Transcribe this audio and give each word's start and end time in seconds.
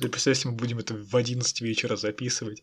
Ты 0.00 0.08
представь, 0.08 0.36
если 0.36 0.48
мы 0.48 0.54
будем 0.54 0.78
это 0.78 0.94
в 0.94 1.16
11 1.16 1.60
вечера 1.62 1.96
записывать. 1.96 2.62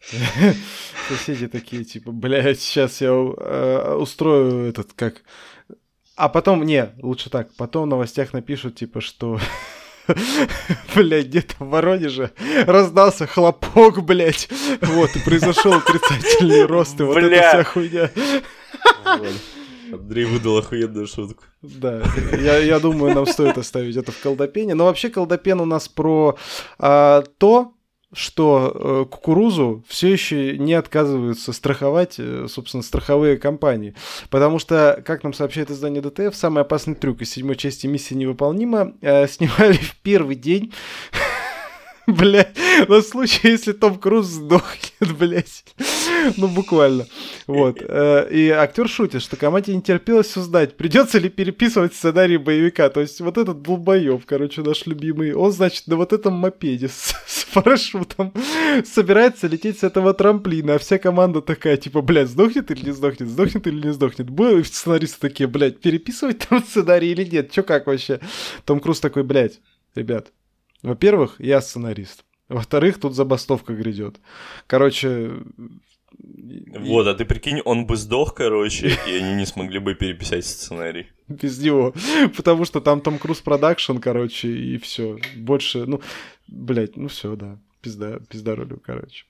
Соседи 1.10 1.48
такие, 1.48 1.83
типа, 1.83 2.12
блядь, 2.12 2.59
сейчас 2.59 3.02
я 3.02 3.09
э, 3.09 3.96
устрою 4.00 4.70
этот, 4.70 4.94
как... 4.94 5.23
А 6.15 6.29
потом, 6.29 6.63
не, 6.63 6.93
лучше 7.01 7.31
так, 7.31 7.54
потом 7.55 7.85
в 7.85 7.88
новостях 7.88 8.33
напишут, 8.33 8.75
типа, 8.75 9.01
что 9.01 9.39
Блять, 10.96 11.27
где-то 11.27 11.55
в 11.59 11.69
Воронеже 11.69 12.31
раздался 12.65 13.25
хлопок, 13.25 14.04
блять. 14.04 14.50
Вот, 14.81 15.15
и 15.15 15.20
произошел 15.20 15.73
отрицательный 15.73 16.65
рост, 16.65 17.00
и 17.00 17.04
вот 17.04 17.18
эта 17.18 17.50
вся 17.50 17.63
хуйня. 17.63 18.11
Андрей 19.94 20.25
выдал 20.25 20.57
охуенную 20.57 21.07
шутку. 21.07 21.44
Да, 21.62 22.04
я, 22.32 22.57
я 22.57 22.80
думаю, 22.80 23.14
нам 23.14 23.26
стоит 23.26 23.57
оставить 23.57 23.96
это 23.96 24.12
в 24.12 24.20
колдопене. 24.20 24.73
Но 24.73 24.86
вообще 24.86 25.09
колдопен 25.09 25.59
у 25.62 25.66
нас 25.66 25.88
про 25.88 26.38
а, 26.80 27.23
то, 27.38 27.73
что 28.14 28.71
э, 28.73 29.05
кукурузу 29.09 29.84
все 29.88 30.12
еще 30.12 30.58
не 30.58 30.73
отказываются 30.73 31.52
страховать, 31.52 32.16
э, 32.20 32.45
собственно, 32.48 32.84
страховые 32.84 33.38
компании. 33.38 33.95
Потому 34.30 34.59
что, 34.59 35.02
как 35.05 35.23
нам 35.23 35.34
сообщает 35.34 35.72
издание 35.72 36.02
ДТФ, 36.02 36.36
самый 36.36 36.62
опасный 36.62 36.95
трюк 36.95 37.22
из 37.22 37.31
седьмой 37.31 37.55
части 37.55 37.88
«Миссия 37.88 38.16
невыполнима» 38.16 38.94
э, 39.02 39.28
снимали 39.28 39.73
в 39.73 39.95
первый 40.02 40.36
день 40.36 40.73
Блять, 42.07 42.57
на 42.89 43.02
случай, 43.02 43.49
если 43.49 43.71
Том 43.71 43.98
Круз 43.98 44.25
сдохнет, 44.25 45.17
блять. 45.17 45.63
Ну, 46.35 46.49
буквально. 46.49 47.07
Вот. 47.48 47.77
Э, 47.81 48.27
и 48.30 48.49
актер 48.49 48.89
шутит, 48.89 49.21
что 49.21 49.38
команде 49.38 49.73
не 49.73 49.81
терпелось 49.81 50.35
узнать, 50.35 50.75
придется 50.75 51.17
ли 51.17 51.30
переписывать 51.30 51.94
сценарий 51.94 52.38
боевика. 52.38 52.89
То 52.89 52.99
есть 52.99 53.21
вот 53.21 53.38
этот 53.38 53.61
долбоеб, 53.61 54.25
короче, 54.25 54.61
наш 54.61 54.85
любимый, 54.85 55.34
он, 55.34 55.52
значит, 55.53 55.88
на 55.88 55.95
вот 55.95 56.11
этом 56.11 56.34
мопеде 56.34 56.89
с, 56.89 57.16
с 57.25 57.45
парашютом 57.45 58.33
собирается 58.85 59.47
лететь 59.47 59.80
с 59.80 59.83
этого 59.83 60.13
трамплина, 60.13 60.75
а 60.75 60.80
вся 60.80 60.97
команда 60.97 61.41
такая, 61.41 61.78
типа, 61.78 62.02
блядь, 62.02 62.30
сдохнет 62.30 62.69
или 62.72 62.85
не 62.85 62.91
сдохнет, 62.91 63.30
сдохнет 63.30 63.66
или 63.67 63.88
не 63.88 63.94
сдохнет. 63.94 64.30
Будут 64.30 64.67
сценаристы 64.67 65.19
такие, 65.22 65.47
блядь, 65.47 65.80
переписывать 65.80 66.39
там 66.50 66.63
сценарий 66.63 67.11
или 67.11 67.23
нет? 67.23 67.52
Чё 67.52 67.63
как 67.63 67.88
вообще? 67.88 68.19
Том 68.66 68.81
Круз 68.81 69.00
такой, 69.00 69.23
блядь, 69.23 69.61
ребят, 69.95 70.31
во-первых, 70.84 71.36
я 71.39 71.62
сценарист. 71.62 72.26
Во-вторых, 72.50 73.00
тут 73.00 73.16
забастовка 73.16 73.73
грядет. 73.73 74.20
Короче... 74.67 75.31
Вот, 76.78 77.08
а 77.08 77.16
ты 77.16 77.25
прикинь, 77.25 77.62
он 77.66 77.88
бы 77.88 77.98
сдох, 77.98 78.36
короче, 78.36 78.95
и 79.08 79.16
они 79.16 79.34
не 79.34 79.45
смогли 79.45 79.80
бы 79.80 79.95
переписать 79.95 80.45
сценарий. 80.45 81.08
Без 81.28 81.59
него. 81.59 81.94
Потому 82.38 82.66
что 82.66 82.81
там 82.81 83.02
Том 83.02 83.17
Круз 83.17 83.42
продакшн, 83.42 83.98
короче, 83.98 84.50
и 84.50 84.78
все. 84.78 85.17
Больше, 85.36 85.86
ну, 85.88 86.02
блядь, 86.48 86.97
ну 86.97 87.08
все, 87.08 87.36
да. 87.36 87.58
Пизда, 87.81 88.20
пизда 88.30 88.56
ролю, 88.56 88.80
короче. 88.86 89.25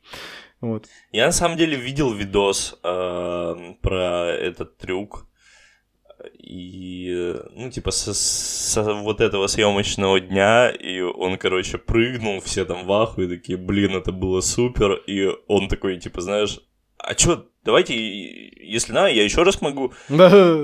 Вот. 0.59 0.87
Я 1.11 1.25
на 1.25 1.31
самом 1.31 1.57
деле 1.57 1.77
видел 1.77 2.13
видос 2.13 2.77
э, 2.83 3.73
про 3.81 4.27
этот 4.31 4.77
трюк 4.77 5.25
и, 6.33 7.35
ну, 7.55 7.69
типа, 7.69 7.91
с, 7.91 8.13
с 8.13 8.81
вот 8.81 9.21
этого 9.21 9.47
съемочного 9.47 10.19
дня, 10.19 10.69
и 10.69 11.01
он, 11.01 11.37
короче, 11.37 11.77
прыгнул, 11.77 12.39
все 12.41 12.65
там 12.65 12.85
в 12.85 12.91
ахуе, 12.93 13.27
такие, 13.27 13.57
блин, 13.57 13.95
это 13.95 14.11
было 14.11 14.41
супер, 14.41 14.93
и 15.07 15.29
он 15.47 15.67
такой, 15.67 15.99
типа, 15.99 16.21
знаешь, 16.21 16.59
а 16.97 17.15
чё, 17.15 17.45
давайте, 17.65 17.95
если 17.95 18.93
надо, 18.93 19.09
я 19.09 19.23
еще 19.23 19.43
раз 19.43 19.61
могу. 19.61 19.93
Да. 20.07 20.55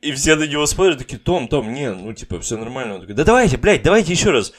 И 0.00 0.12
все 0.12 0.36
на 0.36 0.46
него 0.46 0.64
смотрят, 0.66 0.98
такие, 0.98 1.18
Том, 1.18 1.48
Том, 1.48 1.72
не, 1.72 1.92
ну, 1.92 2.12
типа, 2.14 2.40
все 2.40 2.56
нормально. 2.56 2.94
Он 2.94 3.00
такой, 3.00 3.14
да 3.14 3.24
давайте, 3.24 3.58
блядь, 3.58 3.82
давайте 3.82 4.12
еще 4.12 4.30
раз. 4.30 4.54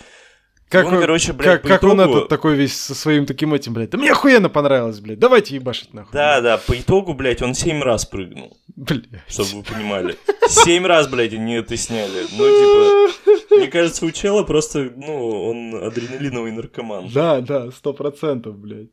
Как, 0.73 0.88
он, 0.88 0.99
короче, 0.99 1.33
блядь, 1.33 1.61
как, 1.61 1.71
как 1.71 1.83
итогу... 1.83 1.93
он 1.93 2.02
этот 2.02 2.29
такой 2.29 2.55
весь 2.55 2.75
со 2.75 2.95
своим 2.95 3.27
таким 3.27 3.53
этим, 3.53 3.75
блядь, 3.75 3.91
да 3.91 3.99
мне 3.99 4.11
охуенно 4.11 4.49
понравилось, 4.49 4.99
блядь, 4.99 5.19
давайте 5.19 5.53
ебашить 5.53 5.93
нахуй. 5.93 6.11
Да, 6.13 6.41
да, 6.41 6.57
по 6.57 6.73
итогу, 6.73 7.13
блядь, 7.13 7.43
он 7.43 7.53
семь 7.53 7.83
раз 7.83 8.05
прыгнул. 8.05 8.57
Блядь. 8.75 9.03
Чтобы 9.27 9.49
вы 9.57 9.63
понимали. 9.63 10.17
Семь 10.47 10.88
раз, 10.88 11.07
блядь, 11.07 11.31
они 11.33 11.53
это 11.53 11.78
сняли. 11.78 12.25
Ну, 12.35 12.47
типа, 12.47 13.22
мне 13.58 13.68
кажется, 13.68 14.06
у 14.06 14.12
чела 14.12 14.44
просто, 14.44 14.91
ну, 14.96 15.50
он 15.50 15.75
адреналиновый 15.75 16.52
наркоман. 16.52 17.09
Да, 17.14 17.41
да, 17.41 17.72
сто 17.72 17.94
процентов, 17.94 18.58
блядь. 18.58 18.90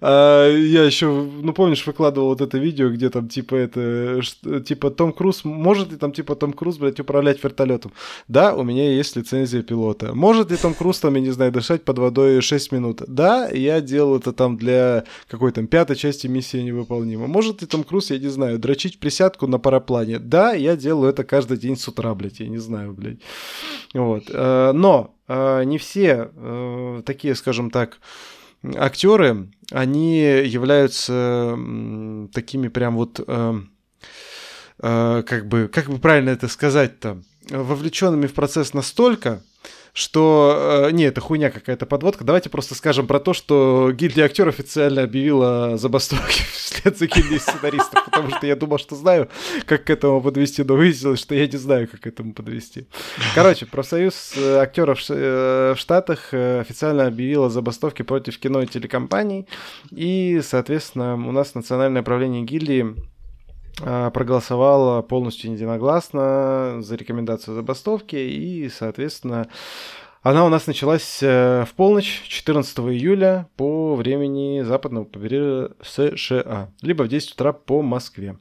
А, 0.00 0.48
я 0.48 0.84
еще, 0.84 1.06
ну, 1.06 1.52
помнишь, 1.52 1.86
выкладывал 1.86 2.28
вот 2.28 2.40
это 2.40 2.58
видео, 2.58 2.90
где 2.90 3.10
там, 3.10 3.28
типа, 3.28 3.54
это, 3.54 4.20
типа, 4.64 4.90
Том 4.90 5.12
Круз, 5.12 5.44
может 5.44 5.90
ли 5.90 5.96
там, 5.96 6.12
типа, 6.12 6.34
Том 6.36 6.52
Круз, 6.52 6.78
блядь, 6.78 7.00
управлять 7.00 7.42
вертолетом? 7.42 7.92
Да, 8.28 8.54
у 8.54 8.62
меня 8.62 8.90
есть 8.90 9.16
лицензия 9.16 9.62
пилота. 9.62 10.14
Может 10.14 10.50
ли 10.50 10.56
Том 10.56 10.74
Круз 10.74 11.00
там, 11.00 11.14
я 11.14 11.20
не 11.20 11.30
знаю, 11.30 11.52
дышать 11.52 11.84
под 11.84 11.98
водой 11.98 12.40
6 12.40 12.72
минут? 12.72 13.02
Да, 13.06 13.48
я 13.48 13.80
делал 13.80 14.16
это 14.16 14.32
там 14.32 14.56
для 14.56 15.04
какой 15.28 15.52
там 15.52 15.66
пятой 15.66 15.96
части 15.96 16.26
миссии 16.26 16.58
невыполнима. 16.58 17.26
Может 17.26 17.60
ли 17.62 17.66
Том 17.66 17.84
Круз, 17.84 18.10
я 18.10 18.18
не 18.18 18.28
знаю, 18.28 18.58
дрочить 18.58 18.98
присядку 18.98 19.46
на 19.46 19.58
параплане? 19.58 20.18
Да, 20.18 20.52
я 20.52 20.76
делаю 20.76 21.10
это 21.10 21.24
каждый 21.24 21.56
день 21.56 21.76
с 21.76 21.88
утра, 21.88 22.14
блядь, 22.14 22.40
я 22.40 22.48
не 22.48 22.58
знаю, 22.58 22.92
блядь. 22.92 23.18
Вот. 23.94 24.24
Э, 24.28 24.72
но 24.72 25.14
э, 25.28 25.64
не 25.64 25.78
все 25.78 26.30
э, 26.34 27.02
такие, 27.04 27.34
скажем 27.34 27.70
так, 27.70 27.98
актеры, 28.76 29.48
они 29.70 30.20
являются 30.20 31.56
такими 32.32 32.68
прям 32.68 32.96
вот 32.96 33.20
как 34.78 35.48
бы, 35.48 35.68
как 35.72 35.88
бы 35.88 35.98
правильно 35.98 36.30
это 36.30 36.48
сказать-то, 36.48 37.22
вовлеченными 37.50 38.26
в 38.26 38.34
процесс 38.34 38.74
настолько, 38.74 39.42
что... 39.96 40.84
Э, 40.88 40.90
не, 40.92 41.04
это 41.04 41.22
хуйня 41.22 41.50
какая-то 41.50 41.86
подводка. 41.86 42.22
Давайте 42.22 42.50
просто 42.50 42.74
скажем 42.74 43.06
про 43.06 43.18
то, 43.18 43.32
что 43.32 43.90
гильдия 43.92 44.26
актеров 44.26 44.58
официально 44.58 45.02
объявила 45.02 45.78
забастовки 45.78 46.42
вслед 46.52 46.98
за 46.98 47.06
гильдией 47.06 47.40
сценаристов, 47.40 48.04
потому 48.04 48.28
что 48.28 48.46
я 48.46 48.56
думал, 48.56 48.76
что 48.76 48.94
знаю, 48.94 49.30
как 49.64 49.84
к 49.84 49.90
этому 49.90 50.20
подвести, 50.20 50.62
но 50.64 50.76
выяснилось, 50.76 51.20
что 51.20 51.34
я 51.34 51.46
не 51.46 51.56
знаю, 51.56 51.88
как 51.88 52.00
к 52.00 52.06
этому 52.06 52.34
подвести. 52.34 52.86
Короче, 53.34 53.64
профсоюз 53.64 54.34
э, 54.36 54.58
актеров 54.58 55.00
э, 55.08 55.72
в 55.74 55.80
Штатах 55.80 56.34
официально 56.34 57.06
объявила 57.06 57.48
забастовки 57.48 58.02
против 58.02 58.38
кино 58.38 58.60
и 58.60 58.66
телекомпаний, 58.66 59.48
и, 59.92 60.42
соответственно, 60.44 61.14
у 61.14 61.32
нас 61.32 61.54
национальное 61.54 62.02
правление 62.02 62.42
гильдии 62.42 62.96
проголосовала 63.76 65.02
полностью 65.02 65.52
единогласно 65.52 66.78
за 66.80 66.96
рекомендацию 66.96 67.54
забастовки, 67.54 68.16
и, 68.16 68.70
соответственно, 68.70 69.48
она 70.26 70.44
у 70.44 70.48
нас 70.48 70.66
началась 70.66 71.20
э, 71.22 71.64
в 71.70 71.74
полночь 71.74 72.24
14 72.26 72.78
июля 72.80 73.48
по 73.56 73.94
времени 73.94 74.62
западного 74.62 75.04
побережья 75.04 75.70
США, 75.80 76.68
либо 76.82 77.04
в 77.04 77.08
10 77.08 77.34
утра 77.34 77.52
по 77.52 77.80
Москве. 77.80 78.36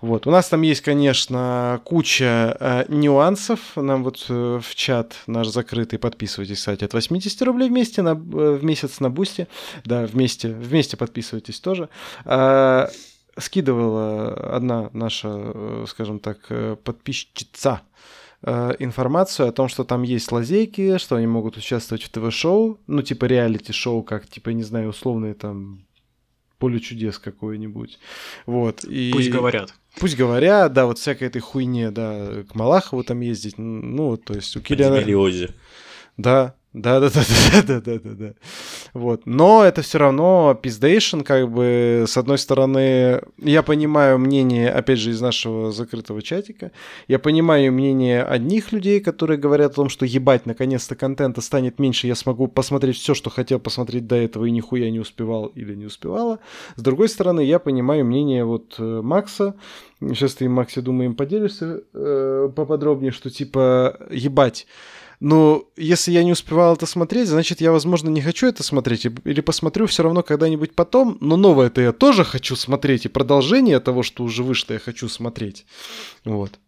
Вот. 0.00 0.26
У 0.26 0.30
нас 0.30 0.48
там 0.48 0.62
есть, 0.62 0.80
конечно, 0.80 1.82
куча 1.84 2.56
э, 2.58 2.84
нюансов. 2.88 3.60
Нам 3.76 4.04
вот 4.04 4.24
э, 4.30 4.60
в 4.62 4.74
чат 4.74 5.16
наш 5.26 5.48
закрытый, 5.48 5.98
подписывайтесь, 5.98 6.60
кстати, 6.60 6.84
от 6.84 6.94
80 6.94 7.42
рублей 7.42 7.68
вместе 7.68 8.00
на, 8.00 8.12
э, 8.12 8.14
в 8.14 8.64
месяц 8.64 8.98
на 8.98 9.10
бусте. 9.10 9.48
Да, 9.84 10.06
вместе, 10.06 10.48
вместе 10.48 10.96
подписывайтесь 10.96 11.60
тоже. 11.60 11.90
Э, 12.24 12.86
скидывала 13.40 14.32
одна 14.54 14.90
наша, 14.92 15.28
э, 15.28 15.84
скажем 15.88 16.20
так, 16.20 16.38
э, 16.50 16.76
подписчица 16.82 17.82
э, 18.42 18.74
информацию 18.78 19.48
о 19.48 19.52
том, 19.52 19.68
что 19.68 19.84
там 19.84 20.02
есть 20.02 20.30
лазейки, 20.32 20.98
что 20.98 21.16
они 21.16 21.26
могут 21.26 21.56
участвовать 21.56 22.02
в 22.02 22.08
ТВ-шоу, 22.10 22.78
ну, 22.86 23.02
типа 23.02 23.24
реалити-шоу, 23.24 24.02
как, 24.02 24.26
типа, 24.26 24.50
не 24.50 24.62
знаю, 24.62 24.90
условные 24.90 25.34
там 25.34 25.86
поле 26.58 26.80
чудес 26.80 27.18
какое-нибудь. 27.18 27.98
Вот. 28.46 28.84
И... 28.84 29.10
Пусть 29.12 29.30
говорят. 29.30 29.74
Пусть 29.98 30.16
говорят, 30.16 30.72
да, 30.72 30.86
вот 30.86 30.98
всякой 30.98 31.28
этой 31.28 31.40
хуйне, 31.40 31.90
да, 31.90 32.44
к 32.48 32.54
Малахову 32.54 33.02
там 33.02 33.20
ездить, 33.20 33.58
ну, 33.58 34.16
то 34.16 34.34
есть 34.34 34.56
у 34.56 34.60
Киллиана... 34.60 34.96
Да, 36.16 36.54
да, 36.80 37.00
да, 37.00 37.10
да, 37.10 37.22
да, 37.66 37.80
да, 37.80 37.98
да, 37.98 38.10
да. 38.14 38.34
Вот. 38.94 39.26
Но 39.26 39.64
это 39.64 39.82
все 39.82 39.98
равно 39.98 40.58
пиздейшн, 40.60 41.20
как 41.20 41.50
бы, 41.50 42.04
с 42.06 42.16
одной 42.16 42.38
стороны, 42.38 43.20
я 43.38 43.62
понимаю 43.62 44.18
мнение, 44.18 44.70
опять 44.70 44.98
же, 44.98 45.10
из 45.10 45.20
нашего 45.20 45.72
закрытого 45.72 46.22
чатика, 46.22 46.70
я 47.08 47.18
понимаю 47.18 47.72
мнение 47.72 48.22
одних 48.22 48.72
людей, 48.72 49.00
которые 49.00 49.38
говорят 49.38 49.72
о 49.72 49.74
том, 49.74 49.88
что 49.88 50.06
ебать, 50.06 50.46
наконец-то 50.46 50.94
контента 50.94 51.40
станет 51.40 51.78
меньше, 51.78 52.06
я 52.06 52.14
смогу 52.14 52.46
посмотреть 52.46 52.96
все, 52.96 53.14
что 53.14 53.30
хотел 53.30 53.58
посмотреть 53.58 54.06
до 54.06 54.16
этого 54.16 54.44
и 54.44 54.50
нихуя 54.50 54.90
не 54.90 55.00
успевал 55.00 55.46
или 55.46 55.74
не 55.74 55.86
успевала. 55.86 56.38
С 56.76 56.82
другой 56.82 57.08
стороны, 57.08 57.40
я 57.40 57.58
понимаю 57.58 58.04
мнение 58.04 58.44
вот 58.44 58.76
э, 58.78 59.00
Макса, 59.02 59.54
сейчас 60.00 60.34
ты, 60.34 60.48
Макс, 60.48 60.76
я 60.76 60.82
думаю, 60.82 61.10
им 61.10 61.14
поделишься 61.16 61.82
э, 61.92 62.50
поподробнее, 62.54 63.10
что 63.10 63.30
типа, 63.30 63.98
ебать, 64.10 64.66
но 65.20 65.68
если 65.76 66.12
я 66.12 66.22
не 66.22 66.32
успевал 66.32 66.74
это 66.74 66.86
смотреть, 66.86 67.28
значит, 67.28 67.60
я, 67.60 67.72
возможно, 67.72 68.08
не 68.08 68.22
хочу 68.22 68.46
это 68.46 68.62
смотреть. 68.62 69.06
Или 69.24 69.40
посмотрю 69.40 69.86
все 69.86 70.04
равно 70.04 70.22
когда-нибудь 70.22 70.74
потом. 70.74 71.18
Но 71.20 71.36
новое-то 71.36 71.80
я 71.80 71.92
тоже 71.92 72.24
хочу 72.24 72.54
смотреть. 72.54 73.06
И 73.06 73.08
продолжение 73.08 73.80
того, 73.80 74.02
что 74.02 74.22
уже 74.22 74.44
вышло, 74.44 74.74
я 74.74 74.78
хочу 74.78 75.08
смотреть. 75.08 75.66
Вот. 76.24 76.58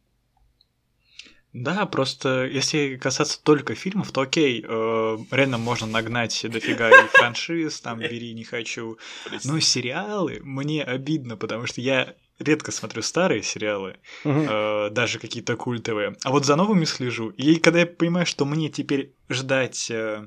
Да, 1.52 1.84
просто 1.86 2.46
если 2.46 2.96
касаться 2.96 3.42
только 3.42 3.74
фильмов, 3.74 4.12
то 4.12 4.20
окей, 4.20 4.64
э, 4.66 5.18
реально 5.32 5.58
можно 5.58 5.86
нагнать 5.86 6.46
дофига 6.48 6.90
и 6.90 7.08
франшиз, 7.08 7.80
там 7.80 7.98
«Бери, 7.98 8.32
не 8.34 8.44
хочу». 8.44 8.98
Но 9.44 9.58
сериалы 9.58 10.38
мне 10.44 10.84
обидно, 10.84 11.36
потому 11.36 11.66
что 11.66 11.80
я 11.80 12.14
редко 12.40 12.72
смотрю 12.72 13.02
старые 13.02 13.42
сериалы, 13.42 13.96
Мгм. 14.24 14.46
э, 14.48 14.90
даже 14.90 15.18
какие-то 15.18 15.56
культовые. 15.56 16.16
А 16.24 16.30
вот 16.30 16.44
за 16.44 16.56
новыми 16.56 16.84
слежу. 16.84 17.28
И 17.30 17.56
когда 17.56 17.80
я 17.80 17.86
понимаю, 17.86 18.26
что 18.26 18.44
мне 18.44 18.68
теперь 18.68 19.12
ждать 19.28 19.90
э, 19.90 20.26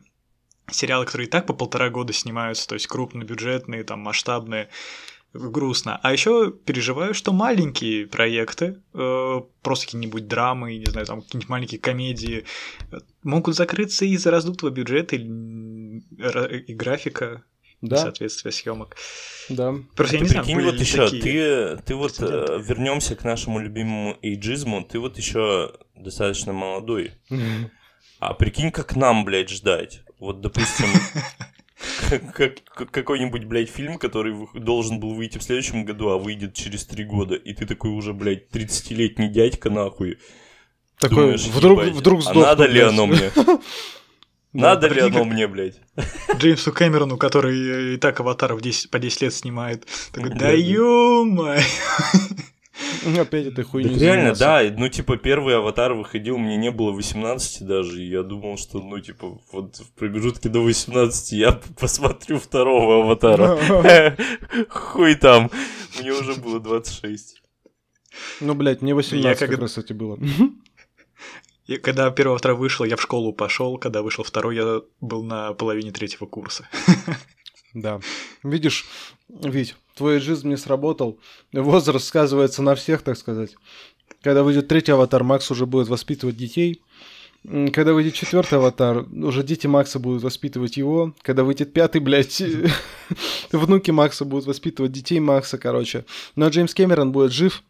сериалы, 0.71 1.06
которые 1.06 1.27
и 1.27 1.30
так 1.30 1.45
по 1.45 1.54
полтора 1.54 1.89
года 1.89 2.13
снимаются, 2.13 2.68
то 2.68 2.75
есть 2.75 2.88
крупнобюджетные, 2.88 3.83
там 3.83 4.00
масштабные, 4.00 4.69
грустно. 5.33 6.00
А 6.04 6.13
еще 6.13 6.51
переживаю, 6.51 7.15
что 7.15 7.33
маленькие 7.33 8.06
проекты, 8.06 8.81
э, 8.94 9.42
просто 9.63 9.86
какие-нибудь 9.88 10.27
драмы, 10.27 10.77
не 10.77 10.86
знаю, 10.86 11.07
там 11.07 11.21
какие-нибудь 11.21 11.50
маленькие 11.50 11.80
комедии, 11.81 12.45
э, 12.92 12.98
могут 13.24 13.56
закрыться 13.56 14.06
из-за 14.06 14.30
раздутого 14.30 14.69
бюджета 14.69 15.15
ра- 15.15 16.56
и 16.56 16.74
графика, 16.75 17.44
Да, 17.83 17.97
соответствия 17.97 18.51
съемок. 18.51 18.95
да. 19.50 19.75
Просто 19.95 20.15
я 20.15 20.19
Ты 20.19 20.24
не 20.25 20.30
знаю, 20.30 20.45
прикинь, 20.45 20.56
были 20.62 20.71
вот 20.71 20.80
еще, 20.80 21.06
такие 21.09 21.75
ты, 21.75 21.83
ты 21.85 21.95
вот 21.95 22.15
прецеденты. 22.18 22.63
вернемся 22.63 23.15
к 23.18 23.24
нашему 23.25 23.59
любимому 23.59 24.18
эйджизму, 24.21 24.83
ты 24.83 25.00
вот 25.00 25.18
еще 25.18 25.74
достаточно 25.95 26.53
молодой. 26.53 27.12
А 28.19 28.33
прикинь, 28.33 28.71
как 28.71 28.95
нам, 28.95 29.25
блядь, 29.25 29.50
ждать. 29.50 30.01
Вот, 30.18 30.39
допустим, 30.39 30.88
как- 32.09 32.63
как- 32.74 32.91
какой-нибудь, 32.91 33.44
блядь, 33.44 33.69
фильм, 33.69 33.97
который 33.97 34.47
должен 34.53 35.01
был 35.01 35.13
выйти 35.13 35.38
в 35.38 35.44
следующем 35.44 35.83
году, 35.83 36.07
а 36.09 36.18
выйдет 36.18 36.53
через 36.53 36.86
три 36.86 37.03
года, 37.03 37.36
и 37.36 37.53
ты 37.53 37.65
такой 37.65 37.91
уже, 37.91 38.13
блядь, 38.13 38.50
30-летний 38.50 39.27
дядька, 39.27 39.69
нахуй. 39.69 40.19
Такой, 41.00 41.18
Думаешь, 41.18 41.41
вдруг, 41.47 41.81
ебать, 41.81 41.94
вдруг 41.95 42.19
а 42.19 42.21
сдохну, 42.24 42.41
надо 42.44 42.65
ли 42.65 42.74
блядь. 42.79 42.89
оно 42.94 43.06
мне? 43.07 43.31
Да, 44.53 44.61
Надо 44.75 44.88
ли 44.88 44.94
прикинь, 45.01 45.15
оно 45.15 45.25
мне, 45.25 45.47
блядь? 45.47 45.79
Джеймсу 46.38 46.71
Кэмерону, 46.71 47.17
который 47.17 47.95
и 47.95 47.97
так 47.97 48.19
аватаров 48.19 48.61
10, 48.61 48.91
по 48.91 49.00
10 49.00 49.21
лет 49.23 49.33
снимает. 49.33 49.88
Такой, 50.11 50.29
Да, 50.29 50.35
да 50.35 50.45
да. 50.47 50.51
ё 50.51 51.25
Опять 53.19 53.47
этой 53.47 53.63
хуйней 53.65 53.91
Так 53.94 54.01
реально, 54.01 54.33
да, 54.35 54.61
ну, 54.77 54.88
типа, 54.89 55.17
первый 55.17 55.57
аватар 55.57 55.94
выходил, 55.94 56.38
мне 56.38 56.55
не 56.57 56.71
было 56.71 56.91
18 56.91 57.65
даже, 57.65 58.01
и 58.01 58.07
я 58.09 58.23
думал, 58.23 58.57
что, 58.57 58.79
ну, 58.79 59.00
типа, 59.00 59.39
вот 59.51 59.77
в 59.77 59.91
промежутке 59.94 60.50
до 60.50 60.59
18 60.61 61.31
я 61.33 61.59
посмотрю 61.79 62.39
второго 62.39 63.03
аватара. 63.03 63.57
Хуй 64.69 65.15
там, 65.15 65.51
мне 66.00 66.13
уже 66.13 66.35
было 66.35 66.59
26. 66.59 67.41
Ну, 68.41 68.53
блядь, 68.55 68.81
мне 68.81 68.94
18 68.95 69.23
Я 69.25 69.35
как 69.35 69.50
как- 69.50 69.59
раз, 69.61 69.71
кстати, 69.71 69.94
было. 69.94 70.17
И 71.65 71.77
когда 71.77 72.07
аватар 72.07 72.54
вышел, 72.54 72.86
я 72.86 72.98
в 72.98 73.01
школу 73.01 73.33
пошел, 73.33 73.77
когда 73.77 74.01
вышел 74.01 74.24
второй, 74.24 74.56
я 74.56 74.81
был 75.00 75.24
на 75.24 75.54
половине 75.54 75.92
третьего 75.92 76.25
курса. 76.25 76.68
Да. 77.74 78.00
Видишь, 78.44 78.86
Вить, 79.30 79.75
твой 79.95 80.19
жизнь 80.19 80.48
не 80.48 80.57
сработал. 80.57 81.19
Возраст 81.51 82.06
сказывается 82.06 82.62
на 82.62 82.75
всех, 82.75 83.01
так 83.01 83.18
сказать. 83.18 83.56
Когда 84.21 84.44
выйдет 84.44 84.68
третий 84.68 84.92
аватар, 84.92 85.24
Макс 85.24 85.50
уже 85.50 85.65
будет 85.65 85.88
воспитывать 85.88 86.38
детей. 86.38 86.83
Когда 87.74 87.94
выйдет 87.94 88.13
четвертый 88.13 88.60
аватар, 88.60 89.06
уже 89.12 89.44
дети 89.44 89.68
Макса 89.68 90.00
будут 90.00 90.24
воспитывать 90.24 90.77
его. 90.77 91.13
Когда 91.24 91.44
выйдет 91.44 91.74
пятый, 91.74 92.00
блядь, 92.00 92.42
внуки 93.51 93.92
Макса 93.92 94.24
будут 94.24 94.45
воспитывать 94.45 94.92
детей 94.92 95.19
Макса, 95.19 95.57
короче. 95.57 96.06
Но 96.36 96.48
Джеймс 96.48 96.74
Кэмерон 96.74 97.12
будет 97.12 97.31
жив 97.31 97.63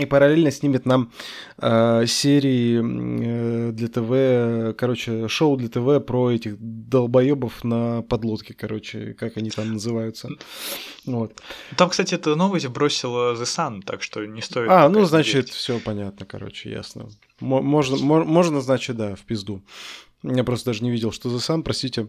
и 0.00 0.06
параллельно 0.06 0.50
снимет 0.50 0.86
нам 0.86 1.12
э, 1.58 2.04
серии 2.06 2.80
э, 2.80 3.72
для 3.72 3.88
ТВ, 3.88 4.76
короче, 4.76 5.28
шоу 5.28 5.56
для 5.56 5.68
ТВ 5.68 6.04
про 6.06 6.30
этих 6.30 6.56
долбоебов 6.58 7.62
на 7.64 8.02
подлодке, 8.02 8.54
короче, 8.54 9.14
как 9.14 9.36
они 9.36 9.50
там 9.50 9.72
называются. 9.74 10.28
Вот. 11.06 11.40
Там, 11.76 11.90
кстати, 11.90 12.14
эта 12.14 12.34
новость 12.34 12.66
бросила 12.68 13.34
The 13.34 13.44
Sun, 13.44 13.82
так 13.82 14.02
что 14.02 14.24
не 14.24 14.42
стоит... 14.42 14.70
А, 14.70 14.88
ну, 14.88 15.04
значит, 15.04 15.34
верить. 15.34 15.50
все 15.50 15.78
понятно, 15.78 16.26
короче, 16.26 16.70
ясно. 16.70 17.08
Мо- 17.40 17.62
Можно, 17.62 17.96
мо- 17.98 18.24
можно, 18.24 18.60
значит, 18.60 18.96
да, 18.96 19.14
в 19.14 19.20
пизду. 19.20 19.62
Я 20.22 20.44
просто 20.44 20.66
даже 20.70 20.84
не 20.84 20.90
видел, 20.90 21.12
что 21.12 21.30
за 21.30 21.40
сам, 21.40 21.62
простите. 21.62 22.08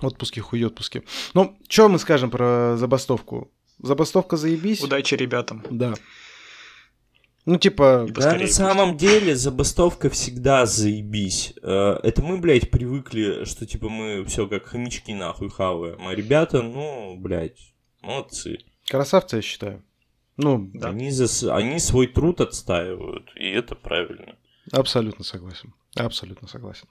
Отпуски, 0.00 0.40
хуй 0.40 0.64
отпуски. 0.64 1.02
Ну, 1.34 1.56
что 1.68 1.88
мы 1.88 1.98
скажем 1.98 2.30
про 2.30 2.76
забастовку? 2.76 3.50
Забастовка 3.80 4.36
заебись. 4.36 4.82
Удачи 4.82 5.14
ребятам. 5.14 5.62
Да. 5.70 5.94
Ну, 7.46 7.58
типа, 7.58 8.06
Да, 8.10 8.32
на 8.32 8.38
пусть. 8.38 8.54
самом 8.54 8.96
деле, 8.96 9.36
забастовка 9.36 10.08
всегда 10.08 10.64
заебись. 10.64 11.52
Э, 11.62 11.98
Это 12.02 12.22
мы, 12.22 12.38
блядь, 12.38 12.70
привыкли, 12.70 13.44
что, 13.44 13.66
типа, 13.66 13.88
мы 13.90 14.24
все 14.24 14.46
как 14.48 14.64
хомячки 14.66 15.12
нахуй 15.12 15.50
хаваем. 15.50 16.08
А 16.08 16.14
ребята, 16.14 16.62
ну, 16.62 17.16
блядь, 17.18 17.74
молодцы. 18.00 18.58
красавцы, 18.88 19.36
я 19.36 19.42
считаю. 19.42 19.82
Ну, 20.38 20.70
Да. 20.72 20.88
Они, 20.88 21.10
за, 21.10 21.54
они 21.54 21.78
свой 21.78 22.06
труд 22.06 22.40
отстаивают, 22.40 23.30
и 23.36 23.46
это 23.50 23.74
правильно. 23.74 24.36
абсолютно 24.72 25.22
согласен. 25.24 25.74
Абсолютно 25.96 26.48
согласен. 26.48 26.88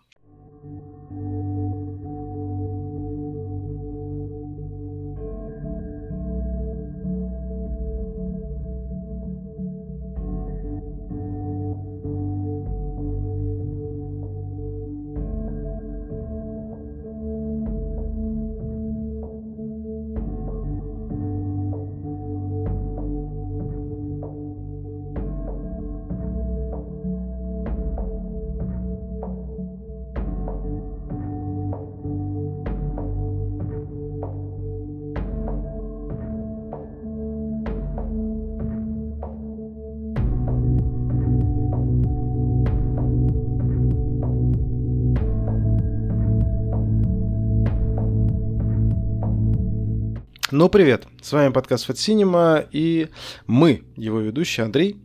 Ну, 50.55 50.69
привет. 50.69 51.07
С 51.19 51.31
вами 51.31 51.51
подкаст 51.51 51.89
Cinema, 51.89 52.63
и 52.71 53.09
мы, 53.47 53.85
его 53.95 54.19
ведущий 54.19 54.61
Андрей. 54.61 54.97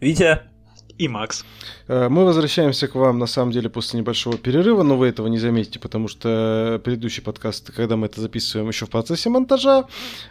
Витя, 0.00 0.47
И 0.98 1.06
Макс. 1.06 1.44
Э, 1.86 2.08
Мы 2.08 2.24
возвращаемся 2.24 2.88
к 2.88 2.96
вам, 2.96 3.18
на 3.18 3.26
самом 3.26 3.52
деле, 3.52 3.68
после 3.68 4.00
небольшого 4.00 4.36
перерыва, 4.36 4.82
но 4.82 4.96
вы 4.96 5.06
этого 5.06 5.28
не 5.28 5.38
заметите, 5.38 5.78
потому 5.78 6.08
что 6.08 6.80
предыдущий 6.84 7.22
подкаст, 7.22 7.70
когда 7.72 7.96
мы 7.96 8.06
это 8.06 8.20
записываем, 8.20 8.68
еще 8.68 8.86
в 8.86 8.90
процессе 8.90 9.30
монтажа 9.30 9.86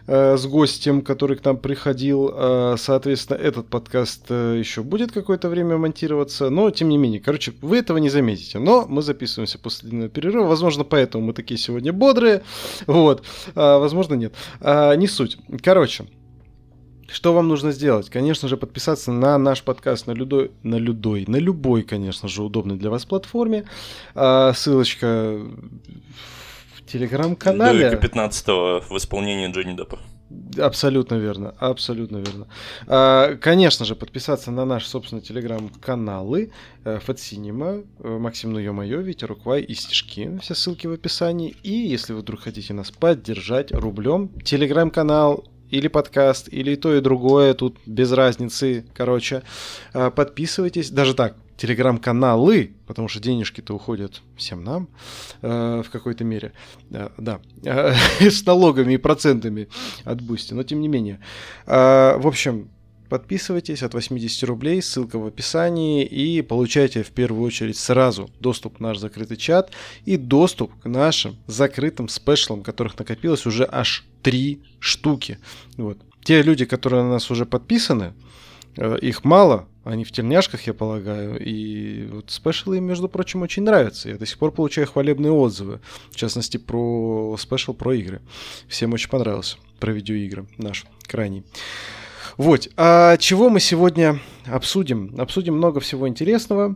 э, 0.07 0.35
с 0.35 0.45
гостем, 0.45 1.01
который 1.01 1.37
к 1.37 1.45
нам 1.45 1.57
приходил. 1.57 2.31
Э, 2.33 2.75
соответственно, 2.77 3.37
этот 3.37 3.69
подкаст 3.69 4.29
еще 4.29 4.83
будет 4.83 5.13
какое-то 5.13 5.47
время 5.47 5.77
монтироваться, 5.77 6.49
но 6.49 6.69
тем 6.69 6.89
не 6.89 6.97
менее, 6.97 7.21
короче, 7.21 7.53
вы 7.61 7.77
этого 7.77 7.97
не 7.97 8.09
заметите. 8.09 8.59
Но 8.59 8.85
мы 8.89 9.01
записываемся 9.01 9.59
после 9.59 9.89
длинного 9.89 10.09
перерыва, 10.09 10.47
возможно, 10.47 10.83
поэтому 10.83 11.23
мы 11.25 11.33
такие 11.33 11.57
сегодня 11.57 11.93
бодрые, 11.93 12.43
вот, 12.87 13.23
А, 13.55 13.79
возможно, 13.79 14.15
нет. 14.15 14.33
А, 14.59 14.93
не 14.95 15.07
суть. 15.07 15.37
Короче, 15.63 16.05
что 17.11 17.33
вам 17.33 17.47
нужно 17.47 17.71
сделать? 17.71 18.09
Конечно 18.09 18.47
же, 18.47 18.57
подписаться 18.57 19.11
на 19.11 19.37
наш 19.37 19.63
подкаст 19.63 20.07
на 20.07 20.11
Людой, 20.11 20.51
на 20.63 20.75
Людой, 20.75 21.25
на 21.27 21.37
любой, 21.37 21.83
конечно 21.83 22.27
же, 22.27 22.43
удобной 22.43 22.77
для 22.77 22.89
вас 22.89 23.05
платформе. 23.05 23.65
А, 24.13 24.53
ссылочка 24.53 25.39
в 26.75 26.85
телеграм-канале. 26.85 27.89
Дойка 27.89 27.97
15 27.97 28.47
в 28.89 28.97
исполнении 28.97 29.51
Джонни 29.51 29.75
Деппа. 29.75 29.99
Абсолютно 30.57 31.15
верно, 31.15 31.55
абсолютно 31.57 32.17
верно. 32.17 32.47
А, 32.87 33.35
конечно 33.35 33.85
же, 33.85 33.95
подписаться 33.95 34.51
на 34.51 34.65
наши, 34.65 34.89
собственно, 34.89 35.21
телеграм-каналы 35.21 36.51
э, 36.83 36.99
Cinema, 36.99 37.87
э, 37.99 38.17
Максим 38.17 38.51
Ну 38.51 38.59
Ё-Моё, 38.59 38.99
Витя 38.99 39.23
Руквай 39.23 39.61
и 39.61 39.73
Стишки. 39.73 40.37
Все 40.41 40.53
ссылки 40.53 40.87
в 40.87 40.91
описании. 40.91 41.55
И 41.63 41.71
если 41.71 42.11
вы 42.11 42.19
вдруг 42.19 42.41
хотите 42.41 42.73
нас 42.73 42.91
поддержать 42.91 43.71
рублем, 43.71 44.29
телеграм-канал 44.43 45.45
или 45.69 45.87
подкаст, 45.87 46.47
или 46.51 46.75
то, 46.75 46.95
и 46.95 47.01
другое, 47.01 47.53
тут 47.53 47.77
без 47.85 48.11
разницы, 48.11 48.85
короче. 48.93 49.43
А, 49.93 50.11
Подписывайтесь, 50.11 50.89
даже 50.89 51.13
так, 51.13 51.35
телеграм-каналы, 51.57 52.75
потому 52.85 53.07
что 53.07 53.19
денежки-то 53.19 53.73
уходят 53.73 54.21
всем 54.35 54.63
нам 54.63 54.89
э, 55.41 55.81
в 55.85 55.89
какой-то 55.89 56.23
мере. 56.23 56.53
Э, 56.91 57.09
да, 57.17 57.39
с 58.19 58.45
налогами 58.45 58.93
и 58.93 58.97
процентами 58.97 59.67
от 60.03 60.21
Бусти, 60.21 60.53
но 60.53 60.63
тем 60.63 60.81
не 60.81 60.87
менее. 60.87 61.19
В 61.65 62.27
общем, 62.27 62.69
подписывайтесь 63.09 63.83
от 63.83 63.93
80 63.93 64.43
рублей, 64.43 64.81
ссылка 64.81 65.17
в 65.17 65.25
описании, 65.25 66.05
и 66.05 66.41
получайте 66.41 67.03
в 67.03 67.11
первую 67.11 67.45
очередь 67.45 67.77
сразу 67.77 68.29
доступ 68.39 68.77
в 68.77 68.79
наш 68.79 68.97
закрытый 68.97 69.37
чат 69.37 69.71
и 70.05 70.17
доступ 70.17 70.71
к 70.79 70.85
нашим 70.85 71.37
закрытым 71.47 72.09
special 72.09 72.47
ам, 72.47 72.63
которых 72.63 72.97
накопилось 72.97 73.45
уже 73.45 73.67
аж 73.69 74.05
три 74.21 74.61
штуки. 74.79 75.39
Вот. 75.77 75.97
Те 76.23 76.41
люди, 76.41 76.65
которые 76.65 77.03
на 77.03 77.11
нас 77.11 77.31
уже 77.31 77.45
подписаны, 77.45 78.13
э, 78.75 78.97
их 79.01 79.23
мало, 79.23 79.67
они 79.83 80.03
в 80.03 80.11
тельняшках, 80.11 80.67
я 80.67 80.73
полагаю, 80.73 81.39
и 81.39 82.07
вот 82.07 82.29
спешлы 82.29 82.77
им, 82.77 82.85
между 82.85 83.07
прочим, 83.07 83.41
очень 83.41 83.63
нравятся. 83.63 84.09
Я 84.09 84.17
до 84.17 84.25
сих 84.25 84.37
пор 84.37 84.51
получаю 84.51 84.87
хвалебные 84.87 85.31
отзывы, 85.31 85.79
в 86.11 86.15
частности, 86.17 86.57
про 86.57 87.37
спешл 87.39 87.73
про 87.73 87.93
игры. 87.93 88.21
Всем 88.67 88.93
очень 88.93 89.09
понравился 89.09 89.57
про 89.79 89.93
видеоигры 89.93 90.47
наш 90.57 90.85
крайний. 91.07 91.43
Вот, 92.37 92.69
а 92.77 93.17
чего 93.17 93.49
мы 93.49 93.59
сегодня 93.59 94.19
обсудим? 94.45 95.15
Обсудим 95.17 95.57
много 95.57 95.79
всего 95.79 96.07
интересного. 96.07 96.75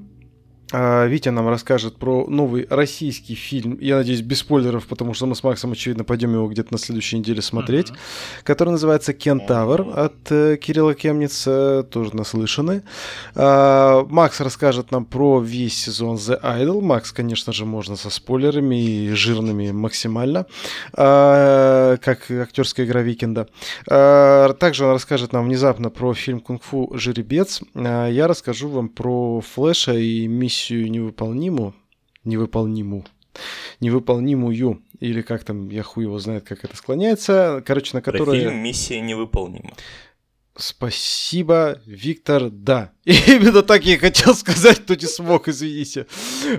А, 0.72 1.06
Витя 1.06 1.30
нам 1.30 1.50
расскажет 1.50 1.98
про 1.98 2.26
новый 2.28 2.66
российский 2.70 3.36
фильм, 3.36 3.78
я 3.82 3.98
надеюсь, 3.98 4.22
без 4.22 4.40
спойлеров, 4.40 4.88
потому 4.88 5.14
что 5.14 5.26
мы 5.26 5.36
с 5.36 5.44
Максом, 5.44 5.74
очевидно, 5.74 6.04
пойдем 6.04 6.34
его 6.34 6.48
где-то 6.48 6.72
на 6.72 6.78
следующей 6.78 7.20
неделе 7.20 7.42
смотреть, 7.42 7.90
uh-huh. 7.90 8.44
который 8.44 8.70
называется 8.70 9.14
«Кентавр» 9.14 9.88
от 9.96 10.32
э, 10.32 10.58
Кирилла 10.58 10.94
Кемница, 10.94 11.84
тоже 11.84 12.16
наслышаны. 12.16 12.84
А, 13.36 14.06
Макс 14.10 14.40
расскажет 14.40 14.92
нам 14.92 15.06
про 15.06 15.42
весь 15.42 15.78
сезон 15.78 16.16
The 16.16 16.42
Idol. 16.42 16.82
Макс, 16.82 17.12
конечно 17.12 17.52
же, 17.52 17.66
можно 17.66 17.96
со 17.96 18.10
спойлерами 18.10 18.76
и 18.82 19.10
жирными 19.12 19.72
максимально, 19.72 20.46
а, 20.94 21.98
как 21.98 22.32
актерская 22.32 22.86
игра 22.86 23.02
Викенда. 23.02 23.48
А, 23.90 24.54
также 24.54 24.86
он 24.86 24.94
расскажет 24.94 25.34
нам 25.34 25.46
внезапно 25.46 25.90
про 25.90 26.14
фильм 26.14 26.40
«Кунг-фу. 26.40 26.92
Жеребец». 26.94 27.62
А, 27.76 28.08
я 28.08 28.28
расскажу 28.28 28.70
вам 28.70 28.88
про 28.88 29.42
Флэша 29.42 29.94
и 29.94 30.28
миссию 30.28 30.61
миссию 30.62 30.92
невыполнимую, 30.92 31.74
невыполнимую, 32.24 33.06
невыполнимую, 33.80 34.82
или 35.00 35.22
как 35.22 35.44
там, 35.44 35.70
я 35.70 35.82
хуй 35.82 36.04
его 36.04 36.20
знает, 36.20 36.44
как 36.44 36.64
это 36.64 36.76
склоняется, 36.76 37.64
короче, 37.66 37.92
на 37.96 38.02
которой... 38.02 38.40
Фильм 38.40 38.58
«Миссия 38.58 39.02
невыполнима». 39.02 39.72
Спасибо, 40.58 41.80
Виктор, 41.86 42.50
да. 42.50 42.92
И 43.06 43.14
именно 43.14 43.62
так 43.64 43.86
я 43.86 43.98
хотел 43.98 44.36
сказать, 44.36 44.82
но 44.88 44.96
не 44.96 45.08
смог, 45.08 45.48
извините. 45.48 46.08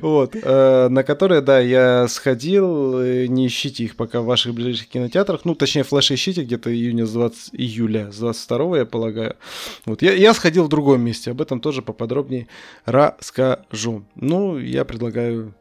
Вот. 0.00 0.34
Э, 0.34 0.88
на 0.88 1.02
которые, 1.02 1.42
да, 1.42 1.60
я 1.60 2.08
сходил. 2.08 2.98
Э, 2.98 3.26
не 3.26 3.46
ищите 3.46 3.84
их 3.84 3.96
пока 3.96 4.22
в 4.22 4.24
ваших 4.24 4.54
ближайших 4.54 4.88
кинотеатрах. 4.88 5.44
Ну, 5.44 5.54
точнее, 5.54 5.82
флеши 5.82 6.14
ищите 6.14 6.42
где-то 6.42 6.74
июня 6.74 7.04
с 7.04 7.12
20, 7.12 7.50
июля 7.52 8.10
с 8.10 8.18
22 8.18 8.78
я 8.78 8.86
полагаю. 8.86 9.36
Вот. 9.84 10.00
Я, 10.00 10.14
я 10.14 10.32
сходил 10.32 10.64
в 10.64 10.68
другом 10.68 11.02
месте. 11.02 11.30
Об 11.30 11.42
этом 11.42 11.60
тоже 11.60 11.82
поподробнее 11.82 12.48
расскажу. 12.86 14.04
Ну, 14.14 14.58
я 14.58 14.86
предлагаю 14.86 15.54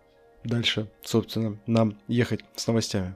дальше, 0.43 0.89
собственно, 1.03 1.59
нам 1.67 1.97
ехать 2.07 2.41
с 2.55 2.65
новостями. 2.67 3.15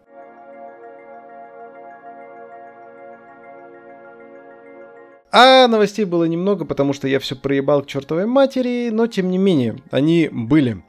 А 5.38 5.68
новостей 5.68 6.06
было 6.06 6.24
немного, 6.24 6.64
потому 6.64 6.94
что 6.94 7.10
я 7.10 7.20
все 7.20 7.36
проебал 7.36 7.82
к 7.82 7.88
чертовой 7.88 8.26
матери, 8.26 8.88
но 8.90 9.06
тем 9.08 9.30
не 9.30 9.38
менее, 9.38 9.76
они 9.92 10.30
были. 10.32 10.82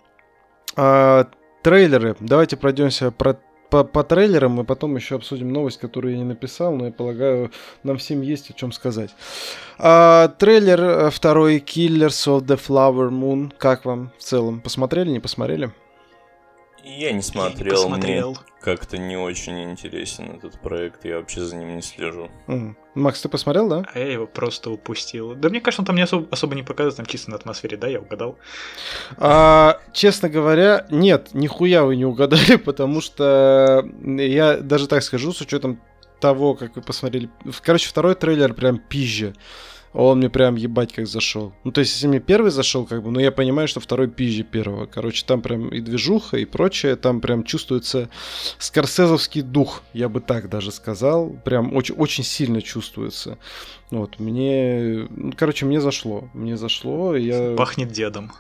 А, 0.77 1.27
трейлеры. 1.63 2.15
Давайте 2.21 2.57
пройдемся 2.57 3.11
про, 3.11 3.41
по, 3.71 3.83
по 3.83 4.05
трейлерам, 4.05 4.61
и 4.61 4.65
потом 4.65 4.95
еще 4.95 5.17
обсудим 5.17 5.53
новость, 5.53 5.81
которую 5.81 6.13
я 6.13 6.19
не 6.19 6.25
написал, 6.25 6.77
но 6.77 6.85
я 6.85 6.93
полагаю, 6.93 7.51
нам 7.83 7.97
всем 7.97 8.21
есть 8.21 8.49
о 8.51 8.53
чем 8.53 8.71
сказать. 8.71 9.11
А, 9.79 10.29
трейлер 10.29 10.81
э, 10.81 11.11
второй 11.11 11.59
Killers 11.59 12.29
of 12.29 12.43
the 12.43 12.57
Flower 12.57 13.11
Moon. 13.11 13.53
Как 13.59 13.85
вам 13.85 14.13
в 14.17 14.23
целом? 14.23 14.61
Посмотрели, 14.61 15.11
не 15.11 15.19
посмотрели? 15.19 15.73
Я 16.87 17.11
не 17.11 17.21
смотрел, 17.21 17.57
я 17.59 17.65
не 17.65 17.91
посмотрел. 17.91 18.31
мне 18.31 18.39
как-то 18.61 18.97
не 18.97 19.17
очень 19.17 19.65
интересен 19.65 20.31
этот 20.37 20.61
проект, 20.61 21.05
я 21.05 21.17
вообще 21.17 21.41
за 21.41 21.57
ним 21.57 21.75
не 21.75 21.83
слежу. 21.83 22.31
Mm. 22.47 22.77
Макс, 22.95 23.21
ты 23.21 23.29
посмотрел, 23.29 23.69
да? 23.69 23.85
А 23.93 23.99
я 23.99 24.13
его 24.13 24.27
просто 24.29 24.71
упустил. 24.71 25.35
Да 25.35 25.49
мне 25.49 25.61
кажется, 25.61 25.83
он 25.83 25.87
там 25.87 25.97
не 25.97 26.03
особо, 26.03 26.29
особо 26.31 26.55
не 26.55 26.63
показывает, 26.63 26.97
там 26.97 27.07
чисто 27.07 27.31
на 27.31 27.37
атмосфере, 27.37 27.77
да, 27.77 27.89
я 27.89 28.01
угадал. 28.01 28.39
А, 29.17 29.81
честно 29.93 30.29
говоря, 30.29 30.87
нет, 30.91 31.31
нихуя 31.33 31.83
вы 31.83 31.97
не 31.97 32.05
угадали, 32.05 32.55
потому 32.65 33.01
что 33.01 33.85
я 34.05 34.59
даже 34.59 34.87
так 34.87 35.03
скажу, 35.03 35.33
с 35.33 35.41
учетом 35.41 35.81
того, 36.21 36.55
как 36.55 36.77
вы 36.77 36.83
посмотрели. 36.83 37.29
Короче, 37.63 37.89
второй 37.89 38.15
трейлер 38.15 38.55
прям 38.55 38.79
пизже 38.79 39.35
он 40.05 40.19
мне 40.19 40.29
прям 40.29 40.57
ебать 40.57 40.93
как 40.93 41.07
зашел. 41.07 41.53
Ну, 41.65 41.73
то 41.73 41.81
есть, 41.81 41.95
если 41.95 42.07
мне 42.07 42.21
первый 42.21 42.51
зашел, 42.51 42.85
как 42.85 43.03
бы, 43.03 43.11
ну, 43.11 43.19
я 43.19 43.33
понимаю, 43.33 43.67
что 43.67 43.81
второй 43.81 44.09
пизже 44.09 44.43
первого. 44.43 44.87
Короче, 44.87 45.25
там 45.27 45.41
прям 45.41 45.69
и 45.69 45.81
движуха, 45.81 46.37
и 46.37 46.45
прочее, 46.45 46.97
там 46.97 47.21
прям 47.21 47.45
чувствуется 47.45 48.11
скорсезовский 48.59 49.41
дух, 49.43 49.83
я 49.95 50.09
бы 50.09 50.21
так 50.21 50.51
даже 50.51 50.71
сказал. 50.71 51.31
Прям 51.45 51.75
очень, 51.75 51.95
очень 51.95 52.25
сильно 52.25 52.61
чувствуется. 52.61 53.39
Вот, 53.91 54.19
мне, 54.19 55.07
ну, 55.11 55.33
короче, 55.37 55.65
мне 55.65 55.81
зашло, 55.81 56.29
мне 56.35 56.57
зашло, 56.57 57.15
я... 57.15 57.55
Пахнет 57.55 57.93
дедом. 57.93 58.33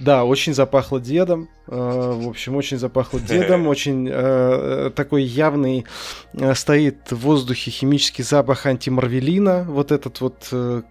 Да, 0.00 0.24
очень 0.24 0.54
запахло 0.54 0.98
дедом, 0.98 1.50
э, 1.66 1.74
в 1.74 2.28
общем, 2.28 2.56
очень 2.56 2.78
запахло 2.78 3.20
дедом, 3.28 3.66
очень 3.66 4.08
э, 4.10 4.90
такой 4.96 5.24
явный 5.24 5.84
э, 6.32 6.54
стоит 6.54 7.10
в 7.10 7.16
воздухе 7.16 7.70
химический 7.70 8.24
запах 8.24 8.64
антимарвелина, 8.64 9.64
вот 9.68 9.92
этот 9.92 10.22
вот 10.22 10.48
э, 10.52 10.82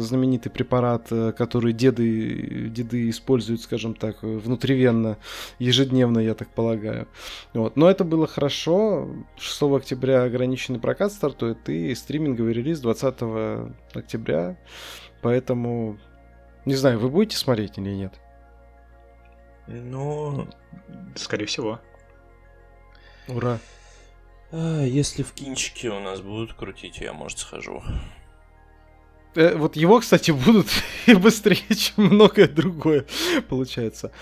знаменитый 0.00 0.50
препарат, 0.50 1.06
э, 1.10 1.32
который 1.36 1.72
деды, 1.72 2.68
деды 2.68 3.08
используют, 3.10 3.62
скажем 3.62 3.94
так, 3.94 4.22
внутривенно, 4.22 5.16
ежедневно, 5.60 6.18
я 6.18 6.34
так 6.34 6.48
полагаю. 6.48 7.06
Вот, 7.54 7.76
но 7.76 7.88
это 7.88 8.02
было 8.02 8.26
хорошо, 8.26 9.08
6 9.38 9.62
октября 9.62 10.24
ограниченный 10.24 10.80
прокат 10.80 11.12
стартует, 11.12 11.68
и 11.68 11.94
стриминговый 11.94 12.52
релиз 12.52 12.80
20 12.80 13.14
октября. 13.94 14.56
Поэтому, 15.22 15.98
не 16.64 16.74
знаю, 16.74 16.98
вы 16.98 17.08
будете 17.08 17.36
смотреть 17.36 17.78
или 17.78 17.90
нет? 17.90 18.14
Ну, 19.66 20.48
скорее 21.16 21.46
всего. 21.46 21.80
Ура. 23.28 23.58
А, 24.52 24.84
если 24.84 25.22
в 25.22 25.32
кинчике 25.32 25.90
у 25.90 26.00
нас 26.00 26.20
будут 26.20 26.54
крутить, 26.54 26.98
я, 26.98 27.12
может, 27.12 27.38
схожу. 27.38 27.82
Э, 29.34 29.56
вот 29.56 29.76
его, 29.76 30.00
кстати, 30.00 30.30
будут 30.30 30.68
и 31.06 31.14
быстрее, 31.14 31.74
чем 31.74 32.06
многое 32.06 32.48
другое, 32.48 33.06
получается. 33.48 34.12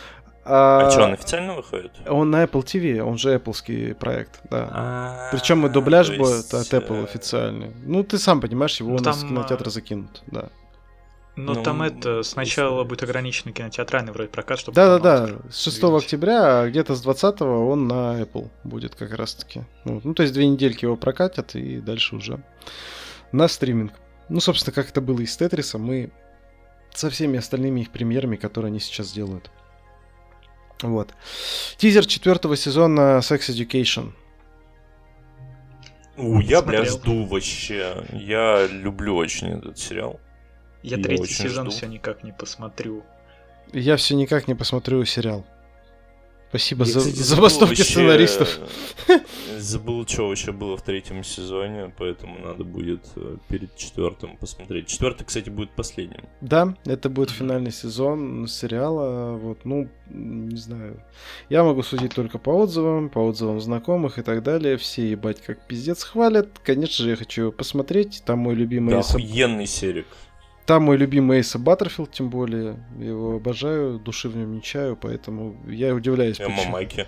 А, 0.46 0.86
а 0.86 0.90
что, 0.90 1.04
он 1.04 1.12
официально 1.14 1.54
выходит? 1.54 1.92
Он 2.06 2.30
на 2.30 2.44
Apple 2.44 2.62
TV, 2.62 3.00
он 3.00 3.16
же 3.16 3.34
Apple 3.34 3.94
проект, 3.94 4.40
да. 4.50 4.68
А, 4.70 5.28
Причем 5.32 5.66
и 5.66 5.70
дубляж 5.70 6.10
будет 6.10 6.52
от 6.52 6.72
Apple 6.72 7.00
э, 7.00 7.04
официальный. 7.04 7.72
Ну, 7.84 8.04
ты 8.04 8.18
сам 8.18 8.40
понимаешь, 8.40 8.78
его 8.78 8.90
ну, 8.90 9.02
на 9.02 9.12
кинотеатр 9.12 9.70
закинут, 9.70 10.22
да. 10.26 10.50
Но 11.36 11.54
ну, 11.54 11.62
там 11.62 11.82
это 11.82 12.22
сначала 12.22 12.84
будет 12.84 13.02
ограниченный 13.02 13.52
кинотеатральный 13.52 14.12
вроде 14.12 14.28
прокат, 14.28 14.58
чтобы... 14.60 14.76
Да-да-да, 14.76 15.38
с 15.50 15.64
6 15.64 15.82
видеть. 15.82 16.04
октября, 16.04 16.60
а 16.60 16.68
где-то 16.68 16.94
с 16.94 17.00
20 17.00 17.40
он 17.40 17.88
на 17.88 18.20
Apple 18.20 18.50
будет 18.62 18.94
как 18.94 19.12
раз-таки. 19.14 19.62
Вот. 19.84 20.04
Ну, 20.04 20.14
то 20.14 20.22
есть 20.22 20.32
две 20.32 20.46
недельки 20.46 20.84
его 20.84 20.96
прокатят, 20.96 21.56
и 21.56 21.80
дальше 21.80 22.14
уже 22.16 22.40
на 23.32 23.48
стриминг. 23.48 23.94
Ну, 24.28 24.40
собственно, 24.40 24.72
как 24.74 24.90
это 24.90 25.00
было 25.00 25.20
и 25.20 25.26
с 25.26 25.36
Тетриса, 25.36 25.78
мы 25.78 26.12
со 26.94 27.10
всеми 27.10 27.38
остальными 27.38 27.80
их 27.80 27.90
премьерами, 27.90 28.36
которые 28.36 28.68
они 28.68 28.78
сейчас 28.78 29.12
делают. 29.12 29.50
Вот. 30.91 31.14
Тизер 31.76 32.07
четвертого 32.07 32.57
сезона 32.57 33.19
Sex 33.19 33.50
Education. 33.50 34.12
У, 36.17 36.41
я, 36.41 36.62
бля, 36.62 36.85
жду 36.85 37.25
вообще. 37.25 38.05
Я 38.12 38.67
люблю 38.67 39.17
очень 39.17 39.49
этот 39.49 39.79
сериал. 39.79 40.21
Я, 40.83 40.97
я 40.97 41.03
третий 41.03 41.33
сезон 41.33 41.67
жду. 41.67 41.76
все 41.76 41.87
никак 41.87 42.23
не 42.23 42.33
посмотрю. 42.33 43.03
Я 43.73 43.97
все 43.97 44.14
никак 44.14 44.47
не 44.47 44.55
посмотрю 44.55 45.05
сериал. 45.05 45.45
Спасибо 46.54 46.84
я, 46.84 46.92
за 46.92 47.00
кстати, 47.00 47.16
забастовки 47.16 47.82
сценаристов. 47.82 48.61
Забыл, 49.58 50.06
что 50.06 50.28
вообще 50.28 50.52
было 50.52 50.76
в 50.76 50.82
третьем 50.82 51.25
сезоне, 51.25 51.92
поэтому 51.99 52.38
надо 52.38 52.62
будет 52.62 53.04
э, 53.16 53.38
перед 53.49 53.75
четвертым 53.75 54.37
посмотреть. 54.37 54.87
Четвертый, 54.87 55.25
кстати, 55.25 55.50
будет 55.50 55.70
последним. 55.70 56.20
Да, 56.40 56.76
это 56.84 57.08
будет 57.08 57.30
финальный 57.30 57.73
сезон 57.73 58.46
сериала. 58.46 59.37
Вот, 59.37 59.64
ну, 59.64 59.88
не 60.08 60.56
знаю. 60.56 61.02
Я 61.49 61.64
могу 61.64 61.82
судить 61.82 62.14
только 62.14 62.38
по 62.38 62.50
отзывам, 62.50 63.08
по 63.08 63.18
отзывам 63.18 63.61
знакомых 63.61 64.20
и 64.20 64.23
так 64.23 64.44
далее. 64.44 64.76
Все 64.76 65.11
ебать 65.11 65.40
как 65.40 65.66
пиздец 65.66 66.04
хвалят. 66.04 66.61
Конечно 66.62 67.02
же, 67.02 67.11
я 67.11 67.16
хочу 67.16 67.42
его 67.42 67.52
посмотреть. 67.52 68.23
Там 68.25 68.38
мой 68.38 68.54
любимый... 68.54 68.90
Да, 68.92 69.00
охуенный 69.00 69.66
серик. 69.66 70.06
Там 70.66 70.85
мой 70.85 70.97
любимый 70.97 71.38
Эйса 71.38 71.59
Баттерфилд, 71.59 72.11
тем 72.12 72.30
более. 72.30 72.76
Его 72.99 73.37
обожаю, 73.37 73.99
души 73.99 74.30
в 74.30 74.37
нем 74.37 74.54
не 74.54 74.62
чаю, 74.62 74.97
поэтому 74.97 75.56
я 75.66 75.94
удивляюсь. 75.94 76.40
Эмма 76.40 76.56
почему. 76.56 76.73
Маки. 76.73 77.06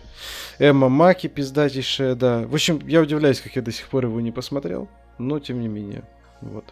Эмма 0.58 0.88
Маки, 0.90 1.26
пиздатейшая, 1.26 2.14
да. 2.16 2.40
В 2.46 2.52
общем, 2.54 2.80
я 2.86 3.00
удивляюсь, 3.00 3.40
как 3.40 3.56
я 3.56 3.62
до 3.62 3.72
сих 3.72 3.88
пор 3.88 4.04
его 4.04 4.20
не 4.20 4.30
посмотрел, 4.30 4.88
но 5.18 5.38
тем 5.40 5.60
не 5.60 5.68
менее. 5.68 6.04
Вот. 6.42 6.64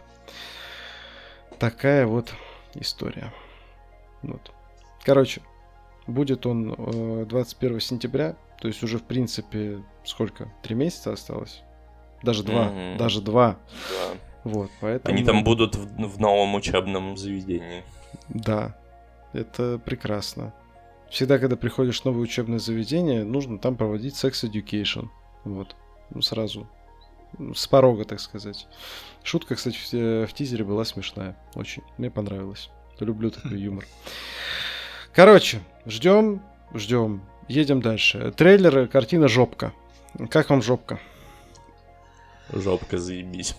такая 1.59 2.07
вот 2.07 2.35
история. 2.75 3.33
Вот. 4.23 4.53
Короче, 5.05 5.41
будет 6.07 6.45
он 6.45 6.75
э, 6.77 7.25
21 7.27 7.81
сентября, 7.81 8.37
то 8.61 8.69
есть 8.69 8.83
уже 8.83 8.99
в 8.99 9.05
принципе 9.05 9.79
сколько? 10.05 10.53
Три 10.63 10.75
месяца 10.75 11.13
осталось? 11.13 11.63
Даже 12.23 12.43
два, 12.43 12.65
Мгм. 12.65 12.99
даже 12.99 13.23
два. 13.23 13.57
Да. 13.91 14.19
Вот, 14.45 14.71
поэтому... 14.81 15.15
Они 15.15 15.25
там 15.25 15.43
будут 15.43 15.75
в, 15.75 16.09
в 16.09 16.21
новом 16.21 16.55
учебном 16.55 17.17
заведении. 17.17 17.83
Да, 18.29 18.77
это 19.33 19.79
прекрасно. 19.79 20.53
Всегда, 21.11 21.39
когда 21.39 21.57
приходишь 21.57 22.01
в 22.01 22.05
новое 22.05 22.23
учебное 22.23 22.59
заведение, 22.59 23.25
нужно 23.25 23.59
там 23.59 23.77
проводить 23.77 24.17
секс 24.17 24.45
education. 24.45 25.09
Вот. 25.45 25.77
Ну, 26.11 26.23
сразу. 26.23 26.69
Ну, 27.39 27.55
С 27.55 27.67
порога, 27.67 28.05
так 28.05 28.21
сказать. 28.21 28.67
Шутка, 29.23 29.55
кстати, 29.55 29.77
в, 29.77 30.27
в 30.29 30.33
тизере 30.35 30.65
была 30.65 30.85
смешная. 30.85 31.37
Очень. 31.55 31.83
Мне 31.99 32.11
понравилось. 32.11 32.71
Люблю 33.01 33.31
такой 33.31 33.61
юмор. 33.61 33.87
Короче, 35.13 35.61
ждем, 35.87 36.43
ждем. 36.75 37.23
Едем 37.49 37.81
дальше. 37.81 38.33
Трейлер, 38.37 38.89
картина 38.89 39.29
жопка. 39.29 39.73
Как 40.31 40.51
вам 40.51 40.63
жопка? 40.63 40.99
Жопка 42.53 42.99
заебись. 42.99 43.57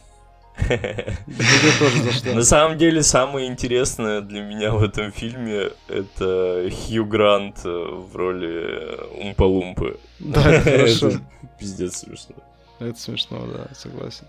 На 2.33 2.43
самом 2.43 2.77
деле, 2.77 3.03
самое 3.03 3.47
интересное 3.47 4.21
для 4.21 4.41
меня 4.41 4.71
в 4.71 4.83
этом 4.83 5.11
фильме 5.11 5.71
это 5.87 6.69
Хью 6.71 7.05
Грант 7.05 7.65
э, 7.65 7.69
в 7.69 8.15
роли 8.15 8.97
Умпа-Лумпы. 9.21 9.99
Да, 10.19 10.41
это 10.51 10.71
хорошо. 10.71 11.11
Пиздец 11.59 11.97
смешно. 11.97 12.35
Это 12.79 12.99
смешно, 12.99 13.45
да, 13.47 13.73
согласен. 13.75 14.27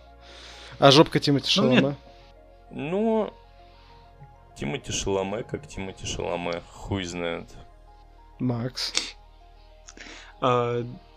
А 0.78 0.90
жопка 0.90 1.20
Тимати 1.20 1.46
Ну. 1.46 1.50
Шаломе? 1.50 1.96
Ну, 2.70 3.32
Тимати 4.58 4.92
Шаломе, 4.92 5.42
как 5.42 5.66
Тимати 5.66 6.06
Шаломе, 6.06 6.60
хуй 6.72 7.04
знает. 7.04 7.46
Макс. 8.38 8.92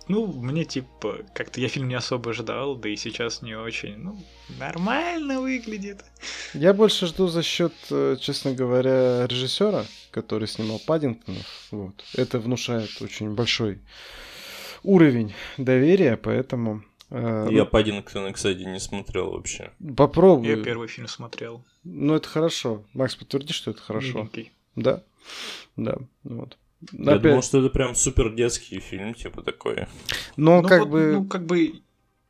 Ну, 0.09 0.25
мне 0.25 0.65
типа, 0.65 1.19
как-то 1.35 1.61
я 1.61 1.69
фильм 1.69 1.87
не 1.87 1.93
особо 1.93 2.33
ждал, 2.33 2.75
да 2.75 2.89
и 2.89 2.95
сейчас 2.95 3.43
не 3.43 3.55
очень. 3.55 3.95
Ну, 3.97 4.17
нормально 4.59 5.39
выглядит. 5.39 6.03
Я 6.55 6.73
больше 6.73 7.05
жду 7.05 7.27
за 7.27 7.43
счет, 7.43 7.73
э, 7.91 8.17
честно 8.19 8.53
говоря, 8.53 9.27
режиссера, 9.27 9.85
который 10.09 10.47
снимал 10.47 10.81
Паддингтонов. 10.85 11.67
Вот. 11.69 12.03
Это 12.15 12.39
внушает 12.39 12.89
очень 13.01 13.35
большой 13.35 13.79
уровень 14.81 15.33
доверия, 15.57 16.17
поэтому 16.17 16.83
э, 17.11 17.47
Я 17.51 17.65
Паддингтона, 17.65 18.33
кстати, 18.33 18.63
не 18.63 18.79
смотрел 18.79 19.29
вообще. 19.31 19.73
ну, 19.77 19.93
попробуй. 19.93 20.47
Я 20.47 20.57
первый 20.63 20.87
фильм 20.87 21.07
смотрел. 21.07 21.63
Ну, 21.83 22.15
это 22.15 22.27
хорошо. 22.27 22.83
Макс, 22.93 23.15
подтверди, 23.15 23.53
что 23.53 23.71
это 23.71 23.81
хорошо. 23.81 24.17
Миленький. 24.19 24.51
Да. 24.75 25.03
Да. 25.75 25.97
Вот. 26.23 26.57
Я 26.93 27.11
Опять- 27.13 27.21
думал, 27.23 27.41
что 27.43 27.59
это 27.59 27.69
прям 27.69 27.95
супер 27.95 28.33
детский 28.33 28.79
фильм, 28.79 29.13
типа 29.13 29.41
такой. 29.41 29.87
Но 30.37 30.61
ну, 30.61 30.67
как 30.67 30.79
вот, 30.81 30.89
бы... 30.89 31.11
ну, 31.13 31.25
как 31.25 31.45
бы 31.45 31.81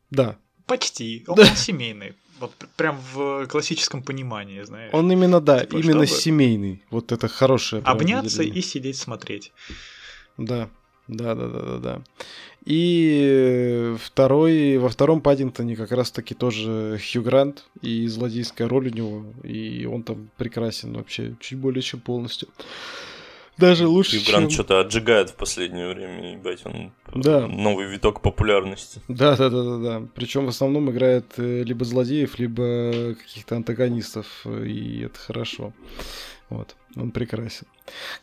Да. 0.09 0.37
почти. 0.65 1.23
Он 1.27 1.35
Да. 1.35 1.45
семейный. 1.55 2.13
Вот 2.39 2.53
пр- 2.55 2.69
прям 2.77 2.97
в 3.13 3.45
классическом 3.47 4.01
понимании, 4.01 4.63
знаешь. 4.63 4.93
Он 4.93 5.11
именно, 5.11 5.39
да, 5.41 5.59
Типа, 5.59 5.75
именно 5.77 6.05
чтобы- 6.05 6.21
семейный. 6.21 6.83
Вот 6.89 7.11
это 7.11 7.27
хорошее. 7.27 7.81
Обняться 7.83 8.43
и 8.43 8.61
сидеть 8.61 8.97
смотреть. 8.97 9.51
Да, 10.37 10.69
да, 11.07 11.35
да, 11.35 11.47
да, 11.47 11.61
да, 11.61 11.77
да. 11.77 12.01
И 12.65 13.95
второй, 14.03 14.77
во 14.77 14.89
втором 14.89 15.21
Паддингтоне 15.21 15.75
как 15.75 15.91
раз-таки 15.91 16.33
тоже 16.33 16.99
Хью 16.99 17.23
Грант 17.23 17.65
и 17.81 18.07
злодейская 18.07 18.67
роль 18.67 18.87
у 18.87 18.91
него, 18.91 19.25
и 19.43 19.85
он 19.85 20.03
там 20.03 20.29
прекрасен 20.37 20.93
вообще, 20.93 21.35
чуть 21.39 21.57
более 21.59 21.81
чем 21.81 21.99
полностью. 21.99 22.47
Даже 23.59 23.87
лучше, 23.87 24.17
Хью 24.19 24.31
Грант 24.31 24.49
чем... 24.49 24.51
что-то 24.51 24.79
отжигает 24.79 25.31
в 25.31 25.35
последнее 25.35 25.93
время, 25.93 26.31
ебать, 26.33 26.61
он 26.65 26.93
Да. 27.13 27.45
новый 27.47 27.87
виток 27.87 28.21
популярности. 28.21 29.01
Да, 29.09 29.35
да, 29.35 29.49
да, 29.49 29.63
да, 29.63 29.77
да. 29.77 30.07
Причем 30.15 30.45
в 30.45 30.49
основном 30.49 30.89
играет 30.89 31.25
э, 31.37 31.63
либо 31.63 31.83
злодеев, 31.83 32.39
либо 32.39 33.15
каких-то 33.15 33.57
антагонистов, 33.57 34.25
э, 34.45 34.65
и 34.65 35.01
это 35.01 35.19
хорошо. 35.19 35.73
Вот, 36.49 36.75
он 36.95 37.11
прекрасен. 37.11 37.67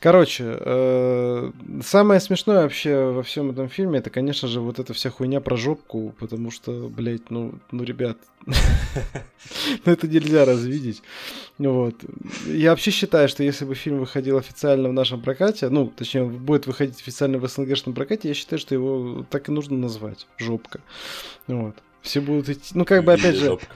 Короче, 0.01 0.57
э, 0.59 1.53
самое 1.83 2.19
смешное 2.21 2.63
вообще 2.63 3.11
во 3.13 3.23
всем 3.23 3.51
этом 3.51 3.69
фильме, 3.69 4.01
это, 4.01 4.11
конечно 4.11 4.49
же, 4.49 4.61
вот 4.61 4.81
эта 4.81 4.93
вся 4.95 5.11
хуйня 5.11 5.41
про 5.41 5.57
жопку, 5.57 6.13
потому 6.19 6.51
что, 6.51 6.89
блядь, 6.89 7.31
ну, 7.31 7.55
ну, 7.71 7.85
ребят, 7.85 8.19
ну 8.47 9.93
это 9.93 10.09
нельзя 10.09 10.45
развидеть. 10.45 11.03
Вот. 11.59 11.95
Я 12.47 12.71
вообще 12.71 12.91
считаю, 12.91 13.29
что 13.29 13.45
если 13.45 13.65
бы 13.65 13.77
фильм 13.77 13.99
выходил 14.01 14.39
официально 14.39 14.89
в 14.89 14.93
нашем 14.93 15.23
прокате, 15.23 15.69
ну, 15.69 15.87
точнее, 15.87 16.25
будет 16.25 16.67
выходить 16.67 17.01
официально 17.01 17.39
в 17.39 17.49
СНГшном 17.49 17.95
прокате, 17.95 18.29
я 18.29 18.35
считаю, 18.35 18.59
что 18.59 18.75
его 18.75 19.25
так 19.31 19.49
и 19.49 19.53
нужно 19.53 19.77
назвать. 19.77 20.27
Жопка. 20.37 20.81
Вот. 21.47 21.77
Все 22.03 22.21
будут 22.21 22.49
идти. 22.49 22.73
Ну, 22.75 22.85
как 22.85 23.05
бы, 23.05 23.13
опять 23.13 23.37
же, 23.37 23.47
жопка. 23.47 23.67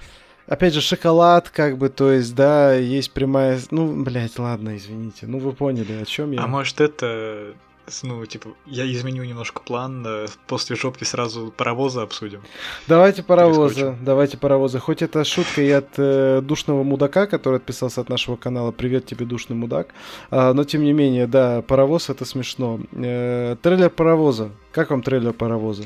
Опять 0.51 0.75
же, 0.75 0.81
шоколад, 0.83 1.49
как 1.49 1.79
бы, 1.79 1.89
то 1.89 2.11
есть, 2.13 2.35
да, 2.35 2.75
есть 2.75 3.13
прямая. 3.13 3.59
Ну, 3.71 4.03
блядь, 4.03 4.39
ладно, 4.39 4.77
извините. 4.77 5.27
Ну, 5.27 5.39
вы 5.39 5.53
поняли, 5.53 5.93
о 5.93 6.05
чем 6.05 6.33
я. 6.33 6.43
А 6.43 6.47
может 6.47 6.81
это, 6.81 7.55
ну, 8.03 8.27
типа, 8.27 8.51
я 8.67 8.85
изменю 8.93 9.25
немножко 9.25 9.63
план, 9.63 10.05
э, 10.07 10.27
после 10.49 10.75
жопки 10.77 11.05
сразу 11.05 11.55
паровоза 11.57 12.03
обсудим. 12.03 12.43
Давайте 12.89 13.23
паровоза, 13.23 13.75
Перескочим. 13.75 14.05
давайте 14.05 14.39
паровоза. 14.39 14.81
Хоть 14.81 15.03
это 15.03 15.25
шутка 15.25 15.63
и 15.63 15.71
от 15.71 15.89
э, 15.97 16.41
душного 16.43 16.83
мудака, 16.83 17.27
который 17.27 17.57
отписался 17.57 18.01
от 18.01 18.09
нашего 18.09 18.37
канала. 18.37 18.73
Привет 18.73 19.07
тебе, 19.07 19.27
душный 19.27 19.57
мудак. 19.57 19.95
А, 20.31 20.53
но 20.53 20.65
тем 20.65 20.83
не 20.83 20.93
менее, 20.93 21.29
да, 21.29 21.63
паровоз 21.63 22.11
это 22.11 22.25
смешно. 22.25 22.81
Э, 22.93 23.57
трейлер 23.63 23.89
паровоза. 23.91 24.51
Как 24.73 24.91
вам 24.91 25.03
трейлер 25.03 25.33
паровоза? 25.33 25.85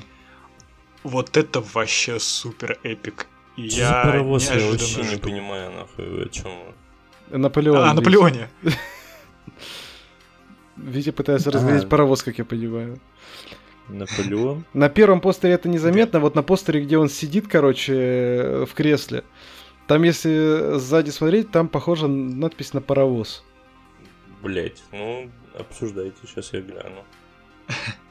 Вот 1.03 1.37
это 1.37 1.62
вообще 1.74 2.18
супер 2.18 2.79
эпик. 2.83 3.27
И 3.57 3.69
Что 3.69 3.77
за 3.79 3.83
я 3.83 4.03
паровоз? 4.05 4.51
Я 4.51 4.71
вообще 4.71 5.03
не 5.03 5.17
понимаю, 5.17 5.71
нахуй, 5.73 6.25
о 6.25 6.29
чем 6.29 6.51
вы. 7.31 7.38
Наполеон. 7.38 7.77
А, 7.79 7.87
Витя. 7.88 7.97
Наполеоне. 7.97 8.49
Витя 10.77 11.11
пытается 11.11 11.51
А. 11.51 11.53
разглядеть 11.53 11.88
паровоз, 11.88 12.23
как 12.23 12.38
я 12.38 12.45
понимаю. 12.45 12.99
Наполеон? 13.88 14.64
На 14.73 14.88
первом 14.88 15.21
постере 15.21 15.55
это 15.55 15.69
незаметно, 15.69 16.19
вот 16.21 16.35
на 16.35 16.43
постере, 16.43 16.83
где 16.83 16.99
он 16.99 17.09
сидит, 17.09 17.47
короче, 17.49 17.95
э, 17.95 18.64
в 18.67 18.75
кресле. 18.75 19.25
Там, 19.87 20.03
если 20.03 20.79
сзади 20.79 21.11
смотреть, 21.11 21.51
там 21.51 21.69
похожа 21.69 22.07
надпись 22.09 22.73
на 22.73 22.81
паровоз. 22.81 23.45
Блять, 24.43 24.83
ну, 24.93 25.31
обсуждайте, 25.59 26.17
сейчас 26.27 26.53
я 26.53 26.61
гляну. 26.61 27.05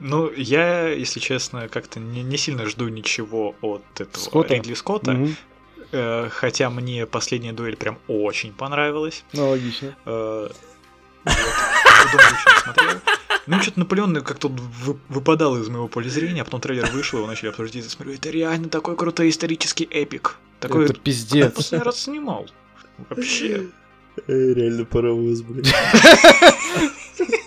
Ну, 0.00 0.30
я, 0.36 0.88
если 0.88 1.20
честно, 1.20 1.68
как-то 1.68 2.00
не, 2.00 2.22
не 2.22 2.36
сильно 2.36 2.66
жду 2.66 2.88
ничего 2.88 3.54
от 3.60 3.82
этого 4.00 4.20
Скотта? 4.22 4.54
Ридли 4.54 4.74
Скотта. 4.74 5.12
Мгм. 5.12 5.36
Э, 5.92 6.28
хотя 6.30 6.70
мне 6.70 7.06
последняя 7.06 7.52
дуэль 7.52 7.76
прям 7.76 7.98
очень 8.08 8.52
понравилась. 8.52 9.24
Ну, 9.32 9.48
логично. 9.50 9.96
Э, 10.04 10.48
вот. 11.24 11.34
Не 11.34 12.60
смотрел. 12.62 13.00
Ну, 13.46 13.60
что-то 13.62 13.78
Наполеон 13.78 14.22
как-то 14.22 14.48
вы- 14.48 14.98
выпадал 15.08 15.56
из 15.58 15.68
моего 15.68 15.86
поля 15.86 16.08
зрения, 16.08 16.42
а 16.42 16.44
потом 16.44 16.60
трейлер 16.60 16.86
вышел, 16.90 17.18
его 17.18 17.28
начали 17.28 17.50
обсуждать. 17.50 17.84
Я 17.84 17.90
смотрю, 17.90 18.14
это 18.14 18.30
реально 18.30 18.68
такой 18.68 18.96
крутой 18.96 19.28
исторический 19.28 19.84
эпик. 19.84 20.38
Такой 20.60 20.86
Это 20.86 20.94
пиздец. 20.94 21.52
последний 21.52 21.84
раз 21.84 22.00
снимал. 22.00 22.46
Вообще. 23.10 23.68
реально 24.26 24.84
паровоз, 24.84 25.42
блядь. 25.42 25.72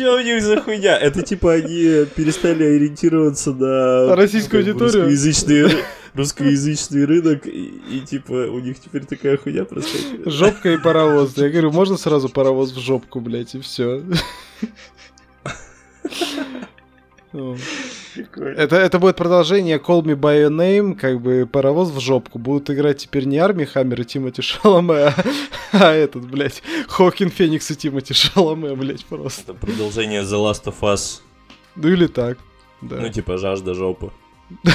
Че 0.00 0.16
у 0.16 0.20
них 0.20 0.42
за 0.42 0.62
хуйня? 0.62 0.96
Это 0.96 1.20
типа 1.20 1.52
они 1.52 2.06
перестали 2.16 2.64
ориентироваться 2.64 3.52
на 3.52 4.16
Российскую 4.16 4.60
аудиторию? 4.60 5.02
русскоязычный, 5.04 5.60
ры- 5.64 5.84
русскоязычный 6.14 7.04
рынок, 7.04 7.46
и, 7.46 7.82
и, 7.90 8.00
типа 8.00 8.32
у 8.32 8.60
них 8.60 8.80
теперь 8.80 9.04
такая 9.04 9.36
хуйня 9.36 9.66
происходит. 9.66 10.22
Жопка 10.24 10.72
и 10.72 10.78
паровоз. 10.78 11.36
Я 11.36 11.50
говорю, 11.50 11.70
можно 11.70 11.98
сразу 11.98 12.30
паровоз 12.30 12.72
в 12.72 12.80
жопку, 12.80 13.20
блядь, 13.20 13.54
и 13.54 13.60
все. 13.60 14.02
Это, 18.36 18.76
это 18.76 18.98
будет 18.98 19.16
продолжение 19.16 19.78
Call 19.78 20.02
Me 20.02 20.14
By 20.14 20.46
Your 20.46 20.50
Name, 20.50 20.94
как 20.94 21.20
бы 21.20 21.48
паровоз 21.50 21.90
в 21.90 22.00
жопку. 22.00 22.38
Будут 22.38 22.70
играть 22.70 22.98
теперь 22.98 23.24
не 23.24 23.38
Арми 23.38 23.64
Хаммер 23.64 24.00
и 24.00 24.04
Тимати 24.04 24.42
Шаломе, 24.42 24.94
а, 24.94 25.14
а 25.72 25.92
этот, 25.92 26.28
блядь, 26.28 26.62
Хокин 26.88 27.30
Феникс 27.30 27.70
и 27.70 27.76
Тимати 27.76 28.14
Шаломе, 28.14 28.74
блядь, 28.74 29.04
просто. 29.04 29.42
Это 29.42 29.54
продолжение 29.54 30.22
The 30.22 30.36
Last 30.36 30.64
of 30.64 30.80
Us. 30.80 31.20
Ну 31.76 31.88
или 31.88 32.06
так. 32.06 32.38
Да. 32.80 32.96
Ну, 32.96 33.08
типа, 33.10 33.38
жажда 33.38 33.74
жопы. 33.74 34.10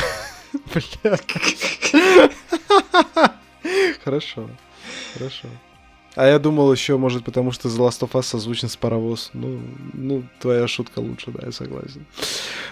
Бля. 0.73 1.17
Хорошо. 4.03 4.49
Хорошо. 5.13 5.47
А 6.15 6.28
я 6.28 6.39
думал 6.39 6.71
еще, 6.71 6.97
может, 6.97 7.25
потому 7.25 7.51
что 7.51 7.67
The 7.67 7.78
Last 7.78 7.99
of 8.01 8.12
Us 8.12 8.23
созвучен 8.23 8.69
с 8.69 8.75
паровоз. 8.78 9.32
Ну, 9.34 9.60
ну 9.93 10.23
твоя 10.39 10.67
шутка 10.67 10.99
лучше, 10.99 11.32
да, 11.32 11.47
я 11.47 11.51
согласен. 11.51 12.06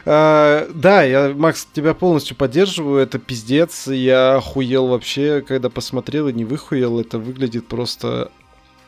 А, 0.06 0.70
да, 0.74 1.04
я, 1.04 1.34
Макс, 1.36 1.68
тебя 1.74 1.94
полностью 1.94 2.38
поддерживаю. 2.38 3.02
Это 3.02 3.20
пиздец. 3.20 3.88
Я 3.88 4.36
охуел 4.36 4.88
вообще, 4.88 5.42
когда 5.42 5.70
посмотрел 5.70 6.30
и 6.30 6.34
не 6.34 6.46
выхуел. 6.46 7.00
Это 7.00 7.20
выглядит 7.20 7.68
просто 7.68 8.32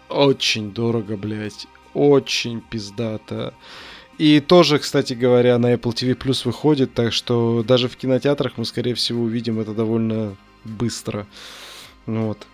очень 0.10 0.72
дорого, 0.72 1.18
блядь. 1.18 1.68
Очень 1.94 2.62
пиздато. 2.62 3.54
И 4.18 4.40
тоже, 4.40 4.80
кстати 4.80 5.14
говоря, 5.14 5.58
на 5.58 5.74
Apple 5.74 5.94
TV 5.94 6.16
Plus 6.16 6.44
выходит, 6.46 6.94
так 6.94 7.12
что 7.12 7.64
даже 7.68 7.90
в 7.90 7.98
кинотеатрах 7.98 8.54
мы, 8.56 8.64
скорее 8.64 8.94
всего, 8.94 9.24
увидим 9.24 9.60
это 9.60 9.74
довольно 9.74 10.38
быстро. 10.64 11.28
Вот. 12.06 12.48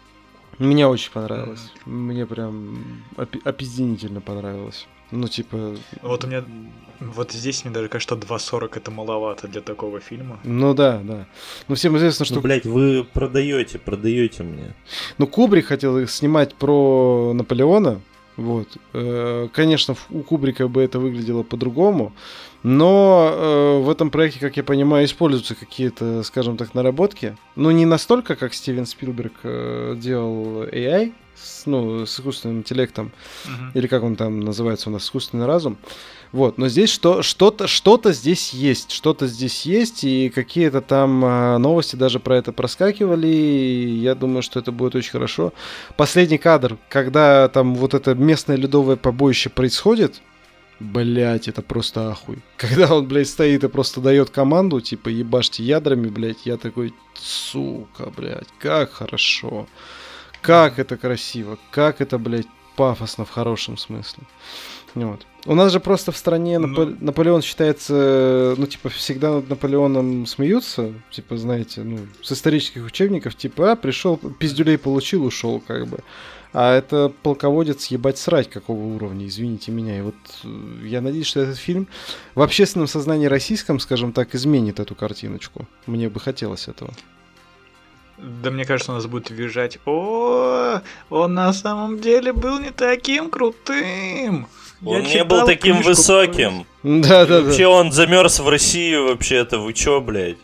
Мне 0.62 0.88
очень 0.88 1.12
понравилось. 1.12 1.72
Мне 1.86 2.26
прям 2.26 3.04
опи- 3.18 3.42
опизденительно 3.44 4.22
понравилось. 4.22 4.88
Ну, 5.10 5.28
типа... 5.28 5.76
Вот 6.04 6.24
у 6.24 6.28
меня... 6.28 6.44
Вот 7.00 7.32
здесь 7.32 7.66
мне 7.66 7.74
даже 7.74 7.90
кажется, 7.90 8.16
что 8.16 8.36
2.40 8.36 8.78
это 8.78 8.92
маловато 8.92 9.48
для 9.48 9.62
такого 9.62 10.00
фильма. 10.00 10.40
Ну 10.44 10.76
да, 10.76 11.02
да. 11.04 11.28
Ну 11.68 11.74
всем 11.74 11.98
известно, 11.98 12.26
что... 12.26 12.36
Ну, 12.36 12.42
блядь, 12.42 12.66
вы 12.66 13.04
продаете, 13.04 13.80
продаете 13.80 14.44
мне. 14.44 14.76
Ну, 15.18 15.26
Кубрик 15.26 15.66
хотел 15.66 16.08
снимать 16.08 16.54
про 16.54 17.34
Наполеона, 17.34 18.00
вот. 18.38 18.68
Э, 18.94 19.48
конечно, 19.54 19.96
у 20.10 20.22
Кубрика 20.22 20.68
бы 20.68 20.82
это 20.82 21.00
выглядело 21.00 21.44
по-другому, 21.44 22.14
но 22.64 23.30
э, 23.32 23.80
в 23.80 23.90
этом 23.90 24.10
проекте, 24.12 24.40
как 24.40 24.58
я 24.58 24.64
понимаю, 24.64 25.06
используются 25.06 25.56
какие-то, 25.56 26.24
скажем 26.24 26.58
так, 26.58 26.74
наработки. 26.74 27.36
Но 27.56 27.72
не 27.72 27.86
настолько, 27.86 28.36
как 28.36 28.54
Стивен 28.54 28.86
Спилберг 28.86 29.34
э, 29.44 29.96
делал 29.98 30.64
AI, 30.64 31.14
с, 31.36 31.66
ну, 31.66 32.06
с 32.06 32.20
искусственным 32.20 32.60
интеллектом, 32.60 33.12
uh-huh. 33.46 33.72
или 33.74 33.88
как 33.88 34.04
он 34.04 34.16
там 34.16 34.42
называется 34.42 34.90
у 34.90 34.94
нас, 34.94 35.04
искусственный 35.04 35.46
разум. 35.46 35.78
Вот, 36.32 36.58
но 36.58 36.70
здесь 36.70 36.90
что, 36.90 37.22
что-то, 37.24 37.68
что-то 37.68 38.14
здесь 38.14 38.54
есть, 38.54 38.92
что-то 38.92 39.28
здесь 39.28 39.66
есть, 39.66 40.06
и 40.06 40.30
какие-то 40.30 40.80
там 40.80 41.26
э, 41.26 41.58
новости 41.58 41.98
даже 41.98 42.20
про 42.22 42.38
это 42.38 42.54
проскакивали, 42.54 43.28
и 43.28 43.98
я 43.98 44.16
думаю, 44.16 44.42
что 44.42 44.60
это 44.60 44.72
будет 44.72 44.96
очень 44.96 45.12
хорошо. 45.12 45.52
Последний 45.98 46.38
кадр, 46.38 46.78
когда 46.88 47.50
там 47.50 47.76
вот 47.76 47.94
это 47.94 48.16
местное 48.16 48.56
ледовое 48.56 48.96
побоище 48.96 49.50
происходит, 49.50 50.22
Блять, 50.82 51.48
это 51.48 51.62
просто 51.62 52.10
ахуй. 52.10 52.40
Когда 52.58 52.92
он, 52.96 53.08
блядь, 53.08 53.30
стоит 53.30 53.64
и 53.64 53.68
просто 53.68 54.02
дает 54.02 54.32
команду, 54.32 54.82
типа, 54.82 55.10
ебашьте 55.10 55.62
ядрами, 55.62 56.08
блядь, 56.08 56.48
я 56.48 56.58
такой, 56.58 56.96
сука, 57.14 58.12
блядь, 58.18 58.48
как 58.58 58.92
хорошо. 58.92 59.68
Как 60.42 60.80
это 60.80 60.98
красиво, 60.98 61.60
как 61.70 62.02
это, 62.02 62.18
блядь, 62.18 62.48
пафосно 62.76 63.26
в 63.26 63.30
хорошем 63.30 63.78
смысле. 63.78 64.24
Вот. 64.96 65.26
У 65.46 65.56
нас 65.56 65.72
же 65.72 65.80
просто 65.80 66.12
в 66.12 66.18
стране 66.18 66.60
ну... 66.60 66.68
Напо... 66.68 66.96
Наполеон 67.00 67.42
считается, 67.42 68.56
ну, 68.58 68.66
типа, 68.68 68.90
всегда 68.90 69.32
над 69.36 69.50
Наполеоном 69.50 70.26
смеются, 70.26 70.94
типа, 71.10 71.38
знаете, 71.38 71.82
ну, 71.82 72.00
с 72.22 72.32
исторических 72.32 72.86
учебников, 72.86 73.36
типа, 73.36 73.72
а, 73.72 73.76
пришел, 73.76 74.18
пиздюлей 74.18 74.78
получил, 74.78 75.26
ушел, 75.26 75.62
как 75.66 75.88
бы. 75.88 76.00
А 76.54 76.76
это 76.76 77.12
полководец 77.24 77.88
ебать 77.88 78.18
срать 78.18 78.50
какого 78.50 78.94
уровня, 78.94 79.26
извините 79.26 79.72
меня. 79.72 79.98
И 79.98 80.02
вот 80.02 80.16
э, 80.44 80.48
я 80.84 81.00
надеюсь, 81.00 81.28
что 81.28 81.40
этот 81.40 81.58
фильм 81.58 81.88
в 82.36 82.42
общественном 82.42 82.88
сознании 82.88 83.28
российском, 83.28 83.80
скажем 83.80 84.12
так, 84.12 84.36
изменит 84.36 84.82
эту 84.82 84.94
картиночку. 84.94 85.66
Мне 85.86 86.10
бы 86.10 86.20
хотелось 86.20 86.68
этого. 86.68 86.92
Да 88.18 88.52
мне 88.52 88.66
кажется, 88.66 88.92
у 88.92 88.96
нас 88.96 89.08
будет 89.08 89.30
визжать. 89.30 89.80
О, 89.86 90.82
он 91.10 91.34
на 91.34 91.54
самом 91.54 92.00
деле 92.00 92.34
был 92.34 92.60
не 92.60 92.72
таким 92.72 93.30
крутым. 93.30 94.48
Он 94.84 95.04
не 95.04 95.24
был 95.24 95.46
таким 95.46 95.82
высоким. 95.82 96.66
Да, 96.84 97.26
да, 97.26 97.40
да. 97.40 97.42
Вообще 97.42 97.68
он 97.68 97.92
замерз 97.92 98.40
в 98.40 98.50
России 98.50 98.96
вообще-то. 98.96 99.60
Вы 99.60 99.74
чё, 99.74 100.02
блядь? 100.02 100.38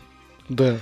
Да. 0.48 0.78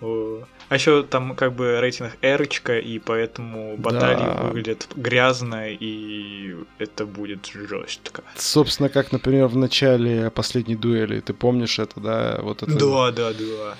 А 0.00 0.74
еще 0.74 1.02
там 1.02 1.34
как 1.34 1.54
бы 1.54 1.80
рейтинг 1.80 2.12
эрочка, 2.22 2.78
и 2.78 3.00
поэтому 3.00 3.76
баталии 3.76 4.24
да. 4.24 4.42
выглядят 4.42 4.86
грязно, 4.94 5.68
и 5.68 6.54
это 6.78 7.06
будет 7.06 7.50
жестко. 7.52 8.22
Собственно, 8.36 8.88
как, 8.88 9.10
например, 9.10 9.48
в 9.48 9.56
начале 9.56 10.30
последней 10.30 10.76
дуэли, 10.76 11.18
ты 11.20 11.34
помнишь 11.34 11.80
это, 11.80 11.98
да? 11.98 12.38
Вот 12.42 12.62
это... 12.62 12.72
Да, 12.72 13.10
да, 13.10 13.32
да. 13.32 13.76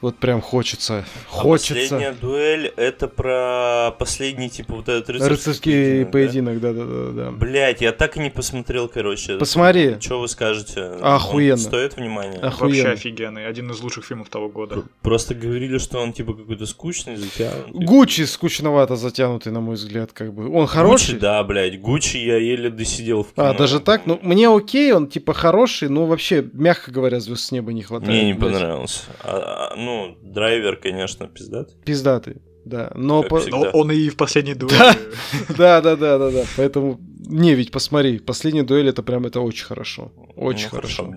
Вот 0.00 0.16
прям 0.16 0.40
хочется. 0.40 1.04
А 1.04 1.04
хочется. 1.28 1.74
Последняя 1.74 2.12
дуэль 2.12 2.72
это 2.76 3.06
про 3.06 3.94
последний, 3.98 4.48
типа, 4.48 4.76
вот 4.76 4.88
этот 4.88 5.10
рыцарский, 5.10 5.30
рыцарский 5.30 6.06
поединок, 6.06 6.60
да? 6.60 6.72
да, 6.72 6.84
да, 6.84 7.10
да, 7.10 7.30
Блять, 7.32 7.82
я 7.82 7.92
так 7.92 8.16
и 8.16 8.20
не 8.20 8.30
посмотрел, 8.30 8.88
короче. 8.88 9.36
Посмотри. 9.36 10.00
Что 10.00 10.20
вы 10.20 10.28
скажете? 10.28 10.80
Охуенно. 11.02 11.54
Он 11.54 11.58
стоит 11.58 11.96
внимания? 11.96 12.38
Охуенно. 12.38 12.76
Вообще 12.76 12.88
офигенный. 12.92 13.46
Один 13.46 13.70
из 13.70 13.80
лучших 13.80 14.06
фильмов 14.06 14.30
того 14.30 14.48
года. 14.48 14.84
Просто 15.02 15.34
говорили, 15.34 15.76
что 15.76 15.98
он, 15.98 16.14
типа, 16.14 16.32
какой-то 16.32 16.64
скучный, 16.64 17.16
затянутый. 17.16 17.84
Гуччи 17.84 18.22
скучновато 18.22 18.96
затянутый, 18.96 19.52
на 19.52 19.60
мой 19.60 19.74
взгляд, 19.74 20.12
как 20.12 20.32
бы. 20.32 20.50
Он 20.50 20.66
хороший. 20.66 21.12
Гуччи, 21.12 21.20
да, 21.20 21.44
блядь. 21.44 21.78
Гуччи 21.78 22.16
я 22.16 22.38
еле 22.38 22.70
досидел 22.70 23.22
в 23.22 23.34
кино. 23.34 23.48
А, 23.48 23.54
даже 23.54 23.80
так? 23.80 24.06
Ну, 24.06 24.18
мне 24.22 24.48
окей, 24.48 24.92
он, 24.92 25.08
типа, 25.08 25.34
хороший, 25.34 25.90
но 25.90 26.06
вообще, 26.06 26.42
мягко 26.54 26.90
говоря, 26.90 27.20
звезд 27.20 27.42
с 27.42 27.52
неба 27.52 27.74
не 27.74 27.82
хватает. 27.82 28.10
Мне 28.10 28.24
не 28.24 28.32
блядь. 28.32 28.52
понравился. 28.52 29.02
А, 29.22 29.72
а, 29.72 29.76
ну, 29.90 30.16
драйвер, 30.22 30.76
конечно, 30.76 31.26
пиздатый. 31.26 31.76
Пиздатый, 31.84 32.36
да. 32.64 32.92
Но, 32.94 33.22
по... 33.22 33.40
но 33.46 33.70
он 33.72 33.90
и 33.90 34.08
в 34.08 34.16
последней 34.16 34.54
дуэли. 34.54 34.78
Да, 35.56 35.80
да, 35.80 35.96
да, 35.96 36.18
да, 36.18 36.30
да. 36.30 36.44
Поэтому, 36.56 37.00
не, 37.26 37.54
ведь 37.54 37.70
посмотри, 37.70 38.18
последняя 38.18 38.62
дуэль 38.62 38.88
это 38.88 39.02
прям 39.02 39.26
это 39.26 39.40
очень 39.40 39.66
хорошо. 39.66 40.12
Очень 40.36 40.68
ну, 40.72 40.76
хорошо. 40.76 41.14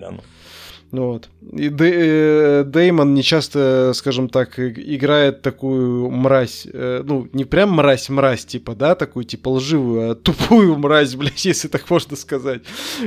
Ну 0.94 1.08
вот. 1.08 1.28
И 1.52 1.68
Дэ, 1.70 1.90
э, 1.92 2.64
Деймон 2.64 3.14
не 3.14 3.24
часто, 3.24 3.90
скажем 3.94 4.28
так, 4.28 4.60
играет 4.60 5.42
такую 5.42 6.08
мразь, 6.08 6.68
э, 6.72 7.02
ну, 7.04 7.28
не 7.32 7.44
прям 7.44 7.72
мразь-мразь, 7.72 8.44
типа, 8.44 8.76
да, 8.76 8.94
такую, 8.94 9.24
типа, 9.24 9.48
лживую, 9.48 10.12
а 10.12 10.14
тупую 10.14 10.76
мразь, 10.78 11.16
блядь, 11.16 11.44
если 11.44 11.66
так 11.66 11.90
можно 11.90 12.16
сказать. 12.16 12.62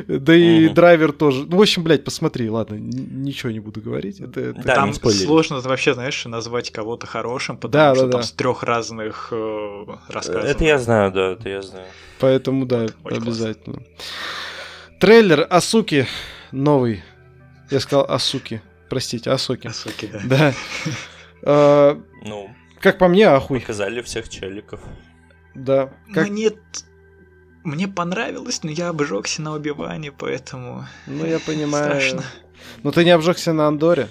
Да 0.05 0.35
и 0.35 0.65
угу. 0.65 0.75
драйвер 0.75 1.13
тоже. 1.13 1.45
Ну, 1.47 1.57
в 1.57 1.61
общем, 1.61 1.83
блядь, 1.83 2.03
посмотри, 2.03 2.49
ладно, 2.49 2.75
ничего 2.75 3.51
не 3.51 3.61
буду 3.61 3.79
говорить. 3.79 4.19
Это, 4.19 4.41
это... 4.41 4.61
Да, 4.63 4.75
Там 4.75 4.93
сложно 4.93 5.61
вообще, 5.61 5.93
знаешь, 5.93 6.25
назвать 6.25 6.71
кого-то 6.71 7.07
хорошим, 7.07 7.55
потому 7.55 7.71
да, 7.71 7.95
что 7.95 8.05
да, 8.07 8.11
там 8.11 8.21
да. 8.21 8.27
с 8.27 8.31
трех 8.33 8.63
разных 8.63 9.29
э, 9.31 9.85
рассказов. 10.09 10.43
Это 10.43 10.65
я 10.65 10.77
знаю, 10.77 11.13
да, 11.13 11.31
это 11.31 11.47
я 11.47 11.61
знаю. 11.61 11.87
Поэтому, 12.19 12.65
да, 12.65 12.87
вот, 13.03 13.13
обязательно. 13.13 13.75
Классно. 13.75 13.93
Трейлер 14.99 15.47
Асуки 15.49 16.05
новый 16.51 17.03
я 17.69 17.79
сказал 17.79 18.05
Асуки. 18.09 18.61
Простите, 18.89 19.31
Асоки. 19.31 19.67
Асуки, 19.67 20.07
да. 20.07 20.21
Да. 20.23 20.53
А, 21.43 22.01
ну, 22.23 22.49
как 22.79 22.97
по 22.97 23.07
мне, 23.07 23.27
ахуй. 23.27 23.59
Показали 23.59 24.01
всех 24.01 24.29
челиков. 24.29 24.81
Да. 25.55 25.93
Как... 26.13 26.29
Мне... 26.29 26.51
Мне 27.63 27.87
понравилось, 27.89 28.63
но 28.63 28.71
я 28.71 28.89
обжегся 28.89 29.41
на 29.41 29.53
убивании, 29.53 30.09
поэтому... 30.09 30.87
Ну, 31.05 31.25
я 31.25 31.39
понимаю. 31.39 31.85
Страшно. 31.85 32.23
Но 32.81 32.91
ты 32.91 33.03
не 33.03 33.11
обжегся 33.11 33.51
на 33.51 33.67
Андоре? 33.67 34.07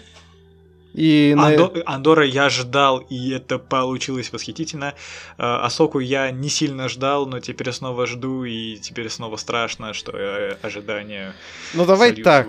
И 0.96 1.36
Андо... 1.38 1.70
на... 1.74 1.82
Андора 1.84 2.24
я 2.24 2.48
ждал, 2.48 3.00
и 3.00 3.30
это 3.30 3.58
получилось 3.58 4.32
восхитительно. 4.32 4.94
А, 5.36 5.66
Асоку 5.66 5.98
я 5.98 6.30
не 6.30 6.48
сильно 6.48 6.88
ждал, 6.88 7.26
но 7.26 7.38
теперь 7.40 7.70
снова 7.72 8.06
жду, 8.06 8.44
и 8.44 8.76
теперь 8.76 9.10
снова 9.10 9.36
страшно, 9.36 9.92
что 9.92 10.12
э, 10.16 10.56
ожидания. 10.62 11.34
Ну 11.74 11.84
давай 11.84 12.12
так. 12.14 12.48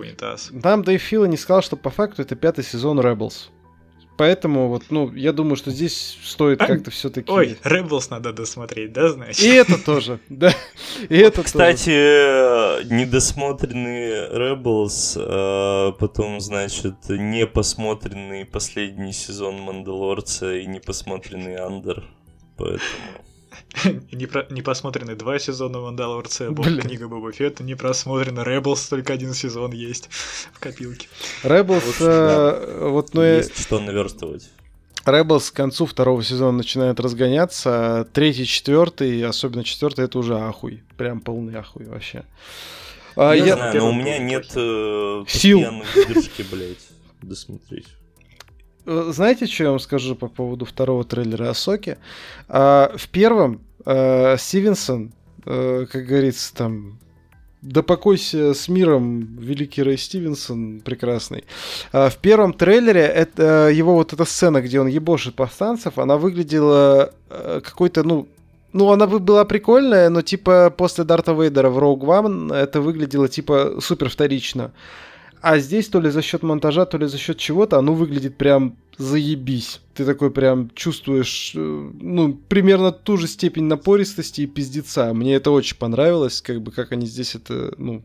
Нам 0.51 0.83
Дэйв 0.83 1.01
Филла 1.01 1.25
не 1.25 1.35
сказал, 1.35 1.61
что 1.61 1.75
по 1.75 1.89
факту 1.89 2.21
это 2.21 2.37
пятый 2.37 2.63
сезон 2.63 3.01
Rebels. 3.01 3.49
Поэтому 4.17 4.67
вот, 4.67 4.85
ну, 4.89 5.13
я 5.13 5.31
думаю, 5.31 5.55
что 5.55 5.69
здесь 5.69 6.17
стоит 6.23 6.57
как-то 6.57 6.89
все-таки. 6.89 7.31
Ой, 7.31 7.57
Rebels 7.63 8.07
надо 8.09 8.33
досмотреть, 8.33 8.91
да, 8.91 9.09
значит? 9.09 9.45
И 9.45 9.49
это 9.49 9.77
тоже, 9.77 10.19
да. 10.29 10.51
И 11.07 11.15
это 11.15 11.43
Кстати, 11.43 12.83
недосмотренный 12.91 14.27
Rebels, 14.35 15.17
э, 15.17 15.93
потом, 15.99 16.41
значит, 16.41 16.95
не 17.09 17.45
посмотренный 17.45 18.43
последний 18.45 19.13
сезон 19.13 19.61
Мандалорца 19.61 20.55
и 20.55 20.65
не 20.65 20.79
посмотренный 20.79 21.57
Андер. 21.57 22.03
Поэтому 22.57 23.26
не, 24.11 24.25
про, 24.25 24.45
не 24.49 24.61
посмотрены 24.61 25.15
два 25.15 25.39
сезона 25.39 25.79
Мандалорца, 25.79 26.53
книга 26.53 27.07
Боба 27.07 27.31
Фетта, 27.31 27.63
не 27.63 27.75
просмотрено 27.75 28.41
Rebels, 28.41 28.89
только 28.89 29.13
один 29.13 29.33
сезон 29.33 29.71
есть 29.71 30.09
в 30.53 30.59
копилке. 30.59 31.07
Rebels, 31.43 31.83
вот, 31.85 31.95
э, 31.99 32.87
вот 32.89 33.13
ну 33.13 33.23
Есть 33.23 33.59
что 33.59 33.79
наверстывать. 33.79 34.49
Rebels 35.05 35.51
к 35.51 35.53
концу 35.53 35.85
второго 35.85 36.23
сезона 36.23 36.57
начинает 36.57 36.99
разгоняться, 36.99 37.69
а 38.01 38.03
третий, 38.03 38.45
четвертый, 38.45 39.23
особенно 39.23 39.63
четвертый, 39.63 40.05
это 40.05 40.19
уже 40.19 40.37
ахуй, 40.37 40.83
прям 40.97 41.21
полный 41.21 41.55
ахуй 41.55 41.85
вообще. 41.85 42.25
А, 43.15 43.33
я, 43.33 43.45
я 43.45 43.55
знаю, 43.55 43.79
но 43.79 43.89
у 43.89 43.93
меня 43.93 44.19
нет 44.19 44.51
э, 44.55 45.23
сил 45.27 45.63
выдержки, 45.95 46.45
блядь, 46.51 46.85
досмотреть. 47.21 47.87
Э, 48.87 49.11
знаете, 49.13 49.45
что 49.45 49.63
я 49.63 49.69
вам 49.69 49.79
скажу 49.79 50.15
по 50.15 50.27
поводу 50.27 50.65
второго 50.65 51.03
трейлера 51.03 51.49
Асоки? 51.49 51.97
А, 52.47 52.91
в 52.95 53.07
первом 53.09 53.61
а, 53.85 54.35
Стивенсон, 54.37 55.11
а, 55.45 55.85
как 55.85 56.05
говорится, 56.05 56.53
там 56.55 56.99
да 57.61 57.81
покойся 57.81 58.53
с 58.53 58.67
миром, 58.67 59.37
великий 59.39 59.81
Рэй 59.83 59.97
Стивенсон, 59.97 60.81
прекрасный. 60.81 61.43
А, 61.91 62.09
в 62.09 62.17
первом 62.17 62.53
трейлере 62.53 63.01
это 63.01 63.69
его 63.69 63.93
вот 63.95 64.13
эта 64.13 64.25
сцена, 64.25 64.61
где 64.61 64.79
он 64.79 64.87
ебошит 64.87 65.35
повстанцев, 65.35 65.97
она 65.97 66.17
выглядела 66.17 67.13
какой-то, 67.29 68.03
ну, 68.03 68.27
ну, 68.73 68.91
она 68.91 69.07
бы 69.07 69.19
была 69.19 69.45
прикольная, 69.45 70.09
но 70.09 70.21
типа 70.21 70.69
после 70.69 71.03
Дарта 71.03 71.31
Вейдера 71.33 71.69
в 71.69 71.77
Rogue 71.79 72.01
One 72.01 72.53
это 72.53 72.81
выглядело 72.81 73.27
типа 73.27 73.77
супер 73.79 74.09
вторично. 74.09 74.71
А 75.41 75.59
здесь 75.59 75.87
то 75.87 75.99
ли 75.99 76.09
за 76.09 76.21
счет 76.21 76.43
монтажа, 76.43 76.85
то 76.85 76.97
ли 76.97 77.07
за 77.07 77.17
счет 77.17 77.37
чего-то 77.37 77.77
оно 77.77 77.93
выглядит 77.93 78.37
прям 78.37 78.75
заебись. 78.97 79.81
Ты 79.93 80.05
такой 80.05 80.31
прям 80.31 80.71
чувствуешь, 80.73 81.53
э, 81.55 81.59
ну, 82.01 82.33
примерно 82.33 82.91
ту 82.91 83.17
же 83.17 83.27
степень 83.27 83.65
напористости 83.65 84.41
и 84.41 84.47
пиздеца. 84.47 85.13
Мне 85.13 85.35
это 85.35 85.51
очень 85.51 85.77
понравилось, 85.77 86.41
как 86.41 86.61
бы, 86.61 86.71
как 86.71 86.91
они 86.91 87.05
здесь 87.05 87.35
это, 87.35 87.73
ну, 87.77 88.01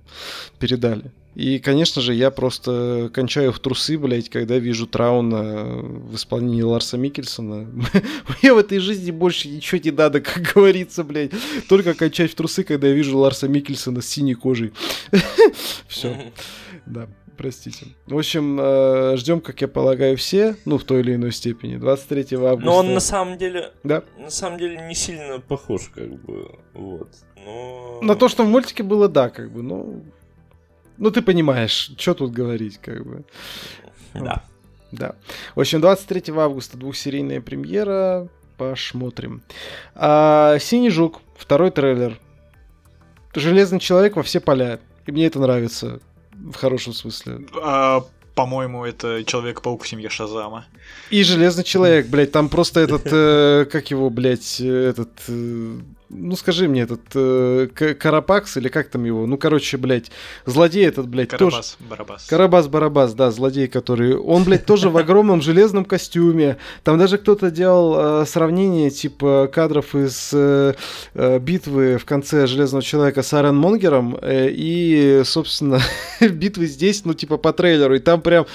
передали. 0.59 1.11
И, 1.35 1.59
конечно 1.61 2.03
же, 2.03 2.13
я 2.13 2.31
просто 2.31 3.11
кончаю 3.15 3.53
в 3.53 3.59
трусы, 3.59 3.97
блядь, 3.97 4.29
когда 4.29 4.59
вижу 4.59 4.87
Трауна 4.87 5.65
в 5.65 6.15
исполнении 6.15 6.61
Ларса 6.61 6.99
Микельсона. 6.99 7.67
Мне 8.43 8.53
в 8.53 8.59
этой 8.59 8.79
жизни 8.79 9.11
больше 9.11 9.49
ничего 9.49 9.81
не 9.83 9.93
надо, 9.93 10.21
как 10.21 10.43
говорится, 10.55 11.05
блядь. 11.05 11.31
Только 11.71 11.95
кончать 11.95 12.33
в 12.33 12.35
трусы, 12.35 12.65
когда 12.65 12.89
я 12.89 12.93
вижу 12.93 13.17
Ларса 13.17 13.49
Микельсона 13.49 14.03
с 14.03 14.07
синей 14.07 14.35
кожей. 14.35 14.73
Все. 15.89 16.17
Да 16.85 17.09
простите. 17.37 17.87
В 18.07 18.17
общем, 18.17 18.59
э, 18.61 19.17
ждем, 19.17 19.41
как 19.41 19.61
я 19.61 19.69
полагаю, 19.69 20.17
все, 20.17 20.57
ну, 20.65 20.79
в 20.79 20.85
той 20.85 21.01
или 21.01 21.15
иной 21.15 21.33
степени, 21.33 21.77
23 21.77 22.37
августа. 22.37 22.65
Но 22.65 22.77
он 22.77 22.95
на 22.95 23.01
самом 23.01 23.39
деле, 23.39 23.73
да? 23.85 24.03
на 24.19 24.31
самом 24.31 24.59
деле 24.59 24.81
не 24.87 24.95
сильно 24.95 25.41
похож, 25.41 25.91
как 25.95 26.09
бы, 26.09 26.59
вот. 26.75 27.09
Но... 27.45 28.01
На 28.03 28.15
то, 28.15 28.29
что 28.29 28.45
в 28.45 28.49
мультике 28.49 28.83
было, 28.83 29.09
да, 29.09 29.29
как 29.29 29.51
бы, 29.51 29.63
ну... 29.63 30.05
Ну, 30.99 31.11
ты 31.11 31.23
понимаешь, 31.23 31.93
что 31.97 32.15
тут 32.15 32.33
говорить, 32.33 32.79
как 32.79 33.05
бы. 33.05 33.25
Да. 34.15 34.45
Да. 34.93 35.17
В 35.57 35.61
общем, 35.61 35.81
23 35.81 36.33
августа 36.37 36.77
двухсерийная 36.77 37.41
премьера. 37.41 38.29
Посмотрим. 38.59 39.43
А, 39.95 40.59
Синий 40.61 40.91
жук, 40.91 41.21
второй 41.37 41.71
трейлер. 41.71 42.21
Железный 43.35 43.81
человек 43.81 44.17
во 44.17 44.23
все 44.23 44.41
поля. 44.41 44.79
И 45.07 45.11
мне 45.11 45.27
это 45.27 45.41
нравится 45.41 46.01
в 46.51 46.55
хорошем 46.57 46.93
смысле. 46.93 47.47
А, 47.63 48.05
по-моему, 48.35 48.85
это 48.85 49.25
Человек-паук 49.25 49.83
в 49.83 49.89
семье 49.89 50.09
Шазама. 50.09 50.67
И 51.11 51.23
Железный 51.23 51.65
Человек, 51.65 52.07
блядь, 52.07 52.33
там 52.33 52.49
просто 52.49 52.81
этот, 52.81 53.03
э, 53.07 53.67
как 53.71 53.91
его, 53.91 54.11
блядь, 54.11 54.61
этот, 54.61 55.11
э, 55.29 55.79
ну 56.13 56.37
скажи 56.37 56.69
мне, 56.69 56.83
этот 56.83 57.01
э, 57.15 57.69
Карапакс 57.99 58.57
или 58.59 58.69
как 58.69 58.89
там 58.89 59.05
его, 59.05 59.27
ну 59.27 59.39
короче, 59.39 59.77
блядь, 59.77 60.11
злодей 60.47 60.87
этот, 60.87 61.09
блядь, 61.09 61.31
Карабас, 61.31 61.77
тоже... 61.79 61.91
Барабас. 61.91 62.29
Карабас-Барабас, 62.31 63.15
да, 63.15 63.31
злодей, 63.31 63.67
который, 63.67 64.17
он, 64.17 64.45
блядь, 64.45 64.67
тоже 64.67 64.91
в 64.91 64.97
огромном 64.97 65.41
железном 65.41 65.85
костюме, 65.85 66.59
там 66.85 66.99
даже 66.99 67.19
кто-то 67.19 67.51
делал 67.51 68.23
э, 68.23 68.27
сравнение, 68.27 68.91
типа, 68.91 69.51
кадров 69.53 69.95
из 69.95 70.31
э, 70.33 70.75
э, 71.15 71.39
битвы 71.39 71.97
в 71.99 72.05
конце 72.05 72.47
Железного 72.47 72.83
Человека 72.83 73.23
с 73.23 73.33
Аарон 73.33 73.57
Монгером 73.57 74.19
э, 74.21 74.49
и, 74.51 75.23
собственно, 75.25 75.81
битвы 76.21 76.67
здесь, 76.67 77.05
ну, 77.05 77.15
типа, 77.15 77.39
по 77.39 77.53
трейлеру, 77.53 77.97
и 77.97 78.01
там 78.01 78.21
прям 78.21 78.47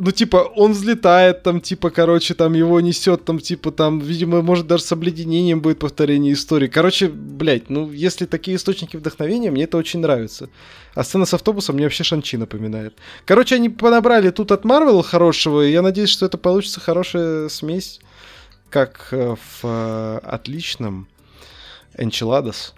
ну, 0.00 0.12
типа, 0.12 0.36
он 0.36 0.72
взлетает, 0.72 1.42
там, 1.42 1.60
типа, 1.60 1.90
короче, 1.90 2.34
там 2.34 2.54
его 2.54 2.80
несет, 2.80 3.24
там, 3.24 3.38
типа, 3.38 3.70
там, 3.70 3.98
видимо, 3.98 4.42
может, 4.42 4.66
даже 4.66 4.84
с 4.84 4.92
обледенением 4.92 5.60
будет 5.60 5.78
повторение 5.78 6.32
истории. 6.32 6.68
Короче, 6.68 7.08
блядь, 7.08 7.70
ну, 7.70 7.90
если 7.90 8.26
такие 8.26 8.56
источники 8.56 8.96
вдохновения, 8.96 9.50
мне 9.50 9.64
это 9.64 9.76
очень 9.76 10.00
нравится. 10.00 10.48
А 10.94 11.04
сцена 11.04 11.26
с 11.26 11.34
автобусом 11.34 11.76
мне 11.76 11.84
вообще 11.84 12.04
Шанчи 12.04 12.36
напоминает. 12.36 12.96
Короче, 13.24 13.56
они 13.56 13.68
понабрали 13.68 14.30
тут 14.30 14.52
от 14.52 14.64
Марвел 14.64 15.02
хорошего, 15.02 15.66
и 15.66 15.72
я 15.72 15.82
надеюсь, 15.82 16.10
что 16.10 16.26
это 16.26 16.38
получится 16.38 16.80
хорошая 16.80 17.48
смесь, 17.48 18.00
как 18.70 19.08
э, 19.12 19.34
в 19.34 19.64
э, 19.64 20.18
отличном 20.22 21.08
Enchiladas, 21.96 22.72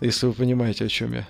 если 0.00 0.26
вы 0.26 0.32
понимаете, 0.32 0.84
о 0.84 0.88
чем 0.88 1.14
я. 1.14 1.28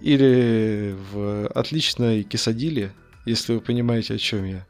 Или 0.00 0.94
в 1.12 1.46
отличной 1.48 2.22
Кисадиле, 2.22 2.92
если 3.26 3.54
вы 3.54 3.60
понимаете, 3.60 4.14
о 4.14 4.18
чем 4.18 4.44
я. 4.44 4.66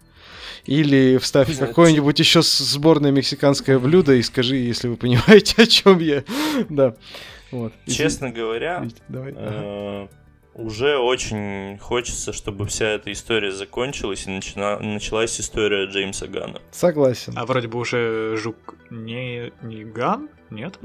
Или 0.64 1.18
вставь 1.18 1.56
какое-нибудь 1.56 2.18
еще 2.18 2.42
сборное 2.42 3.12
мексиканское 3.12 3.78
блюдо 3.78 4.14
и 4.14 4.22
скажи, 4.22 4.56
если 4.56 4.88
вы 4.88 4.96
понимаете, 4.96 5.62
о 5.62 5.66
чем 5.66 6.00
я. 6.00 6.24
Да. 6.68 6.96
Вот. 7.52 7.72
Честно 7.86 8.30
говоря, 8.30 8.88
Давай. 9.08 9.32
Э, 9.36 10.08
уже 10.54 10.96
очень 10.98 11.78
хочется, 11.78 12.32
чтобы 12.32 12.66
вся 12.66 12.86
эта 12.86 13.12
история 13.12 13.52
закончилась 13.52 14.26
и 14.26 14.30
начина... 14.30 14.78
началась 14.80 15.38
история 15.38 15.86
Джеймса 15.86 16.26
Гана. 16.26 16.60
Согласен. 16.72 17.34
А 17.36 17.46
вроде 17.46 17.68
бы 17.68 17.78
уже 17.78 18.36
жук 18.36 18.74
не, 18.90 19.52
не 19.62 19.84
Ган, 19.84 20.28
нет? 20.50 20.78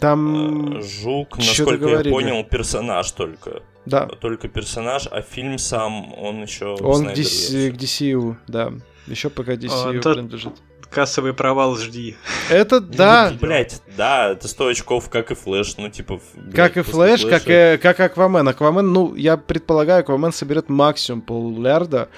Там... 0.00 0.78
Э, 0.78 0.82
жук, 0.82 1.36
насколько 1.36 1.86
я 1.86 2.10
понял, 2.10 2.42
персонаж 2.44 3.12
только. 3.12 3.62
Да. 3.90 4.06
Только 4.06 4.48
персонаж, 4.48 5.08
а 5.10 5.20
фильм 5.20 5.58
сам, 5.58 6.14
он 6.16 6.42
еще 6.42 6.76
Он 6.80 7.06
к, 7.06 7.12
DC, 7.12 7.72
к 7.72 7.74
DCU, 7.74 8.36
да. 8.46 8.72
Еще 9.06 9.30
пока 9.30 9.54
DCU 9.54 9.98
а, 9.98 10.14
принадлежит. 10.14 10.52
Кассовый 10.88 11.34
провал 11.34 11.76
жди. 11.76 12.16
Это 12.48 12.80
да. 12.80 13.30
Ну, 13.32 13.38
блять, 13.38 13.82
да, 13.96 14.30
это 14.30 14.46
100 14.46 14.68
очков, 14.68 15.10
как 15.10 15.32
и 15.32 15.34
Флэш, 15.34 15.76
ну 15.76 15.88
типа... 15.88 16.20
Блядь, 16.34 16.54
как 16.54 16.76
и 16.76 16.82
Флэш, 16.82 17.24
как, 17.26 17.42
и, 17.46 17.78
как 17.82 17.98
Аквамен. 17.98 18.46
Аквамен, 18.46 18.92
ну, 18.92 19.14
я 19.16 19.36
предполагаю, 19.36 20.00
Аквамен 20.00 20.32
соберет 20.32 20.68
максимум 20.68 21.22
полмиллиарда. 21.22 22.08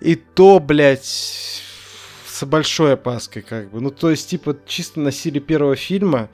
И 0.00 0.16
то, 0.16 0.60
блядь, 0.60 1.04
с 1.04 2.44
большой 2.44 2.94
опаской, 2.94 3.40
как 3.40 3.70
бы. 3.70 3.80
Ну, 3.80 3.90
то 3.90 4.10
есть, 4.10 4.28
типа, 4.28 4.56
чисто 4.66 5.00
на 5.00 5.12
силе 5.12 5.40
первого 5.40 5.76
фильма 5.76 6.28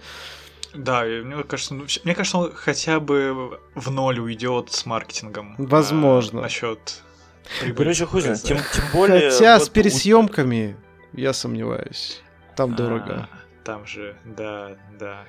да, 0.74 1.04
мне 1.04 1.42
кажется, 1.44 1.74
ну, 1.74 1.86
мне 2.04 2.14
кажется, 2.14 2.38
он 2.38 2.52
хотя 2.52 3.00
бы 3.00 3.60
в 3.74 3.90
ноль 3.90 4.18
уйдет 4.20 4.70
с 4.72 4.86
маркетингом. 4.86 5.54
Возможно. 5.58 6.40
А, 6.40 6.42
насчет 6.42 7.02
Короче, 7.76 8.06
хуй 8.06 8.20
знает. 8.20 8.42
Тем, 8.42 8.58
тем 8.58 8.84
более... 8.92 9.30
Хотя 9.30 9.58
вот 9.58 9.66
с 9.66 9.68
пересъемками 9.68 10.76
я 11.12 11.32
сомневаюсь. 11.32 12.22
Там 12.56 12.74
а, 12.74 12.76
дорого. 12.76 13.28
Там 13.64 13.86
же, 13.86 14.16
да, 14.24 14.76
да. 14.98 15.24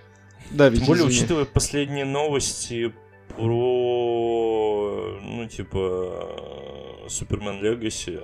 Да, 0.51 0.69
ведь 0.69 0.79
Тем 0.79 0.87
более, 0.87 1.07
извини. 1.07 1.17
учитывая 1.17 1.45
последние 1.45 2.05
новости 2.05 2.93
про, 3.29 5.19
ну, 5.21 5.47
типа, 5.47 7.05
Супермен 7.07 7.61
Легаси. 7.61 8.19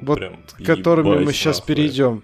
Вот, 0.00 0.18
прям, 0.18 0.42
к 0.58 0.64
которыми 0.64 1.24
мы 1.24 1.32
сейчас 1.32 1.60
перейдем. 1.60 2.22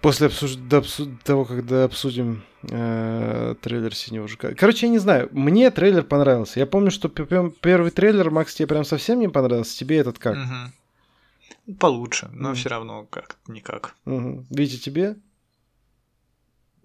После 0.00 0.26
обсуж... 0.26 0.54
до 0.56 0.78
обсу... 0.78 1.06
того, 1.24 1.44
когда 1.44 1.84
обсудим 1.84 2.42
э, 2.70 3.54
трейлер 3.60 3.94
Синего 3.94 4.28
Жука. 4.28 4.54
Короче, 4.54 4.86
я 4.86 4.92
не 4.92 4.98
знаю, 4.98 5.28
мне 5.32 5.70
трейлер 5.70 6.02
понравился. 6.02 6.60
Я 6.60 6.66
помню, 6.66 6.90
что 6.90 7.08
первый 7.08 7.90
трейлер, 7.90 8.30
Макс, 8.30 8.54
тебе 8.54 8.66
прям 8.66 8.84
совсем 8.84 9.18
не 9.18 9.28
понравился. 9.28 9.76
Тебе 9.78 9.98
этот 9.98 10.18
как? 10.18 10.36
Угу. 10.36 11.76
Получше, 11.78 12.28
но 12.32 12.52
mm. 12.52 12.54
все 12.54 12.68
равно 12.68 13.06
как 13.10 13.36
никак. 13.48 13.94
Угу. 14.04 14.46
Витя, 14.50 14.78
тебе? 14.78 15.16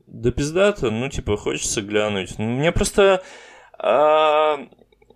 Да 0.07 0.31
пиздато, 0.31 0.89
ну, 0.89 1.09
типа, 1.09 1.37
хочется 1.37 1.81
глянуть. 1.81 2.35
Ну, 2.37 2.45
мне 2.45 2.71
просто... 2.71 3.23
А... 3.77 4.57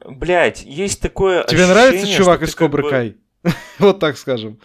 Блять, 0.06 0.64
есть 0.66 1.00
такое 1.02 1.46
Тебе 1.46 1.66
нравится 1.66 2.08
чувак 2.08 2.42
из 2.42 2.54
Кобры 2.56 2.90
Кай? 2.90 3.18
вот 3.80 4.00
так 4.00 4.18
скажем. 4.18 4.60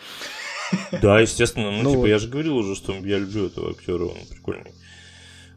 Да, 1.00 1.20
естественно. 1.20 1.70
Ну, 1.70 1.82
ну 1.82 1.90
типа, 1.90 2.00
вот. 2.00 2.06
я 2.06 2.18
же 2.18 2.28
говорил 2.28 2.56
уже, 2.56 2.74
что 2.74 2.92
я 2.92 3.18
люблю 3.18 3.46
этого 3.46 3.70
актера, 3.70 4.04
он 4.04 4.18
прикольный. 4.28 4.72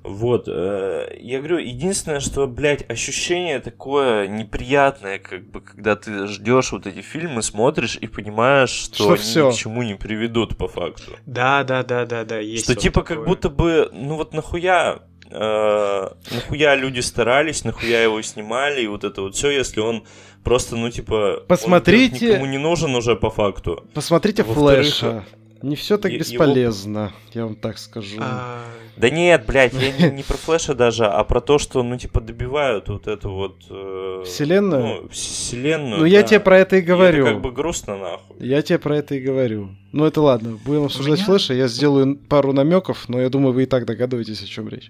Вот, 0.03 0.47
э, 0.47 1.15
я 1.19 1.37
говорю, 1.39 1.59
единственное, 1.59 2.19
что, 2.19 2.47
блядь, 2.47 2.89
ощущение 2.89 3.59
такое 3.59 4.27
неприятное, 4.27 5.19
как 5.19 5.43
бы, 5.51 5.61
когда 5.61 5.95
ты 5.95 6.25
ждешь 6.25 6.71
вот 6.71 6.87
эти 6.87 7.01
фильмы, 7.01 7.43
смотришь 7.43 7.97
и 8.01 8.07
понимаешь, 8.07 8.71
что, 8.71 8.95
что 8.95 9.07
они 9.13 9.21
всё. 9.21 9.47
ни 9.49 9.51
к 9.51 9.55
чему 9.55 9.83
не 9.83 9.93
приведут 9.93 10.57
по 10.57 10.67
факту. 10.67 11.17
Да, 11.27 11.63
да, 11.63 11.83
да, 11.83 12.05
да, 12.05 12.25
да, 12.25 12.39
есть. 12.39 12.63
Что 12.63 12.75
типа 12.75 13.01
такое. 13.01 13.17
как 13.17 13.27
будто 13.27 13.49
бы, 13.49 13.89
ну 13.93 14.15
вот 14.15 14.33
нахуя, 14.33 15.03
э, 15.29 16.09
нахуя 16.31 16.75
люди 16.75 16.99
старались, 17.01 17.63
нахуя 17.63 18.01
его 18.01 18.19
снимали, 18.23 18.81
и 18.81 18.87
вот 18.87 19.03
это 19.03 19.21
вот 19.21 19.35
все, 19.35 19.51
если 19.51 19.81
он 19.81 20.03
просто, 20.43 20.77
ну 20.77 20.89
типа, 20.89 21.43
посмотрите, 21.47 22.25
он 22.25 22.31
никому 22.31 22.45
не 22.47 22.57
нужен 22.57 22.95
уже 22.95 23.15
по 23.15 23.29
факту. 23.29 23.85
Посмотрите 23.93 24.43
Флэша. 24.43 25.25
Не 25.63 25.75
все 25.75 25.97
так 25.97 26.11
бесполезно, 26.11 26.99
его... 26.99 27.11
я 27.33 27.45
вам 27.45 27.55
так 27.55 27.77
скажу. 27.77 28.17
А, 28.19 28.63
Да 28.97 29.09
нет, 29.09 29.45
блядь, 29.45 29.73
я 29.73 29.91
не, 29.91 30.15
не 30.17 30.23
про 30.23 30.37
Флэша 30.37 30.73
даже, 30.73 31.05
а 31.05 31.23
про 31.23 31.41
то, 31.41 31.57
что, 31.59 31.83
ну, 31.83 31.97
типа, 31.97 32.19
добивают 32.21 32.89
вот 32.89 33.07
эту 33.07 33.29
вот... 33.31 33.57
Э, 33.69 34.23
Вселенную? 34.25 35.03
Ну, 35.03 35.09
вселенную, 35.09 35.99
Ну, 35.99 36.05
я 36.05 36.21
да. 36.21 36.27
тебе 36.27 36.39
про 36.39 36.59
это 36.59 36.75
и 36.75 36.79
И 36.79 36.81
говорю. 36.81 37.23
это 37.25 37.33
как 37.33 37.41
бы 37.41 37.51
грустно, 37.51 37.97
нахуй. 37.97 38.35
Я 38.39 38.61
тебе 38.61 38.79
про 38.79 38.97
это 38.97 39.15
и 39.15 39.19
говорю. 39.19 39.69
Ну 39.93 40.05
это 40.05 40.21
ладно, 40.21 40.57
будем 40.63 40.85
обсуждать 40.85 41.17
меня- 41.19 41.25
флеша, 41.25 41.53
я 41.53 41.67
сделаю 41.67 42.15
пару 42.15 42.53
намеков, 42.53 43.09
но 43.09 43.19
я 43.19 43.27
думаю, 43.29 43.51
вы 43.53 43.63
и 43.63 43.65
так 43.65 43.85
догадываетесь, 43.85 44.41
о 44.41 44.47
чем 44.47 44.69
речь. 44.69 44.89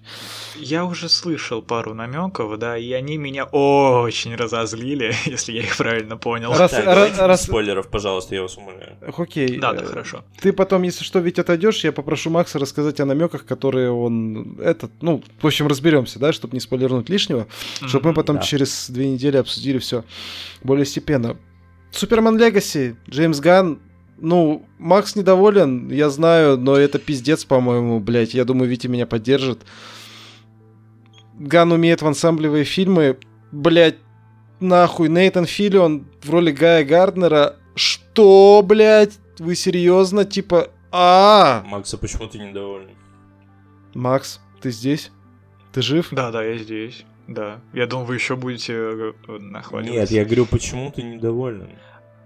Я 0.60 0.86
уже 0.86 1.10
слышал 1.10 1.64
пару 1.64 1.96
намеков, 1.96 2.56
да, 2.60 2.78
и 2.78 2.92
они 2.94 3.18
меня 3.18 3.46
очень 3.46 4.36
разозлили, 4.36 5.12
если 5.26 5.54
я 5.54 5.62
их 5.62 5.76
правильно 5.76 6.18
понял. 6.18 6.54
Раз- 6.54 6.70
Так, 6.72 6.86
раз- 6.86 7.18
раз- 7.18 7.44
спойлеров, 7.44 7.88
пожалуйста, 7.90 8.36
я 8.36 8.44
вас 8.44 8.56
умоляю. 8.58 8.96
Окей. 9.18 9.58
Да, 9.58 9.74
да, 9.74 9.82
э, 9.82 9.86
хорошо. 9.88 10.24
Ты 10.40 10.54
потом, 10.62 10.84
если 10.84 11.04
что, 11.04 11.18
ведь 11.18 11.40
отойдешь, 11.40 11.84
я 11.84 11.92
попрошу 11.92 12.30
Макса 12.30 12.60
рассказать 12.60 13.00
о 13.00 13.06
намеках, 13.06 13.46
которые 13.46 13.90
он 13.90 14.60
этот, 14.60 14.92
ну, 15.02 15.24
в 15.42 15.48
общем, 15.48 15.66
разберемся, 15.66 16.20
да, 16.20 16.32
чтобы 16.32 16.54
не 16.54 16.60
спойлернуть 16.60 17.10
лишнего, 17.10 17.48
чтобы 17.88 18.10
мы 18.10 18.14
потом 18.14 18.36
да. 18.36 18.44
через 18.44 18.88
две 18.88 19.10
недели 19.10 19.38
обсудили 19.38 19.80
все 19.80 20.04
более 20.62 20.86
степенно. 20.86 21.36
Супермен 21.90 22.38
Легаси, 22.38 22.96
Джеймс 23.10 23.40
Ган, 23.40 23.80
ну, 24.20 24.64
Макс 24.78 25.16
недоволен, 25.16 25.90
я 25.90 26.12
знаю, 26.12 26.60
но 26.60 26.76
это 26.76 27.00
пиздец, 27.00 27.44
по-моему, 27.44 28.00
блядь, 28.00 28.36
я 28.36 28.46
думаю, 28.46 28.70
Витя 28.70 28.86
меня 28.86 29.08
поддержит. 29.08 29.62
Ган 31.40 31.72
умеет 31.72 32.04
в 32.04 32.08
ансамблевые 32.08 32.66
фильмы, 32.66 33.18
блядь, 33.52 33.98
нахуй, 34.60 35.10
Нейтан 35.10 35.48
Филлион 35.48 36.06
в 36.22 36.30
роли 36.30 36.52
Гая 36.52 36.86
Гарднера, 36.86 37.56
что, 37.74 38.64
блядь, 38.64 39.18
вы 39.40 39.56
серьезно, 39.56 40.26
типа, 40.26 40.70
а 40.92 41.64
Макса, 41.66 41.98
почему 41.98 42.28
ты 42.28 42.38
недоволен? 42.40 42.90
Макс, 43.94 44.40
ты 44.62 44.72
здесь? 44.72 45.12
Ты 45.74 45.82
жив? 45.82 46.10
Да, 46.12 46.32
да, 46.32 46.44
я 46.44 46.58
здесь. 46.58 47.06
Да. 47.28 47.60
Я 47.74 47.88
думал, 47.88 48.06
вы 48.06 48.16
еще 48.16 48.36
будете 48.36 48.74
э, 48.74 49.14
нахваливать. 49.28 49.92
Нет, 49.94 50.12
я 50.12 50.26
говорю, 50.26 50.46
почему 50.46 50.92
ты 50.92 51.02
недоволен? 51.02 51.70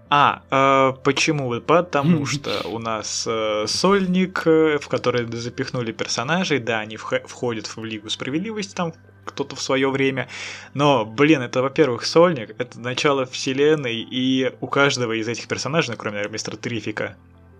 А, 0.08 0.42
э, 0.50 0.96
почему? 1.02 1.60
Потому 1.60 2.26
что 2.26 2.68
у 2.68 2.78
нас 2.78 3.24
э, 3.28 3.64
сольник, 3.68 4.42
э, 4.46 4.78
в 4.78 4.88
который 4.88 5.26
запихнули 5.36 5.92
персонажей, 5.92 6.58
да, 6.58 6.80
они 6.80 6.96
вх- 6.96 7.26
входят 7.26 7.66
в 7.66 7.84
Лигу 7.84 8.10
Справедливости, 8.10 8.74
там 8.74 8.94
кто-то 9.26 9.56
в 9.56 9.60
свое 9.60 9.90
время. 9.90 10.28
Но, 10.72 11.04
блин, 11.04 11.42
это, 11.42 11.60
во-первых, 11.60 12.06
сольник, 12.06 12.54
это 12.58 12.80
начало 12.80 13.26
вселенной, 13.26 13.96
и 13.96 14.52
у 14.60 14.66
каждого 14.66 15.12
из 15.12 15.28
этих 15.28 15.48
персонажей, 15.48 15.90
ну, 15.92 15.96
кроме, 15.98 16.14
наверное, 16.14 16.32
мистера 16.32 16.56
Трифика, 16.56 17.16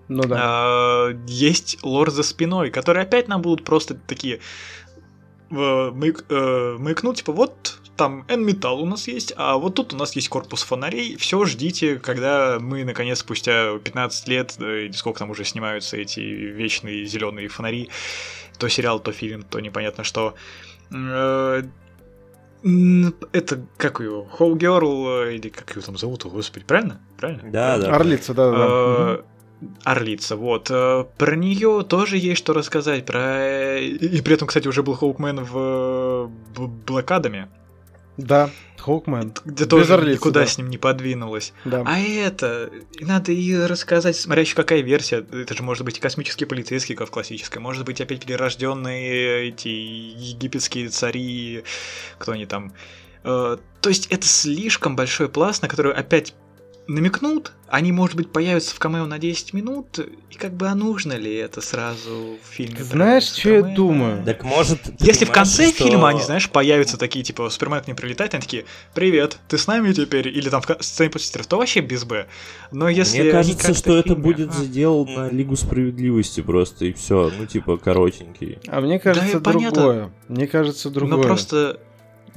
Ну 0.08 0.22
да. 0.22 0.36
а, 0.40 1.08
есть 1.26 1.78
лор 1.82 2.10
за 2.10 2.22
спиной, 2.22 2.70
которые 2.70 3.02
опять 3.02 3.28
нам 3.28 3.42
будут 3.42 3.64
просто 3.64 3.94
такие 3.94 4.40
э, 5.50 5.54
мык- 5.54 6.24
э, 6.28 6.76
маякнуть, 6.78 7.18
типа, 7.18 7.32
вот 7.32 7.78
там 7.96 8.24
N-металл 8.28 8.82
у 8.82 8.86
нас 8.86 9.08
есть, 9.08 9.32
а 9.36 9.56
вот 9.56 9.74
тут 9.74 9.94
у 9.94 9.96
нас 9.96 10.14
есть 10.16 10.28
корпус 10.28 10.62
фонарей, 10.62 11.16
все 11.16 11.44
ждите, 11.44 11.96
когда 11.96 12.58
мы, 12.60 12.84
наконец, 12.84 13.20
спустя 13.20 13.78
15 13.78 14.28
лет, 14.28 14.54
или 14.58 14.92
сколько 14.92 15.20
там 15.20 15.30
уже 15.30 15.44
снимаются 15.44 15.96
эти 15.96 16.20
вечные 16.20 17.06
зеленые 17.06 17.48
фонари, 17.48 17.88
то 18.58 18.68
сериал, 18.68 19.00
то 19.00 19.12
фильм, 19.12 19.42
то 19.42 19.60
непонятно 19.60 20.04
что. 20.04 20.34
Э, 20.92 21.62
Это, 23.32 23.60
как 23.76 24.00
его, 24.00 24.26
Whole 24.38 24.54
Girl, 24.54 25.26
э, 25.26 25.34
или 25.36 25.48
как 25.48 25.70
его 25.70 25.82
там 25.82 25.96
зовут, 25.96 26.24
господи, 26.24 26.64
правильно? 26.64 27.00
Правильно? 27.18 27.50
Да, 27.50 27.78
да. 27.78 27.94
Орлица, 27.94 28.34
да, 28.34 28.50
да. 28.50 28.56
Э, 28.58 29.18
Орлица, 29.84 30.36
вот. 30.36 30.68
Про 30.68 31.36
нее 31.36 31.84
тоже 31.88 32.18
есть 32.18 32.38
что 32.38 32.52
рассказать. 32.52 33.06
Про... 33.06 33.78
И 33.80 34.20
при 34.20 34.34
этом, 34.34 34.48
кстати, 34.48 34.68
уже 34.68 34.82
был 34.82 34.94
Хоукмен 34.94 35.44
в 35.44 36.30
Блокадами, 36.86 37.48
Да, 38.18 38.50
Хоукмен. 38.86 39.34
где 39.44 39.66
тоже 39.66 39.96
никуда 39.96 40.40
да. 40.40 40.46
с 40.46 40.58
ним 40.58 40.70
не 40.70 40.78
подвинулось. 40.78 41.52
Да. 41.64 41.82
А 41.84 41.98
это, 41.98 42.70
надо 43.00 43.32
и 43.32 43.56
рассказать, 43.56 44.14
смотря 44.14 44.42
еще 44.42 44.54
какая 44.54 44.80
версия. 44.80 45.26
Это 45.32 45.54
же 45.54 45.64
может 45.64 45.84
быть 45.84 45.98
и 45.98 46.00
космический 46.00 46.44
полицейский, 46.44 46.94
как 46.94 47.08
в 47.08 47.10
классической, 47.10 47.58
может 47.58 47.84
быть 47.84 48.00
опять 48.00 48.24
перерожденные 48.24 49.48
эти 49.48 49.66
египетские 49.66 50.88
цари, 50.90 51.64
кто 52.18 52.30
они 52.30 52.46
там. 52.46 52.74
Э, 53.24 53.56
То 53.80 53.88
есть 53.88 54.06
это 54.06 54.28
слишком 54.28 54.94
большой 54.94 55.28
пласт, 55.28 55.62
на 55.62 55.68
который 55.68 55.92
опять 55.92 56.34
намекнут, 56.88 57.52
они, 57.68 57.90
может 57.90 58.14
быть, 58.14 58.30
появятся 58.30 58.74
в 58.74 58.78
камео 58.78 59.06
на 59.06 59.18
10 59.18 59.52
минут, 59.52 59.98
и 60.30 60.34
как 60.36 60.52
бы, 60.54 60.68
а 60.68 60.74
нужно 60.74 61.14
ли 61.14 61.34
это 61.34 61.60
сразу 61.60 62.36
в 62.42 62.54
фильме? 62.54 62.82
Знаешь, 62.84 63.24
что 63.24 63.50
я 63.50 63.62
думаю? 63.62 64.24
Так 64.24 64.44
может... 64.44 64.78
Если 65.00 65.24
в 65.24 65.32
конце 65.32 65.68
что- 65.72 65.84
фильма 65.84 66.08
они, 66.10 66.20
знаешь, 66.22 66.48
появятся 66.48 66.96
такие, 66.96 67.24
типа, 67.24 67.50
Супермен 67.50 67.80
к 67.82 67.86
ним 67.88 67.96
прилетает, 67.96 68.34
они 68.34 68.42
такие, 68.42 68.64
привет, 68.94 69.38
ты 69.48 69.58
с 69.58 69.66
нами 69.66 69.92
теперь? 69.92 70.28
Или 70.28 70.48
там 70.48 70.62
в 70.62 70.76
сцене 70.84 71.10
после 71.10 71.26
титров, 71.28 71.46
то 71.48 71.58
вообще 71.58 71.80
без 71.80 72.04
Б. 72.04 72.26
Но 72.70 72.88
если 72.88 73.22
Мне 73.22 73.32
кажется, 73.32 73.74
что 73.74 73.96
это 73.96 74.10
фильме- 74.10 74.16
будет 74.22 74.50
А. 74.50 74.52
задел 74.52 75.04
на 75.06 75.28
Лигу 75.30 75.56
Справедливости 75.56 76.40
просто, 76.40 76.84
и 76.84 76.92
все. 76.92 77.32
Ну, 77.36 77.46
типа, 77.46 77.78
коротенький. 77.78 78.58
А 78.68 78.80
мне 78.80 78.98
кажется, 79.00 79.40
понятно. 79.40 79.80
другое. 79.80 80.10
Мне 80.28 80.46
кажется, 80.46 80.90
другое. 80.90 81.16
Ну 81.16 81.22
просто 81.22 81.80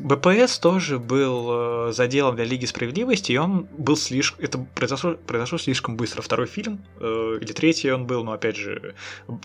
БПС 0.01 0.59
тоже 0.59 0.99
был 0.99 1.89
э, 1.89 1.91
заделом 1.93 2.35
для 2.35 2.45
Лиги 2.45 2.65
Справедливости, 2.65 3.31
и 3.31 3.37
он 3.37 3.67
был 3.77 3.95
слишком... 3.95 4.43
Это 4.43 4.59
произошло, 4.75 5.15
произошло 5.15 5.57
слишком 5.57 5.97
быстро. 5.97 6.21
Второй 6.21 6.47
фильм, 6.47 6.83
э, 6.99 7.37
или 7.41 7.51
третий 7.51 7.91
он 7.91 8.05
был, 8.05 8.23
но 8.23 8.33
опять 8.33 8.55
же, 8.55 8.95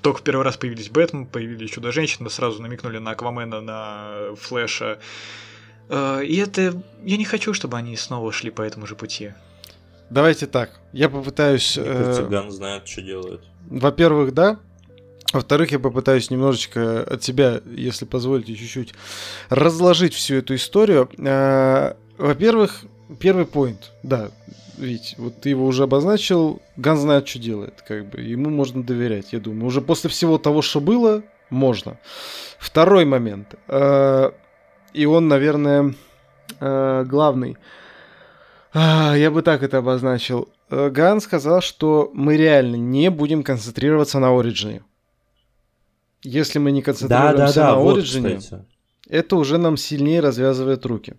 только 0.02 0.20
в 0.20 0.22
первый 0.22 0.42
раз 0.42 0.56
появились 0.56 0.88
Бэтмен, 0.90 1.26
появились 1.26 1.70
Чудо-женщины, 1.70 2.30
сразу 2.30 2.62
намекнули 2.62 2.98
на 2.98 3.12
Аквамена, 3.12 3.60
на 3.60 4.34
Флэша. 4.36 4.98
Э, 5.88 6.24
и 6.24 6.36
это... 6.36 6.82
Я 7.02 7.16
не 7.16 7.24
хочу, 7.24 7.54
чтобы 7.54 7.76
они 7.76 7.96
снова 7.96 8.32
шли 8.32 8.50
по 8.50 8.62
этому 8.62 8.86
же 8.86 8.96
пути. 8.96 9.32
Давайте 10.10 10.46
так. 10.46 10.80
Я 10.92 11.08
попытаюсь... 11.08 11.76
Мне 11.76 11.86
э, 11.86 11.94
кажется, 11.94 12.22
Ган 12.24 12.50
знает, 12.50 12.86
что 12.88 13.02
делает. 13.02 13.42
Во-первых, 13.68 14.34
да. 14.34 14.58
Во-вторых, 15.34 15.72
я 15.72 15.80
попытаюсь 15.80 16.30
немножечко 16.30 17.02
от 17.02 17.24
себя, 17.24 17.60
если 17.66 18.04
позволите, 18.04 18.54
чуть-чуть 18.54 18.94
разложить 19.50 20.14
всю 20.14 20.36
эту 20.36 20.54
историю. 20.54 21.10
Э, 21.18 21.94
Во-первых, 22.18 22.84
первый 23.18 23.44
поинт, 23.44 23.90
да, 24.04 24.30
ведь 24.78 25.16
вот 25.18 25.40
ты 25.40 25.48
его 25.48 25.66
уже 25.66 25.82
обозначил, 25.82 26.62
Ган 26.76 26.96
знает, 26.96 27.26
что 27.26 27.40
делает, 27.40 27.82
как 27.86 28.10
бы, 28.10 28.20
ему 28.20 28.48
можно 28.48 28.84
доверять, 28.84 29.32
я 29.32 29.40
думаю. 29.40 29.66
Уже 29.66 29.80
после 29.80 30.08
всего 30.08 30.38
того, 30.38 30.62
что 30.62 30.80
было, 30.80 31.24
можно. 31.50 31.98
Второй 32.60 33.04
момент, 33.04 33.56
э, 33.66 34.30
и 34.92 35.04
он, 35.04 35.26
наверное, 35.26 35.94
э, 36.60 37.04
главный. 37.08 37.56
А, 38.72 39.16
Я 39.16 39.32
бы 39.32 39.42
так 39.42 39.64
это 39.64 39.78
обозначил. 39.78 40.48
Ган 40.70 41.20
сказал, 41.20 41.60
что 41.60 42.10
мы 42.14 42.36
реально 42.36 42.76
не 42.76 43.10
будем 43.10 43.42
концентрироваться 43.42 44.20
на 44.20 44.28
origin 44.38 44.71
е. 44.71 44.82
Если 46.24 46.58
мы 46.58 46.72
не 46.72 46.82
концентрируемся 46.82 47.60
на 47.60 47.76
вот, 47.76 47.98
origin 47.98 48.28
е, 48.28 48.38
кстати. 48.38 48.64
это 49.08 49.36
уже 49.36 49.58
нам 49.58 49.76
сильнее 49.76 50.20
развязывает 50.20 50.84
руки. 50.86 51.14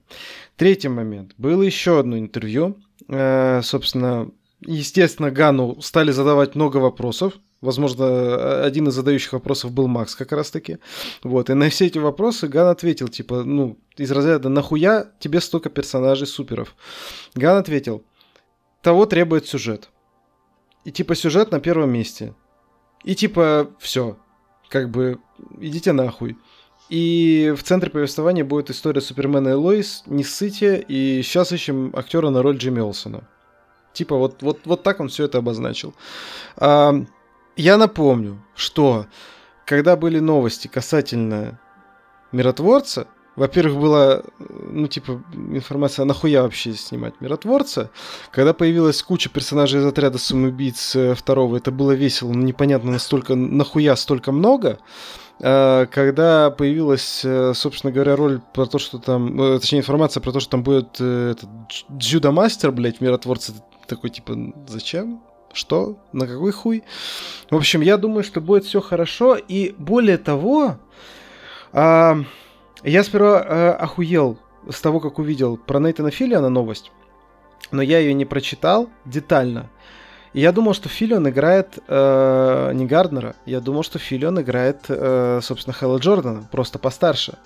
Третий 0.58 0.89
момент. 0.89 1.34
Было 1.38 1.62
еще 1.62 2.00
одно 2.00 2.18
интервью. 2.18 2.78
Э, 3.08 3.62
собственно, 3.63 4.32
естественно, 4.62 5.30
Гану 5.30 5.80
стали 5.82 6.12
задавать 6.12 6.56
много 6.56 6.78
вопросов. 6.78 7.34
Возможно, 7.62 8.63
один 8.63 8.88
из 8.88 8.96
задающих 8.96 9.34
вопросов 9.34 9.72
был 9.72 9.88
Макс 9.88 10.15
как 10.15 10.32
раз-таки. 10.32 10.80
Вот. 11.24 11.50
И 11.50 11.54
на 11.54 11.70
все 11.70 11.86
эти 11.86 12.00
вопросы 12.00 12.48
Ган 12.48 12.68
ответил, 12.68 13.08
типа, 13.08 13.44
ну, 13.44 13.78
из 13.98 14.12
разряда 14.12 14.50
«Нахуя 14.50 15.12
тебе 15.20 15.39
столько 15.39 15.70
персонажей 15.70 16.28
суперов?» 16.28 16.76
Ган 17.36 17.58
ответил 17.58 18.04
«Того 18.82 19.06
требует 19.06 19.48
сюжет». 19.48 19.89
И 20.84 20.91
типа 20.91 21.15
сюжет 21.15 21.52
на 21.52 21.60
первом 21.60 21.91
месте. 21.91 22.36
И 23.04 23.15
типа 23.15 23.72
все, 23.80 24.18
как 24.76 24.90
бы 24.90 25.20
идите 25.62 25.94
нахуй. 25.94 26.38
И 26.90 27.54
в 27.58 27.64
центре 27.64 27.90
повествования 27.90 28.44
будет 28.44 28.70
история 28.70 29.00
Супермена 29.00 29.50
и 29.50 29.54
Лоис, 29.54 30.04
не 30.06 30.26
ссыте, 30.26 30.84
и 30.86 31.22
сейчас 31.24 31.54
ищем 31.54 31.94
актера 31.96 32.30
на 32.30 32.42
роль 32.42 32.58
Джимми 32.58 32.82
Олсона. 32.82 33.24
Типа 33.94 34.18
вот, 34.18 34.42
вот, 34.42 34.60
вот 34.66 34.84
так 34.84 35.00
он 35.00 35.08
все 35.08 35.24
это 35.24 35.38
обозначил. 35.38 35.96
А, 36.58 36.94
я 37.56 37.78
напомню, 37.78 38.44
что 38.54 39.06
когда 39.66 39.96
были 39.96 40.20
новости 40.20 40.68
касательно 40.68 41.58
миротворца, 42.34 43.08
во-первых, 43.36 43.80
была, 43.80 44.21
ну, 44.39 44.88
типа, 44.88 45.24
информация, 45.34 46.04
а 46.04 46.06
нахуя 46.06 46.43
вообще 46.43 46.74
снимать 46.74 47.19
миротворца. 47.19 47.91
Когда 48.32 48.54
появилась 48.54 49.04
куча 49.04 49.30
персонажей 49.30 49.82
из 49.82 49.86
отряда 49.86 50.17
самоубийц 50.17 50.95
э, 50.95 51.15
второго, 51.15 51.58
это 51.58 51.71
было 51.71 51.91
весело, 51.91 52.32
но 52.32 52.41
непонятно 52.43 52.91
настолько, 52.91 53.36
нахуя 53.36 53.95
столько 53.95 54.32
много. 54.32 54.80
А, 55.41 55.86
Когда 55.88 56.50
появилась, 56.50 57.22
э, 57.26 57.53
собственно 57.53 57.91
говоря, 57.91 58.16
роль 58.16 58.39
про 58.53 58.66
то, 58.66 58.78
что 58.80 58.99
там, 58.99 59.39
э, 59.41 59.60
точнее, 59.60 59.80
информация 59.80 60.22
про 60.22 60.32
то, 60.32 60.39
что 60.39 60.51
там 60.51 60.64
будет 60.64 60.95
этот 60.95 61.49
Дж- 61.70 61.97
Джудо-мастер, 61.97 62.72
блядь, 62.72 63.01
миротворца, 63.01 63.53
такой, 63.88 64.12
типа, 64.12 64.34
зачем? 64.68 65.22
Что? 65.51 65.97
На 66.12 66.28
какой 66.28 66.51
хуй? 66.51 66.84
В 67.49 67.55
общем, 67.55 67.82
я 67.82 67.97
думаю, 67.97 68.24
что 68.24 68.41
будет 68.41 68.66
все 68.66 68.82
хорошо. 68.82 69.36
И 69.36 69.74
более 69.78 70.18
того, 70.18 70.78
э, 71.74 72.16
я 72.84 73.03
сперва 73.03 73.41
э, 73.41 73.69
охуел 73.71 74.38
с 74.69 74.82
того, 74.82 74.99
как 74.99 75.19
увидел 75.19 75.57
про 75.57 75.80
Нейтана 75.80 76.11
Филлиана 76.11 76.49
новость, 76.49 76.91
но 77.71 77.82
я 77.82 77.99
ее 77.99 78.13
не 78.13 78.26
прочитал 78.26 78.89
детально. 79.05 79.69
И 80.34 80.41
я 80.41 80.51
думал, 80.51 80.73
что 80.73 80.89
Филлион 80.89 81.30
играет 81.30 81.80
э, 81.88 82.71
не 82.73 82.86
Гарднера, 82.86 83.36
я 83.45 83.61
думал, 83.61 83.84
что 83.84 83.99
Филлион 83.99 84.41
играет, 84.41 84.86
э, 84.89 85.39
собственно, 85.41 85.73
Хэлла 85.73 85.97
Джордана, 85.97 86.47
просто 86.51 86.78
постарше. 86.78 87.38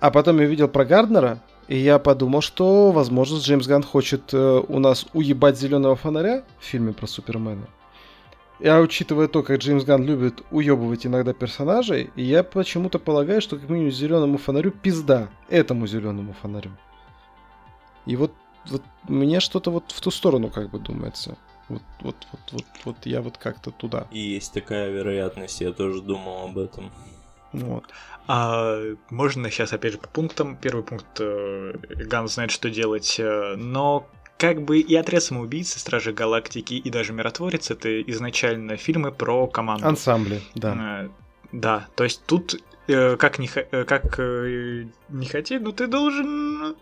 А 0.00 0.10
потом 0.10 0.38
я 0.38 0.46
увидел 0.46 0.68
про 0.68 0.84
Гарднера, 0.84 1.38
и 1.66 1.78
я 1.78 1.98
подумал, 1.98 2.42
что, 2.42 2.92
возможно, 2.92 3.38
Джеймс 3.38 3.66
Ганн 3.66 3.82
хочет 3.82 4.34
э, 4.34 4.62
у 4.68 4.78
нас 4.78 5.06
уебать 5.14 5.58
зеленого 5.58 5.96
фонаря 5.96 6.44
в 6.60 6.64
фильме 6.64 6.92
про 6.92 7.06
Супермена. 7.06 7.66
Я, 8.60 8.80
учитывая 8.80 9.26
то, 9.28 9.42
как 9.42 9.58
Джеймс 9.58 9.84
Ганн 9.84 10.04
любит 10.04 10.42
уебывать 10.50 11.06
иногда 11.06 11.32
персонажей, 11.32 12.10
я 12.14 12.44
почему-то 12.44 12.98
полагаю, 12.98 13.40
что 13.40 13.56
как 13.56 13.68
минимум 13.68 13.90
зеленому 13.90 14.38
фонарю 14.38 14.70
пизда 14.70 15.28
этому 15.48 15.86
зеленому 15.86 16.34
фонарю. 16.40 16.70
И 18.06 18.16
вот, 18.16 18.32
вот 18.66 18.82
мне 19.08 19.40
что-то 19.40 19.70
вот 19.70 19.90
в 19.90 20.00
ту 20.00 20.10
сторону 20.10 20.50
как 20.50 20.70
бы 20.70 20.78
думается. 20.78 21.36
Вот, 21.68 21.82
вот, 22.00 22.16
вот, 22.30 22.40
вот, 22.52 22.64
вот 22.84 22.96
я 23.04 23.22
вот 23.22 23.38
как-то 23.38 23.70
туда. 23.70 24.06
И 24.10 24.18
есть 24.18 24.52
такая 24.52 24.90
вероятность, 24.90 25.60
я 25.60 25.72
тоже 25.72 26.00
думал 26.02 26.44
об 26.44 26.58
этом. 26.58 26.92
Вот. 27.52 27.84
А 28.26 28.78
можно 29.10 29.50
сейчас 29.50 29.72
опять 29.72 29.92
же 29.92 29.98
по 29.98 30.08
пунктам. 30.08 30.56
Первый 30.56 30.82
пункт 30.82 31.06
э, 31.20 31.74
Ган 32.06 32.28
знает, 32.28 32.50
что 32.50 32.68
делать, 32.68 33.16
э, 33.18 33.54
но 33.56 34.08
как 34.38 34.62
бы 34.62 34.78
и 34.80 34.94
отряд 34.94 35.22
самоубийцы, 35.22 35.78
Стражи 35.78 36.12
Галактики 36.12 36.74
и 36.74 36.90
даже 36.90 37.12
Миротворец 37.12 37.70
это 37.70 38.00
изначально 38.02 38.76
фильмы 38.76 39.12
про 39.12 39.46
команду. 39.46 39.86
Ансамбли, 39.86 40.42
да. 40.54 41.04
Э, 41.04 41.08
да, 41.52 41.88
то 41.94 42.04
есть 42.04 42.22
тут 42.26 42.60
э, 42.88 43.16
как 43.16 43.38
не, 43.38 43.48
э, 43.54 43.84
как 43.84 44.18
не 44.18 45.26
хотеть, 45.26 45.62
но 45.62 45.72
ты 45.72 45.86
должен 45.86 46.76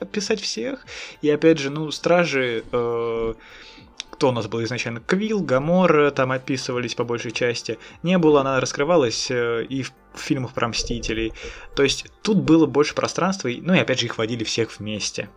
описать 0.00 0.40
всех. 0.40 0.86
И 1.22 1.30
опять 1.30 1.58
же, 1.58 1.70
ну, 1.70 1.90
Стражи... 1.90 2.64
Э, 2.72 3.34
кто 4.10 4.28
у 4.28 4.32
нас 4.32 4.46
был 4.46 4.62
изначально? 4.62 5.00
Квилл, 5.00 5.40
Гамор 5.40 6.12
там 6.12 6.30
описывались 6.30 6.94
по 6.94 7.02
большей 7.02 7.32
части. 7.32 7.78
Не 8.04 8.16
было, 8.16 8.42
она 8.42 8.60
раскрывалась 8.60 9.28
э, 9.28 9.64
и 9.68 9.82
в 9.82 9.92
фильмах 10.14 10.52
про 10.52 10.68
Мстителей. 10.68 11.32
То 11.74 11.82
есть 11.82 12.06
тут 12.22 12.38
было 12.38 12.66
больше 12.66 12.94
пространства, 12.94 13.50
ну 13.60 13.74
и 13.74 13.78
опять 13.78 13.98
же 13.98 14.06
их 14.06 14.16
водили 14.16 14.44
всех 14.44 14.78
вместе. 14.78 15.28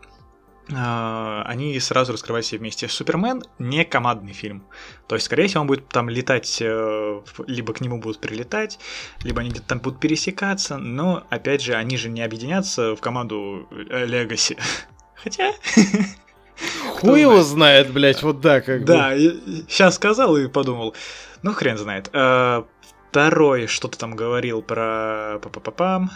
Uh, 0.70 1.44
они 1.44 1.80
сразу 1.80 2.12
раскрывались 2.12 2.48
все 2.48 2.58
вместе. 2.58 2.90
Супермен 2.90 3.42
не 3.58 3.86
командный 3.86 4.34
фильм. 4.34 4.66
То 5.08 5.16
есть, 5.16 5.28
скорее 5.28 5.48
всего, 5.48 5.62
он 5.62 5.68
будет 5.68 5.88
там 5.88 6.10
летать, 6.10 6.62
uh, 6.62 7.24
либо 7.48 7.74
к 7.74 7.80
нему 7.80 8.00
будут 8.00 8.20
прилетать, 8.20 8.78
либо 9.24 9.40
они 9.40 9.52
где-то 9.52 9.68
там 9.68 9.80
будут 9.80 10.02
пересекаться, 10.02 10.78
но, 10.78 11.26
опять 11.30 11.62
же, 11.62 11.74
они 11.74 11.96
же 11.96 12.10
не 12.10 12.22
объединятся 12.22 12.96
в 12.96 13.00
команду 13.00 13.68
Легаси. 13.72 14.58
Хотя... 15.16 15.54
Хуй 17.00 17.22
его 17.22 17.44
знает, 17.44 17.94
блядь, 17.94 18.24
вот 18.24 18.42
да, 18.42 18.62
как 18.62 18.84
Да, 18.84 19.16
сейчас 19.16 19.96
сказал 19.96 20.36
и 20.36 20.48
подумал, 20.48 20.96
ну 21.44 21.54
хрен 21.54 21.78
знает. 21.78 22.10
Uh, 22.12 22.66
второй, 23.10 23.68
что 23.68 23.88
ты 23.88 23.98
там 23.98 24.16
говорил 24.16 24.62
про... 24.62 25.40
Па-па-па-пам. 25.42 26.12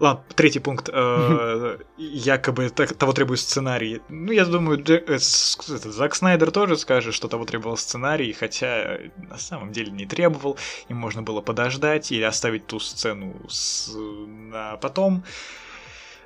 Ладно, 0.00 0.24
третий 0.34 0.60
пункт. 0.60 0.88
Э, 0.90 1.78
якобы 1.98 2.70
так, 2.70 2.94
того 2.94 3.12
требует 3.12 3.38
сценарий. 3.38 4.00
Ну, 4.08 4.32
я 4.32 4.46
думаю, 4.46 4.78
Дж, 4.78 5.02
э, 5.06 5.18
Зак 5.18 6.14
Снайдер 6.14 6.50
тоже 6.50 6.78
скажет, 6.78 7.12
что 7.12 7.28
того 7.28 7.44
требовал 7.44 7.76
сценарий, 7.76 8.32
хотя 8.32 8.98
на 9.28 9.36
самом 9.36 9.72
деле 9.72 9.92
не 9.92 10.06
требовал. 10.06 10.56
Им 10.88 10.96
можно 10.96 11.20
было 11.20 11.42
подождать 11.42 12.10
или 12.12 12.22
оставить 12.22 12.66
ту 12.66 12.80
сцену 12.80 13.36
с, 13.50 13.92
на 13.94 14.78
потом. 14.78 15.22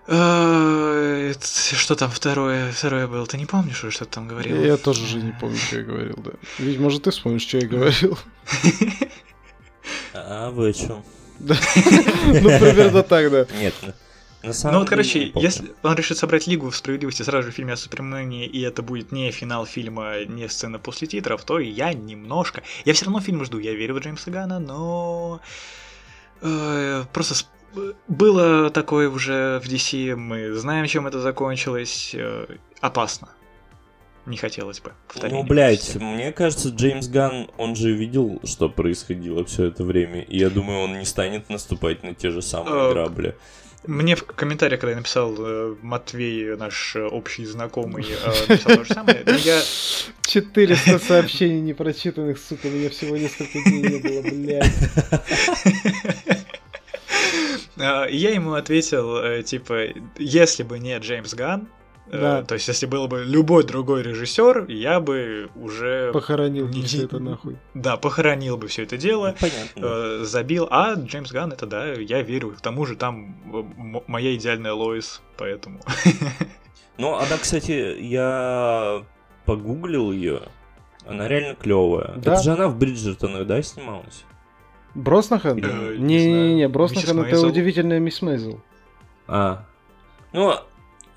Э, 0.06 1.32
что 1.42 1.96
там 1.96 2.10
второе, 2.10 2.70
второе 2.70 3.08
было? 3.08 3.26
Ты 3.26 3.38
не 3.38 3.46
помнишь, 3.46 3.84
что 3.90 4.04
ты 4.04 4.10
там 4.10 4.28
говорил? 4.28 4.62
Я 4.62 4.76
тоже 4.76 5.02
уже 5.02 5.16
не 5.16 5.32
помню, 5.32 5.56
что 5.56 5.78
я 5.78 5.82
говорил, 5.82 6.16
да. 6.18 6.30
Ведь, 6.58 6.78
может, 6.78 7.02
ты 7.02 7.10
вспомнишь, 7.10 7.42
что 7.42 7.58
я 7.58 7.66
говорил. 7.66 8.16
А 10.16 10.50
вы 10.50 10.68
о 10.68 10.72
чем? 10.72 11.04
Ну, 11.40 11.54
примерно 12.58 13.02
так, 13.02 13.30
да. 13.30 13.46
Нет, 13.58 13.74
на 14.44 14.52
самом 14.52 14.74
ну 14.74 14.80
вот, 14.80 14.88
короче, 14.88 15.32
если 15.34 15.72
он 15.82 15.94
решит 15.94 16.18
собрать 16.18 16.46
Лигу 16.46 16.68
в 16.68 16.76
справедливости 16.76 17.22
сразу 17.22 17.46
же 17.46 17.52
в 17.52 17.54
фильме 17.54 17.72
о 17.72 17.76
Супермене, 17.76 18.46
и 18.46 18.60
это 18.60 18.82
будет 18.82 19.10
не 19.10 19.30
финал 19.30 19.64
фильма, 19.64 20.24
не 20.26 20.48
сцена 20.48 20.78
после 20.78 21.08
титров, 21.08 21.44
то 21.44 21.58
я 21.58 21.92
немножко... 21.94 22.62
Я 22.84 22.92
все 22.92 23.06
равно 23.06 23.20
фильм 23.20 23.44
жду, 23.44 23.58
я 23.58 23.72
верю 23.72 23.94
в 23.94 23.98
Джеймса 24.00 24.30
Гана, 24.30 24.58
но... 24.58 25.40
Э, 26.42 27.04
просто 27.12 27.46
было 28.06 28.70
такое 28.70 29.08
уже 29.08 29.60
в 29.64 29.66
DC, 29.66 30.14
мы 30.14 30.52
знаем, 30.52 30.86
чем 30.86 31.06
это 31.06 31.20
закончилось. 31.20 32.10
Э, 32.14 32.46
опасно 32.80 33.28
не 34.26 34.36
хотелось 34.36 34.80
бы. 34.80 34.92
Ну, 35.22 35.42
блядь, 35.42 35.96
мне 35.96 36.32
кажется, 36.32 36.70
Джеймс 36.70 37.08
Ган, 37.08 37.50
он 37.58 37.76
же 37.76 37.92
видел, 37.92 38.40
что 38.44 38.68
происходило 38.68 39.44
все 39.44 39.66
это 39.66 39.84
время, 39.84 40.22
и 40.22 40.38
я 40.38 40.50
думаю, 40.50 40.80
он 40.80 40.98
не 40.98 41.04
станет 41.04 41.50
наступать 41.50 42.02
на 42.02 42.14
те 42.14 42.30
же 42.30 42.40
самые 42.40 42.90
э, 42.90 42.92
грабли. 42.92 43.36
Мне 43.86 44.16
в 44.16 44.24
комментариях, 44.24 44.80
когда 44.80 44.92
я 44.92 44.96
написал 44.96 45.34
э, 45.38 45.76
Матвей, 45.82 46.56
наш 46.56 46.96
э, 46.96 47.04
общий 47.04 47.44
знакомый, 47.44 48.06
написал 48.48 48.76
то 48.76 48.84
же 48.84 48.94
самое, 48.94 49.22
я... 49.44 49.60
400 50.26 50.98
сообщений 51.00 51.60
непрочитанных, 51.60 52.38
сука, 52.38 52.68
меня 52.68 52.88
всего 52.88 53.16
несколько 53.16 53.62
дней 53.62 53.82
не 53.82 53.98
было, 53.98 54.22
блядь. 54.22 54.72
Я 57.76 58.30
ему 58.30 58.54
ответил, 58.54 59.42
типа, 59.42 59.88
если 60.16 60.62
бы 60.62 60.78
не 60.78 60.96
Джеймс 60.96 61.34
Ган, 61.34 61.68
Э, 62.06 62.20
да. 62.20 62.42
То 62.42 62.54
есть, 62.54 62.68
если 62.68 62.86
был 62.86 63.08
бы 63.08 63.24
любой 63.24 63.64
другой 63.64 64.02
режиссер, 64.02 64.66
я 64.68 65.00
бы 65.00 65.50
уже... 65.56 66.12
Похоронил 66.12 66.68
не... 66.68 66.82
все 66.82 67.04
это 67.04 67.18
нахуй. 67.18 67.56
Да, 67.72 67.96
похоронил 67.96 68.56
бы 68.56 68.68
все 68.68 68.82
это 68.82 68.96
дело, 68.96 69.34
ну, 69.40 69.48
Понятно. 69.48 69.80
Э, 69.82 70.24
забил. 70.24 70.68
А 70.70 70.94
Джеймс 70.94 71.32
Ган, 71.32 71.52
это 71.52 71.66
да, 71.66 71.92
я 71.92 72.22
верю. 72.22 72.50
К 72.50 72.60
тому 72.60 72.84
же 72.86 72.96
там 72.96 73.36
моя 74.06 74.34
идеальная 74.34 74.72
Лоис, 74.72 75.22
поэтому... 75.36 75.80
Ну, 76.96 77.14
она, 77.14 77.38
кстати, 77.40 77.96
я 78.02 79.02
погуглил 79.46 80.12
ее. 80.12 80.42
Она 81.04 81.26
реально 81.26 81.56
клевая. 81.56 82.14
Да? 82.18 82.34
Это 82.34 82.42
же 82.42 82.52
она 82.52 82.68
в 82.68 82.78
Бриджертонах, 82.78 83.48
да, 83.48 83.60
снималась? 83.62 84.24
Броснахан? 84.94 85.56
Не-не-не, 85.56 86.68
Броснахан 86.68 87.18
это 87.20 87.40
удивительная 87.40 87.98
мисс 87.98 88.22
Мейзел. 88.22 88.60
А. 89.26 89.64
Ну, 90.32 90.54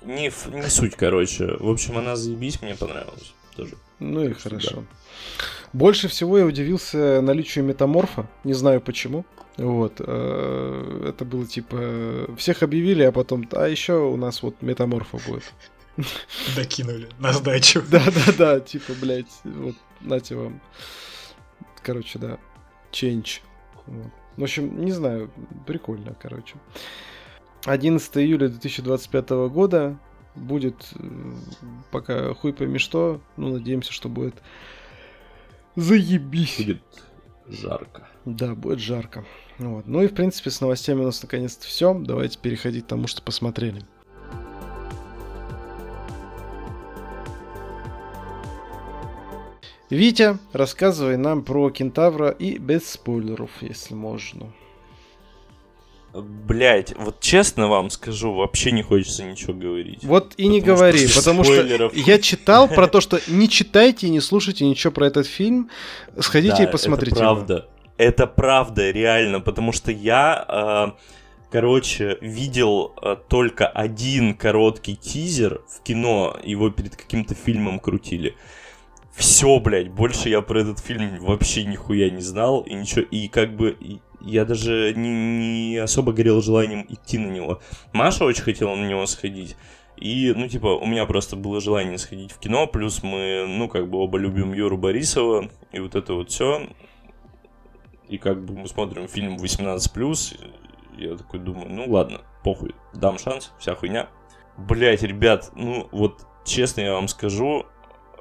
не, 0.02 0.32
не 0.54 0.70
суть, 0.70 0.96
короче. 0.96 1.56
В 1.58 1.68
общем, 1.68 1.98
она 1.98 2.16
заебись, 2.16 2.60
мне 2.62 2.74
понравилась 2.74 3.32
тоже. 3.56 3.74
Ну 3.98 4.24
и 4.24 4.32
хорошо. 4.32 4.76
Да. 4.76 4.82
Больше 5.72 6.08
всего 6.08 6.38
я 6.38 6.46
удивился 6.46 7.20
наличию 7.20 7.64
метаморфа. 7.64 8.26
Не 8.44 8.54
знаю 8.54 8.80
почему. 8.80 9.24
Вот. 9.56 9.94
Э, 9.98 11.10
это 11.10 11.24
было 11.24 11.46
типа... 11.46 12.28
Всех 12.36 12.62
объявили, 12.62 13.02
а 13.02 13.12
потом... 13.12 13.46
А 13.52 13.66
еще 13.66 13.94
у 13.94 14.16
нас 14.16 14.42
вот 14.42 14.62
метаморфа 14.62 15.18
будет. 15.26 15.52
Докинули 16.56 17.08
на 17.18 17.32
сдачу. 17.32 17.82
Да-да-да, 17.90 18.60
типа, 18.60 18.92
блядь, 19.00 19.26
вот, 19.44 19.74
нате 20.00 20.36
вам. 20.36 20.60
Короче, 21.82 22.18
да. 22.18 22.38
Change. 22.92 23.40
Вот. 23.86 24.12
В 24.36 24.42
общем, 24.44 24.84
не 24.84 24.92
знаю, 24.92 25.30
прикольно, 25.66 26.14
короче. 26.20 26.54
11 27.64 28.16
июля 28.18 28.48
2025 28.48 29.30
года 29.50 29.98
будет 30.34 30.76
э, 30.94 31.32
пока 31.90 32.34
хуй 32.34 32.52
пойми 32.52 32.78
что, 32.78 33.20
ну 33.36 33.52
надеемся, 33.52 33.92
что 33.92 34.08
будет 34.08 34.42
заебись. 35.76 36.58
Будет 36.58 36.82
жарко. 37.48 38.08
Да, 38.24 38.54
будет 38.54 38.80
жарко. 38.80 39.24
Вот. 39.58 39.86
Ну 39.86 40.02
и 40.02 40.08
в 40.08 40.14
принципе 40.14 40.50
с 40.50 40.60
новостями 40.60 41.00
у 41.00 41.04
нас 41.04 41.22
наконец-то 41.22 41.66
все. 41.66 41.94
Давайте 41.94 42.38
переходить 42.38 42.84
к 42.84 42.88
тому, 42.88 43.06
что 43.06 43.22
посмотрели. 43.22 43.82
Витя, 49.90 50.38
рассказывай 50.52 51.16
нам 51.16 51.42
про 51.42 51.70
Кентавра 51.70 52.28
и 52.28 52.58
без 52.58 52.86
спойлеров, 52.90 53.50
если 53.62 53.94
можно. 53.94 54.52
Блять, 56.14 56.94
вот 56.96 57.20
честно 57.20 57.68
вам 57.68 57.90
скажу, 57.90 58.32
вообще 58.32 58.72
не 58.72 58.82
хочется 58.82 59.24
ничего 59.24 59.52
говорить. 59.52 60.02
Вот 60.02 60.32
и 60.38 60.46
не 60.46 60.60
говори, 60.62 61.06
что 61.06 61.20
потому 61.20 61.44
спойлеров. 61.44 61.92
что 61.92 62.00
я 62.00 62.18
читал 62.18 62.66
про 62.66 62.86
то, 62.88 63.00
что 63.00 63.20
не 63.28 63.48
читайте 63.48 64.06
и 64.06 64.10
не 64.10 64.20
слушайте 64.20 64.64
ничего 64.64 64.90
про 64.92 65.06
этот 65.06 65.26
фильм, 65.26 65.68
сходите 66.18 66.56
да, 66.56 66.64
и 66.64 66.72
посмотрите. 66.72 67.16
Это 67.16 67.20
правда. 67.20 67.54
Его. 67.54 67.64
Это 67.98 68.26
правда, 68.26 68.90
реально, 68.90 69.40
потому 69.40 69.72
что 69.72 69.90
я, 69.92 70.94
э, 70.96 70.98
короче, 71.50 72.16
видел 72.20 72.94
э, 73.02 73.16
только 73.28 73.66
один 73.66 74.34
короткий 74.34 74.96
тизер 74.96 75.60
в 75.68 75.82
кино, 75.82 76.38
его 76.42 76.70
перед 76.70 76.96
каким-то 76.96 77.34
фильмом 77.34 77.80
крутили 77.80 78.36
Все, 79.14 79.58
блядь, 79.58 79.90
больше 79.90 80.28
я 80.28 80.40
про 80.42 80.60
этот 80.60 80.78
фильм 80.78 81.18
вообще 81.18 81.64
нихуя 81.64 82.08
не 82.08 82.22
знал, 82.22 82.60
и 82.60 82.72
ничего, 82.72 83.02
и 83.02 83.26
как 83.26 83.56
бы, 83.56 83.76
и 83.78 83.98
я 84.20 84.44
даже 84.44 84.92
не, 84.94 85.70
не 85.70 85.76
особо 85.76 86.12
горел 86.12 86.42
желанием 86.42 86.86
идти 86.88 87.18
на 87.18 87.30
него. 87.30 87.60
Маша 87.92 88.24
очень 88.24 88.42
хотела 88.42 88.74
на 88.74 88.86
него 88.86 89.06
сходить, 89.06 89.56
и, 89.96 90.32
ну, 90.36 90.48
типа, 90.48 90.68
у 90.68 90.86
меня 90.86 91.06
просто 91.06 91.34
было 91.34 91.60
желание 91.60 91.98
сходить 91.98 92.30
в 92.32 92.38
кино, 92.38 92.66
плюс 92.66 93.02
мы, 93.02 93.46
ну, 93.48 93.68
как 93.68 93.90
бы 93.90 93.98
оба 93.98 94.18
любим 94.18 94.52
Юру 94.52 94.78
Борисова, 94.78 95.50
и 95.72 95.80
вот 95.80 95.96
это 95.96 96.14
вот 96.14 96.30
все. 96.30 96.68
И 98.08 98.16
как 98.16 98.44
бы 98.44 98.54
мы 98.54 98.68
смотрим 98.68 99.08
фильм 99.08 99.36
18+, 99.36 100.40
я 100.96 101.16
такой 101.16 101.40
думаю, 101.40 101.70
ну 101.70 101.90
ладно, 101.90 102.20
похуй, 102.42 102.74
дам 102.94 103.18
шанс, 103.18 103.52
вся 103.58 103.74
хуйня. 103.74 104.08
Блять, 104.56 105.02
ребят, 105.02 105.50
ну 105.54 105.88
вот 105.92 106.26
честно 106.44 106.80
я 106.80 106.94
вам 106.94 107.08
скажу, 107.08 107.66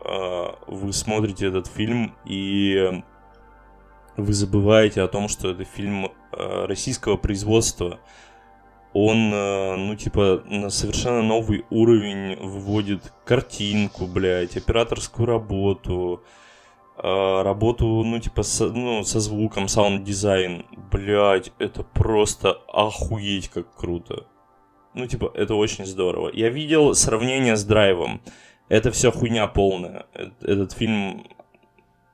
а, 0.04 0.60
вы 0.68 0.92
смотрите 0.94 1.48
этот 1.48 1.68
фильм 1.68 2.16
и 2.26 3.02
вы 4.18 4.34
забываете 4.34 5.02
о 5.02 5.08
том, 5.08 5.28
что 5.28 5.52
это 5.52 5.64
фильм 5.64 6.12
а, 6.32 6.68
российского 6.68 7.18
производства. 7.18 8.00
Он, 8.94 9.32
а, 9.34 9.76
ну, 9.78 9.96
типа, 9.96 10.44
на 10.46 10.70
совершенно 10.70 11.22
новый 11.22 11.66
уровень 11.70 12.36
выводит 12.38 13.14
картинку, 13.26 14.08
блядь, 14.08 14.58
операторскую 14.58 15.26
работу, 15.26 16.24
работу, 17.00 17.86
ну, 18.04 18.18
типа, 18.20 18.42
со, 18.42 18.70
ну, 18.70 19.04
со 19.04 19.20
звуком, 19.20 19.68
саунд-дизайн. 19.68 20.66
Блядь, 20.92 21.52
это 21.60 21.84
просто 21.84 22.54
охуеть 22.68 23.50
как 23.50 23.76
круто. 23.76 24.26
Ну, 24.96 25.06
типа, 25.06 25.32
это 25.36 25.54
очень 25.54 25.86
здорово. 25.86 26.32
Я 26.34 26.50
видел 26.50 26.96
сравнение 26.96 27.56
с 27.56 27.64
драйвом. 27.64 28.20
Это 28.68 28.92
все 28.92 29.12
хуйня 29.12 29.46
полная. 29.46 30.08
Этот 30.42 30.72
фильм 30.72 31.28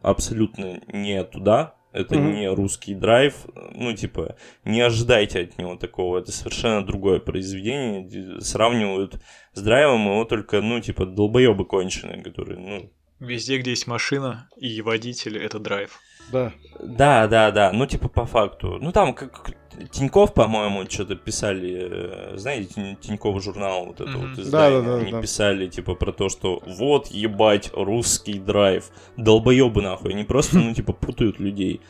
абсолютно 0.02 0.82
не 0.92 1.24
туда. 1.24 1.76
Это 1.94 2.16
mm-hmm. 2.16 2.34
не 2.34 2.50
русский 2.50 2.96
драйв. 2.96 3.36
Ну, 3.74 3.94
типа, 3.94 4.36
не 4.66 4.82
ожидайте 4.82 5.42
от 5.42 5.58
него 5.58 5.76
такого. 5.76 6.18
Это 6.18 6.32
совершенно 6.32 6.86
другое 6.86 7.20
произведение. 7.20 8.42
Сравнивают 8.42 9.20
с 9.54 9.62
драйвом 9.62 10.06
его 10.08 10.26
только, 10.26 10.62
ну, 10.62 10.80
типа, 10.80 11.06
долбоебы 11.06 11.66
конченые, 11.66 12.24
которые, 12.24 12.60
ну... 12.60 12.92
Везде, 13.20 13.60
где 13.60 13.70
есть 13.70 13.88
машина 13.88 14.50
и 14.58 14.82
водитель, 14.82 15.38
это 15.38 15.60
драйв. 15.60 16.00
Да. 16.32 16.52
Да, 16.82 17.28
да, 17.28 17.52
да. 17.52 17.72
Ну, 17.72 17.86
типа, 17.86 18.10
по 18.10 18.26
факту. 18.26 18.80
Ну, 18.82 18.92
там, 18.92 19.14
как 19.14 19.56
Тиньков, 19.92 20.34
по-моему, 20.34 20.90
что-то 20.90 21.16
писали, 21.16 22.34
э, 22.34 22.38
знаете, 22.38 22.98
Тиньков 23.02 23.44
журнал, 23.44 23.86
вот 23.86 24.02
это 24.02 24.12
mm-hmm. 24.12 24.30
вот 24.30 24.40
издание, 24.40 24.82
да, 24.82 24.88
да, 24.88 24.96
да, 24.96 25.02
они 25.02 25.12
да. 25.12 25.22
писали, 25.22 25.68
типа, 25.68 25.96
про 25.96 26.12
то, 26.12 26.30
что 26.30 26.62
вот, 26.66 27.08
ебать, 27.08 27.72
русский 27.74 28.40
драйв. 28.40 28.90
Долбоебы, 29.18 29.82
нахуй, 29.82 30.12
они 30.12 30.24
просто, 30.24 30.58
ну, 30.60 30.74
типа, 30.74 30.94
путают 30.94 31.40
людей. 31.40 31.82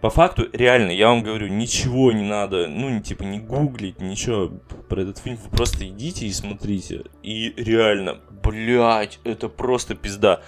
По 0.00 0.10
факту, 0.10 0.48
реально, 0.52 0.90
я 0.90 1.08
вам 1.08 1.22
говорю, 1.22 1.46
ничего 1.46 2.10
не 2.10 2.24
надо, 2.24 2.66
ну, 2.66 3.00
типа, 3.00 3.22
не 3.22 3.38
гуглить, 3.38 4.00
ничего 4.00 4.48
про 4.88 5.02
этот 5.02 5.18
фильм, 5.18 5.36
вы 5.36 5.48
просто 5.50 5.86
идите 5.86 6.26
и 6.26 6.32
смотрите. 6.32 7.04
И 7.22 7.54
реально, 7.56 8.18
блядь, 8.42 9.20
это 9.22 9.48
просто 9.48 9.94
пизда 9.94 10.42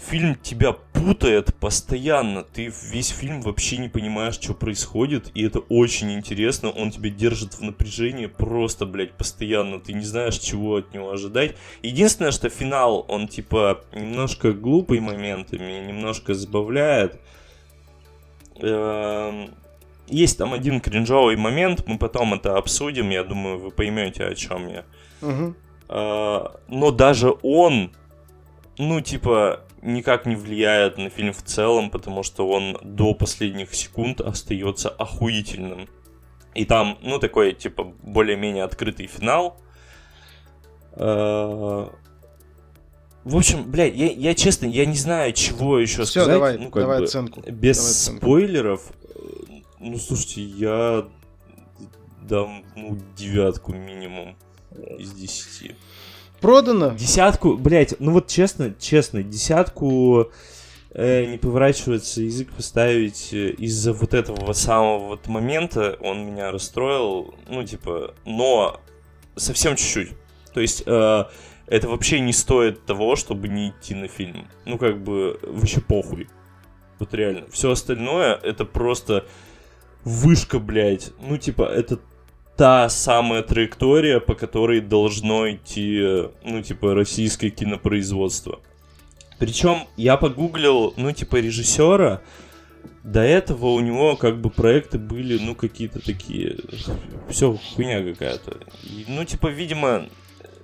фильм 0.00 0.34
тебя 0.34 0.72
путает 0.72 1.54
постоянно. 1.54 2.42
Ты 2.42 2.72
весь 2.90 3.08
фильм 3.08 3.40
вообще 3.42 3.76
не 3.78 3.88
понимаешь, 3.88 4.34
что 4.34 4.54
происходит, 4.54 5.30
и 5.34 5.44
это 5.44 5.60
очень 5.60 6.12
интересно. 6.12 6.70
Он 6.70 6.90
тебя 6.90 7.10
держит 7.10 7.54
в 7.54 7.62
напряжении 7.62 8.26
просто, 8.26 8.86
блядь, 8.86 9.12
постоянно. 9.12 9.80
Ты 9.80 9.92
не 9.92 10.04
знаешь, 10.04 10.38
чего 10.38 10.76
от 10.76 10.92
него 10.94 11.10
ожидать. 11.10 11.56
Единственное, 11.82 12.32
что 12.32 12.48
финал, 12.48 13.04
он 13.08 13.28
типа 13.28 13.84
немножко 13.94 14.52
глупый 14.52 15.00
моментами, 15.00 15.86
немножко 15.86 16.34
забавляет. 16.34 17.20
Эм, 18.56 19.50
есть 20.08 20.38
там 20.38 20.52
один 20.52 20.80
кринжовый 20.80 21.36
момент, 21.36 21.86
мы 21.86 21.98
потом 21.98 22.34
это 22.34 22.56
обсудим, 22.56 23.10
я 23.10 23.24
думаю, 23.24 23.58
вы 23.58 23.70
поймете, 23.70 24.24
о 24.24 24.34
чем 24.34 24.68
я. 24.68 24.84
Угу. 25.22 25.54
Но 26.68 26.90
даже 26.92 27.34
он, 27.42 27.92
ну, 28.78 29.00
типа, 29.00 29.60
никак 29.82 30.26
не 30.26 30.36
влияет 30.36 30.98
на 30.98 31.10
фильм 31.10 31.32
в 31.32 31.42
целом, 31.42 31.90
потому 31.90 32.22
что 32.22 32.48
он 32.48 32.78
до 32.82 33.14
последних 33.14 33.74
секунд 33.74 34.20
остается 34.20 34.88
охуительным. 34.88 35.88
И 36.54 36.64
там, 36.64 36.98
ну, 37.02 37.18
такой, 37.18 37.52
типа, 37.52 37.84
более-менее 38.02 38.64
открытый 38.64 39.06
финал. 39.06 39.56
Э, 40.92 41.88
в 43.22 43.36
общем, 43.36 43.70
блядь, 43.70 43.94
я, 43.94 44.10
я 44.10 44.34
честно, 44.34 44.66
я 44.66 44.86
не 44.86 44.96
знаю, 44.96 45.32
чего 45.32 45.78
еще 45.78 46.04
сказать. 46.06 46.32
давай, 46.32 46.58
ну, 46.58 46.70
как 46.70 46.82
давай 46.82 46.98
бы, 46.98 47.04
оценку. 47.04 47.40
Без 47.42 47.76
давай 47.76 47.90
оценку. 47.90 48.18
спойлеров. 48.18 48.92
Ну, 49.78 49.98
слушайте, 49.98 50.42
я 50.42 51.08
дам, 52.22 52.64
ну, 52.74 52.98
девятку 53.16 53.72
минимум 53.72 54.36
из 54.98 55.12
десяти. 55.12 55.76
Продано? 56.40 56.94
Десятку, 56.94 57.56
блядь, 57.56 57.94
ну 58.00 58.12
вот 58.12 58.26
честно, 58.26 58.74
честно, 58.78 59.22
десятку 59.22 60.30
э, 60.92 61.26
не 61.26 61.36
поворачивается 61.36 62.22
язык 62.22 62.50
поставить 62.52 63.32
э, 63.32 63.50
из-за 63.50 63.92
вот 63.92 64.14
этого 64.14 64.52
самого 64.54 65.08
вот 65.08 65.26
момента. 65.26 65.98
Он 66.00 66.24
меня 66.24 66.50
расстроил, 66.50 67.34
ну 67.48 67.62
типа, 67.64 68.14
но 68.24 68.80
совсем 69.36 69.76
чуть-чуть. 69.76 70.12
То 70.54 70.60
есть 70.60 70.82
э, 70.86 71.24
это 71.66 71.88
вообще 71.88 72.20
не 72.20 72.32
стоит 72.32 72.84
того, 72.86 73.16
чтобы 73.16 73.48
не 73.48 73.70
идти 73.70 73.94
на 73.94 74.08
фильм. 74.08 74.48
Ну 74.64 74.78
как 74.78 75.02
бы 75.02 75.38
вообще 75.42 75.80
похуй. 75.80 76.28
Вот 76.98 77.14
реально. 77.14 77.46
Все 77.50 77.70
остальное 77.70 78.34
это 78.34 78.64
просто 78.64 79.26
вышка, 80.04 80.58
блядь. 80.58 81.12
Ну 81.20 81.36
типа 81.36 81.62
это 81.62 81.98
та 82.60 82.90
самая 82.90 83.42
траектория, 83.42 84.20
по 84.20 84.34
которой 84.34 84.82
должно 84.82 85.50
идти, 85.50 86.28
ну, 86.44 86.60
типа, 86.60 86.94
российское 86.94 87.48
кинопроизводство. 87.48 88.60
Причем 89.38 89.84
я 89.96 90.18
погуглил, 90.18 90.92
ну, 90.98 91.10
типа, 91.10 91.36
режиссера, 91.36 92.20
до 93.02 93.22
этого 93.22 93.68
у 93.68 93.80
него 93.80 94.14
как 94.14 94.42
бы 94.42 94.50
проекты 94.50 94.98
были, 94.98 95.38
ну, 95.38 95.54
какие-то 95.54 96.04
такие, 96.04 96.58
все 97.30 97.56
хуйня 97.74 98.02
какая-то. 98.02 98.58
Ну, 99.08 99.24
типа, 99.24 99.46
видимо, 99.46 100.10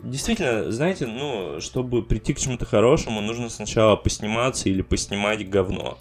действительно, 0.03 0.71
знаете, 0.71 1.07
ну, 1.07 1.63
чтобы 1.63 2.03
прийти 2.03 2.35
к 2.35 2.39
чему-то 2.39 2.67
хорошему, 2.67 3.23
нужно 3.23 3.49
сначала 3.49 3.97
посниматься 3.97 4.69
или 4.69 4.83
поснимать 4.83 5.49
говно. 5.49 5.97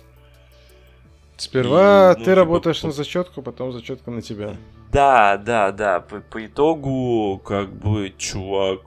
Сперва 1.37 2.13
и, 2.13 2.13
ну, 2.13 2.15
ты 2.15 2.31
типа, 2.31 2.35
работаешь 2.35 2.81
по... 2.81 2.87
на 2.87 2.93
зачетку, 2.93 3.41
потом 3.41 3.71
зачетка 3.71 4.11
на 4.11 4.21
тебя. 4.21 4.55
Да, 4.91 5.37
да, 5.37 5.71
да. 5.71 5.99
По, 5.99 6.21
по 6.21 6.45
итогу, 6.45 7.41
как 7.43 7.73
бы, 7.73 8.13
чувак 8.17 8.81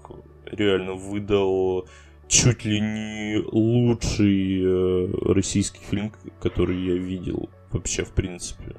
реально 0.47 0.95
выдал 0.95 1.87
чуть 2.29 2.65
ли 2.65 2.81
не 2.81 3.43
лучший 3.51 4.63
э, 4.63 5.33
российский 5.33 5.81
фильм, 5.81 6.13
который 6.41 6.77
я 6.77 6.95
видел 6.95 7.49
вообще, 7.73 8.05
в 8.05 8.13
принципе. 8.13 8.77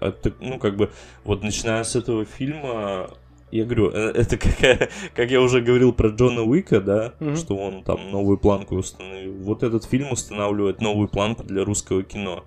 А, 0.00 0.12
так, 0.12 0.34
ну, 0.40 0.58
как 0.58 0.76
бы, 0.76 0.90
вот 1.24 1.42
начиная 1.42 1.82
с 1.84 1.96
этого 1.96 2.24
фильма, 2.24 3.10
я 3.50 3.64
говорю, 3.64 3.90
э, 3.90 4.12
это 4.14 4.36
как, 4.60 4.90
как 5.14 5.30
я 5.30 5.40
уже 5.40 5.60
говорил 5.60 5.92
про 5.92 6.10
Джона 6.10 6.42
Уика, 6.42 6.80
да, 6.80 7.14
mm-hmm. 7.20 7.36
что 7.36 7.56
он 7.56 7.82
там 7.84 8.10
новую 8.10 8.38
планку 8.38 8.76
установил. 8.76 9.34
Вот 9.34 9.62
этот 9.62 9.84
фильм 9.84 10.12
устанавливает 10.12 10.80
новую 10.80 11.08
планку 11.08 11.44
для 11.44 11.64
русского 11.64 12.02
кино. 12.02 12.44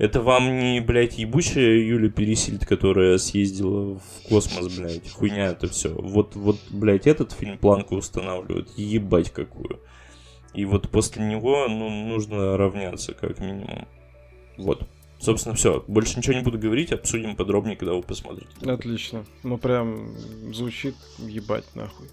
Это 0.00 0.22
вам 0.22 0.58
не, 0.58 0.80
блядь, 0.80 1.18
ебучая 1.18 1.76
Юля 1.76 2.08
Пересильд, 2.08 2.64
которая 2.64 3.18
съездила 3.18 3.98
в 3.98 4.28
космос, 4.30 4.74
блядь. 4.74 5.10
Хуйня 5.10 5.48
это 5.48 5.68
все. 5.68 5.90
Вот, 5.90 6.36
вот, 6.36 6.56
блядь, 6.70 7.06
этот 7.06 7.32
фильм 7.32 7.58
планку 7.58 7.96
устанавливает. 7.96 8.70
Ебать 8.78 9.30
какую. 9.30 9.78
И 10.54 10.64
вот 10.64 10.88
после 10.88 11.22
него, 11.22 11.66
ну, 11.68 11.90
нужно 11.90 12.56
равняться, 12.56 13.12
как 13.12 13.40
минимум. 13.40 13.86
Вот. 14.56 14.88
Собственно, 15.18 15.54
все. 15.54 15.84
Больше 15.86 16.16
ничего 16.16 16.34
не 16.34 16.42
буду 16.42 16.58
говорить, 16.58 16.92
обсудим 16.92 17.36
подробнее, 17.36 17.76
когда 17.76 17.92
вы 17.92 18.00
посмотрите. 18.00 18.48
Отлично. 18.62 19.26
Ну, 19.42 19.58
прям 19.58 20.16
звучит 20.50 20.94
ебать 21.18 21.66
нахуй. 21.74 22.06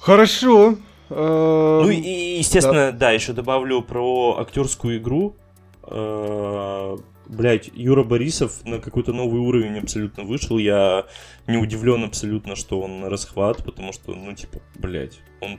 Хорошо. 0.00 0.76
Ну 1.08 1.88
и, 1.88 2.38
естественно, 2.38 2.90
да, 2.90 2.98
да 2.98 3.10
еще 3.12 3.32
добавлю 3.32 3.80
про 3.82 4.38
актерскую 4.40 4.98
игру. 4.98 5.36
Э, 5.84 6.96
блять, 7.26 7.70
Юра 7.74 8.04
Борисов 8.04 8.64
на 8.64 8.78
какой-то 8.78 9.12
новый 9.12 9.40
уровень 9.40 9.78
абсолютно 9.78 10.24
вышел. 10.24 10.58
Я 10.58 11.06
не 11.46 11.56
удивлен 11.56 12.04
абсолютно, 12.04 12.56
что 12.56 12.80
он 12.80 13.00
на 13.00 13.10
расхват, 13.10 13.64
потому 13.64 13.92
что, 13.92 14.14
ну, 14.14 14.32
типа, 14.34 14.60
блять, 14.74 15.20
он 15.40 15.58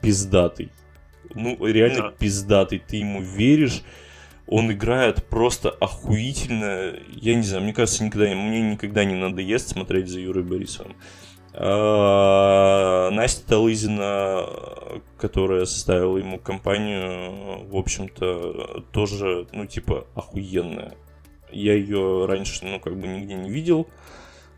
пиздатый. 0.00 0.70
Ну, 1.34 1.56
реально 1.66 2.02
да. 2.02 2.10
пиздатый. 2.10 2.78
Ты 2.86 2.98
ему 2.98 3.22
веришь. 3.22 3.82
Он 4.46 4.70
играет 4.70 5.24
просто 5.24 5.70
охуительно. 5.70 6.92
Я 7.08 7.34
не 7.34 7.42
знаю, 7.42 7.64
мне 7.64 7.72
кажется, 7.72 8.04
никогда, 8.04 8.26
мне 8.34 8.60
никогда 8.60 9.04
не 9.04 9.14
надоест 9.14 9.68
смотреть 9.68 10.08
за 10.08 10.20
Юрой 10.20 10.44
Борисовым. 10.44 10.96
А, 11.56 13.10
Настя 13.10 13.46
Талызина, 13.46 14.46
которая 15.18 15.66
составила 15.66 16.18
ему 16.18 16.38
компанию, 16.38 17.64
в 17.68 17.76
общем-то, 17.76 18.84
тоже, 18.92 19.46
ну, 19.52 19.64
типа, 19.64 20.06
охуенная. 20.14 20.94
Я 21.52 21.74
ее 21.74 22.26
раньше, 22.26 22.64
ну, 22.64 22.80
как 22.80 22.98
бы 22.98 23.06
нигде 23.06 23.34
не 23.34 23.50
видел 23.50 23.86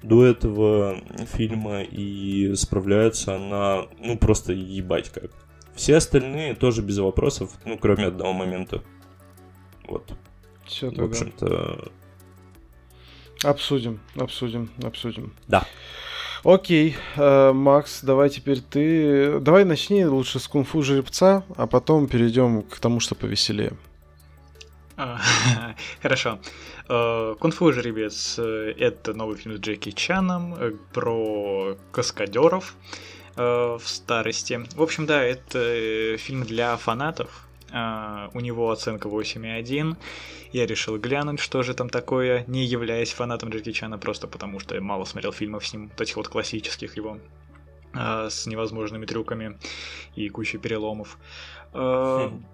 до 0.03 0.25
этого 0.25 0.99
фильма, 1.35 1.83
и 1.83 2.55
справляется 2.55 3.37
она, 3.37 3.87
ну, 3.99 4.17
просто 4.17 4.55
ебать 4.55 5.11
как. 5.11 5.31
Все 5.75 5.97
остальные 5.97 6.55
тоже 6.55 6.81
без 6.81 6.99
вопросов, 6.99 7.51
ну, 7.67 7.77
кроме 7.77 8.07
одного 8.07 8.33
момента. 8.33 8.83
Вот. 9.87 10.15
Все 10.65 10.91
В 10.91 10.99
общем-то, 11.03 11.91
Обсудим, 13.45 14.01
обсудим, 14.15 14.71
обсудим. 14.83 15.35
да. 15.47 15.67
Окей, 16.47 16.97
э, 17.17 17.53
Макс, 17.53 18.03
давай 18.03 18.31
теперь 18.31 18.61
ты... 18.61 19.41
Давай 19.41 19.65
начни 19.65 20.07
лучше 20.07 20.39
с 20.39 20.47
кунг-фу 20.47 20.81
жеребца, 20.81 21.43
а 21.57 21.67
потом 21.67 22.07
перейдем 22.07 22.63
к 22.63 22.79
тому, 22.79 23.01
что 23.01 23.17
повеселее. 23.17 23.73
А, 24.97 25.19
Хорошо. 26.03 26.39
Э, 26.89 27.35
Кунг-фу 27.41 27.73
жеребец 27.73 28.39
э, 28.39 28.75
это 28.79 29.13
новый 29.13 29.37
фильм 29.37 29.57
с 29.57 29.61
Джеки 29.61 29.91
Чаном 29.91 30.55
э, 30.55 30.71
про 30.93 31.77
каскадеров 31.91 32.77
в 33.35 33.83
старости. 33.85 34.61
В 34.77 34.83
общем, 34.83 35.05
да, 35.05 35.23
это 35.23 36.17
фильм 36.17 36.45
для 36.45 36.77
фанатов. 36.79 37.46
А, 37.73 38.31
У 38.35 38.41
него 38.41 38.71
оценка 38.71 39.09
8,1. 39.09 39.97
Я 40.53 40.67
решил 40.67 40.99
глянуть, 40.99 41.41
что 41.41 41.63
же 41.63 41.75
там 41.75 41.89
такое, 41.89 42.45
не 42.47 42.65
являясь 42.65 43.13
фанатом 43.13 43.51
Джеки 43.51 43.73
Чана, 43.73 43.99
просто 43.99 44.27
потому 44.27 44.61
что 44.61 44.75
я 44.75 44.81
мало 44.81 45.05
смотрел 45.05 45.33
фильмов 45.33 45.67
с 45.67 45.73
ним, 45.73 45.89
вот 45.89 46.01
этих 46.01 46.17
вот 46.17 46.29
классических 46.29 46.97
его, 46.97 47.19
а, 47.93 48.31
с 48.31 48.47
невозможными 48.47 49.07
трюками 49.07 49.59
и 50.15 50.29
кучей 50.29 50.59
переломов. 50.59 51.19
А, 51.73 52.29
Хм. 52.29 52.45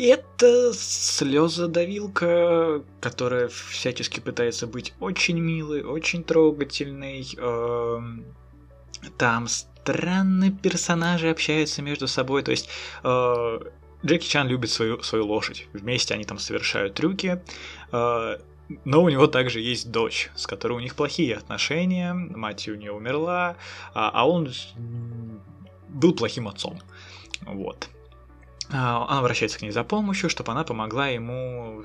Это 0.00 0.72
слезодавилка, 0.74 2.84
которая 3.00 3.48
всячески 3.48 4.20
пытается 4.20 4.68
быть 4.68 4.94
очень 5.00 5.40
милой, 5.40 5.82
очень 5.82 6.22
трогательной. 6.22 7.26
Там 9.16 9.48
странные 9.48 10.52
персонажи 10.52 11.28
общаются 11.28 11.82
между 11.82 12.06
собой. 12.06 12.44
То 12.44 12.52
есть 12.52 12.68
Джеки 14.04 14.26
Чан 14.26 14.48
любит 14.48 14.70
свою, 14.70 15.02
свою 15.02 15.26
лошадь. 15.26 15.66
Вместе 15.72 16.14
они 16.14 16.24
там 16.24 16.38
совершают 16.38 16.94
трюки. 16.94 17.42
Э, 17.92 18.38
Но 18.84 19.02
у 19.02 19.08
него 19.08 19.26
также 19.26 19.60
есть 19.60 19.90
дочь, 19.90 20.30
с 20.36 20.46
которой 20.46 20.74
у 20.74 20.80
них 20.80 20.94
плохие 20.94 21.36
отношения. 21.36 22.12
Мать 22.12 22.68
у 22.68 22.74
нее 22.74 22.92
умерла, 22.92 23.56
а, 23.94 24.10
а 24.12 24.28
он 24.28 24.52
был 25.88 26.14
плохим 26.14 26.48
отцом. 26.48 26.78
Вот. 27.42 27.88
А, 28.70 29.06
Он 29.08 29.18
обращается 29.18 29.58
к 29.58 29.62
ней 29.62 29.70
за 29.70 29.84
помощью, 29.84 30.28
чтобы 30.28 30.52
она 30.52 30.64
помогла 30.64 31.08
ему, 31.08 31.82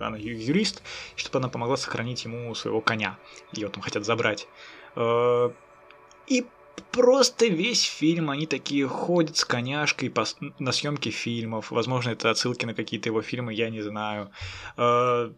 она 0.00 0.16
юрист, 0.16 0.82
чтобы 1.14 1.38
она 1.38 1.48
помогла 1.48 1.76
сохранить 1.76 2.24
ему 2.24 2.54
своего 2.54 2.80
коня. 2.80 3.16
Его 3.52 3.70
там 3.70 3.82
хотят 3.82 4.04
забрать. 4.04 4.48
Э, 4.96 5.50
И 6.26 6.46
просто 6.90 7.46
весь 7.46 7.82
фильм 7.82 8.30
они 8.30 8.46
такие 8.46 8.86
ходят 8.88 9.36
с 9.36 9.44
коняшкой 9.44 10.10
по 10.10 10.24
на 10.58 10.72
съемки 10.72 11.10
фильмов. 11.10 11.70
Возможно, 11.70 12.10
это 12.10 12.30
отсылки 12.30 12.66
на 12.66 12.74
какие-то 12.74 13.08
его 13.08 13.22
фильмы, 13.22 13.52
я 13.54 13.70
не 13.70 13.82
знаю. 13.82 14.30
Э, 14.76 15.30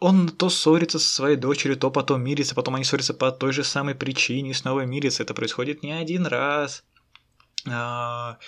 Он 0.00 0.28
то 0.28 0.48
ссорится 0.48 0.98
со 0.98 1.08
своей 1.08 1.36
дочерью, 1.36 1.76
то 1.76 1.90
потом 1.90 2.22
мирится, 2.22 2.54
потом 2.54 2.74
они 2.76 2.84
ссорятся 2.84 3.14
по 3.14 3.30
той 3.32 3.52
же 3.52 3.64
самой 3.64 3.94
причине, 3.94 4.50
и 4.50 4.54
снова 4.54 4.80
мирятся. 4.86 5.22
Это 5.22 5.34
происходит 5.34 5.82
не 5.82 5.92
один 5.92 6.26
раз. 6.26 6.84
А, 7.68 8.38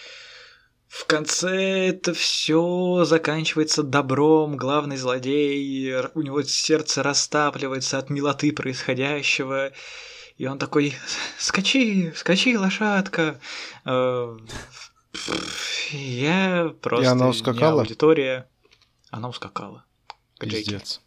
В 0.89 1.05
конце 1.07 1.89
это 1.89 2.15
все 2.15 3.05
заканчивается 3.05 3.83
добром. 3.83 4.57
Главный 4.57 4.97
злодей, 4.97 5.95
у 6.15 6.23
него 6.23 6.43
сердце 6.43 7.03
растапливается 7.03 7.99
от 7.99 8.11
милоты 8.11 8.53
происходящего. 8.53 9.73
И 10.39 10.47
он 10.47 10.59
такой, 10.59 10.95
скачи, 11.37 12.13
скачи, 12.15 12.57
лошадка. 12.57 13.41
Э, 13.85 14.39
Я 15.91 16.75
просто... 16.81 17.11
она 17.11 17.25
не 17.25 17.31
ускакала? 17.31 17.83
аудитория. 17.83 18.49
Она 19.11 19.29
ускакала. 19.29 19.85
Пиздец. 20.39 21.01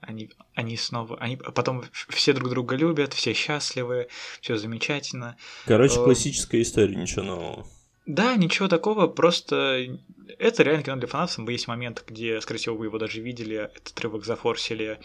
Они, 0.00 0.30
они 0.54 0.76
снова... 0.78 1.18
Они 1.18 1.36
потом 1.36 1.84
все 2.08 2.32
друг 2.32 2.48
друга 2.48 2.76
любят, 2.76 3.12
все 3.12 3.34
счастливы, 3.34 4.08
все 4.40 4.56
замечательно. 4.56 5.36
Короче, 5.66 6.00
Э, 6.00 6.04
классическая 6.04 6.62
история, 6.62 6.96
ничего 6.96 7.22
нового. 7.24 7.66
Да, 8.06 8.34
ничего 8.36 8.68
такого, 8.68 9.06
просто 9.06 9.98
это 10.38 10.62
реально 10.62 10.82
кино 10.82 10.96
для 10.96 11.06
фанатов. 11.06 11.36
Там 11.36 11.48
Есть 11.48 11.68
момент, 11.68 12.04
где, 12.06 12.40
скорее 12.40 12.58
всего, 12.58 12.76
вы 12.76 12.86
его 12.86 12.98
даже 12.98 13.20
видели, 13.20 13.56
этот 13.56 13.88
отрывок 13.88 14.24
зафорсили, 14.24 14.98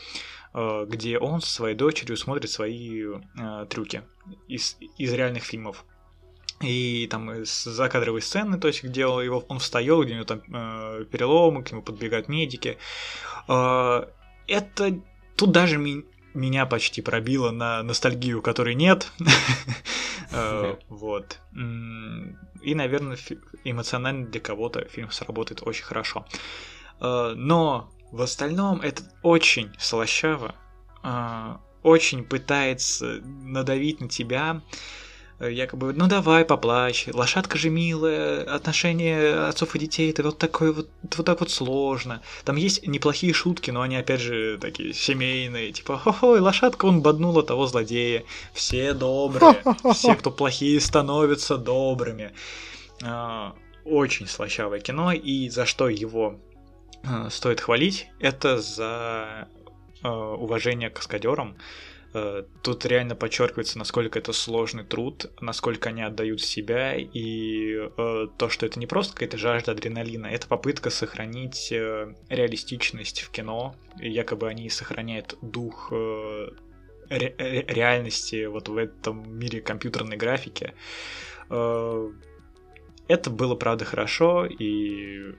э, 0.53 0.85
где 0.87 1.19
он 1.19 1.41
со 1.41 1.51
своей 1.51 1.75
дочерью 1.75 2.17
смотрит 2.17 2.49
свои 2.49 3.03
э, 3.05 3.65
трюки 3.69 4.03
из, 4.47 4.77
из 4.97 5.13
реальных 5.13 5.43
фильмов. 5.43 5.85
И 6.61 7.07
там 7.11 7.31
из 7.31 7.65
закадровой 7.65 8.21
сцены, 8.23 8.59
то 8.59 8.67
есть 8.67 8.83
где 8.83 9.01
его, 9.01 9.45
он 9.47 9.59
встает, 9.59 10.05
где 10.05 10.13
у 10.13 10.15
него 10.15 10.25
там 10.25 10.41
э, 10.51 11.05
переломы, 11.05 11.63
к 11.63 11.71
нему 11.71 11.83
подбегают 11.83 12.29
медики. 12.29 12.79
Э, 13.47 14.07
это 14.47 14.99
тут 15.35 15.51
даже 15.51 15.77
меня 16.37 16.65
почти 16.65 17.01
пробило 17.01 17.51
на 17.51 17.83
ностальгию, 17.83 18.41
которой 18.41 18.75
нет. 18.75 19.11
Э, 20.29 20.75
Вот. 20.89 21.39
И, 21.53 22.75
наверное, 22.75 23.17
эмоционально 23.63 24.27
для 24.27 24.41
кого-то 24.41 24.83
фильм 24.89 25.09
сработает 25.09 25.61
очень 25.65 25.85
хорошо. 25.85 26.25
Э, 26.99 27.33
Но 27.33 27.93
в 28.11 28.21
остальном 28.21 28.81
это 28.81 29.03
очень 29.23 29.71
слащаво, 29.79 30.53
э, 31.01 31.55
очень 31.81 32.25
пытается 32.25 33.21
надавить 33.23 34.01
на 34.01 34.09
тебя, 34.09 34.61
якобы, 35.39 35.93
ну 35.93 36.07
давай, 36.07 36.45
поплачь, 36.45 37.07
лошадка 37.13 37.57
же 37.57 37.69
милая, 37.69 38.43
отношения 38.43 39.47
отцов 39.47 39.75
и 39.75 39.79
детей, 39.79 40.09
это 40.09 40.23
вот 40.23 40.37
такое 40.37 40.71
вот, 40.71 40.89
вот 41.15 41.25
так 41.25 41.39
вот 41.39 41.51
сложно. 41.51 42.21
Там 42.43 42.55
есть 42.55 42.87
неплохие 42.87 43.33
шутки, 43.33 43.69
но 43.69 43.81
они, 43.81 43.95
опять 43.95 44.21
же, 44.21 44.57
такие 44.59 44.93
семейные, 44.93 45.71
типа, 45.71 45.97
хо-хо, 45.97 46.31
лошадка, 46.41 46.85
он 46.85 47.01
боднула 47.01 47.43
того 47.43 47.67
злодея, 47.67 48.23
все 48.53 48.93
добрые, 48.93 49.63
все, 49.93 50.15
кто 50.15 50.31
плохие, 50.31 50.79
становятся 50.79 51.57
добрыми. 51.57 52.33
А, 53.03 53.55
Очень 53.85 54.27
слащавое 54.27 54.79
кино, 54.79 55.11
и 55.11 55.49
за 55.49 55.65
что 55.65 55.87
его 55.87 56.39
а, 57.03 57.29
стоит 57.29 57.61
хвалить, 57.61 58.07
это 58.19 58.59
за 58.59 59.47
а, 60.01 60.33
уважение 60.33 60.89
к 60.89 60.95
каскадерам. 60.95 61.57
Э, 62.17 62.43
Тут 62.63 62.85
реально 62.85 63.15
подчеркивается, 63.15 63.77
насколько 63.77 64.19
это 64.19 64.33
сложный 64.33 64.83
труд, 64.83 65.31
насколько 65.39 65.89
они 65.89 66.01
отдают 66.01 66.41
себя, 66.41 66.95
и 66.95 67.75
э, 67.75 68.27
то, 68.37 68.49
что 68.49 68.65
это 68.65 68.79
не 68.79 68.87
просто 68.87 69.13
какая-то 69.13 69.37
жажда 69.37 69.71
адреналина, 69.71 70.27
это 70.27 70.47
попытка 70.47 70.89
сохранить 70.89 71.71
э, 71.71 72.13
реалистичность 72.29 73.21
в 73.21 73.29
кино, 73.29 73.75
и 74.01 74.09
якобы 74.09 74.49
они 74.49 74.69
сохраняют 74.69 75.37
дух 75.41 75.91
ре- 75.91 77.35
ре- 77.37 77.65
реальности 77.67 78.45
вот 78.45 78.67
в 78.67 78.77
этом 78.77 79.37
мире 79.37 79.61
компьютерной 79.61 80.17
графики. 80.17 80.73
Это 81.49 83.29
было, 83.29 83.55
правда, 83.55 83.85
хорошо, 83.85 84.45
и 84.45 85.33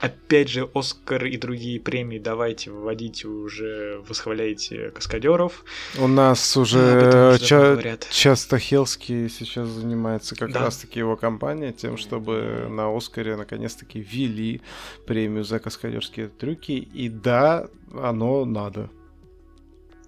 опять 0.00 0.48
же, 0.48 0.68
Оскар 0.74 1.24
и 1.26 1.36
другие 1.36 1.80
премии 1.80 2.18
давайте 2.18 2.70
вводите 2.70 3.26
уже, 3.28 4.02
восхваляйте 4.08 4.90
каскадеров. 4.90 5.64
У 5.98 6.06
нас 6.06 6.56
об 6.56 6.62
уже 6.62 7.38
ча- 7.40 7.98
часто 8.10 8.58
Хелский 8.58 9.28
сейчас 9.28 9.68
занимается 9.68 10.36
как 10.36 10.52
Да. 10.52 10.60
раз-таки 10.60 10.98
его 10.98 11.16
компания 11.16 11.72
тем, 11.72 11.96
чтобы 11.96 12.66
на 12.70 12.94
Оскаре 12.96 13.36
наконец-таки 13.36 14.00
ввели 14.00 14.60
премию 15.06 15.44
за 15.44 15.58
каскадерские 15.58 16.28
трюки. 16.28 16.72
И 16.72 17.08
да, 17.08 17.68
оно 17.92 18.44
надо. 18.44 18.90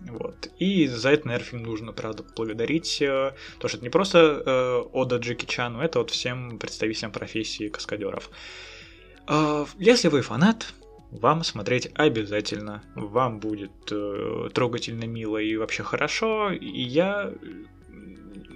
Вот. 0.01 0.49
И 0.59 0.86
за 0.86 1.11
это, 1.11 1.26
наверное, 1.26 1.47
фильм 1.51 1.62
нужно, 1.64 1.93
правда, 1.93 2.22
поблагодарить. 2.22 3.03
э, 3.03 3.32
Потому 3.57 3.68
что 3.68 3.76
это 3.76 3.84
не 3.84 3.91
просто 3.91 4.43
э, 4.47 4.76
ода 4.93 5.16
Джеки 5.16 5.45
Чану, 5.45 5.80
это 5.82 5.99
вот 5.99 6.11
всем 6.11 6.59
представителям 6.59 7.12
профессии 7.12 7.68
каскадеров. 7.68 8.30
Э, 9.31 9.64
Если 9.78 10.09
вы 10.09 10.22
фанат, 10.22 10.74
вам 11.11 11.43
смотреть 11.45 11.89
обязательно. 11.95 12.83
Вам 12.95 13.41
будет 13.41 13.70
э, 13.91 14.49
трогательно, 14.53 15.05
мило 15.05 15.39
и 15.39 15.57
вообще 15.57 15.83
хорошо. 15.83 16.51
И 16.53 16.81
я 16.83 17.33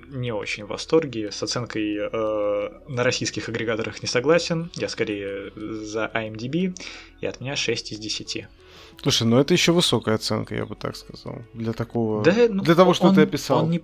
не 0.08 0.32
очень 0.32 0.64
в 0.64 0.68
восторге. 0.68 1.30
С 1.32 1.42
оценкой 1.42 1.96
э, 1.96 2.70
на 2.88 3.02
российских 3.02 3.48
агрегаторах 3.48 4.02
не 4.02 4.08
согласен. 4.08 4.70
Я 4.74 4.88
скорее 4.88 5.52
за 5.56 6.10
IMDb. 6.14 6.76
И 7.20 7.26
от 7.26 7.40
меня 7.40 7.56
6 7.56 7.92
из 7.92 7.98
10. 7.98 8.46
Слушай, 9.02 9.26
ну 9.26 9.38
это 9.38 9.54
еще 9.54 9.72
высокая 9.72 10.14
оценка, 10.14 10.54
я 10.54 10.66
бы 10.66 10.76
так 10.76 10.96
сказал. 10.96 11.42
Для 11.52 11.72
такого... 11.72 12.22
Да, 12.22 12.34
ну, 12.48 12.62
Для 12.62 12.74
того, 12.74 12.94
что 12.94 13.06
он- 13.06 13.14
ты 13.14 13.22
описал. 13.22 13.64
Он 13.64 13.70
не, 13.70 13.82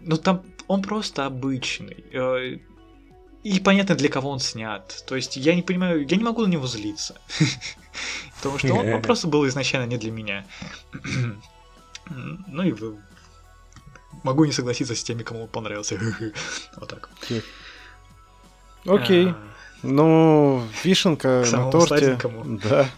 ну 0.00 0.16
там 0.18 0.42
он 0.68 0.82
просто 0.82 1.24
обычный. 1.26 2.04
Э, 3.44 3.48
и 3.48 3.60
понятно, 3.60 3.94
для 3.94 4.08
кого 4.08 4.30
он 4.30 4.40
снят. 4.40 5.04
То 5.06 5.16
есть 5.16 5.36
я 5.36 5.54
не 5.54 5.62
понимаю, 5.62 6.06
я 6.06 6.16
не 6.16 6.24
могу 6.24 6.42
на 6.42 6.50
него 6.50 6.66
злиться. 6.66 7.20
Потому 8.36 8.58
что 8.58 8.74
он, 8.74 8.88
он 8.88 9.02
просто 9.02 9.28
был 9.28 9.46
изначально 9.46 9.86
не 9.86 9.98
для 9.98 10.10
меня. 10.10 10.44
ну 12.46 12.62
и 12.62 12.74
могу 14.22 14.44
не 14.44 14.52
согласиться 14.52 14.94
с 14.94 15.02
теми, 15.02 15.22
кому 15.22 15.42
он 15.42 15.48
понравился. 15.48 15.98
вот 16.76 16.88
так. 16.88 17.10
Окей. 18.84 19.28
А, 19.28 19.36
ну, 19.82 20.66
вишенка 20.84 21.44
на 21.50 21.70
торте. 21.70 22.18
Да. 22.64 22.88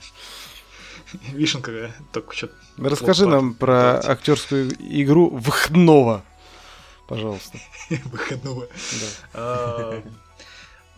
Вишенка, 1.32 1.92
только 2.12 2.34
что. 2.34 2.50
Расскажи 2.76 3.26
нам 3.26 3.54
про 3.54 4.00
актерскую 4.00 4.72
игру 4.80 5.30
выходного, 5.30 6.24
пожалуйста. 7.06 7.58
Выходного. 8.06 8.68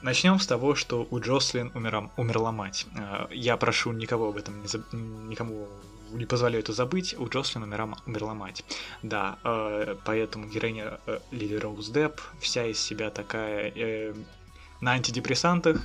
Начнем 0.07 0.39
с 0.39 0.47
того, 0.47 0.77
что 0.77 1.05
у 1.11 1.19
Джослин 1.19 1.73
умера, 1.75 2.13
умерла 2.17 2.53
мать. 2.53 2.87
А, 2.97 3.27
я 3.33 3.57
прошу 3.57 3.91
никого 3.91 4.29
об 4.29 4.37
этом 4.37 4.63
не 4.63 4.69
заб... 4.69 4.83
никому 4.93 5.67
не 6.13 6.27
позволяю 6.27 6.63
это 6.63 6.73
забыть. 6.73 7.17
У 7.19 7.29
Джослин 7.29 7.65
умера, 7.65 7.89
умерла 8.07 8.33
мать. 8.33 8.65
Да, 9.03 9.37
а, 9.43 9.99
поэтому 10.05 10.47
героиня 10.47 11.01
э, 11.07 11.19
Лили 11.33 11.57
Роуз 11.57 11.89
Депп 11.89 12.21
вся 12.39 12.67
из 12.67 12.79
себя 12.79 13.11
такая 13.11 13.73
э, 13.75 14.15
на 14.81 14.93
антидепрессантах. 14.93 15.81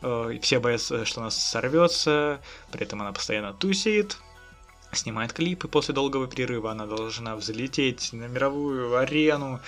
Э, 0.00 0.38
все 0.40 0.58
боятся, 0.58 1.04
что 1.04 1.20
она 1.20 1.30
сорвется, 1.30 2.40
при 2.72 2.84
этом 2.84 3.02
она 3.02 3.12
постоянно 3.12 3.52
тусит, 3.52 4.16
снимает 4.92 5.34
клипы, 5.34 5.68
после 5.68 5.92
долгого 5.92 6.26
перерыва 6.28 6.70
она 6.70 6.86
должна 6.86 7.36
взлететь 7.36 8.14
на 8.14 8.24
мировую 8.24 8.96
арену 8.96 9.60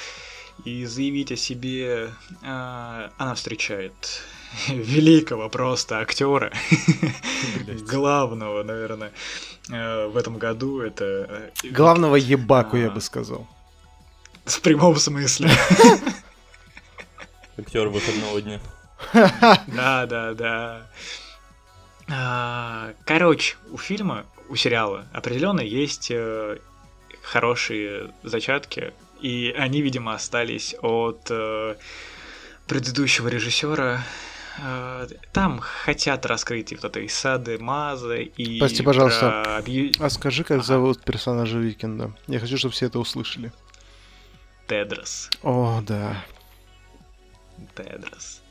и 0.64 0.86
заявить 0.86 1.32
о 1.32 1.36
себе. 1.36 2.10
Э, 2.42 3.10
она 3.18 3.34
встречает 3.34 4.22
великого 4.68 5.48
просто 5.48 5.98
актера, 5.98 6.52
главного, 7.88 8.62
наверное, 8.62 9.12
э, 9.70 10.06
в 10.06 10.16
этом 10.16 10.38
году. 10.38 10.80
Это 10.80 11.52
главного 11.62 12.16
ебаку, 12.16 12.76
я 12.76 12.90
бы 12.90 13.00
сказал. 13.00 13.46
В 14.44 14.60
прямом 14.60 14.96
смысле. 14.96 15.50
Актер 17.58 17.88
выходного 17.88 18.40
дня. 18.40 18.60
Да, 19.12 20.06
да, 20.06 20.34
да. 20.34 20.86
А, 22.08 22.92
короче, 23.04 23.56
у 23.70 23.78
фильма, 23.78 24.24
у 24.48 24.56
сериала 24.56 25.06
определенно 25.12 25.60
есть 25.60 26.10
э, 26.10 26.58
хорошие 27.22 28.12
зачатки, 28.22 28.92
и 29.22 29.52
они, 29.56 29.82
видимо, 29.82 30.14
остались 30.14 30.74
от 30.82 31.28
э, 31.30 31.76
предыдущего 32.66 33.28
режиссера. 33.28 34.02
Э, 34.58 35.06
там 35.32 35.60
хотят 35.60 36.26
раскрыть 36.26 36.72
и 36.72 36.74
вот 36.74 36.84
это 36.84 37.04
Исады 37.06 37.58
Маза 37.58 38.16
и. 38.16 38.58
Прости, 38.58 38.82
пожалуйста. 38.82 39.62
Про... 39.64 40.04
А 40.06 40.10
скажи, 40.10 40.42
как 40.42 40.58
ага. 40.58 40.66
зовут 40.66 41.02
персонажа 41.02 41.58
Викинда? 41.58 42.12
Я 42.26 42.40
хочу, 42.40 42.58
чтобы 42.58 42.74
все 42.74 42.86
это 42.86 42.98
услышали. 42.98 43.52
Тедрос. 44.66 45.30
О, 45.42 45.80
да. 45.86 46.24
Тедрос. 47.74 48.42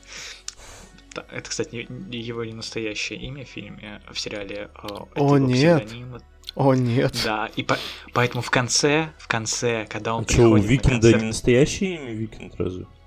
Это, 1.14 1.50
кстати, 1.50 1.86
его 2.10 2.44
не 2.44 2.54
настоящее 2.54 3.18
имя 3.20 3.44
в 3.44 3.48
фильме, 3.48 4.00
а 4.06 4.12
в 4.14 4.18
сериале. 4.18 4.70
А, 4.74 5.06
О, 5.16 5.36
нет. 5.36 5.84
Псевдоним. 5.84 6.22
О, 6.54 6.74
нет. 6.74 7.18
Да, 7.24 7.50
и 7.56 7.62
по 7.62 7.78
поэтому 8.12 8.42
в 8.42 8.50
конце, 8.50 9.12
в 9.18 9.26
конце, 9.26 9.86
когда 9.88 10.14
он 10.14 10.24
а 10.24 10.26
приходит... 10.26 10.46
Что, 10.46 10.54
у 10.54 10.56
Викинда 10.56 10.90
концерт... 10.90 11.20
не 11.22 11.26
настоящее 11.28 11.94
имя 11.96 12.12
Викинд 12.12 12.54
разве? 12.58 12.86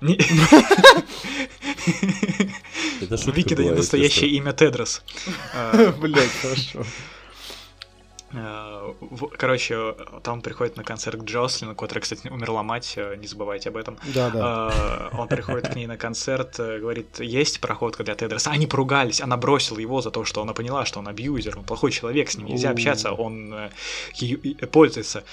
Это 3.00 3.30
Викинда 3.30 3.62
не 3.62 3.70
настоящее 3.70 4.30
имя 4.30 4.52
Тедрос. 4.52 5.02
Блять, 6.00 6.32
хорошо. 6.42 6.84
Э, 8.36 8.92
короче, 9.38 9.94
там 10.22 10.42
приходит 10.42 10.76
на 10.76 10.84
концерт 10.84 11.20
к 11.20 11.24
Джослин, 11.24 11.70
у 11.70 11.74
которой, 11.74 12.00
кстати, 12.00 12.28
умерла 12.28 12.62
мать, 12.62 12.94
э, 12.96 13.16
не 13.16 13.26
забывайте 13.26 13.70
об 13.70 13.76
этом. 13.76 13.96
Да, 14.14 14.30
да. 14.30 15.10
Э, 15.12 15.16
он 15.16 15.28
приходит 15.28 15.68
к 15.68 15.74
ней 15.74 15.86
на 15.86 15.96
концерт, 15.96 16.58
говорит, 16.58 17.20
есть 17.20 17.60
проходка 17.60 18.04
для 18.04 18.14
Тедроса. 18.14 18.50
Они 18.50 18.66
поругались, 18.66 19.20
она 19.20 19.36
бросила 19.36 19.78
его 19.78 20.02
за 20.02 20.10
то, 20.10 20.24
что 20.24 20.42
она 20.42 20.52
поняла, 20.52 20.84
что 20.84 21.00
он 21.00 21.08
абьюзер, 21.08 21.58
он 21.58 21.64
плохой 21.64 21.90
человек, 21.90 22.30
с 22.30 22.36
ним 22.36 22.46
нельзя 22.46 22.70
общаться, 22.70 23.12
он 23.12 23.54
пользуется. 24.70 25.24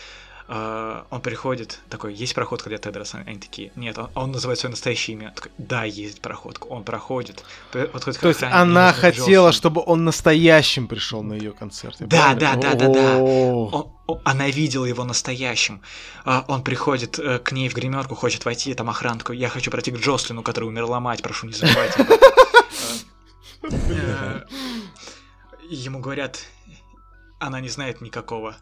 Uh, 0.47 1.05
он 1.09 1.21
приходит, 1.21 1.79
такой, 1.89 2.13
есть 2.13 2.35
проходка 2.35 2.69
для 2.69 2.77
Тедроса? 2.77 3.23
Они 3.25 3.39
такие, 3.39 3.71
нет, 3.75 3.97
он, 3.97 4.09
он 4.13 4.31
называет 4.31 4.59
свое 4.59 4.71
настоящее 4.71 5.15
имя. 5.15 5.31
Такой, 5.35 5.51
да, 5.57 5.85
есть 5.85 6.21
проходка, 6.21 6.67
он 6.67 6.83
проходит. 6.83 7.45
Подходит 7.71 8.19
То 8.19 8.27
есть 8.27 8.43
она 8.43 8.91
хотела, 8.91 9.47
Джонсон. 9.47 9.53
чтобы 9.53 9.83
он 9.85 10.03
настоящим 10.03 10.87
пришел 10.87 11.23
на 11.23 11.33
ее 11.33 11.53
концерт. 11.53 11.95
Да, 11.99 12.33
да, 12.33 12.55
да, 12.55 12.73
да, 12.73 12.87
да, 12.87 13.17
да. 13.17 14.19
Она 14.25 14.49
видела 14.49 14.85
его 14.85 15.05
настоящим. 15.05 15.81
Uh, 16.25 16.43
он 16.47 16.61
приходит 16.63 17.19
uh, 17.19 17.39
к 17.39 17.53
ней 17.53 17.69
в 17.69 17.73
гримерку, 17.73 18.15
хочет 18.15 18.43
войти, 18.43 18.73
там 18.73 18.89
охранку. 18.89 19.31
Я 19.31 19.47
хочу 19.47 19.71
пройти 19.71 19.91
к 19.91 19.97
Джослину, 19.97 20.43
которая 20.43 20.69
умерла 20.69 20.99
мать, 20.99 21.21
прошу, 21.21 21.47
не 21.47 21.53
забывайте. 21.53 22.05
Э, 23.63 24.41
ему 25.69 25.99
говорят, 25.99 26.45
она 27.39 27.59
не 27.61 27.69
знает 27.69 28.01
никакого 28.01 28.55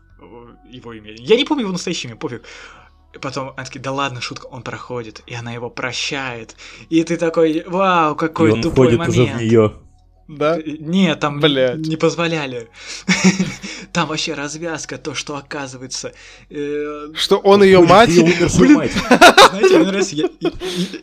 его 0.70 0.94
имя. 0.94 1.12
Я 1.14 1.36
не 1.36 1.46
помню 1.46 1.64
его 1.64 1.72
настоящее 1.72 2.12
имя, 2.12 2.20
пофиг. 2.20 2.44
И 3.14 3.18
потом 3.18 3.50
она 3.50 3.66
такие, 3.66 3.82
да 3.82 3.92
ладно, 3.92 4.22
шутка, 4.22 4.46
он 4.46 4.62
проходит, 4.64 5.22
и 5.28 5.34
она 5.34 5.52
его 5.52 5.70
прощает. 5.70 6.56
И 6.90 7.04
ты 7.04 7.18
такой, 7.18 7.64
вау, 7.68 8.16
какой 8.16 8.50
и 8.50 8.54
он 8.54 8.62
тупой 8.62 8.96
момент. 8.98 9.10
уже 9.10 9.26
в 9.26 9.38
нее. 9.38 9.74
Да? 10.28 10.58
Нет, 10.66 11.20
там 11.20 11.42
Блядь. 11.42 11.80
не 11.80 11.98
позволяли. 11.98 12.70
Там 13.92 14.08
вообще 14.08 14.34
развязка, 14.34 14.98
то, 14.98 15.14
что 15.14 15.36
оказывается... 15.36 16.14
Э... 16.50 17.08
Что 17.14 17.40
он 17.40 17.62
ее 17.62 17.82
мать? 17.82 18.12
Знаете, 18.12 19.78
мне 19.78 19.86
нравится, 19.86 20.16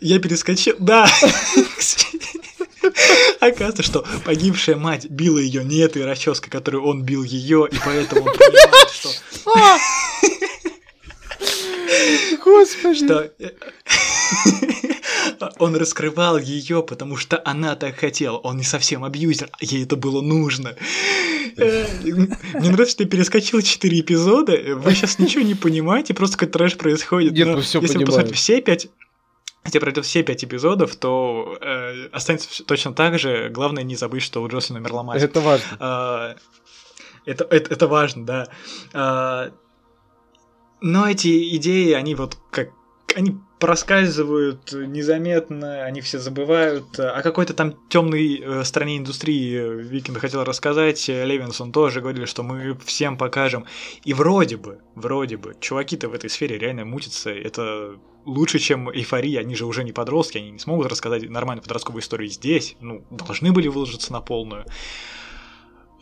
я 0.01 0.19
перескочил... 0.19 0.75
Да! 0.79 1.07
Оказывается, 3.41 3.83
что 3.83 4.05
погибшая 4.25 4.77
мать 4.77 5.07
била 5.09 5.39
ее 5.39 5.65
не 5.65 5.79
этой 5.79 6.05
расческой, 6.05 6.51
которую 6.51 6.85
он 6.85 7.03
бил 7.03 7.23
ее, 7.23 7.69
и 7.71 7.77
поэтому 7.85 8.23
он 8.23 8.33
понимает, 8.37 8.91
что... 8.93 9.11
Господи. 12.45 12.95
Что 12.97 13.31
он 15.59 15.77
раскрывал 15.77 16.39
ее, 16.39 16.83
потому 16.83 17.17
что 17.17 17.41
она 17.45 17.77
так 17.77 17.97
хотела. 17.97 18.37
Он 18.39 18.57
не 18.57 18.65
совсем 18.65 19.05
абьюзер, 19.05 19.49
а 19.53 19.57
ей 19.61 19.85
это 19.85 19.97
было 19.97 20.21
нужно. 20.21 20.75
Э, 21.57 21.87
мне 22.03 22.71
нравится, 22.71 22.93
что 22.93 23.05
ты 23.05 23.11
перескочил 23.11 23.63
4 23.63 24.01
эпизода. 24.01 24.57
Вы 24.77 24.95
сейчас 24.95 25.19
ничего 25.19 25.43
не 25.43 25.55
понимаете, 25.55 26.15
просто 26.15 26.37
какой-то 26.37 26.59
трэш 26.59 26.77
происходит. 26.77 27.33
Нет, 27.33 27.49
мы 27.49 27.63
все 27.63 27.81
Если 27.81 27.99
вы 27.99 28.07
посмотрите 28.07 28.35
все 28.35 28.61
пять 28.61 28.89
если 29.65 29.79
пройдет 29.79 30.05
все 30.05 30.23
пять 30.23 30.45
эпизодов, 30.45 30.97
то 30.97 31.59
э, 31.61 32.07
останется 32.13 32.65
точно 32.65 32.95
так 32.95 33.19
же. 33.19 33.49
Главное 33.51 33.83
не 33.83 33.97
забыть, 33.97 34.23
что 34.23 34.43
у 34.43 34.49
Джослина 34.49 34.81
умерла 34.81 35.03
мать. 35.03 35.23
Это 35.23 35.41
важно. 35.41 35.77
Э, 35.79 36.35
это, 37.27 37.45
это, 37.45 37.75
это 37.75 37.87
важно, 37.87 38.27
да. 38.27 38.49
Э, 38.95 39.51
но 40.81 41.09
эти 41.09 41.57
идеи, 41.57 41.93
они 41.93 42.15
вот 42.15 42.39
как... 42.51 42.71
Они 43.15 43.37
проскальзывают 43.59 44.73
незаметно, 44.73 45.85
они 45.85 46.01
все 46.01 46.19
забывают. 46.19 46.99
О 46.99 47.23
какой-то 47.23 47.55
там 47.55 47.75
темной 47.89 48.41
э, 48.41 48.65
стороне 48.65 48.99
индустрии 48.99 49.83
Викинг 49.83 50.19
хотел 50.19 50.45
рассказать. 50.45 51.09
Левинсон 51.09 51.73
тоже 51.73 52.01
говорили, 52.01 52.27
что 52.27 52.43
мы 52.43 52.77
всем 52.85 53.17
покажем. 53.17 53.67
И 54.05 54.15
вроде 54.15 54.57
бы, 54.57 54.79
вроде 54.95 55.37
бы, 55.37 55.57
чуваки-то 55.61 56.09
в 56.09 56.15
этой 56.15 56.31
сфере 56.31 56.59
реально 56.59 56.85
мутятся. 56.85 57.31
Это 57.31 57.99
лучше, 58.25 58.59
чем 58.59 58.91
эйфория. 58.91 59.41
Они 59.41 59.55
же 59.57 59.67
уже 59.67 59.83
не 59.85 59.93
подростки, 59.93 60.39
они 60.39 60.51
не 60.51 60.59
смогут 60.59 60.87
рассказать 60.87 61.29
нормальную 61.29 61.63
подростковую 61.63 62.03
историю 62.03 62.29
здесь. 62.29 62.77
Ну, 62.81 63.05
должны 63.11 63.53
были 63.53 63.69
выложиться 63.69 64.13
на 64.13 64.21
полную. 64.21 64.65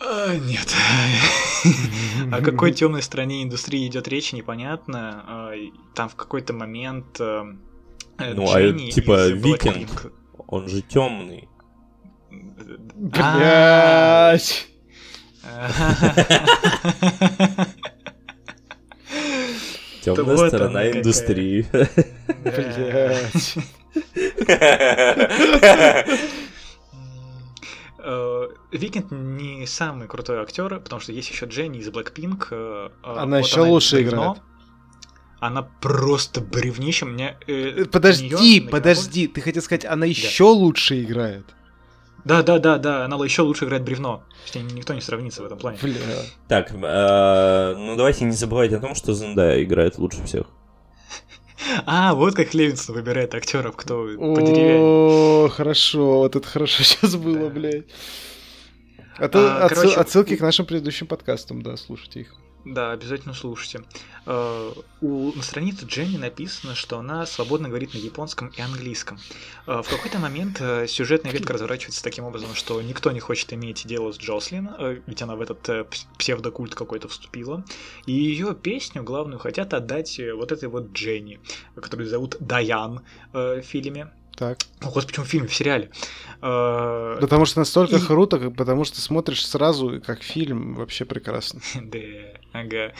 А, 0.00 0.36
нет. 0.36 0.74
О 2.32 2.42
какой 2.42 2.72
темной 2.72 3.02
стороне 3.02 3.42
индустрии 3.42 3.86
идет 3.86 4.08
речь, 4.08 4.32
непонятно. 4.32 5.24
А, 5.26 5.52
там 5.94 6.08
в 6.08 6.16
какой-то 6.16 6.52
момент 6.52 7.20
э, 7.20 7.44
ну, 8.18 8.50
а 8.50 8.72
типа 8.90 9.28
Викинг, 9.28 10.12
он 10.46 10.68
же 10.68 10.82
темный. 10.82 11.48
Блять. 12.94 14.68
Темная 20.02 20.48
сторона 20.48 20.90
индустрии. 20.90 21.66
Блять. 22.44 23.56
Э, 28.08 28.48
Викинг 28.70 29.10
не 29.10 29.66
самый 29.66 30.06
крутой 30.06 30.38
актер, 30.38 30.78
потому 30.78 31.00
что 31.00 31.10
есть 31.10 31.28
еще 31.28 31.46
Дженни 31.46 31.80
из 31.80 31.88
Blackpink. 31.88 32.46
Э, 32.52 32.90
она 33.02 33.38
вот 33.38 33.46
еще 33.46 33.62
она 33.62 33.70
лучше 33.70 34.02
играет. 34.02 34.38
Она 35.40 35.62
просто 35.62 36.40
бревнище. 36.40 37.04
Мне, 37.04 37.36
э, 37.48 37.84
Подожди, 37.90 38.28
неё 38.28 38.64
на 38.64 38.70
подожди, 38.70 39.26
ты 39.26 39.40
хотел 39.40 39.60
сказать, 39.60 39.84
она 39.84 40.06
еще 40.06 40.44
лучше 40.44 41.02
играет. 41.02 41.46
Да, 42.24 42.42
да, 42.42 42.60
да, 42.60 42.78
да, 42.78 43.04
она 43.04 43.16
еще 43.24 43.42
лучше 43.42 43.64
играет 43.64 43.82
бревно. 43.82 44.22
С 44.44 44.54
ней 44.54 44.62
никто 44.62 44.94
не 44.94 45.00
сравнится 45.00 45.42
в 45.42 45.46
этом 45.46 45.58
плане. 45.58 45.78
Бля. 45.82 45.96
Так, 46.46 46.70
э, 46.72 47.74
ну 47.76 47.96
давайте 47.96 48.24
не 48.24 48.32
забывать 48.32 48.72
о 48.72 48.78
том, 48.78 48.94
что 48.94 49.14
Зендая 49.14 49.64
играет 49.64 49.98
лучше 49.98 50.22
всех. 50.24 50.46
А, 51.86 52.14
вот 52.14 52.34
как 52.34 52.54
Левинсон 52.54 52.94
выбирает 52.94 53.34
актеров, 53.34 53.76
кто 53.76 54.04
по 54.04 54.40
деревне. 54.42 54.78
О, 54.78 55.48
хорошо, 55.48 56.18
вот 56.18 56.36
это 56.36 56.46
хорошо 56.46 56.82
сейчас 56.82 57.16
было, 57.16 57.48
блядь. 57.48 57.86
А, 59.18 59.66
отсылки 59.66 60.36
к 60.36 60.40
нашим 60.40 60.66
предыдущим 60.66 61.06
подкастам, 61.06 61.62
да, 61.62 61.76
слушайте 61.76 62.20
их. 62.20 62.34
Да, 62.68 62.90
обязательно 62.90 63.32
слушайте. 63.32 63.84
Э, 64.26 64.72
У, 65.00 65.32
на 65.36 65.42
странице 65.44 65.86
Дженни 65.86 66.16
написано, 66.16 66.74
что 66.74 66.98
она 66.98 67.24
свободно 67.24 67.68
говорит 67.68 67.94
на 67.94 67.98
японском 67.98 68.48
и 68.48 68.60
английском. 68.60 69.18
Э, 69.68 69.82
В 69.82 69.88
какой-то 69.88 70.18
момент 70.18 70.56
э, 70.60 70.88
сюжетная 70.88 71.30
ветка 71.30 71.52
разворачивается 71.52 72.02
таким 72.02 72.24
образом, 72.24 72.52
что 72.56 72.82
никто 72.82 73.12
не 73.12 73.20
хочет 73.20 73.52
иметь 73.52 73.86
дело 73.86 74.10
с 74.12 74.18
Джослин, 74.18 74.68
ведь 75.06 75.22
она 75.22 75.36
в 75.36 75.42
этот 75.42 75.68
пс- 75.68 76.06
псевдокульт 76.18 76.74
какой-то 76.74 77.06
вступила. 77.06 77.64
И 78.06 78.12
ее 78.12 78.52
песню 78.54 79.04
главную 79.04 79.38
хотят 79.38 79.72
отдать 79.72 80.20
вот 80.34 80.50
этой 80.50 80.68
вот 80.68 80.90
Дженни, 80.92 81.38
которую 81.80 82.08
зовут 82.08 82.36
Даян 82.40 83.02
в 83.32 83.62
фильме. 83.62 84.10
Так. 84.34 84.58
О, 84.82 84.86
господи, 84.90 85.06
почему 85.06 85.24
в 85.24 85.28
фильме, 85.28 85.48
в 85.48 85.54
сериале? 85.54 85.90
Потому 86.40 87.46
что 87.46 87.60
настолько 87.60 87.96
И- 87.96 88.00
круто, 88.04 88.50
потому 88.50 88.84
что 88.84 89.00
смотришь 89.00 89.46
сразу, 89.46 90.02
как 90.04 90.22
фильм, 90.22 90.74
вообще 90.74 91.04
прекрасно. 91.04 91.60
Да, 91.80 91.98
ага. 92.60 92.92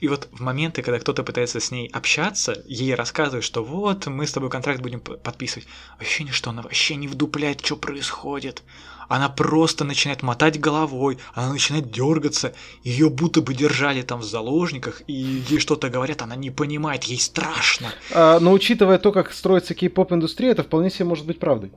И 0.00 0.08
вот 0.08 0.28
в 0.32 0.40
моменты, 0.40 0.82
когда 0.82 0.98
кто-то 0.98 1.22
пытается 1.22 1.60
с 1.60 1.70
ней 1.70 1.88
общаться, 1.88 2.62
ей 2.66 2.94
рассказывают, 2.94 3.44
что 3.44 3.64
вот, 3.64 4.06
мы 4.06 4.26
с 4.26 4.32
тобой 4.32 4.50
контракт 4.50 4.82
будем 4.82 5.00
подписывать. 5.00 5.66
Ощущение, 5.98 6.34
что 6.34 6.50
она 6.50 6.60
вообще 6.60 6.96
не 6.96 7.08
вдупляет, 7.08 7.64
что 7.64 7.76
происходит. 7.76 8.62
Она 9.08 9.28
просто 9.28 9.84
начинает 9.84 10.22
мотать 10.22 10.60
головой, 10.60 11.18
она 11.34 11.52
начинает 11.52 11.90
дергаться, 11.90 12.54
ее 12.82 13.08
будто 13.08 13.40
бы 13.40 13.54
держали 13.54 14.02
там 14.02 14.20
в 14.20 14.24
заложниках, 14.24 15.02
и 15.06 15.12
ей 15.12 15.58
что-то 15.58 15.88
говорят, 15.88 16.22
она 16.22 16.36
не 16.36 16.50
понимает, 16.50 17.04
ей 17.04 17.18
страшно. 17.18 17.88
А, 18.12 18.40
но 18.40 18.52
учитывая 18.52 18.98
то, 18.98 19.12
как 19.12 19.32
строится 19.32 19.74
кей-поп 19.74 20.12
индустрия, 20.12 20.50
это 20.52 20.62
вполне 20.62 20.90
себе 20.90 21.04
может 21.06 21.26
быть 21.26 21.38
правдой. 21.38 21.72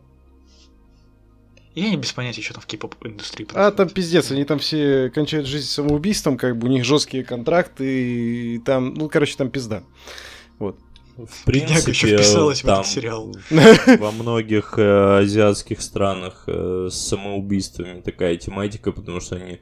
Я 1.79 1.89
не 1.91 1.97
без 1.97 2.11
понятия, 2.11 2.41
что 2.41 2.55
там 2.55 2.63
в 2.63 2.65
кей-поп 2.65 2.95
индустрии 3.05 3.45
А 3.45 3.53
происходит. 3.53 3.75
там 3.77 3.89
пиздец, 3.89 4.31
они 4.31 4.45
там 4.45 4.57
все 4.57 5.11
кончают 5.13 5.45
жизнь 5.45 5.67
самоубийством, 5.67 6.35
как 6.37 6.57
бы 6.57 6.67
у 6.67 6.71
них 6.71 6.83
жесткие 6.83 7.23
контракты, 7.23 8.55
и 8.55 8.57
там, 8.59 8.95
ну, 8.95 9.07
короче, 9.09 9.35
там 9.37 9.51
пизда. 9.51 9.83
Вот. 10.57 10.79
В 11.17 11.43
принципе, 11.45 11.93
вписалась 11.93 12.63
в 12.63 12.65
там 12.65 12.79
этот 12.81 12.91
сериал. 12.91 13.35
во 13.99 14.11
многих 14.11 14.73
э, 14.77 15.19
азиатских 15.19 15.81
странах 15.81 16.45
э, 16.47 16.89
с 16.91 16.95
самоубийствами 16.95 18.01
такая 18.01 18.37
тематика, 18.37 18.91
потому 18.91 19.19
что 19.19 19.35
они 19.35 19.59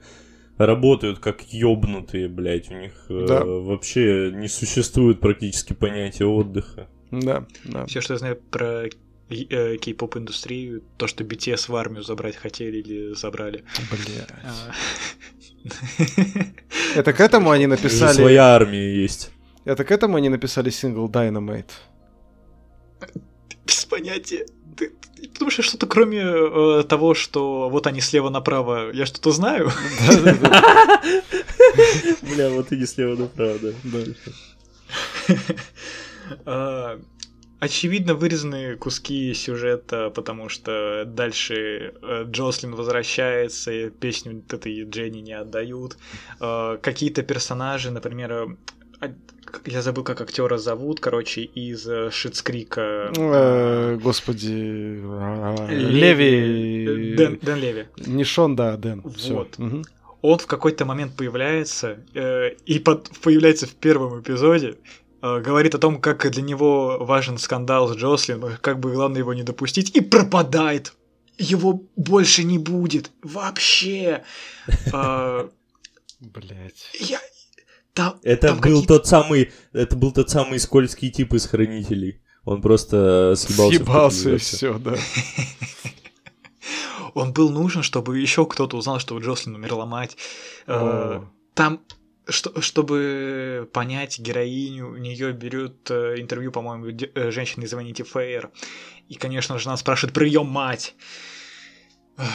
работают 0.58 1.20
как 1.20 1.42
ёбнутые, 1.52 2.30
блядь, 2.30 2.72
у 2.72 2.76
них 2.76 2.94
э, 3.10 3.26
Да. 3.28 3.44
вообще 3.44 4.32
не 4.34 4.48
существует 4.48 5.20
практически 5.20 5.74
понятия 5.74 6.26
отдыха. 6.26 6.88
Да, 7.12 7.46
да. 7.66 7.86
Все, 7.88 8.00
что 8.00 8.14
я 8.14 8.20
знаю 8.20 8.40
про 8.52 8.86
кей-поп 9.30 10.18
индустрию, 10.18 10.84
то, 10.98 11.08
что 11.08 11.24
BTS 11.24 11.72
в 11.72 11.76
армию 11.76 12.04
забрать 12.04 12.36
хотели 12.36 12.78
или 12.78 13.14
забрали. 13.16 13.64
Бля. 13.92 14.28
А, 14.44 14.72
Это 16.96 17.12
к 17.14 17.20
этому 17.20 17.50
они 17.52 17.68
написали... 17.68 18.14
своя 18.14 18.56
армия 18.56 19.04
есть. 19.04 19.32
Это 19.66 19.84
к 19.84 19.92
этому 19.92 20.16
они 20.18 20.30
написали 20.30 20.70
сингл 20.70 21.10
Dynamite. 21.10 21.72
Без 23.66 23.86
понятия. 23.86 24.46
Ты- 24.78 24.92
ты- 25.16 25.30
Потому 25.30 25.50
что 25.52 25.64
что-то 25.64 25.88
кроме 25.88 26.20
э, 26.22 26.84
того, 26.88 27.16
что 27.16 27.70
вот 27.70 27.88
они 27.88 28.02
слева 28.02 28.30
направо, 28.30 28.92
я 28.94 29.06
что-то 29.08 29.32
знаю. 29.32 29.72
Бля, 32.22 32.50
вот 32.52 32.72
и 32.72 32.78
не 32.78 32.86
слева 32.86 33.16
направо, 33.16 33.58
да. 33.60 33.72
Очевидно, 37.60 38.14
вырезаны 38.16 38.76
куски 38.76 39.34
сюжета, 39.34 40.10
потому 40.10 40.50
что 40.50 41.04
дальше 41.06 41.94
э, 42.02 42.24
Джослин 42.30 42.76
возвращается, 42.76 43.90
песню 43.90 44.44
этой 44.50 44.84
Дженни 44.84 45.20
не 45.20 45.34
отдают. 45.34 45.98
А, 46.40 46.78
Какие-то 46.78 47.24
персонажи, 47.24 47.92
например, 47.92 48.32
э, 48.32 48.48
а, 49.00 49.08
я 49.66 49.82
забыл, 49.82 50.04
как 50.04 50.20
актера 50.22 50.58
зовут, 50.58 51.00
короче, 51.00 51.42
из 51.44 51.88
э, 51.88 52.12
Шитскрика. 52.12 53.12
Э, 53.18 53.98
Господи. 54.04 55.02
Леви. 55.70 57.16
Дэн, 57.16 57.40
Дэн 57.42 57.60
Леви. 57.60 57.86
Не 58.06 58.24
Шон, 58.24 58.56
да, 58.56 58.76
Дэн. 58.78 59.02
Вот. 59.02 59.58
Мгм. 59.58 59.86
Он 60.22 60.38
в 60.40 60.48
какой-то 60.48 60.86
момент 60.86 61.16
появляется, 61.16 62.00
э, 62.14 62.52
и 62.66 62.80
под- 62.80 63.10
появляется 63.22 63.66
в 63.68 63.76
первом 63.76 64.20
эпизоде, 64.22 64.68
э, 64.70 64.76
говорит 65.40 65.76
о 65.76 65.80
том, 65.80 66.02
как 66.02 66.30
для 66.32 66.42
него 66.42 66.98
важен 67.00 67.38
скандал 67.38 67.88
с 67.88 67.96
Джослин, 67.96 68.58
как 68.62 68.80
бы 68.80 68.92
главное 68.92 69.20
его 69.20 69.34
не 69.34 69.44
допустить, 69.44 69.96
и 69.96 70.02
пропадает. 70.02 70.94
Его 71.38 71.84
больше 71.96 72.44
не 72.44 72.58
будет. 72.58 73.12
Вообще. 73.22 74.24
А, 74.94 75.50
Блять. 76.20 76.90
я... 77.00 77.20
Там, 77.94 78.20
Это 78.24 78.50
там 78.50 78.60
был 78.60 78.86
тот 78.86 79.08
самый, 79.08 79.54
это 79.72 79.96
был 79.96 80.12
тот 80.12 80.30
самый 80.30 80.60
скользкий 80.60 81.10
тип 81.10 81.34
из 81.34 81.46
хранителей. 81.46 82.22
Он 82.44 82.62
просто 82.62 83.36
съебался. 83.38 83.78
Съебался 83.78 84.30
и 84.32 84.38
все, 84.38 84.78
да. 84.78 84.96
Он 87.16 87.32
был 87.32 87.50
нужен, 87.50 87.82
чтобы 87.82 88.20
еще 88.20 88.46
кто-то 88.46 88.76
узнал, 88.76 89.00
что 89.00 89.16
у 89.16 89.22
Джослин 89.22 89.56
умерла 89.56 89.86
мать. 89.86 90.18
Э. 90.68 91.22
Там, 91.54 91.80
что, 92.28 92.62
чтобы 92.62 93.70
понять 93.74 94.20
героиню, 94.20 94.90
у 94.90 94.98
нее 94.98 95.32
берет 95.32 95.90
э, 95.92 96.16
интервью, 96.20 96.52
по-моему, 96.52 96.92
де- 96.92 97.12
э, 97.14 97.32
женщина 97.32 97.66
из 97.66 97.74
Vanity 97.74 98.06
Fair. 98.06 98.52
И, 99.08 99.16
конечно 99.16 99.58
же, 99.60 99.70
она 99.70 99.78
спрашивает 99.78 100.14
про 100.14 100.26
ее 100.26 100.44
мать. 100.44 100.96
Э, 102.18 102.26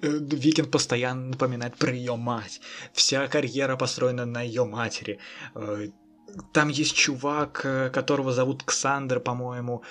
Викинг 0.00 0.70
постоянно 0.70 1.28
напоминает 1.28 1.76
про 1.76 1.92
ее 1.92 2.16
мать. 2.16 2.60
Вся 2.92 3.28
карьера 3.28 3.76
построена 3.76 4.24
на 4.26 4.42
ее 4.42 4.64
матери. 4.64 5.18
Там 6.52 6.68
есть 6.68 6.94
чувак, 6.94 7.92
которого 7.92 8.32
зовут 8.32 8.62
Ксандр, 8.64 9.20
по-моему. 9.20 9.82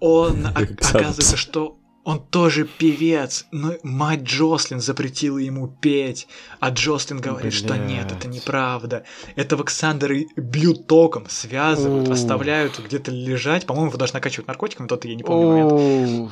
Он, 0.00 0.46
оказывается, 0.46 1.36
что 1.36 1.79
он 2.02 2.20
тоже 2.20 2.64
певец, 2.64 3.46
но 3.50 3.74
мать 3.82 4.22
Джослин 4.22 4.80
запретила 4.80 5.38
ему 5.38 5.68
петь, 5.68 6.28
а 6.58 6.70
Джослин 6.70 7.20
говорит, 7.20 7.52
что 7.52 7.76
нет, 7.76 8.06
это 8.06 8.26
Блядь. 8.26 8.42
неправда. 8.42 9.04
Этого 9.36 9.64
Ксандера 9.64 10.16
бьют 10.36 10.86
током, 10.86 11.26
связывают, 11.28 12.08
Ух. 12.08 12.14
оставляют 12.14 12.78
где-то 12.78 13.10
лежать, 13.10 13.66
по-моему, 13.66 13.88
его 13.90 13.98
даже 13.98 14.14
накачивают 14.14 14.48
наркотиками, 14.48 14.86
тот 14.86 15.04
я 15.04 15.14
не 15.14 15.22
помню 15.22 15.46
момент. 15.48 15.72
Оу. 15.72 16.30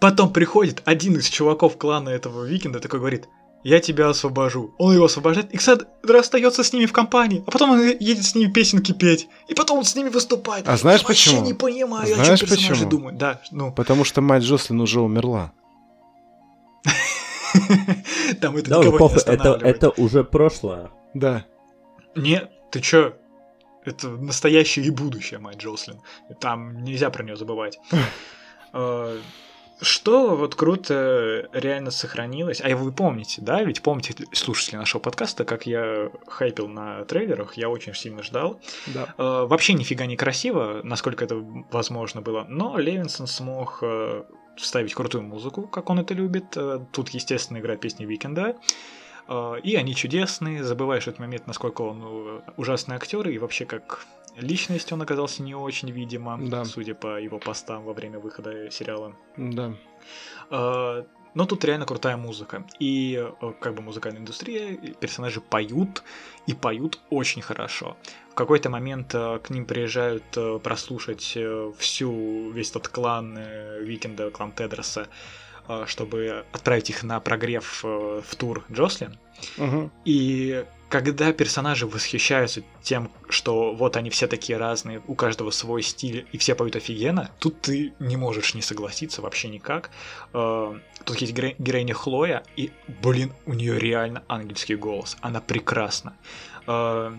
Потом 0.00 0.32
приходит 0.32 0.82
один 0.84 1.16
из 1.16 1.28
чуваков 1.28 1.76
клана 1.76 2.08
этого 2.08 2.44
викинга, 2.44 2.80
такой 2.80 2.98
говорит, 2.98 3.28
я 3.64 3.80
тебя 3.80 4.08
освобожу. 4.08 4.74
Он 4.78 4.92
его 4.94 5.04
освобождает, 5.06 5.52
и 5.52 5.56
Ксандр 5.56 5.86
остается 6.16 6.62
с 6.64 6.72
ними 6.72 6.86
в 6.86 6.92
компании, 6.92 7.42
а 7.46 7.50
потом 7.50 7.70
он 7.70 7.80
едет 8.00 8.24
с 8.24 8.34
ними 8.34 8.50
песенки 8.50 8.92
петь, 8.92 9.28
и 9.48 9.54
потом 9.54 9.78
он 9.78 9.84
с 9.84 9.94
ними 9.94 10.08
выступает. 10.08 10.68
А 10.68 10.76
знаешь 10.76 11.00
Я 11.02 11.08
вообще 11.08 11.30
почему? 11.30 11.46
не 11.46 11.54
понимаю, 11.54 12.12
о 12.12 12.14
Знаешь 12.16 12.40
чем 12.40 12.48
персонажи 12.48 12.84
почему? 12.84 12.90
думают. 12.90 13.18
Да, 13.18 13.40
ну, 13.50 13.72
Потому 13.72 14.04
что 14.04 14.20
мать 14.20 14.42
Джослин 14.42 14.80
уже 14.80 15.00
умерла. 15.00 15.52
там 18.40 18.56
это 18.56 18.70
Да, 18.70 18.78
никого 18.78 18.98
не 18.98 19.06
это, 19.06 19.16
останавливает. 19.16 19.76
это 19.76 19.90
уже 19.90 20.24
прошлое. 20.24 20.90
Да. 21.14 21.44
Нет, 22.16 22.50
ты 22.70 22.80
чё? 22.80 23.14
Это 23.84 24.08
настоящее 24.08 24.84
и 24.86 24.90
будущее, 24.90 25.38
мать 25.40 25.58
Джослин. 25.58 26.00
Там 26.40 26.82
нельзя 26.84 27.10
про 27.10 27.22
нее 27.24 27.36
забывать. 27.36 27.78
Что 29.82 30.36
вот 30.36 30.54
круто 30.54 31.48
реально 31.52 31.90
сохранилось, 31.90 32.60
а 32.64 32.74
вы 32.76 32.92
помните, 32.92 33.42
да, 33.42 33.62
ведь 33.64 33.82
помните, 33.82 34.14
слушатели 34.32 34.76
нашего 34.76 35.00
подкаста, 35.00 35.44
как 35.44 35.66
я 35.66 36.10
хайпил 36.28 36.68
на 36.68 37.04
трейлерах, 37.04 37.56
я 37.56 37.68
очень 37.68 37.92
сильно 37.94 38.22
ждал. 38.22 38.60
Да. 38.86 39.12
Э, 39.18 39.44
Вообще 39.46 39.72
нифига 39.74 40.06
не 40.06 40.16
красиво, 40.16 40.80
насколько 40.84 41.24
это 41.24 41.36
возможно 41.72 42.20
было, 42.22 42.46
но 42.48 42.78
Левинсон 42.78 43.26
смог 43.26 43.80
э, 43.82 44.22
вставить 44.56 44.94
крутую 44.94 45.24
музыку, 45.24 45.62
как 45.62 45.90
он 45.90 45.98
это 45.98 46.14
любит. 46.14 46.56
Э, 46.56 46.78
Тут, 46.92 47.08
естественно, 47.10 47.58
играет 47.58 47.80
песни 47.80 48.04
Викенда. 48.04 48.54
Э, 49.28 49.54
И 49.64 49.74
они 49.74 49.96
чудесные, 49.96 50.62
забываешь 50.62 51.08
этот 51.08 51.18
момент, 51.18 51.48
насколько 51.48 51.82
он 51.82 52.02
э, 52.04 52.40
ужасный 52.56 52.94
актер, 52.94 53.28
и 53.28 53.38
вообще 53.38 53.64
как 53.64 54.06
личность 54.36 54.92
он 54.92 55.02
оказался 55.02 55.42
не 55.42 55.54
очень, 55.54 55.90
видимо, 55.90 56.38
Да. 56.40 56.64
судя 56.64 56.94
по 56.94 57.20
его 57.20 57.38
постам 57.38 57.84
во 57.84 57.92
время 57.92 58.18
выхода 58.18 58.70
сериала. 58.70 59.14
Да. 59.36 59.74
Э, 60.50 61.04
но 61.34 61.46
тут 61.46 61.64
реально 61.64 61.86
крутая 61.86 62.16
музыка. 62.16 62.64
И 62.78 63.16
э, 63.18 63.52
как 63.60 63.74
бы 63.74 63.82
музыкальная 63.82 64.20
индустрия, 64.20 64.76
персонажи 65.00 65.40
поют, 65.40 66.02
и 66.46 66.54
поют 66.54 67.00
очень 67.10 67.42
хорошо. 67.42 67.96
В 68.30 68.34
какой-то 68.34 68.68
момент 68.68 69.14
э, 69.14 69.38
к 69.42 69.50
ним 69.50 69.64
приезжают 69.64 70.24
э, 70.36 70.58
прослушать 70.62 71.38
всю, 71.78 72.50
весь 72.50 72.70
этот 72.70 72.88
клан 72.88 73.38
Викенда, 73.80 74.30
клан 74.30 74.52
Тедроса, 74.52 75.08
чтобы 75.86 76.44
отправить 76.52 76.90
их 76.90 77.02
на 77.02 77.20
прогрев 77.20 77.82
в 77.84 78.36
тур 78.36 78.64
Джослин. 78.70 79.16
Угу. 79.58 79.90
И 80.04 80.64
когда 80.92 81.32
персонажи 81.32 81.86
восхищаются 81.86 82.62
тем, 82.82 83.10
что 83.30 83.72
вот 83.72 83.96
они 83.96 84.10
все 84.10 84.26
такие 84.26 84.58
разные, 84.58 85.00
у 85.06 85.14
каждого 85.14 85.50
свой 85.50 85.82
стиль, 85.82 86.26
и 86.32 86.36
все 86.36 86.54
поют 86.54 86.76
офигенно, 86.76 87.30
тут 87.38 87.62
ты 87.62 87.94
не 87.98 88.18
можешь 88.18 88.52
не 88.52 88.60
согласиться 88.60 89.22
вообще 89.22 89.48
никак. 89.48 89.90
Э, 90.34 90.78
тут 91.06 91.16
есть 91.16 91.32
героиня 91.32 91.94
Хлоя, 91.94 92.42
и, 92.56 92.72
блин, 93.02 93.32
у 93.46 93.54
нее 93.54 93.78
реально 93.78 94.22
ангельский 94.28 94.74
голос. 94.74 95.16
Она 95.22 95.40
прекрасна. 95.40 96.12
Э, 96.66 97.10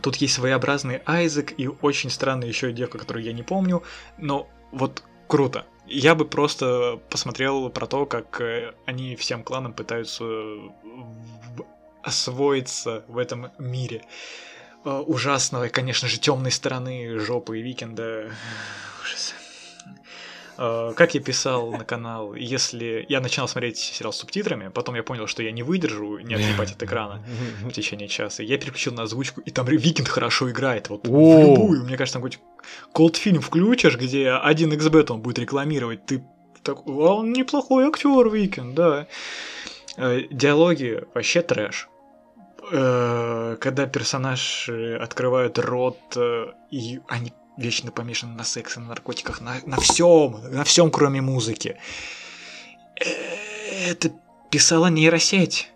тут 0.00 0.14
есть 0.18 0.34
своеобразный 0.34 1.02
Айзек 1.04 1.58
и 1.58 1.66
очень 1.66 2.08
странная 2.08 2.46
еще 2.46 2.70
девка, 2.70 2.98
которую 2.98 3.24
я 3.24 3.32
не 3.32 3.42
помню, 3.42 3.82
но 4.16 4.48
вот 4.70 5.02
круто. 5.26 5.66
Я 5.88 6.14
бы 6.14 6.24
просто 6.24 7.00
посмотрел 7.10 7.68
про 7.68 7.88
то, 7.88 8.06
как 8.06 8.40
э, 8.40 8.74
они 8.86 9.16
всем 9.16 9.42
кланам 9.42 9.72
пытаются 9.72 10.24
освоиться 12.02 13.04
в 13.08 13.18
этом 13.18 13.50
мире 13.58 14.02
э, 14.84 14.90
ужасного 14.90 15.64
и, 15.64 15.68
конечно 15.68 16.08
же, 16.08 16.18
темной 16.18 16.50
стороны 16.50 17.18
жопы 17.18 17.58
и 17.58 17.62
Викенда. 17.62 18.30
Ужас. 19.02 19.34
Э, 20.58 20.92
как 20.96 21.14
я 21.14 21.20
писал 21.20 21.72
на 21.72 21.84
канал, 21.84 22.34
если 22.34 23.06
я 23.08 23.20
начинал 23.20 23.48
смотреть 23.48 23.78
сериал 23.78 24.12
с 24.12 24.16
субтитрами, 24.16 24.68
потом 24.68 24.94
я 24.94 25.02
понял, 25.02 25.26
что 25.26 25.42
я 25.42 25.50
не 25.50 25.62
выдержу 25.62 26.18
не 26.18 26.34
отлипать 26.34 26.72
от 26.72 26.82
экрана 26.82 27.22
в 27.62 27.70
течение 27.70 28.08
часа, 28.08 28.42
я 28.42 28.58
переключил 28.58 28.92
на 28.92 29.04
озвучку, 29.04 29.40
и 29.40 29.50
там 29.50 29.66
Викенд 29.66 30.08
хорошо 30.08 30.50
играет, 30.50 30.88
вот 30.88 31.06
в 31.06 31.10
любую, 31.10 31.84
мне 31.84 31.96
кажется, 31.96 32.18
там 32.18 32.22
какой-то 32.22 32.38
ColdFilm 32.92 33.40
включишь, 33.40 33.96
где 33.96 34.30
1XBet 34.30 35.10
он 35.10 35.20
будет 35.20 35.38
рекламировать, 35.38 36.04
ты 36.06 36.22
так, 36.62 36.78
а 36.86 36.90
он 36.90 37.32
неплохой 37.32 37.86
актер 37.86 38.28
Викенд, 38.28 38.74
да. 38.74 39.06
Э, 39.96 40.20
диалоги 40.30 41.02
вообще 41.14 41.42
трэш. 41.42 41.88
Э, 42.74 43.58
когда 43.60 43.86
персонаж 43.86 44.66
э, 44.70 44.96
открывают 44.96 45.58
рот, 45.58 45.98
э, 46.16 46.46
и 46.70 47.00
они 47.06 47.34
вечно 47.58 47.92
помешаны 47.92 48.32
на 48.34 48.44
сексе, 48.44 48.80
на 48.80 48.86
наркотиках, 48.86 49.42
на, 49.42 49.56
на 49.66 49.76
всем, 49.76 50.38
на 50.50 50.64
всем, 50.64 50.90
кроме 50.90 51.20
музыки. 51.20 51.76
Это 52.96 54.10
писала 54.50 54.86
нейросеть. 54.86 55.70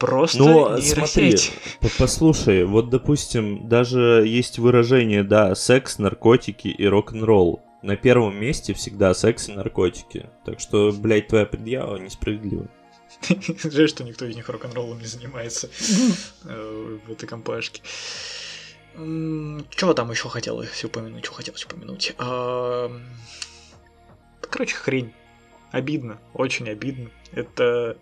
Просто 0.00 0.38
Но, 0.38 0.76
нейросеть. 0.76 1.52
Смотри, 1.78 1.96
послушай, 1.96 2.64
вот, 2.64 2.90
допустим, 2.90 3.68
даже 3.68 4.24
есть 4.26 4.58
выражение, 4.58 5.22
да, 5.22 5.54
секс, 5.54 5.98
наркотики 5.98 6.66
и 6.66 6.84
рок-н-ролл. 6.84 7.62
На 7.82 7.94
первом 7.94 8.36
месте 8.40 8.74
всегда 8.74 9.14
секс 9.14 9.48
и 9.48 9.52
наркотики. 9.52 10.26
Так 10.44 10.58
что, 10.58 10.90
блядь, 10.90 11.28
твоя 11.28 11.46
предъява 11.46 11.96
несправедлива. 11.98 12.66
Жаль, 13.70 13.88
что 13.88 14.04
никто 14.04 14.24
из 14.24 14.36
них 14.36 14.48
рок-н-роллом 14.48 14.98
не 14.98 15.06
занимается 15.06 15.68
э, 16.44 16.98
в 17.06 17.10
этой 17.10 17.26
компашке. 17.26 17.82
Чего 18.94 19.94
там 19.94 20.10
еще 20.10 20.28
хотелось 20.28 20.84
упомянуть? 20.84 21.24
Что 21.24 21.34
хотелось 21.34 21.64
упомянуть? 21.64 22.14
Короче, 24.50 24.74
хрень. 24.74 25.12
Обидно, 25.70 26.18
очень 26.34 26.68
обидно. 26.68 27.10
Это, 27.32 27.96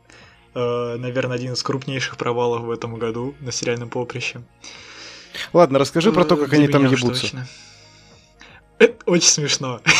э, 0.54 0.96
наверное, 0.96 1.36
один 1.36 1.52
из 1.52 1.62
крупнейших 1.62 2.16
провалов 2.16 2.62
в 2.62 2.70
этом 2.72 2.96
году 2.96 3.36
на 3.38 3.52
сериальном 3.52 3.88
поприще. 3.88 4.42
Ладно, 5.52 5.78
расскажи 5.78 6.12
про 6.12 6.24
то, 6.24 6.36
как 6.36 6.52
они 6.52 6.66
там 6.66 6.84
ебутся. 6.84 7.46
Это 8.78 8.96
очень 9.06 9.28
смешно. 9.28 9.80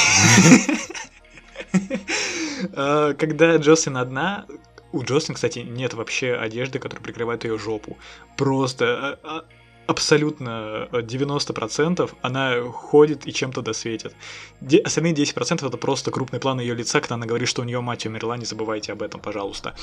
Э, 2.72 3.14
когда 3.18 3.56
Джослин 3.56 3.96
одна, 3.96 4.44
у 4.92 5.02
Джослин, 5.02 5.34
кстати, 5.34 5.60
нет 5.60 5.94
вообще 5.94 6.34
одежды, 6.34 6.78
которая 6.78 7.02
прикрывает 7.02 7.44
ее 7.44 7.58
жопу. 7.58 7.96
Просто 8.36 8.84
а, 8.86 9.18
а, 9.22 9.44
абсолютно 9.86 10.88
90% 10.92 12.10
она 12.22 12.62
ходит 12.70 13.26
и 13.26 13.32
чем-то 13.32 13.62
досветит. 13.62 14.14
Де- 14.60 14.78
остальные 14.78 15.14
10% 15.14 15.66
это 15.66 15.76
просто 15.76 16.10
крупный 16.10 16.40
план 16.40 16.60
ее 16.60 16.74
лица, 16.74 17.00
когда 17.00 17.16
она 17.16 17.26
говорит, 17.26 17.48
что 17.48 17.62
у 17.62 17.64
нее 17.64 17.80
мать 17.80 18.06
умерла, 18.06 18.36
не 18.36 18.44
забывайте 18.44 18.92
об 18.92 19.02
этом, 19.02 19.20
пожалуйста. 19.20 19.74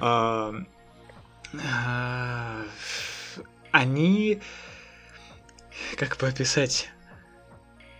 А, 0.00 0.54
а, 1.54 2.62
они... 3.70 4.40
Как 5.96 6.16
бы 6.16 6.26
описать? 6.26 6.90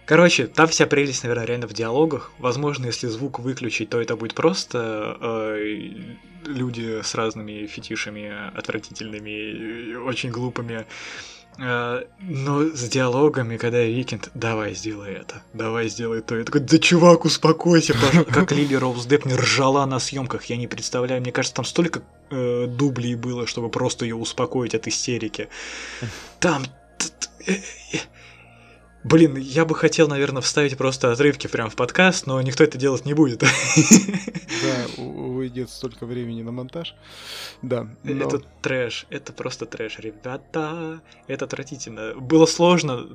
Короче, 0.06 0.46
там 0.46 0.68
вся 0.68 0.86
прелесть, 0.86 1.24
наверное, 1.24 1.46
реально 1.46 1.66
в 1.66 1.72
диалогах. 1.72 2.30
Возможно, 2.38 2.86
если 2.86 3.08
звук 3.08 3.40
выключить, 3.40 3.90
то 3.90 4.00
это 4.00 4.14
будет 4.14 4.34
просто 4.34 5.18
э, 5.20 5.90
люди 6.46 7.02
с 7.02 7.14
разными 7.16 7.66
фетишами, 7.66 8.32
отвратительными, 8.56 9.96
очень 9.96 10.30
глупыми. 10.30 10.86
Э, 11.58 12.04
но 12.20 12.62
с 12.62 12.88
диалогами, 12.88 13.56
когда 13.56 13.82
Викенд, 13.82 14.30
давай 14.34 14.74
сделай 14.74 15.12
это, 15.12 15.42
давай 15.52 15.88
сделай 15.88 16.22
то. 16.22 16.36
Я 16.36 16.44
такой, 16.44 16.60
да 16.60 16.78
чувак, 16.78 17.24
успокойся, 17.24 17.94
пожалуйста. 17.94 18.32
Как 18.32 18.52
Лили 18.52 18.76
Роуз 18.76 19.06
Депп 19.06 19.26
не 19.26 19.34
ржала 19.34 19.84
на 19.86 19.98
съемках, 19.98 20.44
я 20.44 20.56
не 20.56 20.68
представляю. 20.68 21.20
Мне 21.20 21.32
кажется, 21.32 21.56
там 21.56 21.64
столько 21.64 22.02
э, 22.30 22.66
дублей 22.68 23.16
было, 23.16 23.48
чтобы 23.48 23.70
просто 23.70 24.04
ее 24.04 24.14
успокоить 24.14 24.76
от 24.76 24.86
истерики. 24.86 25.48
Там... 26.38 26.64
Блин, 29.08 29.36
я 29.36 29.64
бы 29.64 29.76
хотел, 29.76 30.08
наверное, 30.08 30.42
вставить 30.42 30.76
просто 30.76 31.12
отрывки 31.12 31.46
прямо 31.46 31.70
в 31.70 31.76
подкаст, 31.76 32.26
но 32.26 32.42
никто 32.42 32.64
это 32.64 32.76
делать 32.76 33.04
не 33.04 33.14
будет. 33.14 33.38
Да, 33.38 35.02
уйдет 35.02 35.70
столько 35.70 36.06
времени 36.06 36.42
на 36.42 36.50
монтаж. 36.50 36.96
Да. 37.62 37.86
Но... 38.02 38.26
Это 38.26 38.42
трэш, 38.62 39.06
это 39.10 39.32
просто 39.32 39.64
трэш, 39.66 40.00
ребята. 40.00 41.00
Это 41.28 41.44
отвратительно. 41.44 42.14
Было 42.16 42.46
сложно 42.46 43.06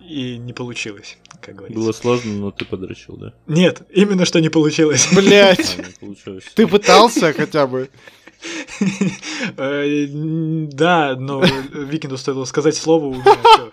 и 0.00 0.36
не 0.36 0.52
получилось, 0.52 1.16
как 1.40 1.54
говорится. 1.54 1.80
Было 1.80 1.92
сложно, 1.92 2.32
но 2.32 2.50
ты 2.50 2.64
подрочил, 2.64 3.16
да? 3.16 3.32
Нет, 3.46 3.82
именно 3.90 4.24
что 4.24 4.40
не 4.40 4.48
получилось. 4.48 5.06
Блять. 5.14 5.78
А, 6.02 6.38
ты 6.56 6.66
пытался 6.66 7.32
хотя 7.32 7.68
бы. 7.68 7.88
Э, 9.56 10.06
да, 10.08 11.16
но 11.18 11.42
Викинду 11.72 12.18
стоило 12.18 12.44
сказать 12.44 12.76
слово, 12.76 13.06
у 13.06 13.14
меня 13.14 13.70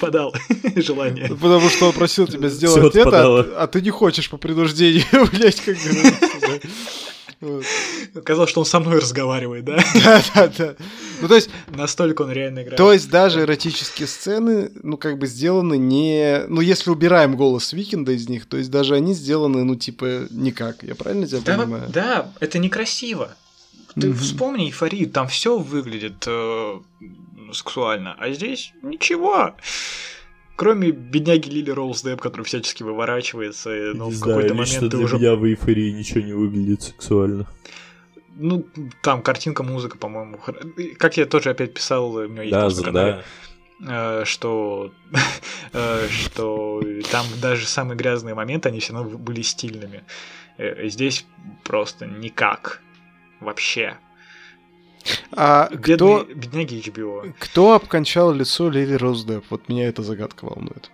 Подал 0.00 0.34
желание. 0.76 1.28
Потому 1.28 1.68
что 1.68 1.86
он 1.86 1.92
просил 1.92 2.26
тебя 2.26 2.48
сделать 2.48 2.94
это, 2.94 3.62
а 3.62 3.66
ты 3.66 3.80
не 3.80 3.90
хочешь 3.90 4.28
по 4.30 4.36
принуждению, 4.36 5.04
блять, 5.32 5.60
как 5.60 5.76
говорится. 5.76 6.68
Вот. 7.42 7.64
Казалось, 8.24 8.50
что 8.50 8.60
он 8.60 8.66
со 8.66 8.78
мной 8.78 9.00
разговаривает, 9.00 9.64
да? 9.64 9.76
Да, 10.04 10.22
да, 10.34 10.52
да. 10.56 10.74
Ну, 11.20 11.28
то 11.28 11.34
есть... 11.34 11.50
Настолько 11.68 12.22
он 12.22 12.30
реально 12.30 12.60
играет. 12.60 12.76
То 12.76 12.92
есть 12.92 13.10
даже 13.10 13.40
эротические 13.40 14.06
сцены, 14.06 14.70
ну, 14.82 14.96
как 14.96 15.18
бы 15.18 15.26
сделаны 15.26 15.76
не... 15.76 16.44
Ну, 16.48 16.60
если 16.60 16.90
убираем 16.90 17.36
голос 17.36 17.72
Викинда 17.72 18.12
из 18.12 18.28
них, 18.28 18.46
то 18.46 18.56
есть 18.56 18.70
даже 18.70 18.94
они 18.94 19.12
сделаны, 19.12 19.64
ну, 19.64 19.74
типа, 19.74 20.28
никак. 20.30 20.84
Я 20.84 20.94
правильно 20.94 21.26
тебя 21.26 21.40
да, 21.44 21.58
понимаю? 21.58 21.88
Да, 21.88 22.32
это 22.38 22.58
некрасиво. 22.58 23.34
Ты 23.94 24.08
mm-hmm. 24.08 24.14
вспомни 24.14 24.66
эйфорию, 24.66 25.10
там 25.10 25.26
все 25.26 25.58
выглядит 25.58 26.24
э, 26.26 26.80
сексуально, 27.52 28.14
а 28.18 28.30
здесь 28.30 28.72
ничего. 28.82 29.54
Кроме 30.56 30.90
бедняги 30.90 31.48
Лили 31.48 31.70
Роуз 31.70 32.02
Депп, 32.02 32.20
который 32.20 32.42
всячески 32.42 32.82
выворачивается, 32.82 33.70
но 33.94 34.06
не 34.06 34.12
в 34.12 34.20
какой-то 34.20 34.54
момент 34.54 34.90
ты 34.90 34.96
уже... 34.98 35.18
меня 35.18 35.34
в 35.34 35.44
эйфории 35.46 35.90
ничего 35.90 36.20
не 36.20 36.32
выглядит 36.32 36.82
сексуально. 36.82 37.46
Ну, 38.36 38.66
там 39.02 39.22
картинка, 39.22 39.62
музыка, 39.62 39.98
по-моему. 39.98 40.38
Как 40.98 41.16
я 41.16 41.26
тоже 41.26 41.50
опять 41.50 41.74
писал, 41.74 42.14
у 42.14 42.28
меня 42.28 42.42
есть 42.42 42.78
да, 42.78 42.84
канале, 42.84 43.24
да. 43.80 44.24
что, 44.24 44.92
э, 45.72 46.08
что 46.08 46.82
там 47.10 47.26
даже 47.40 47.66
самые 47.66 47.96
грязные 47.96 48.34
моменты, 48.34 48.68
они 48.68 48.80
все 48.80 48.94
равно 48.94 49.18
были 49.18 49.42
стильными. 49.42 50.04
Э, 50.58 50.88
здесь 50.88 51.26
просто 51.64 52.06
никак. 52.06 52.80
Вообще. 53.40 53.98
А 55.32 55.68
Бедный, 55.70 55.96
кто... 55.96 56.24
Бедняги 56.24 56.74
HBO. 56.76 57.34
Кто 57.38 57.74
обкончал 57.74 58.32
лицо 58.32 58.68
Лили 58.68 58.94
Роздеп? 58.94 59.44
Вот 59.50 59.68
меня 59.68 59.88
эта 59.88 60.02
загадка 60.02 60.44
волнует. 60.44 60.90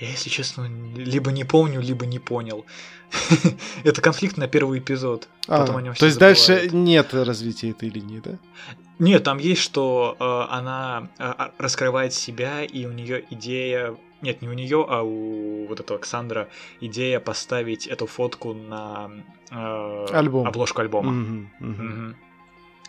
Я, 0.00 0.10
если 0.10 0.30
честно, 0.30 0.68
либо 0.96 1.30
не 1.30 1.44
помню, 1.44 1.80
либо 1.80 2.06
не 2.06 2.18
понял. 2.18 2.66
Это 3.84 4.00
конфликт 4.00 4.36
на 4.36 4.48
первый 4.48 4.80
эпизод. 4.80 5.28
А, 5.46 5.60
Потом 5.60 5.76
о 5.76 5.82
нем 5.82 5.94
то 5.94 6.06
есть 6.06 6.18
забывают. 6.18 6.38
дальше 6.46 6.76
нет 6.76 7.14
развития 7.14 7.70
этой 7.70 7.88
линии, 7.88 8.20
да? 8.24 8.38
Нет, 8.98 9.22
там 9.24 9.38
есть, 9.38 9.60
что 9.60 10.16
э, 10.18 10.54
она 10.54 11.08
э, 11.18 11.32
раскрывает 11.58 12.12
себя, 12.14 12.64
и 12.64 12.84
у 12.86 12.92
нее 12.92 13.24
идея 13.30 13.96
нет, 14.22 14.40
не 14.40 14.48
у 14.48 14.52
нее, 14.52 14.86
а 14.88 15.02
у 15.02 15.66
вот 15.66 15.80
этого 15.80 15.98
Александра 15.98 16.48
идея 16.80 17.18
поставить 17.18 17.88
эту 17.88 18.06
фотку 18.06 18.54
на 18.54 19.10
э, 19.50 20.06
Альбом. 20.12 20.46
обложку 20.46 20.80
альбома. 20.80 21.10
Мгм, 21.10 21.50
мгм. 21.58 21.86
Мгм. 21.86 22.16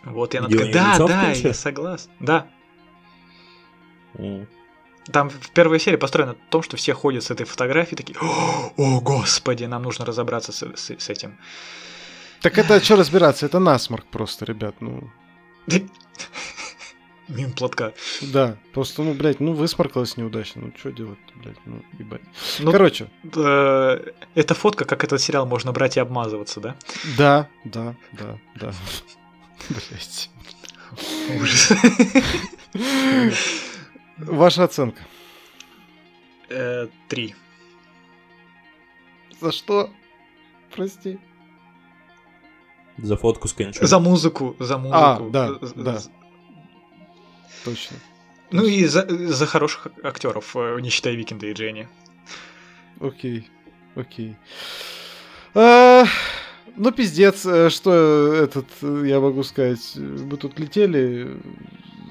Вот, 0.04 0.34
и 0.36 0.38
она 0.38 0.48
Где 0.48 0.58
такая, 0.66 0.74
да, 1.00 1.08
да, 1.08 1.32
я 1.32 1.54
согласен. 1.54 2.10
Да, 2.20 2.48
М. 4.16 4.48
там 5.12 5.30
в 5.30 5.52
первой 5.52 5.80
серии 5.80 5.98
построена 5.98 6.34
на 6.34 6.38
том, 6.50 6.62
что 6.62 6.78
все 6.78 6.94
ходят 6.94 7.24
с 7.24 7.32
этой 7.32 7.46
фотографией 7.46 7.96
такие, 7.96 8.18
о, 8.20 8.74
о, 8.78 9.02
господи, 9.02 9.64
нам 9.66 9.84
нужно 9.84 10.06
разобраться 10.06 10.52
с, 10.52 10.62
с- 10.76 11.00
с 11.00 11.10
этим. 11.10 11.38
Так 12.42 12.58
это 12.58 12.80
что 12.84 12.96
разбираться? 12.98 13.46
Это 13.46 13.60
насморк 13.60 14.06
просто, 14.06 14.44
ребят. 14.46 14.76
Ну, 14.82 15.10
Мимо 17.30 17.54
платка. 17.54 17.94
да. 18.22 18.58
Просто, 18.74 19.02
ну, 19.02 19.14
блядь, 19.14 19.40
ну, 19.40 19.54
высморкалось 19.54 20.18
неудачно. 20.18 20.64
Ну, 20.64 20.74
что 20.78 20.92
делать, 20.92 21.18
блядь, 21.36 21.56
ну, 21.66 21.82
ебать. 21.98 22.22
Ну, 22.60 22.72
Короче, 22.72 23.10
э, 23.36 24.12
эта 24.36 24.54
фотка, 24.54 24.84
как 24.84 25.06
этот 25.06 25.22
сериал, 25.22 25.46
можно 25.46 25.72
брать 25.72 25.96
и 25.96 26.02
обмазываться, 26.02 26.60
да? 26.60 26.76
да, 27.18 27.48
да, 27.64 27.96
да, 28.12 28.38
да. 28.60 28.74
Блядь. 29.70 30.30
Ужас. 31.42 31.72
Ваша 34.18 34.64
оценка. 34.64 35.02
Э, 36.50 36.88
Три. 37.08 37.36
За 39.42 39.52
что? 39.52 39.90
Прости. 40.76 41.20
За 42.98 43.18
фотку 43.18 43.48
с 43.48 43.54
кончой. 43.54 43.88
За 43.88 44.00
музыку, 44.00 44.56
за 44.60 44.78
музыку. 44.78 44.98
А, 44.98 45.20
да, 45.32 45.54
З- 45.68 45.74
да. 45.76 45.98
з- 46.00 46.10
Точно. 47.66 47.98
Ну 48.52 48.66
и 48.68 48.86
за, 48.86 49.08
за 49.10 49.46
хороших 49.48 49.88
актеров, 50.04 50.56
э, 50.56 50.80
не 50.82 50.90
считая 50.90 51.16
Викинда 51.16 51.48
и 51.48 51.54
Дженни. 51.54 51.88
Окей, 53.00 53.50
окей. 53.96 54.36
Ну, 56.76 56.92
пиздец, 56.92 57.46
э, 57.46 57.70
что 57.70 58.34
этот, 58.34 58.66
э, 58.82 59.04
я 59.06 59.20
могу 59.20 59.44
сказать, 59.44 59.96
мы 59.96 60.38
тут 60.38 60.60
летели, 60.60 61.38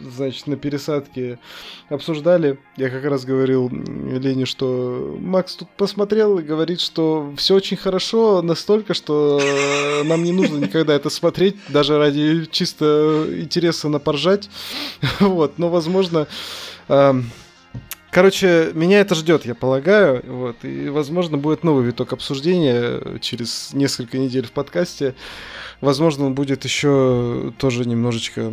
значит, 0.00 0.46
на 0.46 0.56
пересадке 0.56 1.38
обсуждали. 1.88 2.58
Я 2.76 2.88
как 2.88 3.04
раз 3.04 3.24
говорил 3.24 3.68
Лене, 3.68 4.46
что 4.46 5.16
Макс 5.20 5.56
тут 5.56 5.68
посмотрел 5.70 6.38
и 6.38 6.42
говорит, 6.42 6.80
что 6.80 7.32
все 7.36 7.56
очень 7.56 7.76
хорошо, 7.76 8.40
настолько, 8.42 8.94
что 8.94 9.40
э, 9.42 10.04
нам 10.04 10.22
не 10.22 10.32
нужно 10.32 10.58
никогда 10.58 10.94
это 10.94 11.10
смотреть, 11.10 11.56
даже 11.68 11.98
ради 11.98 12.46
чисто 12.50 13.26
интереса 13.30 13.88
напоржать. 13.88 14.48
Вот, 15.20 15.58
но, 15.58 15.68
возможно, 15.68 16.26
ам, 16.88 17.24
Короче, 18.12 18.72
меня 18.74 19.00
это 19.00 19.14
ждет, 19.14 19.46
я 19.46 19.54
полагаю. 19.54 20.22
Вот, 20.26 20.56
и, 20.64 20.90
возможно, 20.90 21.38
будет 21.38 21.64
новый 21.64 21.86
виток 21.86 22.12
обсуждения 22.12 23.18
через 23.20 23.72
несколько 23.72 24.18
недель 24.18 24.46
в 24.46 24.52
подкасте. 24.52 25.14
Возможно, 25.80 26.26
он 26.26 26.34
будет 26.34 26.62
еще 26.64 27.54
тоже 27.56 27.86
немножечко, 27.86 28.52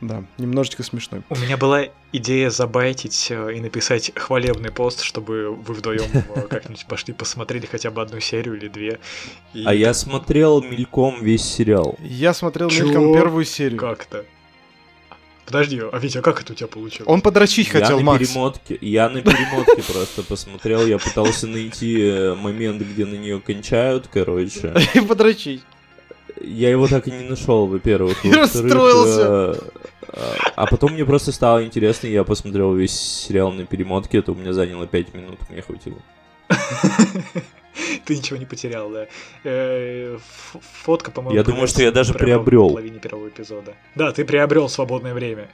да, 0.00 0.24
немножечко 0.38 0.82
смешной. 0.84 1.20
У 1.28 1.36
меня 1.36 1.58
была 1.58 1.88
идея 2.12 2.48
забайтить 2.48 3.26
э, 3.30 3.56
и 3.56 3.60
написать 3.60 4.10
хвалебный 4.16 4.72
пост, 4.72 5.02
чтобы 5.02 5.54
вы 5.54 5.74
вдвоем 5.74 6.08
э, 6.14 6.40
как-нибудь 6.48 6.86
пошли 6.86 7.12
посмотрели 7.12 7.66
хотя 7.66 7.90
бы 7.90 8.00
одну 8.00 8.20
серию 8.20 8.56
или 8.56 8.68
две. 8.68 9.00
И 9.52 9.64
А 9.66 9.74
я 9.74 9.92
смотрел 9.92 10.62
мельком 10.62 11.22
весь 11.22 11.44
сериал. 11.44 11.98
Я 12.00 12.32
смотрел 12.32 12.70
Чё? 12.70 12.86
мельком 12.86 13.12
первую 13.12 13.44
серию. 13.44 13.78
Как-то. 13.78 14.24
Подожди, 15.48 15.80
а 15.90 15.98
Витя, 15.98 16.18
а 16.18 16.22
как 16.22 16.42
это 16.42 16.52
у 16.52 16.56
тебя 16.56 16.66
получилось? 16.68 17.08
Он 17.10 17.22
подрочить 17.22 17.68
я 17.72 17.80
хотел, 17.80 17.98
на 18.00 18.04
Макс. 18.04 18.18
перемотке, 18.28 18.78
я 18.82 19.08
на 19.08 19.22
перемотке 19.22 19.82
просто 19.82 20.22
посмотрел, 20.22 20.86
я 20.86 20.98
пытался 20.98 21.46
найти 21.46 22.00
э, 22.02 22.34
момент, 22.34 22.82
где 22.82 23.06
на 23.06 23.14
нее 23.14 23.40
кончают, 23.40 24.08
короче. 24.12 24.74
И 24.94 25.00
подрочить. 25.08 25.62
Я 26.42 26.70
его 26.70 26.86
так 26.86 27.08
и 27.08 27.10
не 27.10 27.28
нашел, 27.28 27.66
во-первых. 27.66 28.22
И 28.24 28.30
расстроился. 28.30 29.20
э, 29.22 29.54
а- 30.12 30.36
А 30.56 30.66
потом 30.66 30.92
мне 30.92 31.04
просто 31.06 31.32
стало 31.32 31.64
интересно, 31.64 32.06
я 32.08 32.24
посмотрел 32.24 32.74
весь 32.74 32.92
сериал 32.98 33.50
на 33.52 33.64
перемотке, 33.64 34.18
это 34.18 34.32
у 34.32 34.34
меня 34.34 34.52
заняло 34.52 34.86
5 34.86 35.14
минут, 35.14 35.38
мне 35.48 35.62
хватило. 35.62 35.96
Ты 38.04 38.16
ничего 38.16 38.38
не 38.38 38.46
потерял, 38.46 38.90
да. 38.90 39.06
Э, 39.44 40.18
Фотка, 40.82 41.10
по-моему, 41.10 41.36
Я 41.36 41.44
думаю, 41.44 41.68
что 41.68 41.82
я 41.82 41.92
даже 41.92 42.14
приобрел. 42.14 42.68
В 42.68 42.72
половине 42.72 42.98
первого 42.98 43.28
эпизода. 43.28 43.74
Да, 43.94 44.12
ты 44.12 44.24
приобрел 44.24 44.68
свободное 44.68 45.14
время. 45.14 45.48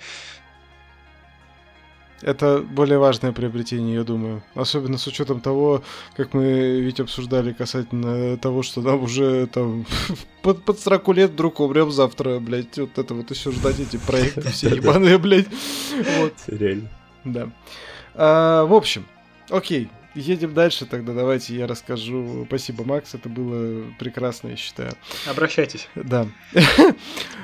Это 2.23 2.61
более 2.61 2.99
важное 2.99 3.33
приобретение, 3.33 3.97
я 3.97 4.05
думаю. 4.05 4.43
Особенно 4.55 4.97
с 4.97 5.07
учетом 5.07 5.41
того, 5.41 5.83
как 6.17 6.33
мы 6.33 6.81
ведь 6.81 6.99
обсуждали 6.99 7.53
касательно 7.53 8.39
того, 8.39 8.63
что 8.63 8.81
нам 8.81 9.03
уже 9.03 9.47
там 9.49 9.85
под, 10.43 10.65
под 10.65 10.79
40 10.79 11.09
лет 11.09 11.31
вдруг 11.33 11.61
умрем 11.61 11.91
завтра, 11.91 12.39
блядь. 12.39 12.79
Вот 12.79 12.97
это 12.97 13.13
вот 13.13 13.31
еще 13.31 13.51
ждать 13.53 13.79
эти 13.79 13.99
проекты 13.99 14.41
все 14.53 14.75
ебаные, 14.75 15.19
блядь. 15.19 15.49
Вот, 16.19 16.33
Реально. 16.47 16.89
да. 17.25 17.51
А, 18.15 18.65
в 18.65 18.73
общем, 18.73 19.05
окей. 19.51 19.91
Едем 20.15 20.55
дальше 20.55 20.87
тогда, 20.87 21.13
давайте 21.13 21.57
я 21.57 21.67
расскажу. 21.67 22.45
Спасибо, 22.47 22.85
Макс, 22.85 23.15
это 23.15 23.29
было 23.29 23.85
прекрасно, 23.99 24.49
я 24.49 24.57
считаю. 24.57 24.93
Обращайтесь. 25.27 25.89
Да. 25.97 26.29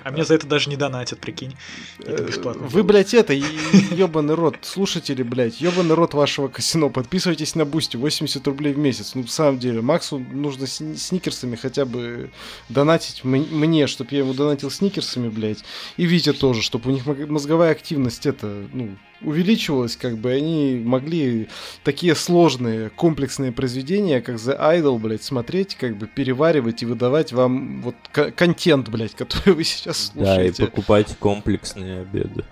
А 0.05 0.11
мне 0.13 0.25
за 0.25 0.35
это 0.35 0.47
даже 0.47 0.71
не 0.71 0.77
донатят, 0.77 1.19
прикинь. 1.21 1.57
Это 1.99 2.23
бесплатно. 2.23 2.67
Вы, 2.67 2.85
блядь, 2.85 3.13
это, 3.13 3.33
ебаный 3.33 4.35
рот, 4.35 4.57
слушатели, 4.63 5.23
блядь, 5.23 5.61
ебаный 5.61 5.95
рот 5.95 6.15
вашего 6.15 6.49
казино, 6.49 6.91
подписывайтесь 6.91 7.55
на 7.55 7.65
Бусти, 7.65 7.97
80 7.97 8.47
рублей 8.47 8.73
в 8.73 8.79
месяц. 8.79 9.15
Ну, 9.15 9.25
в 9.25 9.31
самом 9.31 9.59
деле, 9.59 9.81
Максу 9.83 10.19
нужно 10.19 10.67
сни- 10.67 10.97
сникерсами 10.97 11.57
хотя 11.57 11.85
бы 11.85 12.31
донатить 12.69 13.25
мне, 13.25 13.87
чтобы 13.89 14.11
я 14.13 14.19
ему 14.21 14.33
донатил 14.33 14.71
сникерсами, 14.71 15.29
блядь, 15.29 15.65
и 15.97 16.07
Витя 16.07 16.33
тоже, 16.33 16.63
чтобы 16.63 16.91
у 16.91 16.93
них 16.95 17.05
мозговая 17.07 17.73
активность 17.73 18.27
это, 18.27 18.47
ну, 18.73 18.97
увеличивалась, 19.23 19.97
как 19.97 20.17
бы 20.19 20.33
они 20.33 20.81
могли 20.85 21.49
такие 21.85 22.15
сложные, 22.15 22.91
комплексные 22.91 23.53
произведения, 23.53 24.21
как 24.21 24.37
The 24.37 24.59
Idol, 24.59 24.99
блядь, 24.99 25.23
смотреть, 25.23 25.75
как 25.75 25.97
бы 25.97 26.07
переваривать 26.07 26.83
и 26.83 26.87
выдавать 26.87 27.33
вам 27.33 27.83
вот 27.83 27.95
к- 28.13 28.31
контент, 28.33 28.89
блядь, 28.89 29.15
который 29.15 29.55
вы 29.55 29.65
сейчас 29.65 30.13
Да, 30.15 30.21
и 30.23 30.25
слушаете. 30.53 30.67
покупать 30.67 31.17
комплексные 31.19 32.01
обеды. 32.01 32.45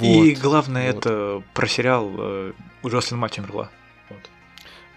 И 0.00 0.32
Вот, 0.34 0.42
главное, 0.42 0.92
вот. 0.92 1.06
это 1.06 1.42
про 1.54 1.66
сериал 1.66 2.10
э, 2.18 2.52
«Джослин 2.86 3.18
мать 3.18 3.38
умерла». 3.38 3.70
Вот. 4.08 4.20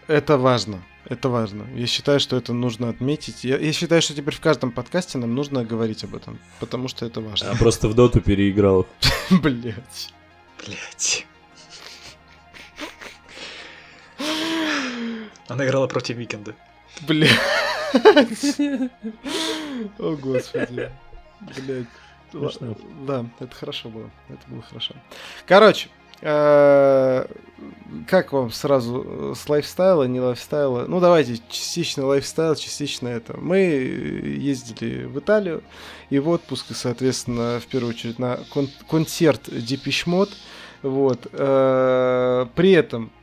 Это 0.08 0.38
важно. 0.38 0.84
Это 1.06 1.30
важно. 1.30 1.66
Я 1.76 1.86
считаю, 1.88 2.20
что 2.20 2.38
это 2.38 2.54
нужно 2.54 2.90
отметить. 2.90 3.44
Я, 3.44 3.58
я 3.58 3.74
считаю, 3.74 4.02
что 4.02 4.14
теперь 4.14 4.34
в 4.36 4.40
каждом 4.40 4.72
подкасте 4.72 5.18
нам 5.18 5.36
нужно 5.36 5.64
говорить 5.66 6.04
об 6.04 6.16
этом, 6.16 6.40
потому 6.60 6.88
что 6.88 7.06
это 7.06 7.20
важно. 7.22 7.52
А 7.52 7.56
просто 7.56 7.88
в 7.90 7.94
доту 7.94 8.22
переиграл. 8.22 8.88
Блять. 9.30 10.14
Блять. 10.66 11.26
Она 15.48 15.66
играла 15.66 15.88
против 15.88 16.16
Викенда. 16.18 16.56
Блять. 17.02 17.32
О, 20.00 20.16
господи. 20.16 20.92
Блять. 21.42 21.88
Да, 23.06 23.26
это 23.40 23.56
хорошо 23.56 23.90
было. 23.90 24.10
Это 24.30 24.42
было 24.48 24.62
хорошо. 24.62 24.96
Короче, 25.46 25.90
как 28.08 28.34
вам 28.34 28.52
сразу 28.52 29.06
э, 29.06 29.34
с 29.36 29.48
лайфстайла, 29.48 30.04
не 30.06 30.20
лайфстайла? 30.20 30.86
Ну, 30.88 31.00
давайте, 31.00 31.38
частично 31.50 32.06
лайфстайл, 32.06 32.56
частично 32.56 33.08
это. 33.08 33.38
Мы 33.40 33.58
ездили 33.58 35.06
в 35.06 35.20
Италию 35.20 35.64
и 36.10 36.20
в 36.20 36.30
отпуск, 36.30 36.72
и, 36.72 36.74
соответственно, 36.74 37.60
в 37.60 37.68
первую 37.68 37.92
очередь 37.92 38.20
на 38.20 38.40
кон- 38.54 38.70
концерт 38.90 39.48
Depeche 39.48 40.06
Mode. 40.08 40.32
Вот. 40.82 41.28
э, 41.32 42.46
При 42.56 42.72
этом 42.72 43.06
э, 43.06 43.23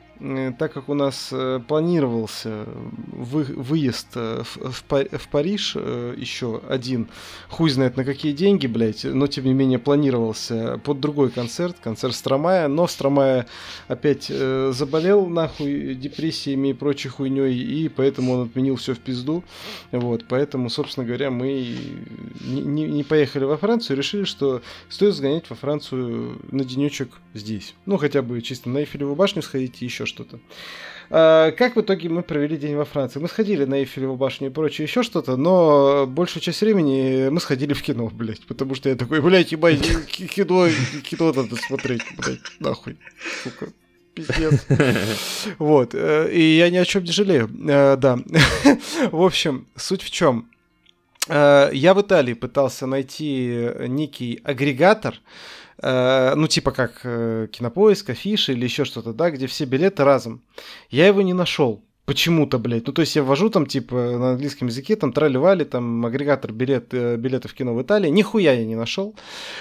так 0.58 0.72
как 0.74 0.88
у 0.90 0.94
нас 0.94 1.30
э, 1.32 1.60
планировался 1.66 2.66
вы- 3.12 3.44
выезд 3.44 4.08
э, 4.16 4.42
в, 4.44 4.56
в 4.72 4.84
в 5.18 5.28
Париж 5.28 5.72
э, 5.76 6.14
еще 6.16 6.60
один, 6.68 7.08
хуй 7.48 7.70
знает 7.70 7.96
на 7.96 8.04
какие 8.04 8.32
деньги, 8.32 8.66
блядь, 8.66 9.04
но 9.04 9.26
тем 9.26 9.44
не 9.44 9.54
менее 9.54 9.78
планировался 9.78 10.78
под 10.84 11.00
другой 11.00 11.30
концерт, 11.30 11.76
концерт 11.82 12.14
Стромая, 12.14 12.68
но 12.68 12.86
Стромая 12.86 13.46
опять 13.88 14.26
э, 14.28 14.72
заболел 14.74 15.26
нахуй 15.26 15.94
депрессиями 15.94 16.68
и 16.68 16.74
прочей 16.74 17.08
хуйней, 17.08 17.54
и 17.56 17.88
поэтому 17.88 18.34
он 18.34 18.46
отменил 18.48 18.76
все 18.76 18.94
в 18.94 18.98
пизду, 18.98 19.42
вот, 19.90 20.26
поэтому, 20.28 20.68
собственно 20.68 21.06
говоря, 21.06 21.30
мы 21.30 21.76
не, 22.46 22.60
не- 22.60 22.86
не 22.88 23.04
поехали 23.04 23.44
во 23.44 23.56
Францию, 23.56 23.96
решили, 23.96 24.24
что 24.24 24.60
стоит 24.90 25.14
сгонять 25.14 25.48
во 25.48 25.56
Францию 25.56 26.40
на 26.50 26.64
денечек 26.64 27.10
здесь, 27.32 27.74
ну, 27.86 27.96
хотя 27.96 28.20
бы 28.20 28.42
чисто 28.42 28.68
на 28.68 28.78
Эйфелеву 28.78 29.14
башню 29.14 29.40
сходить 29.42 29.80
и 29.80 29.84
еще 29.86 30.04
что-то. 30.10 30.38
А, 31.12 31.50
Как 31.52 31.74
в 31.76 31.80
итоге 31.80 32.08
мы 32.08 32.22
провели 32.22 32.56
день 32.56 32.76
во 32.76 32.84
Франции? 32.84 33.18
Мы 33.18 33.28
сходили 33.28 33.64
на 33.64 33.74
Эйфелеву 33.80 34.16
башню 34.16 34.48
и 34.48 34.50
прочее 34.50 34.84
еще 34.86 35.02
что-то, 35.02 35.36
но 35.36 36.06
большую 36.06 36.42
часть 36.42 36.60
времени 36.60 37.28
мы 37.30 37.40
сходили 37.40 37.72
в 37.72 37.82
кино, 37.82 38.08
блядь, 38.12 38.46
потому 38.46 38.74
что 38.74 38.88
я 38.88 38.94
такой, 38.94 39.20
блядь, 39.20 39.50
ебать, 39.52 39.80
ки- 40.06 40.26
кино, 40.26 40.68
кино 41.02 41.32
надо 41.32 41.56
смотреть, 41.56 42.02
блядь, 42.16 42.40
нахуй, 42.60 42.96
сука, 43.42 43.68
пиздец. 44.14 44.66
Вот, 45.58 45.94
э, 45.94 46.30
и 46.32 46.56
я 46.58 46.70
ни 46.70 46.76
о 46.76 46.84
чем 46.84 47.02
не 47.04 47.12
жалею, 47.12 47.50
э, 47.68 47.96
да. 47.96 48.18
В 49.10 49.22
общем, 49.22 49.66
суть 49.76 50.02
в 50.02 50.10
чем? 50.10 50.48
Э, 51.28 51.70
я 51.72 51.94
в 51.94 52.00
Италии 52.02 52.34
пытался 52.34 52.86
найти 52.86 53.68
некий 53.88 54.40
агрегатор, 54.44 55.14
ну, 55.82 56.46
типа 56.46 56.72
как 56.72 57.00
кинопоиск, 57.02 58.10
афиши 58.10 58.52
или 58.52 58.64
еще 58.64 58.84
что-то, 58.84 59.12
да, 59.12 59.30
где 59.30 59.46
все 59.46 59.64
билеты 59.64 60.04
разом. 60.04 60.42
Я 60.90 61.06
его 61.06 61.22
не 61.22 61.32
нашел. 61.32 61.84
Почему-то, 62.06 62.58
блядь. 62.58 62.88
Ну, 62.88 62.92
то 62.92 63.02
есть 63.02 63.14
я 63.14 63.22
ввожу 63.22 63.50
там, 63.50 63.66
типа, 63.66 63.94
на 63.94 64.30
английском 64.30 64.66
языке, 64.66 64.96
там, 64.96 65.12
трали-вали, 65.12 65.64
там, 65.64 66.04
агрегатор 66.04 66.52
билет, 66.52 66.92
э, 66.92 67.16
билетов 67.16 67.52
в 67.52 67.54
кино 67.54 67.72
в 67.72 67.82
Италии. 67.82 68.08
Нихуя 68.08 68.52
я 68.52 68.64
не 68.64 68.74
нашел. 68.74 69.14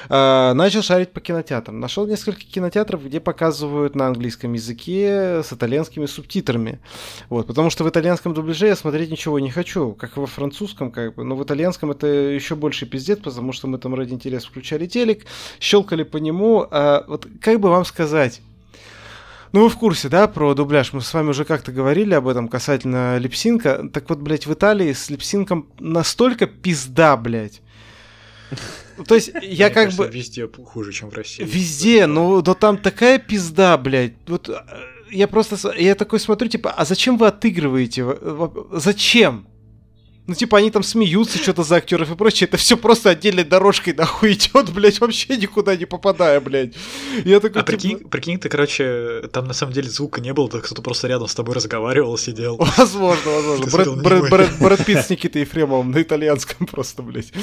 А, 0.10 0.54
начал 0.56 0.82
шарить 0.82 1.12
по 1.12 1.22
кинотеатрам. 1.22 1.80
Нашел 1.80 2.08
несколько 2.08 2.42
кинотеатров, 2.42 3.06
где 3.06 3.20
показывают 3.20 3.94
на 3.94 4.08
английском 4.08 4.54
языке 4.54 5.44
с 5.44 5.54
итальянскими 5.54 6.08
субтитрами. 6.08 6.80
Вот, 7.30 7.46
потому 7.46 7.70
что 7.70 7.84
в 7.84 7.90
итальянском 7.90 8.34
дубляже 8.34 8.66
я 8.66 8.76
смотреть 8.76 9.12
ничего 9.12 9.40
не 9.40 9.52
хочу, 9.52 9.94
как 9.94 10.18
во 10.18 10.26
французском, 10.26 10.92
как 10.92 11.14
бы. 11.16 11.24
Но 11.24 11.36
в 11.36 11.44
итальянском 11.44 11.92
это 11.92 12.08
еще 12.08 12.56
больше 12.56 12.88
пиздец, 12.88 13.20
потому 13.20 13.52
что 13.52 13.68
мы 13.68 13.78
там 13.78 13.94
ради 13.94 14.14
интереса 14.14 14.48
включали 14.48 14.88
телек, 14.88 15.26
щелкали 15.60 16.02
по 16.02 16.18
нему. 16.18 16.66
А, 16.72 17.06
вот 17.08 17.28
как 17.42 17.60
бы 17.60 17.70
вам 17.70 17.86
сказать, 17.86 18.42
ну, 19.52 19.64
вы 19.64 19.70
в 19.70 19.78
курсе, 19.78 20.10
да, 20.10 20.28
про 20.28 20.54
дубляж? 20.54 20.94
Мы 20.94 21.02
с 21.02 21.14
вами 21.14 21.30
уже 21.30 21.46
как-то 21.46 21.72
говорили 21.72 22.14
об 22.14 22.28
этом 22.28 22.48
касательно 22.48 23.18
липсинка. 23.18 23.90
Так 23.92 24.10
вот, 24.10 24.20
блядь, 24.20 24.46
в 24.46 24.54
Италии 24.54 24.94
с 24.94 25.10
липсинком 25.10 25.68
настолько 25.80 26.46
пизда, 26.46 27.18
блядь. 27.18 27.62
То 29.08 29.16
есть 29.16 29.32
я 29.42 29.70
как 29.70 29.94
бы... 29.94 30.08
Везде 30.08 30.48
хуже, 30.48 30.92
чем 30.92 31.10
в 31.10 31.14
России. 31.14 31.44
Везде, 31.44 32.06
но, 32.06 32.42
но 32.46 32.54
там 32.54 32.78
такая 32.78 33.18
пизда, 33.18 33.78
блядь. 33.78 34.14
Вот 34.28 34.50
э, 34.50 34.62
я 35.12 35.28
просто... 35.28 35.74
Я 35.78 35.96
такой 35.96 36.20
смотрю, 36.20 36.50
типа, 36.50 36.72
а 36.72 36.86
зачем 36.86 37.18
вы 37.18 37.28
отыгрываете? 37.28 38.06
Зачем? 38.72 39.48
Ну, 40.30 40.36
типа, 40.36 40.60
они 40.60 40.70
там 40.70 40.84
смеются 40.84 41.40
что-то 41.40 41.64
за 41.64 41.78
актеров 41.78 42.12
и 42.12 42.16
прочее. 42.16 42.48
Это 42.48 42.58
все 42.58 42.78
просто 42.78 43.10
отдельной 43.10 43.44
дорожкой 43.44 43.96
нахуй 43.96 44.34
идет, 44.34 44.72
блядь, 44.72 45.02
вообще 45.02 45.38
никуда 45.38 45.76
не 45.76 45.86
попадая, 45.86 46.40
блядь. 46.40 46.76
Я 47.26 47.40
такой, 47.40 47.64
а 47.64 47.66
типа... 47.66 47.66
прикинь, 47.66 47.98
прикинь, 47.98 48.38
ты, 48.38 48.48
короче, 48.48 49.24
там 49.34 49.48
на 49.48 49.54
самом 49.54 49.74
деле 49.74 49.90
звука 49.90 50.22
не 50.22 50.32
было, 50.32 50.48
так 50.48 50.66
кто-то 50.66 50.84
просто 50.84 51.08
рядом 51.08 51.28
с 51.28 51.34
тобой 51.34 51.56
разговаривал, 51.56 52.16
сидел. 52.20 52.58
Возможно, 52.78 53.32
возможно. 53.32 53.72
Брэд, 53.72 54.04
Брэд, 54.04 54.30
Брэд, 54.30 54.60
Брэд 54.60 54.86
Питт 54.86 55.06
с 55.08 55.10
Никитой 55.10 55.42
Ефремовым 55.42 55.90
на 55.90 56.00
итальянском 56.00 56.68
просто, 56.68 57.02
блядь. 57.02 57.34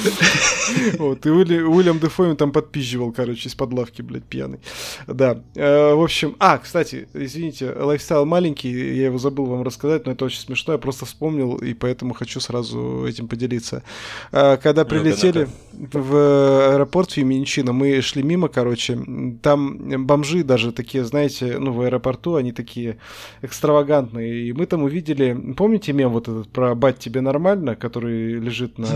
Вот, 0.97 1.25
и 1.25 1.29
Уилли, 1.29 1.59
Уильям 1.59 1.99
Дефо 1.99 2.33
там 2.35 2.53
подпизживал, 2.53 3.11
короче, 3.11 3.49
из-под 3.49 3.73
лавки, 3.73 4.01
блядь, 4.01 4.23
пьяный. 4.23 4.59
Да, 5.07 5.43
э, 5.55 5.93
в 5.93 6.01
общем... 6.01 6.37
А, 6.39 6.57
кстати, 6.57 7.09
извините, 7.13 7.73
лайфстайл 7.73 8.25
маленький, 8.25 8.71
я 8.71 9.07
его 9.07 9.17
забыл 9.17 9.45
вам 9.47 9.63
рассказать, 9.63 10.05
но 10.05 10.13
это 10.13 10.23
очень 10.23 10.39
смешно, 10.39 10.71
я 10.71 10.79
просто 10.79 11.05
вспомнил, 11.05 11.57
и 11.57 11.73
поэтому 11.73 12.13
хочу 12.13 12.39
сразу 12.39 12.76
сразу 12.77 13.05
этим 13.07 13.27
поделиться. 13.27 13.83
А, 14.31 14.57
когда 14.57 14.85
прилетели 14.85 15.47
в 15.73 16.73
аэропорт 16.73 17.11
Феминчина, 17.11 17.73
мы 17.73 18.01
шли 18.01 18.23
мимо, 18.23 18.47
короче, 18.47 18.97
там 19.41 20.05
бомжи 20.05 20.43
даже 20.43 20.71
такие, 20.71 21.03
знаете, 21.03 21.57
ну, 21.59 21.71
в 21.71 21.81
аэропорту, 21.81 22.35
они 22.35 22.51
такие 22.51 22.97
экстравагантные. 23.41 24.47
И 24.47 24.53
мы 24.53 24.65
там 24.65 24.83
увидели, 24.83 25.53
помните 25.55 25.93
мем 25.93 26.11
вот 26.11 26.27
этот 26.27 26.49
про 26.49 26.75
«Бать, 26.75 26.99
тебе 26.99 27.21
нормально?», 27.21 27.75
который 27.75 28.33
лежит 28.33 28.77
на... 28.77 28.87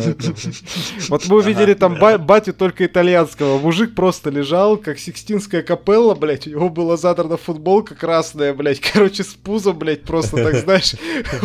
Вот 1.10 1.28
мы 1.28 1.38
увидели 1.38 1.74
там 1.74 1.98
батю 2.00 2.54
только 2.54 2.86
итальянского. 2.86 3.60
Мужик 3.60 3.96
просто 3.96 4.30
лежал, 4.30 4.78
как 4.78 5.00
Сикстинская 5.00 5.62
капелла, 5.62 6.16
блядь, 6.16 6.48
у 6.48 6.50
него 6.50 6.70
была 6.70 6.98
задрана 6.98 7.38
футболка 7.38 7.96
красная, 7.96 8.54
блядь, 8.54 8.80
короче, 8.80 9.24
с 9.24 9.34
пузом, 9.34 9.78
блядь, 9.78 10.04
просто 10.04 10.38
так, 10.38 10.56
знаешь, 10.64 10.96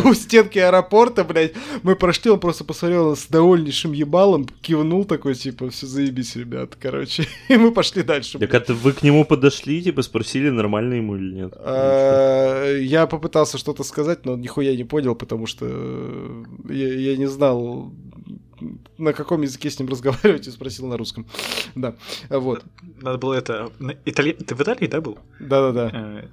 у 0.04 0.14
стенки 0.14 0.58
аэропорта, 0.58 1.24
блядь, 1.24 1.52
мы 1.82 1.94
прошли 1.96 2.15
он 2.24 2.40
просто 2.40 2.64
посмотрел 2.64 3.16
с 3.16 3.26
довольнейшим 3.26 3.92
ебалом, 3.92 4.46
кивнул 4.62 5.04
такой, 5.04 5.34
типа, 5.34 5.70
все 5.70 5.86
заебись, 5.86 6.36
ребят, 6.36 6.76
короче. 6.80 7.26
И 7.48 7.56
мы 7.56 7.72
пошли 7.72 8.02
дальше. 8.02 8.38
Так 8.38 8.54
это 8.54 8.74
вы 8.74 8.92
к 8.92 9.02
нему 9.02 9.24
подошли, 9.24 9.82
типа, 9.82 10.02
спросили, 10.02 10.50
нормально 10.50 10.94
ему 10.94 11.16
или 11.16 11.34
нет? 11.34 11.52
А, 11.56 12.76
я 12.76 13.06
попытался 13.06 13.58
что-то 13.58 13.84
сказать, 13.84 14.24
но 14.24 14.36
нихуя 14.36 14.76
не 14.76 14.84
понял, 14.84 15.14
потому 15.14 15.46
что 15.46 15.66
я 16.68 17.16
не 17.16 17.26
знал, 17.26 17.92
на 18.98 19.12
каком 19.12 19.42
языке 19.42 19.70
с 19.70 19.78
ним 19.78 19.88
разговаривать 19.90 20.46
и 20.46 20.50
спросил 20.50 20.86
на 20.86 20.96
русском. 20.96 21.26
Да, 21.74 21.94
вот. 22.30 22.64
Надо 23.02 23.18
было 23.18 23.34
это... 23.34 23.70
Ты 24.04 24.54
в 24.54 24.60
Италии, 24.60 24.86
да, 24.86 25.00
был? 25.00 25.18
Да-да-да. 25.40 25.90
Э, 25.92 26.28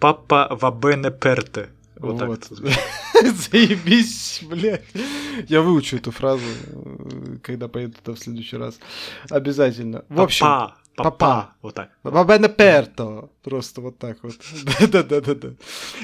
Папа 0.00 0.48
вабене 0.50 1.10
перте. 1.10 1.68
Вот, 1.96 2.20
вот. 2.22 2.40
так. 2.40 2.58
Заебись, 3.34 4.40
блядь. 4.42 4.84
Я 5.48 5.62
выучу 5.62 5.96
эту 5.96 6.10
фразу, 6.10 6.44
э, 6.44 7.36
когда 7.42 7.68
поеду 7.68 7.96
туда 8.02 8.16
в 8.16 8.18
следующий 8.18 8.56
раз. 8.56 8.78
Обязательно. 9.30 10.04
В 10.08 10.20
общем, 10.20 10.46
Папа. 10.46 10.76
Папа. 10.96 11.50
Вот 11.60 11.74
так. 11.74 11.90
Бабена 12.02 12.48
Перто. 12.48 13.28
Просто 13.42 13.80
вот 13.80 13.98
так 13.98 14.16
вот. 14.22 14.34
Да-да-да-да. 14.90 15.48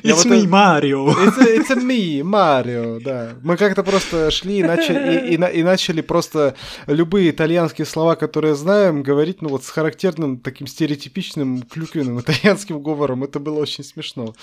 It's 0.02 0.24
me, 0.26 0.46
Марио. 0.46 1.08
It's, 1.26 1.38
it's 1.38 1.76
me, 1.76 2.22
Марио, 2.22 3.00
да. 3.00 3.34
Мы 3.42 3.56
как-то 3.56 3.82
просто 3.82 4.30
шли 4.30 4.58
и 4.58 4.62
начали, 4.62 5.28
и, 5.28 5.34
и, 5.34 5.58
и 5.60 5.62
начали 5.62 6.02
просто 6.02 6.54
любые 6.86 7.30
итальянские 7.30 7.86
слова, 7.86 8.16
которые 8.16 8.54
знаем, 8.54 9.02
говорить, 9.02 9.40
ну 9.40 9.48
вот 9.48 9.64
с 9.64 9.70
характерным 9.70 10.38
таким 10.38 10.66
стереотипичным 10.66 11.62
клюквенным 11.62 12.20
итальянским 12.20 12.82
говором. 12.82 13.24
Это 13.24 13.40
было 13.40 13.60
очень 13.60 13.84
смешно. 13.84 14.34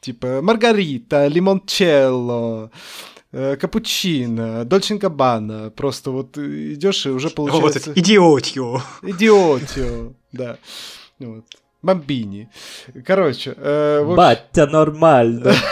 Типа 0.00 0.40
Маргарита, 0.42 1.26
лимончелло, 1.28 2.70
капучино, 3.60 4.64
Дольчин 4.64 4.98
Габбана. 4.98 5.70
Просто 5.70 6.10
вот 6.10 6.38
идешь 6.38 7.06
и 7.06 7.10
уже 7.10 7.30
получается... 7.30 7.90
Вот 7.90 7.98
идиотью. 7.98 8.80
Идиотью, 9.02 10.14
да. 10.32 10.58
Вот. 11.18 11.44
Бомбини. 11.82 12.48
Короче. 13.04 13.54
Э, 13.56 14.00
общем... 14.00 14.16
Батя 14.16 14.66
нормально. 14.66 15.52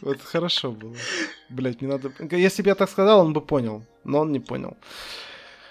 Вот 0.00 0.22
хорошо 0.22 0.70
было. 0.70 0.94
Блять, 1.48 1.82
не 1.82 1.88
надо... 1.88 2.10
Если 2.30 2.62
бы 2.62 2.68
я 2.68 2.74
так 2.74 2.90
сказал, 2.90 3.20
он 3.20 3.32
бы 3.32 3.40
понял. 3.40 3.82
Но 4.04 4.20
он 4.20 4.32
не 4.32 4.40
понял. 4.40 4.76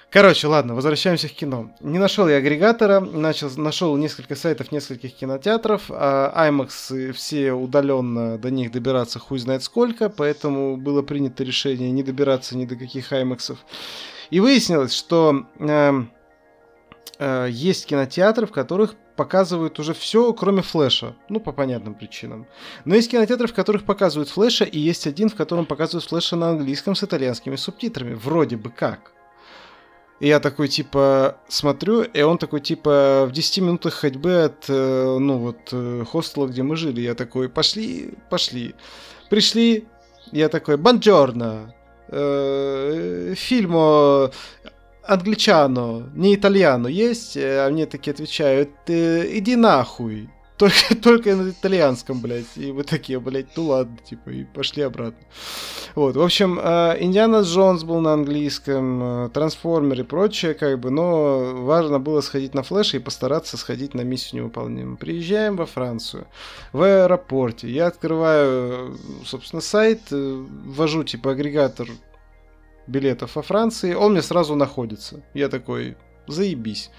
Короче, 0.10 0.48
ладно, 0.48 0.76
возвращаемся 0.76 1.28
к 1.28 1.34
кино. 1.34 1.72
Не 1.82 2.00
нашел 2.00 2.30
я 2.30 2.38
агрегатора, 2.38 3.00
начал, 3.00 3.50
нашел 3.58 3.98
несколько 3.98 4.36
сайтов 4.36 4.72
нескольких 4.72 5.14
кинотеатров, 5.14 5.84
а 5.90 6.50
IMAX 6.50 7.12
все 7.12 7.52
удаленно 7.52 8.38
до 8.38 8.50
них 8.50 8.72
добираться 8.72 9.20
хуй 9.20 9.40
знает 9.40 9.64
сколько, 9.64 10.10
поэтому 10.10 10.78
было 10.78 11.02
принято 11.02 11.44
решение 11.44 11.92
не 11.92 12.02
добираться 12.02 12.56
ни 12.56 12.66
до 12.66 12.76
каких 12.76 13.12
IMAX. 13.12 13.58
И 14.30 14.40
выяснилось, 14.40 14.94
что 14.94 15.48
э, 15.60 16.04
э, 17.20 17.48
есть 17.52 17.86
кинотеатры, 17.86 18.48
в 18.48 18.52
которых 18.52 18.96
показывают 19.16 19.80
уже 19.80 19.94
все, 19.94 20.34
кроме 20.34 20.62
флеша. 20.62 21.16
Ну, 21.30 21.40
по 21.40 21.52
понятным 21.52 21.94
причинам. 21.94 22.48
Но 22.86 22.96
есть 22.96 23.12
кинотеатры, 23.12 23.48
в 23.48 23.54
которых 23.54 23.84
показывают 23.84 24.30
флеша, 24.30 24.66
и 24.66 24.80
есть 24.80 25.08
один, 25.08 25.30
в 25.30 25.36
котором 25.36 25.66
показывают 25.66 26.06
флеша 26.06 26.36
на 26.36 26.50
английском 26.50 26.96
с 26.96 27.04
итальянскими 27.04 27.56
субтитрами. 27.56 28.14
Вроде 28.14 28.58
бы 28.58 28.70
как. 28.70 29.15
И 30.22 30.28
я 30.28 30.40
такой, 30.40 30.70
типа, 30.70 31.38
смотрю, 31.50 32.04
и 32.04 32.22
он 32.22 32.38
такой, 32.38 32.62
типа, 32.62 33.26
в 33.28 33.34
10 33.34 33.58
минутах 33.60 33.96
ходьбы 33.96 34.44
от, 34.44 34.66
э, 34.70 35.18
ну, 35.20 35.38
вот, 35.40 35.58
э, 35.74 36.06
хостела, 36.10 36.48
где 36.48 36.64
мы 36.64 36.78
жили. 36.78 37.02
Я 37.02 37.16
такой, 37.16 37.50
пошли, 37.50 38.14
пошли. 38.30 38.76
Пришли, 39.30 39.88
я 40.32 40.48
такой, 40.48 40.78
бонджорно, 40.78 41.76
э, 42.08 43.34
фильмо 43.36 44.32
англичано, 45.04 46.10
не 46.16 46.36
итальяно 46.36 46.88
есть? 46.88 47.36
А 47.38 47.70
мне 47.70 47.86
такие 47.86 48.14
отвечают, 48.14 48.70
иди 48.88 49.56
нахуй. 49.58 50.30
Только, 50.58 50.96
только 51.02 51.36
на 51.36 51.50
итальянском, 51.50 52.22
блядь. 52.22 52.56
И 52.56 52.72
вы 52.72 52.84
такие, 52.84 53.20
блядь, 53.20 53.58
ну 53.58 53.66
ладно, 53.66 53.98
типа, 54.10 54.30
и 54.30 54.46
пошли 54.46 54.84
обратно. 54.84 55.20
Вот, 55.96 56.16
в 56.16 56.22
общем, 56.22 56.60
э, 56.62 56.98
Индиана 57.02 57.42
Джонс 57.42 57.84
был 57.84 58.00
на 58.00 58.14
английском, 58.14 59.26
э, 59.26 59.30
Трансформер 59.30 60.02
и 60.02 60.04
прочее, 60.04 60.54
как 60.54 60.80
бы, 60.80 60.92
но 60.92 61.54
важно 61.56 62.00
было 62.00 62.22
сходить 62.22 62.54
на 62.54 62.64
флеш 62.64 62.94
и 62.94 63.00
постараться 63.00 63.58
сходить 63.58 63.94
на 63.94 64.02
миссию 64.02 64.42
невыполнимую. 64.44 64.98
Приезжаем 64.98 65.58
во 65.58 65.66
Францию, 65.66 66.28
в 66.72 66.82
аэропорте, 66.82 67.70
я 67.70 67.88
открываю, 67.88 68.98
собственно, 69.26 69.62
сайт, 69.62 70.02
э, 70.12 70.46
ввожу, 70.66 71.04
типа, 71.04 71.32
агрегатор 71.32 71.88
билетов 72.88 73.36
во 73.36 73.42
Франции, 73.42 73.94
он 73.94 74.14
мне 74.14 74.22
сразу 74.22 74.56
находится. 74.56 75.22
Я 75.34 75.50
такой, 75.50 75.98
заебись. 76.28 76.90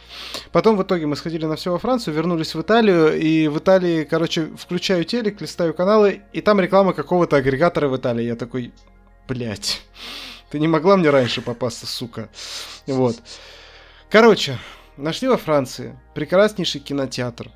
Потом 0.53 0.77
в 0.77 0.83
итоге 0.83 1.07
мы 1.07 1.17
сходили 1.17 1.47
на 1.47 1.57
все 1.57 1.73
во 1.73 1.79
Францию, 1.79 2.15
вернулись 2.15 2.55
в 2.55 2.61
Италию, 2.61 3.19
и 3.19 3.49
в 3.49 3.59
Италии, 3.59 4.05
короче, 4.05 4.49
включаю 4.57 5.05
телек, 5.05 5.41
листаю 5.41 5.75
каналы, 5.75 6.23
и 6.33 6.41
там 6.41 6.61
реклама 6.61 6.93
какого-то 6.93 7.37
агрегатора 7.37 7.89
в 7.89 7.97
Италии. 7.97 8.25
Я 8.25 8.37
такой, 8.37 8.73
блядь, 9.29 9.83
ты 10.51 10.59
не 10.59 10.69
могла 10.69 10.97
мне 10.97 11.11
раньше 11.11 11.43
попасться, 11.43 11.87
сука. 11.87 12.29
Вот. 12.87 13.17
Короче, 14.11 14.59
нашли 14.97 15.29
во 15.29 15.37
Франции 15.37 15.99
прекраснейший 16.15 16.81
кинотеатр. 16.81 17.51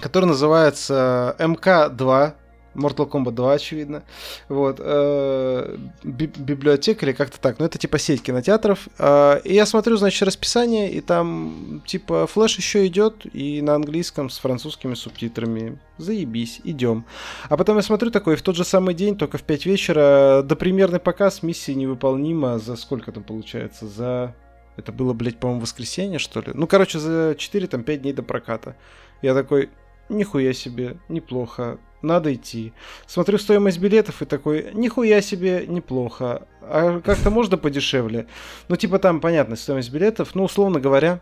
который 0.00 0.26
называется 0.26 1.36
МК-2. 1.38 2.32
Mortal 2.74 3.08
Kombat 3.08 3.32
2, 3.32 3.52
очевидно. 3.52 4.02
Вот. 4.48 4.76
Э, 4.80 5.76
библиотека 6.02 7.06
или 7.06 7.12
как-то 7.12 7.40
так. 7.40 7.58
Но 7.58 7.66
это 7.66 7.78
типа 7.78 7.98
сеть 7.98 8.22
кинотеатров. 8.22 8.88
Э, 8.98 9.40
и 9.44 9.54
я 9.54 9.66
смотрю, 9.66 9.96
значит, 9.96 10.22
расписание, 10.22 10.92
и 10.92 11.00
там 11.00 11.82
типа 11.86 12.26
флеш 12.26 12.56
еще 12.56 12.86
идет, 12.86 13.26
и 13.32 13.62
на 13.62 13.74
английском 13.74 14.30
с 14.30 14.38
французскими 14.38 14.94
субтитрами. 14.94 15.78
Заебись, 15.98 16.60
идем. 16.64 17.04
А 17.48 17.56
потом 17.56 17.76
я 17.76 17.82
смотрю 17.82 18.10
такой, 18.10 18.36
в 18.36 18.42
тот 18.42 18.56
же 18.56 18.64
самый 18.64 18.94
день, 18.94 19.16
только 19.16 19.38
в 19.38 19.42
5 19.42 19.66
вечера, 19.66 20.42
до 20.42 20.56
примерный 20.56 20.98
показ 20.98 21.42
миссии 21.42 21.72
невыполнима 21.72 22.58
за 22.58 22.76
сколько 22.76 23.12
там 23.12 23.22
получается? 23.22 23.86
За... 23.86 24.34
Это 24.76 24.90
было, 24.90 25.12
блядь, 25.12 25.38
по-моему, 25.38 25.62
воскресенье, 25.62 26.18
что 26.18 26.40
ли? 26.40 26.48
Ну, 26.52 26.66
короче, 26.66 26.98
за 26.98 27.32
4-5 27.32 27.96
дней 27.98 28.12
до 28.12 28.24
проката. 28.24 28.74
Я 29.22 29.34
такой, 29.34 29.70
нихуя 30.08 30.52
себе, 30.52 30.96
неплохо 31.08 31.78
надо 32.04 32.34
идти. 32.34 32.72
Смотрю 33.06 33.38
стоимость 33.38 33.78
билетов 33.78 34.22
и 34.22 34.24
такой, 34.24 34.70
нихуя 34.72 35.20
себе, 35.20 35.64
неплохо. 35.66 36.46
А 36.62 37.00
как-то 37.00 37.30
можно 37.30 37.56
подешевле? 37.56 38.26
Ну, 38.68 38.76
типа 38.76 38.98
там, 38.98 39.20
понятно, 39.20 39.56
стоимость 39.56 39.90
билетов, 39.90 40.34
ну, 40.34 40.44
условно 40.44 40.80
говоря, 40.80 41.20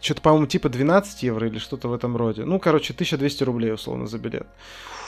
что-то, 0.00 0.22
по-моему, 0.22 0.46
типа 0.46 0.68
12 0.68 1.22
евро 1.22 1.46
или 1.46 1.58
что-то 1.58 1.88
в 1.88 1.92
этом 1.92 2.16
роде. 2.16 2.44
Ну, 2.44 2.58
короче, 2.58 2.94
1200 2.94 3.44
рублей, 3.44 3.72
условно, 3.72 4.06
за 4.06 4.18
билет. 4.18 4.46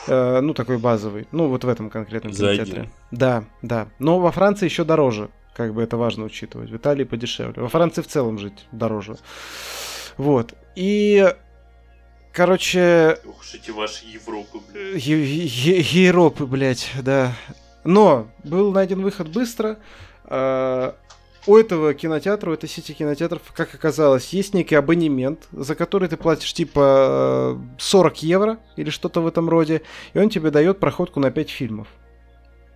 Э, 0.07 0.41
ну, 0.41 0.55
такой 0.55 0.79
базовый. 0.79 1.27
Ну, 1.33 1.49
вот 1.49 1.65
в 1.65 1.69
этом 1.69 1.89
конкретном 1.91 2.33
кинотеатре. 2.33 2.91
Да, 3.11 3.45
да. 3.63 3.89
Но 3.99 4.21
во 4.21 4.31
Франции 4.31 4.67
еще 4.67 4.85
дороже. 4.85 5.31
Как 5.55 5.75
бы 5.75 5.83
это 5.83 5.97
важно 5.97 6.25
учитывать. 6.25 6.71
В 6.71 6.77
Италии 6.77 7.05
подешевле. 7.05 7.63
Во 7.63 7.69
Франции 7.69 8.03
в 8.03 8.07
целом 8.07 8.39
жить 8.39 8.67
дороже. 8.73 9.17
Вот. 10.17 10.55
И 10.75 11.35
Короче... 12.33 13.19
Ух, 13.25 13.45
эти 13.55 13.71
ваши 13.71 14.07
Европы, 14.07 14.59
блядь. 14.73 15.05
Европы, 15.05 16.47
блядь, 16.47 16.91
да. 17.03 17.35
Но 17.85 18.29
был 18.43 18.73
найден 18.73 19.03
выход 19.03 19.29
быстро. 19.29 19.79
А, 20.25 20.97
у 21.47 21.57
этого 21.57 21.93
кинотеатра, 21.93 22.51
у 22.51 22.55
этой 22.55 22.69
сети 22.69 22.95
кинотеатров, 22.95 23.43
как 23.55 23.75
оказалось, 23.75 24.33
есть 24.33 24.55
некий 24.55 24.77
абонемент, 24.77 25.41
за 25.53 25.75
который 25.75 26.09
ты 26.09 26.17
платишь 26.17 26.55
типа 26.55 27.61
40 27.79 28.23
евро 28.23 28.59
или 28.77 28.91
что-то 28.91 29.21
в 29.21 29.27
этом 29.27 29.49
роде, 29.49 29.83
и 30.15 30.19
он 30.19 30.31
тебе 30.31 30.51
дает 30.51 30.81
проходку 30.81 31.21
на 31.21 31.31
5 31.31 31.51
фильмов. 31.51 31.89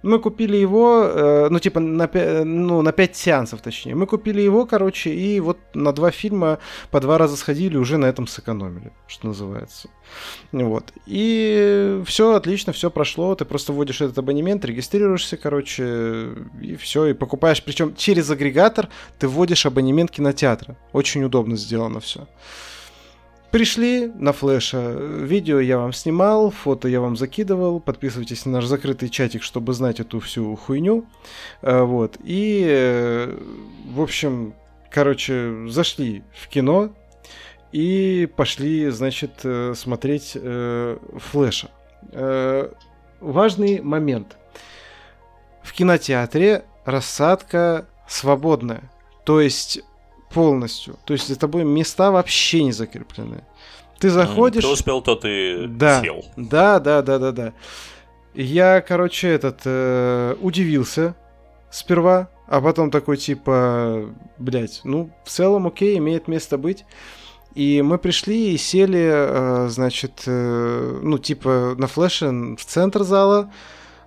Мы 0.03 0.19
купили 0.19 0.57
его, 0.57 1.05
э, 1.05 1.49
ну, 1.51 1.59
типа, 1.59 1.81
на, 1.81 2.09
ну, 2.45 2.83
на 2.83 2.93
5 2.93 3.17
сеансов, 3.17 3.61
точнее. 3.61 3.95
Мы 3.95 4.07
купили 4.07 4.41
его, 4.41 4.67
короче, 4.67 5.11
и 5.11 5.41
вот 5.41 5.59
на 5.75 5.93
два 5.93 6.11
фильма 6.11 6.59
по 6.91 7.01
два 7.01 7.19
раза 7.19 7.37
сходили, 7.37 7.77
уже 7.77 7.97
на 7.97 8.07
этом 8.07 8.27
сэкономили, 8.27 8.93
что 9.09 9.29
называется. 9.29 9.89
Вот. 10.53 10.93
И 11.07 12.03
все 12.07 12.35
отлично, 12.35 12.73
все 12.73 12.91
прошло. 12.91 13.35
Ты 13.35 13.45
просто 13.45 13.73
вводишь 13.73 14.01
этот 14.01 14.19
абонемент, 14.19 14.65
регистрируешься, 14.65 15.37
короче, 15.37 16.29
и 16.61 16.77
все, 16.77 17.07
и 17.07 17.13
покупаешь. 17.15 17.63
Причем 17.63 17.95
через 17.97 18.31
агрегатор 18.31 18.89
ты 19.19 19.29
вводишь 19.29 19.67
абонемент 19.67 20.11
кинотеатра. 20.11 20.77
Очень 20.93 21.25
удобно 21.25 21.57
сделано 21.57 22.01
все. 22.01 22.29
Пришли 23.57 24.13
на 24.15 24.35
флеша. 24.35 24.91
Видео 24.91 25.61
я 25.61 25.79
вам 25.79 25.95
снимал, 25.95 26.51
фото 26.51 26.89
я 26.89 27.01
вам 27.01 27.17
закидывал. 27.17 27.81
Подписывайтесь 27.81 28.45
на 28.45 28.53
наш 28.53 28.67
закрытый 28.67 29.09
чатик, 29.09 29.43
чтобы 29.43 29.73
знать 29.73 29.99
эту 29.99 30.21
всю 30.21 30.55
хуйню. 30.57 31.07
Э, 31.63 31.81
вот. 31.81 32.19
И, 32.23 32.67
э, 32.69 33.35
в 33.95 34.03
общем, 34.03 34.53
короче, 34.91 35.69
зашли 35.69 36.23
в 36.39 36.49
кино 36.49 36.91
и 37.73 38.29
пошли, 38.37 38.91
значит, 38.91 39.41
э, 39.45 39.73
смотреть 39.75 40.37
флеша. 41.19 41.71
Важный 43.21 43.81
момент. 43.81 44.37
В 45.63 45.73
кинотеатре 45.73 46.67
рассадка 46.85 47.87
свободная. 48.07 48.91
То 49.25 49.41
есть 49.41 49.81
полностью. 50.31 50.97
То 51.05 51.13
есть 51.15 51.29
за 51.29 51.39
тобой 51.39 51.65
места 51.65 52.11
вообще 52.11 52.63
не 52.63 52.73
закреплены. 52.73 53.45
Ты 53.99 54.11
заходишь... 54.11 54.63
Ты 54.63 54.69
успел, 54.69 55.01
то 55.01 55.17
ты 55.17 55.67
да, 55.67 56.03
сел. 56.03 56.25
Да, 56.37 56.81
да, 56.81 57.03
да, 57.03 57.19
да, 57.19 57.33
да. 57.33 57.53
Я, 58.35 58.83
короче, 58.83 59.29
этот 59.29 59.63
э, 59.65 60.37
удивился 60.41 61.15
сперва, 61.71 62.29
а 62.47 62.61
потом 62.61 62.91
такой 62.91 63.17
типа, 63.17 64.11
блядь, 64.39 64.83
ну 64.85 65.11
в 65.25 65.31
целом 65.31 65.67
окей, 65.67 65.97
имеет 65.97 66.29
место 66.29 66.59
быть. 66.59 66.85
И 67.55 67.81
мы 67.81 67.97
пришли 67.97 68.53
и 68.53 68.59
сели, 68.59 69.11
э, 69.11 69.69
значит, 69.71 70.25
э, 70.27 71.01
ну 71.03 71.17
типа 71.17 71.75
на 71.79 71.87
флеше 71.87 72.29
в 72.57 72.65
центр 72.65 73.03
зала. 73.03 73.51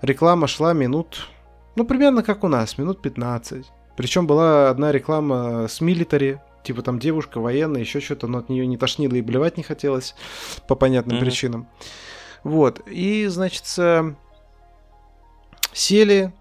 Реклама 0.01 0.45
шла 0.45 0.73
минут, 0.73 1.27
ну 1.75 1.83
примерно 1.83 2.21
как 2.21 2.43
у 2.43 2.47
нас, 2.47 2.77
минут 2.77 3.01
15. 3.01 3.65
Причем 3.99 4.27
была 4.27 4.69
одна 4.69 4.93
реклама 4.93 5.67
с 5.67 5.81
милитари, 5.81 6.39
типа 6.63 6.83
там 6.83 6.99
девушка 6.99 7.41
военная, 7.41 7.81
еще 7.81 7.99
что-то, 7.99 8.27
но 8.27 8.37
от 8.37 8.47
нее 8.47 8.65
не 8.65 8.77
тошнило 8.77 9.13
и 9.15 9.21
блевать 9.21 9.57
не 9.57 9.63
хотелось 9.63 10.15
по 10.69 10.75
понятным 10.75 11.17
mm-hmm. 11.17 11.19
причинам. 11.19 11.67
Вот. 12.45 12.81
И, 12.87 13.25
значит, 13.25 13.65
сели, 15.73 16.31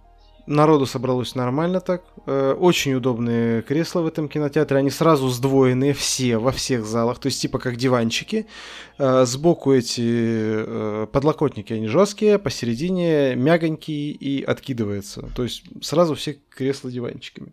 Народу 0.49 0.87
собралось 0.87 1.35
нормально 1.35 1.81
так. 1.81 2.03
Э, 2.25 2.55
очень 2.59 2.95
удобные 2.95 3.61
кресла 3.61 4.01
в 4.01 4.07
этом 4.07 4.31
кинотеатре. 4.31 4.79
Они 4.79 4.89
сразу 4.91 5.29
сдвоенные 5.29 5.93
все, 5.93 6.39
во 6.39 6.53
всех 6.53 6.87
залах. 6.87 7.19
То 7.19 7.27
есть 7.27 7.43
типа 7.43 7.59
как 7.59 7.77
диванчики. 7.77 8.47
Э, 8.99 9.27
сбоку 9.27 9.75
эти 9.75 10.01
э, 10.01 11.07
подлокотники, 11.13 11.75
они 11.75 11.87
жесткие. 11.87 12.39
Посередине 12.39 13.37
мягонькие 13.37 14.13
и 14.13 14.43
откидывается. 14.43 15.29
То 15.37 15.43
есть 15.43 15.65
сразу 15.83 16.15
все 16.15 16.39
кресла 16.49 16.91
диванчиками. 16.91 17.53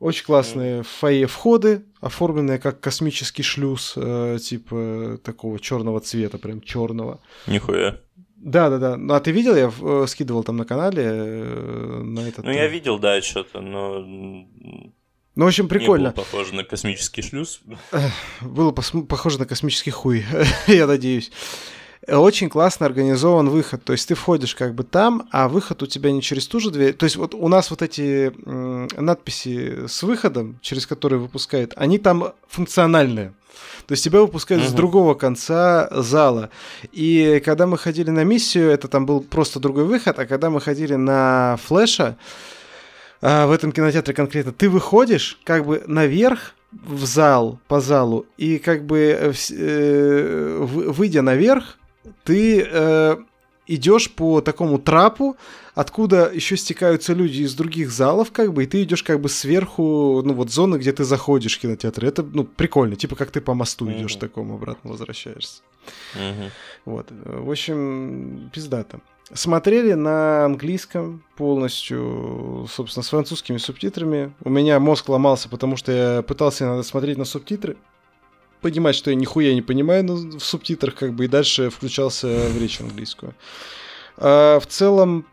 Очень 0.00 0.24
классные 0.24 0.82
фойе 0.82 1.26
входы, 1.26 1.84
оформленные 2.00 2.58
как 2.58 2.80
космический 2.80 3.44
шлюз, 3.44 3.96
типа 4.42 5.20
такого 5.22 5.60
черного 5.60 6.00
цвета, 6.00 6.38
прям 6.38 6.60
черного. 6.60 7.20
Нихуя. 7.46 8.00
Да, 8.42 8.70
да, 8.70 8.78
да. 8.78 8.96
Ну, 8.96 9.14
а 9.14 9.20
ты 9.20 9.30
видел, 9.30 9.54
я 9.54 9.70
э, 9.80 10.06
скидывал 10.08 10.42
там 10.42 10.56
на 10.56 10.64
канале 10.64 11.02
э, 11.04 12.02
на 12.02 12.20
этот. 12.20 12.44
Ну, 12.44 12.50
я 12.50 12.64
э, 12.64 12.68
видел, 12.68 12.98
да, 12.98 13.22
что-то, 13.22 13.60
но. 13.60 14.00
Ну, 14.00 15.44
в 15.44 15.46
общем, 15.46 15.68
прикольно. 15.68 16.08
Не 16.08 16.12
было 16.12 16.24
похоже 16.24 16.54
на 16.54 16.64
космический 16.64 17.22
шлюз. 17.22 17.60
Было 18.40 18.72
похоже 18.72 19.38
на 19.38 19.46
космический 19.46 19.92
хуй, 19.92 20.24
я 20.66 20.88
надеюсь. 20.88 21.30
Очень 22.08 22.50
классно 22.50 22.84
организован 22.84 23.48
выход. 23.48 23.84
То 23.84 23.92
есть 23.92 24.08
ты 24.08 24.16
входишь 24.16 24.56
как 24.56 24.74
бы 24.74 24.82
там, 24.82 25.28
а 25.30 25.48
выход 25.48 25.84
у 25.84 25.86
тебя 25.86 26.10
не 26.10 26.20
через 26.20 26.48
ту 26.48 26.58
же 26.58 26.72
дверь. 26.72 26.94
То 26.94 27.04
есть 27.04 27.14
вот 27.14 27.34
у 27.34 27.46
нас 27.46 27.70
вот 27.70 27.80
эти 27.80 28.32
надписи 29.00 29.86
с 29.86 30.02
выходом, 30.02 30.58
через 30.62 30.84
которые 30.84 31.20
выпускают, 31.20 31.74
они 31.76 31.98
там 31.98 32.32
функциональные. 32.48 33.34
То 33.86 33.92
есть 33.92 34.04
тебя 34.04 34.20
выпускают 34.20 34.64
uh-huh. 34.64 34.68
с 34.68 34.72
другого 34.72 35.14
конца 35.14 35.88
зала. 35.90 36.50
И 36.92 37.42
когда 37.44 37.66
мы 37.66 37.78
ходили 37.78 38.10
на 38.10 38.24
миссию, 38.24 38.70
это 38.70 38.88
там 38.88 39.06
был 39.06 39.20
просто 39.20 39.60
другой 39.60 39.84
выход, 39.84 40.18
а 40.18 40.26
когда 40.26 40.50
мы 40.50 40.60
ходили 40.60 40.94
на 40.94 41.58
флеша, 41.64 42.16
а, 43.20 43.46
в 43.46 43.52
этом 43.52 43.72
кинотеатре 43.72 44.14
конкретно, 44.14 44.52
ты 44.52 44.68
выходишь 44.68 45.38
как 45.44 45.64
бы 45.64 45.82
наверх 45.86 46.54
в 46.72 47.04
зал, 47.04 47.58
по 47.68 47.80
залу, 47.80 48.26
и 48.36 48.58
как 48.58 48.84
бы 48.84 48.98
э, 48.98 49.32
э 49.50 50.58
выйдя 50.58 51.22
наверх, 51.22 51.78
ты 52.24 52.66
э, 52.68 53.16
идешь 53.66 54.10
по 54.10 54.40
такому 54.40 54.78
трапу, 54.78 55.36
откуда 55.74 56.30
еще 56.32 56.56
стекаются 56.56 57.12
люди 57.12 57.42
из 57.42 57.54
других 57.54 57.90
залов, 57.90 58.32
как 58.32 58.52
бы, 58.52 58.64
и 58.64 58.66
ты 58.66 58.82
идешь 58.82 59.02
как 59.02 59.20
бы 59.20 59.28
сверху, 59.28 60.22
ну 60.24 60.34
вот 60.34 60.50
зоны, 60.50 60.76
где 60.76 60.92
ты 60.92 61.04
заходишь 61.04 61.56
в 61.56 61.60
кинотеатр. 61.60 62.04
Это, 62.04 62.22
ну, 62.22 62.44
прикольно, 62.44 62.96
типа 62.96 63.16
как 63.16 63.30
ты 63.30 63.40
по 63.40 63.54
мосту 63.54 63.86
mm-hmm. 63.86 63.98
идешь 64.00 64.16
такому 64.16 64.56
обратно 64.56 64.90
возвращаешься. 64.90 65.62
Mm-hmm. 66.14 66.50
Вот, 66.84 67.08
в 67.10 67.50
общем, 67.50 68.50
пиздато. 68.52 69.00
Смотрели 69.32 69.94
на 69.94 70.44
английском 70.44 71.24
полностью, 71.36 72.66
собственно, 72.70 73.02
с 73.02 73.08
французскими 73.08 73.56
субтитрами. 73.56 74.34
У 74.44 74.50
меня 74.50 74.78
мозг 74.78 75.08
ломался, 75.08 75.48
потому 75.48 75.76
что 75.76 75.92
я 75.92 76.22
пытался 76.22 76.66
надо 76.66 76.82
смотреть 76.82 77.16
на 77.16 77.24
субтитры, 77.24 77.78
понимать, 78.60 78.94
что 78.94 79.10
я 79.10 79.16
нихуя 79.16 79.54
не 79.54 79.62
понимаю 79.62 80.04
в 80.04 80.40
субтитрах, 80.40 80.96
как 80.96 81.14
бы, 81.14 81.24
и 81.24 81.28
дальше 81.28 81.70
включался 81.70 82.28
в 82.28 82.60
речь 82.60 82.80
английскую. 82.80 83.34
А 84.18 84.60
в 84.60 84.66
целом, 84.66 85.24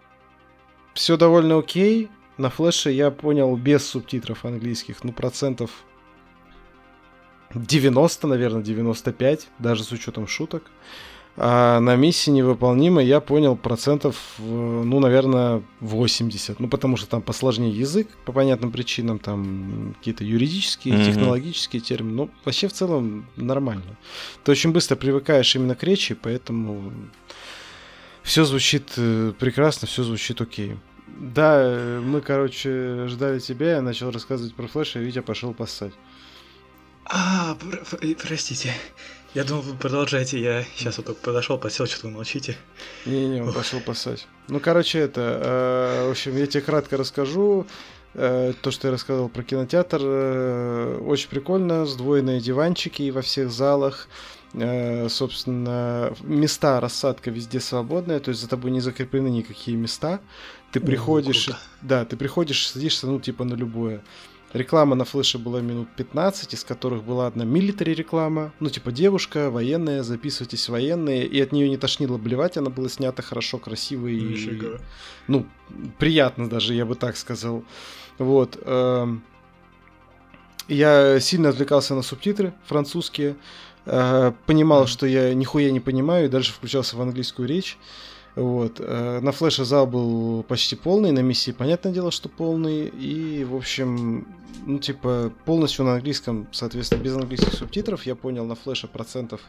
все 1.00 1.16
довольно 1.16 1.58
окей. 1.58 2.10
На 2.38 2.50
флеше 2.50 2.92
я 2.92 3.10
понял 3.10 3.56
без 3.56 3.88
субтитров 3.88 4.44
английских, 4.44 5.02
ну, 5.06 5.14
процентов 5.14 5.72
90, 7.54 8.28
наверное, 8.28 8.62
95, 8.62 9.48
даже 9.60 9.86
с 9.86 9.94
учетом 9.94 10.28
шуток. 10.28 10.64
А 11.38 11.80
на 11.80 11.96
миссии 11.96 12.32
невыполнимо 12.32 13.02
я 13.02 13.22
понял 13.22 13.56
процентов, 13.56 14.18
ну, 14.40 15.00
наверное, 15.00 15.64
80. 15.80 16.60
Ну, 16.60 16.68
потому 16.68 16.98
что 16.98 17.08
там 17.08 17.22
посложнее 17.22 17.72
язык 17.72 18.10
по 18.26 18.34
понятным 18.34 18.74
причинам, 18.74 19.20
там 19.20 19.96
какие-то 20.00 20.26
юридические, 20.26 20.96
mm-hmm. 20.96 21.06
технологические 21.06 21.82
термины. 21.82 22.14
Ну, 22.14 22.30
вообще 22.44 22.68
в 22.68 22.74
целом 22.74 23.26
нормально. 23.38 23.98
Ты 24.44 24.52
очень 24.52 24.74
быстро 24.74 24.98
привыкаешь 24.98 25.56
именно 25.56 25.76
к 25.76 25.84
речи, 25.84 26.14
поэтому 26.14 26.92
все 28.22 28.44
звучит 28.44 28.92
э, 28.98 29.32
прекрасно, 29.40 29.88
все 29.88 30.04
звучит 30.04 30.42
окей. 30.42 30.76
Да, 31.18 32.00
мы, 32.04 32.22
короче, 32.22 33.08
ждали 33.08 33.40
тебя, 33.40 33.76
я 33.76 33.82
начал 33.82 34.12
рассказывать 34.12 34.56
про 34.56 34.68
флеш, 34.68 34.96
и 34.96 35.00
Витя 35.00 35.22
пошел 35.22 35.54
поссать. 35.54 35.94
А, 37.06 37.58
простите. 38.22 38.74
Я 39.34 39.44
думал, 39.44 39.62
вы 39.62 39.76
продолжаете. 39.76 40.40
Я 40.40 40.64
сейчас 40.76 40.98
вот 40.98 41.08
только 41.08 41.22
подошел, 41.22 41.58
посел, 41.58 41.88
что 41.88 42.08
вы 42.08 42.14
молчите. 42.14 42.56
Не-не, 43.06 43.42
он 43.42 43.54
пошел 43.54 43.80
пасать. 43.80 44.28
Ну, 44.48 44.60
короче, 44.60 45.00
это. 45.00 46.02
Э, 46.02 46.08
в 46.08 46.12
общем, 46.12 46.36
я 46.38 46.48
тебе 46.48 46.62
кратко 46.62 46.98
расскажу. 46.98 47.66
Э, 48.16 48.54
то, 48.62 48.72
что 48.72 48.88
я 48.88 48.92
рассказывал 48.92 49.30
про 49.30 49.44
кинотеатр, 49.44 50.00
э, 50.02 50.98
очень 51.06 51.30
прикольно. 51.30 51.86
Сдвоенные 51.86 52.42
диванчики 52.42 53.10
во 53.12 53.22
всех 53.22 53.52
залах. 53.52 54.08
Э, 54.08 54.39
собственно, 54.54 56.14
места, 56.24 56.80
рассадка 56.80 57.30
везде 57.30 57.60
свободная, 57.60 58.20
то 58.20 58.30
есть 58.30 58.42
за 58.42 58.50
тобой 58.50 58.72
не 58.72 58.80
закреплены 58.80 59.28
никакие 59.28 59.78
места. 59.78 60.22
Ты 60.72 60.80
приходишь, 60.80 61.50
О, 61.50 61.58
да, 61.82 62.06
ты 62.06 62.18
приходишь, 62.18 62.68
садишься, 62.68 63.08
ну, 63.08 63.20
типа 63.20 63.44
на 63.44 63.54
любое. 63.56 64.02
Реклама 64.52 64.96
на 64.96 65.06
флеше 65.06 65.38
была 65.38 65.62
минут 65.62 65.90
15, 65.96 66.56
из 66.56 66.64
которых 66.64 67.04
была 67.04 67.28
одна 67.28 67.46
милитари 67.46 67.94
реклама. 67.94 68.52
Ну, 68.60 68.70
типа, 68.70 68.92
девушка, 68.92 69.52
военная, 69.52 70.02
записывайтесь 70.02 70.70
военные. 70.70 71.28
И 71.28 71.40
от 71.40 71.52
нее 71.52 71.70
не 71.70 71.78
тошнило 71.78 72.18
блевать, 72.18 72.58
она 72.58 72.72
была 72.72 72.90
снята 72.90 73.22
хорошо, 73.22 73.60
красиво 73.60 74.08
и... 74.08 74.20
Нифига. 74.20 74.80
Ну, 75.28 75.46
приятно 76.00 76.50
даже, 76.50 76.74
я 76.74 76.86
бы 76.86 76.96
так 76.96 77.16
сказал. 77.16 77.64
Вот. 78.18 78.58
Эм, 78.66 79.24
я 80.68 81.20
сильно 81.20 81.50
отвлекался 81.50 81.94
на 81.94 82.02
субтитры 82.02 82.54
французские. 82.66 83.36
Э, 83.92 84.34
понимал, 84.46 84.86
что 84.86 85.08
я 85.08 85.34
нихуя 85.34 85.72
не 85.72 85.80
понимаю, 85.80 86.26
и 86.26 86.30
дальше 86.30 86.54
включался 86.54 86.96
в 86.96 87.02
английскую 87.02 87.48
речь. 87.48 87.78
Вот. 88.36 88.76
Э, 88.80 89.20
на 89.20 89.32
флеше 89.32 89.66
зал 89.66 89.88
был 89.88 90.44
почти 90.44 90.76
полный, 90.76 91.12
на 91.12 91.20
миссии, 91.20 91.52
понятное 91.52 91.92
дело, 91.92 92.12
что 92.12 92.30
полный. 92.30 92.88
И, 92.88 93.44
в 93.44 93.56
общем, 93.56 94.28
ну, 94.66 94.78
типа, 94.78 95.32
полностью 95.46 95.86
на 95.86 95.96
английском, 95.96 96.48
соответственно, 96.52 97.02
без 97.02 97.16
английских 97.16 97.54
субтитров, 97.54 98.06
я 98.06 98.16
понял 98.16 98.46
на 98.46 98.54
флеше 98.54 98.88
процентов 98.88 99.42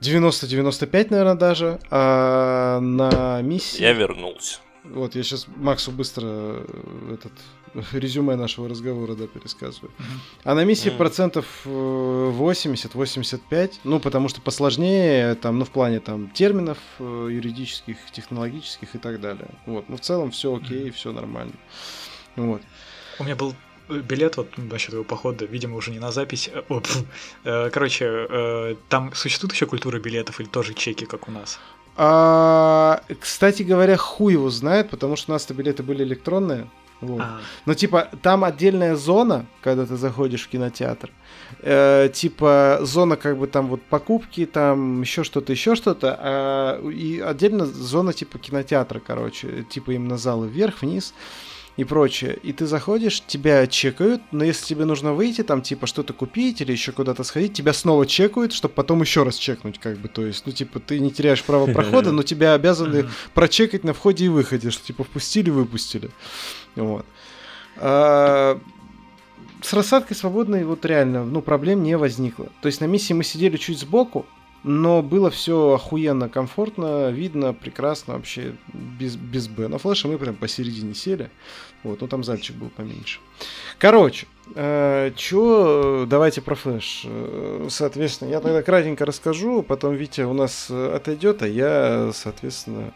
90-95, 0.00 1.08
наверное, 1.10 1.34
даже. 1.34 1.80
А 1.90 2.78
на 2.78 3.42
миссии... 3.42 3.82
Я 3.82 3.94
вернулся. 3.94 4.60
Вот, 4.90 5.14
я 5.14 5.22
сейчас 5.22 5.46
Максу 5.56 5.90
быстро 5.90 6.24
э, 6.24 7.14
этот 7.14 7.32
резюме 7.92 8.36
нашего 8.36 8.68
разговора, 8.68 9.14
да, 9.14 9.26
пересказываю. 9.26 9.90
Mm-hmm. 9.90 10.40
А 10.44 10.54
на 10.54 10.64
миссии 10.64 10.90
mm-hmm. 10.90 10.96
процентов 10.96 11.46
80-85, 11.64 13.40
э, 13.50 13.68
ну, 13.84 14.00
потому 14.00 14.28
что 14.28 14.40
посложнее, 14.40 15.34
там, 15.34 15.58
ну, 15.58 15.64
в 15.64 15.70
плане 15.70 16.00
там 16.00 16.30
терминов 16.30 16.78
э, 16.98 17.28
юридических, 17.30 17.96
технологических 18.12 18.94
и 18.94 18.98
так 18.98 19.20
далее. 19.20 19.48
Вот, 19.66 19.88
ну, 19.88 19.96
в 19.96 20.00
целом 20.00 20.30
все 20.30 20.54
окей, 20.54 20.88
mm-hmm. 20.88 20.92
все 20.92 21.12
нормально. 21.12 21.54
Вот. 22.36 22.62
У 23.18 23.24
меня 23.24 23.36
был 23.36 23.54
билет 23.88 24.36
вот 24.36 24.56
насчет 24.58 24.92
его 24.92 25.04
похода, 25.04 25.44
видимо, 25.44 25.76
уже 25.76 25.90
не 25.90 26.00
на 26.00 26.10
запись. 26.10 26.50
Короче, 27.44 28.76
там 28.88 29.14
существует 29.14 29.52
еще 29.54 29.66
культура 29.66 30.00
билетов 30.00 30.40
или 30.40 30.48
тоже 30.48 30.74
чеки, 30.74 31.06
как 31.06 31.28
у 31.28 31.30
нас? 31.30 31.60
А, 31.96 33.00
кстати 33.20 33.62
говоря, 33.62 33.96
хуй 33.96 34.34
его 34.34 34.50
знает, 34.50 34.90
потому 34.90 35.16
что 35.16 35.32
у 35.32 35.34
нас-то 35.34 35.54
билеты 35.54 35.82
были 35.82 36.02
электронные. 36.02 36.68
Вот. 37.00 37.20
А. 37.20 37.40
Но 37.66 37.74
типа 37.74 38.08
там 38.22 38.44
отдельная 38.44 38.96
зона, 38.96 39.46
когда 39.62 39.84
ты 39.86 39.96
заходишь 39.96 40.44
в 40.44 40.48
кинотеатр. 40.48 41.10
Э, 41.60 42.08
типа 42.12 42.78
зона 42.82 43.16
как 43.16 43.38
бы 43.38 43.46
там 43.46 43.68
вот 43.68 43.82
покупки, 43.82 44.46
там 44.46 45.02
еще 45.02 45.24
что-то, 45.24 45.52
еще 45.52 45.74
что-то. 45.74 46.16
А, 46.18 46.88
и 46.88 47.20
отдельно 47.20 47.66
зона 47.66 48.12
типа 48.12 48.38
кинотеатра, 48.38 49.00
короче. 49.00 49.64
Типа 49.68 49.90
именно 49.92 50.16
залы 50.16 50.48
вверх, 50.48 50.82
вниз 50.82 51.14
и 51.76 51.84
прочее. 51.84 52.38
И 52.42 52.52
ты 52.52 52.66
заходишь, 52.66 53.22
тебя 53.26 53.66
чекают, 53.66 54.22
но 54.32 54.44
если 54.44 54.64
тебе 54.64 54.84
нужно 54.84 55.12
выйти, 55.12 55.42
там, 55.42 55.62
типа, 55.62 55.86
что-то 55.86 56.12
купить 56.12 56.60
или 56.60 56.72
еще 56.72 56.92
куда-то 56.92 57.22
сходить, 57.22 57.52
тебя 57.52 57.72
снова 57.72 58.06
чекают, 58.06 58.52
чтобы 58.52 58.74
потом 58.74 59.02
еще 59.02 59.22
раз 59.22 59.36
чекнуть, 59.36 59.78
как 59.78 59.98
бы, 59.98 60.08
то 60.08 60.24
есть, 60.24 60.44
ну, 60.46 60.52
типа, 60.52 60.80
ты 60.80 60.98
не 60.98 61.10
теряешь 61.10 61.42
право 61.42 61.66
прохода, 61.72 62.12
но 62.12 62.22
тебя 62.22 62.54
обязаны 62.54 63.08
прочекать 63.34 63.84
на 63.84 63.92
входе 63.92 64.26
и 64.26 64.28
выходе, 64.28 64.70
что, 64.70 64.84
типа, 64.84 65.04
впустили, 65.04 65.50
выпустили. 65.50 66.10
Вот. 66.76 67.04
А, 67.76 68.58
с 69.62 69.72
рассадкой 69.72 70.16
свободной 70.16 70.64
вот 70.64 70.84
реально, 70.86 71.24
ну, 71.24 71.42
проблем 71.42 71.82
не 71.82 71.96
возникло. 71.96 72.48
То 72.62 72.66
есть 72.66 72.80
на 72.80 72.86
миссии 72.86 73.12
мы 73.12 73.24
сидели 73.24 73.56
чуть 73.58 73.80
сбоку, 73.80 74.24
но 74.66 75.00
было 75.00 75.30
все 75.30 75.74
охуенно 75.74 76.28
комфортно, 76.28 77.10
видно, 77.10 77.54
прекрасно 77.54 78.14
вообще, 78.14 78.56
без, 78.74 79.14
без 79.14 79.46
Б. 79.46 79.68
На 79.68 79.78
флеше 79.78 80.08
мы 80.08 80.18
прям 80.18 80.34
посередине 80.34 80.92
сели. 80.92 81.30
Вот, 81.84 82.00
ну 82.00 82.08
там 82.08 82.24
зальчик 82.24 82.56
был 82.56 82.68
поменьше. 82.70 83.20
Короче, 83.78 84.26
э, 84.56 85.12
чё, 85.14 86.04
давайте 86.08 86.40
про 86.40 86.56
флеш. 86.56 87.02
Э, 87.04 87.68
соответственно, 87.70 88.30
я 88.30 88.40
тогда 88.40 88.60
кратенько 88.62 89.06
расскажу, 89.06 89.62
потом 89.62 89.94
Витя 89.94 90.22
у 90.22 90.32
нас 90.32 90.68
отойдет, 90.68 91.42
а 91.42 91.46
я, 91.46 92.10
соответственно, 92.12 92.88
э, 92.88 92.90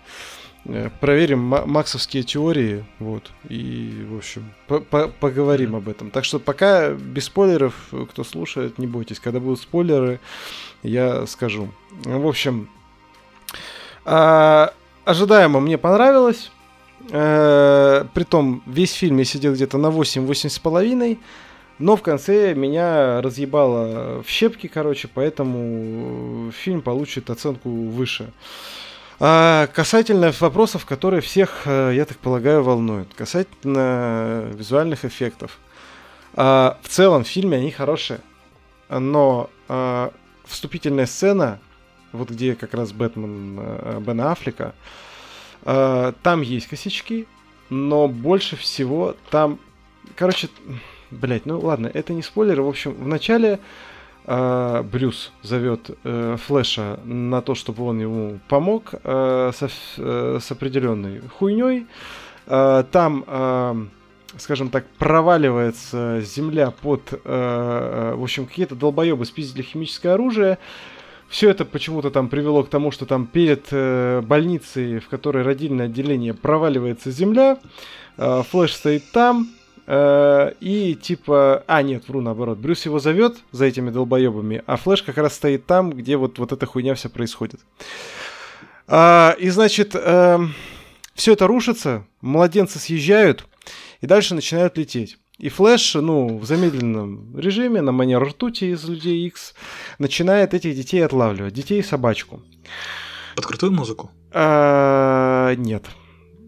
проверим 1.00 1.40
максовские 1.40 2.22
теории, 2.22 2.84
вот, 2.98 3.30
и, 3.48 4.06
в 4.10 4.18
общем, 4.18 4.52
по 4.66 4.74
-по 4.74 5.10
поговорим 5.20 5.74
об 5.74 5.88
этом. 5.88 6.10
Так 6.10 6.24
что 6.24 6.38
пока 6.38 6.90
без 6.90 7.24
спойлеров, 7.24 7.74
кто 8.10 8.24
слушает, 8.24 8.78
не 8.78 8.86
бойтесь, 8.86 9.20
когда 9.20 9.40
будут 9.40 9.60
спойлеры, 9.60 10.20
я 10.82 11.26
скажу. 11.26 11.68
В 12.04 12.26
общем, 12.26 12.68
э, 14.04 14.68
ожидаемо 15.04 15.60
мне 15.60 15.78
понравилось. 15.78 16.50
Э, 17.10 18.04
притом 18.14 18.62
весь 18.66 18.92
фильм 18.92 19.18
я 19.18 19.24
сидел 19.24 19.54
где-то 19.54 19.78
на 19.78 19.90
8-8 19.90 20.50
с 20.50 20.58
половиной. 20.58 21.18
Но 21.78 21.96
в 21.96 22.02
конце 22.02 22.52
меня 22.52 23.22
разъебало 23.22 24.22
в 24.22 24.28
щепки, 24.28 24.66
короче, 24.66 25.08
поэтому 25.12 26.52
фильм 26.52 26.82
получит 26.82 27.30
оценку 27.30 27.70
выше. 27.70 28.30
А 29.22 29.66
касательно 29.66 30.32
вопросов, 30.40 30.86
которые 30.86 31.20
всех, 31.20 31.66
э, 31.66 31.92
я 31.94 32.06
так 32.06 32.16
полагаю, 32.16 32.62
волнуют. 32.62 33.12
Касательно 33.14 34.46
визуальных 34.54 35.04
эффектов. 35.04 35.58
А, 36.32 36.78
в 36.82 36.88
целом 36.88 37.24
в 37.24 37.28
фильме 37.28 37.58
они 37.58 37.70
хорошие. 37.70 38.20
Но 38.88 39.50
а, 39.68 40.10
вступительная 40.46 41.04
сцена, 41.04 41.60
вот 42.12 42.30
где 42.30 42.54
как 42.54 42.72
раз 42.72 42.92
Бэтмен 42.92 43.58
э, 43.60 44.00
Бена 44.00 44.32
Аффлека, 44.32 44.74
э, 45.64 46.12
там 46.22 46.40
есть 46.40 46.66
косячки, 46.68 47.26
но 47.68 48.08
больше 48.08 48.56
всего 48.56 49.16
там... 49.30 49.60
Короче, 50.16 50.48
блять, 51.10 51.44
ну 51.44 51.60
ладно, 51.60 51.90
это 51.92 52.14
не 52.14 52.22
спойлер. 52.22 52.62
В 52.62 52.68
общем, 52.68 52.94
в 52.94 53.06
начале 53.06 53.60
э, 54.30 54.82
Брюс 54.82 55.32
зовет 55.42 55.90
э, 56.04 56.36
Флэша 56.46 57.00
на 57.04 57.42
то, 57.42 57.54
чтобы 57.54 57.84
он 57.84 58.00
ему 58.00 58.38
помог 58.48 58.94
э, 59.02 59.50
со, 59.54 59.68
э, 59.98 60.38
с 60.40 60.52
определенной 60.52 61.20
хуйней. 61.38 61.86
Э, 62.46 62.84
там 62.90 63.24
э, 63.26 63.86
скажем 64.38 64.70
так, 64.70 64.86
проваливается 64.98 66.20
земля 66.20 66.70
под, 66.70 67.12
э, 67.12 67.18
э, 67.24 68.14
в 68.14 68.22
общем, 68.22 68.46
какие-то 68.46 68.76
долбоебы 68.76 69.24
спиздили 69.24 69.62
химическое 69.62 70.10
оружие. 70.10 70.58
Все 71.28 71.50
это 71.50 71.64
почему-то 71.64 72.10
там 72.10 72.28
привело 72.28 72.62
к 72.62 72.70
тому, 72.70 72.92
что 72.92 73.06
там 73.06 73.26
перед 73.26 73.66
э, 73.72 74.20
больницей, 74.20 75.00
в 75.00 75.08
которой 75.08 75.42
родильное 75.42 75.86
отделение, 75.86 76.34
проваливается 76.34 77.10
земля. 77.10 77.58
Э, 78.16 78.42
Флэш 78.48 78.74
стоит 78.74 79.10
там. 79.12 79.48
Э, 79.86 80.52
и 80.60 80.94
типа... 80.94 81.64
А, 81.66 81.82
нет, 81.82 82.08
вру 82.08 82.20
наоборот. 82.20 82.58
Брюс 82.58 82.84
его 82.84 82.98
зовет 82.98 83.38
за 83.52 83.66
этими 83.66 83.90
долбоебами, 83.90 84.62
а 84.66 84.76
Флэш 84.76 85.02
как 85.02 85.18
раз 85.18 85.34
стоит 85.34 85.66
там, 85.66 85.90
где 85.90 86.16
вот, 86.16 86.38
вот 86.38 86.52
эта 86.52 86.66
хуйня 86.66 86.94
вся 86.94 87.08
происходит. 87.08 87.60
Э, 88.86 89.34
и 89.38 89.48
значит, 89.50 89.94
э, 89.94 90.38
все 91.14 91.32
это 91.32 91.46
рушится, 91.46 92.06
младенцы 92.20 92.78
съезжают, 92.78 93.46
и 94.00 94.06
дальше 94.06 94.34
начинают 94.34 94.78
лететь. 94.78 95.18
И 95.38 95.48
Флэш, 95.48 95.94
ну, 95.94 96.36
в 96.36 96.44
замедленном 96.44 97.38
режиме, 97.38 97.80
на 97.80 97.92
манер 97.92 98.22
ртути 98.22 98.72
из 98.72 98.84
Людей 98.84 99.26
X, 99.26 99.54
начинает 99.98 100.52
этих 100.52 100.76
детей 100.76 101.00
отлавливать. 101.00 101.54
Детей 101.54 101.80
и 101.80 101.82
собачку. 101.82 102.42
Под 103.36 103.46
крутую 103.46 103.72
музыку? 103.72 104.10
А, 104.32 105.54
нет. 105.54 105.86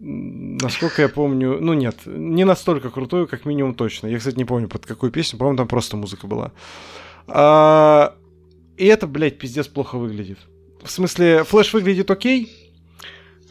Насколько 0.05 1.01
я 1.01 1.07
помню, 1.07 1.59
ну 1.61 1.71
нет, 1.71 1.95
не 2.05 2.43
настолько 2.43 2.89
крутую, 2.89 3.25
как 3.25 3.45
минимум 3.45 3.73
точно. 3.73 4.07
Я, 4.07 4.17
кстати, 4.17 4.35
не 4.35 4.43
помню, 4.43 4.67
под 4.67 4.85
какую 4.85 5.13
песню, 5.13 5.39
по-моему, 5.39 5.57
там 5.57 5.67
просто 5.69 5.95
музыка 5.95 6.27
была. 6.27 6.51
А, 7.27 8.13
и 8.75 8.85
это, 8.85 9.07
блядь, 9.07 9.37
пиздец 9.37 9.67
плохо 9.67 9.97
выглядит. 9.97 10.39
в 10.83 10.91
смысле, 10.91 11.45
флеш 11.45 11.73
выглядит 11.73 12.11
окей, 12.11 12.51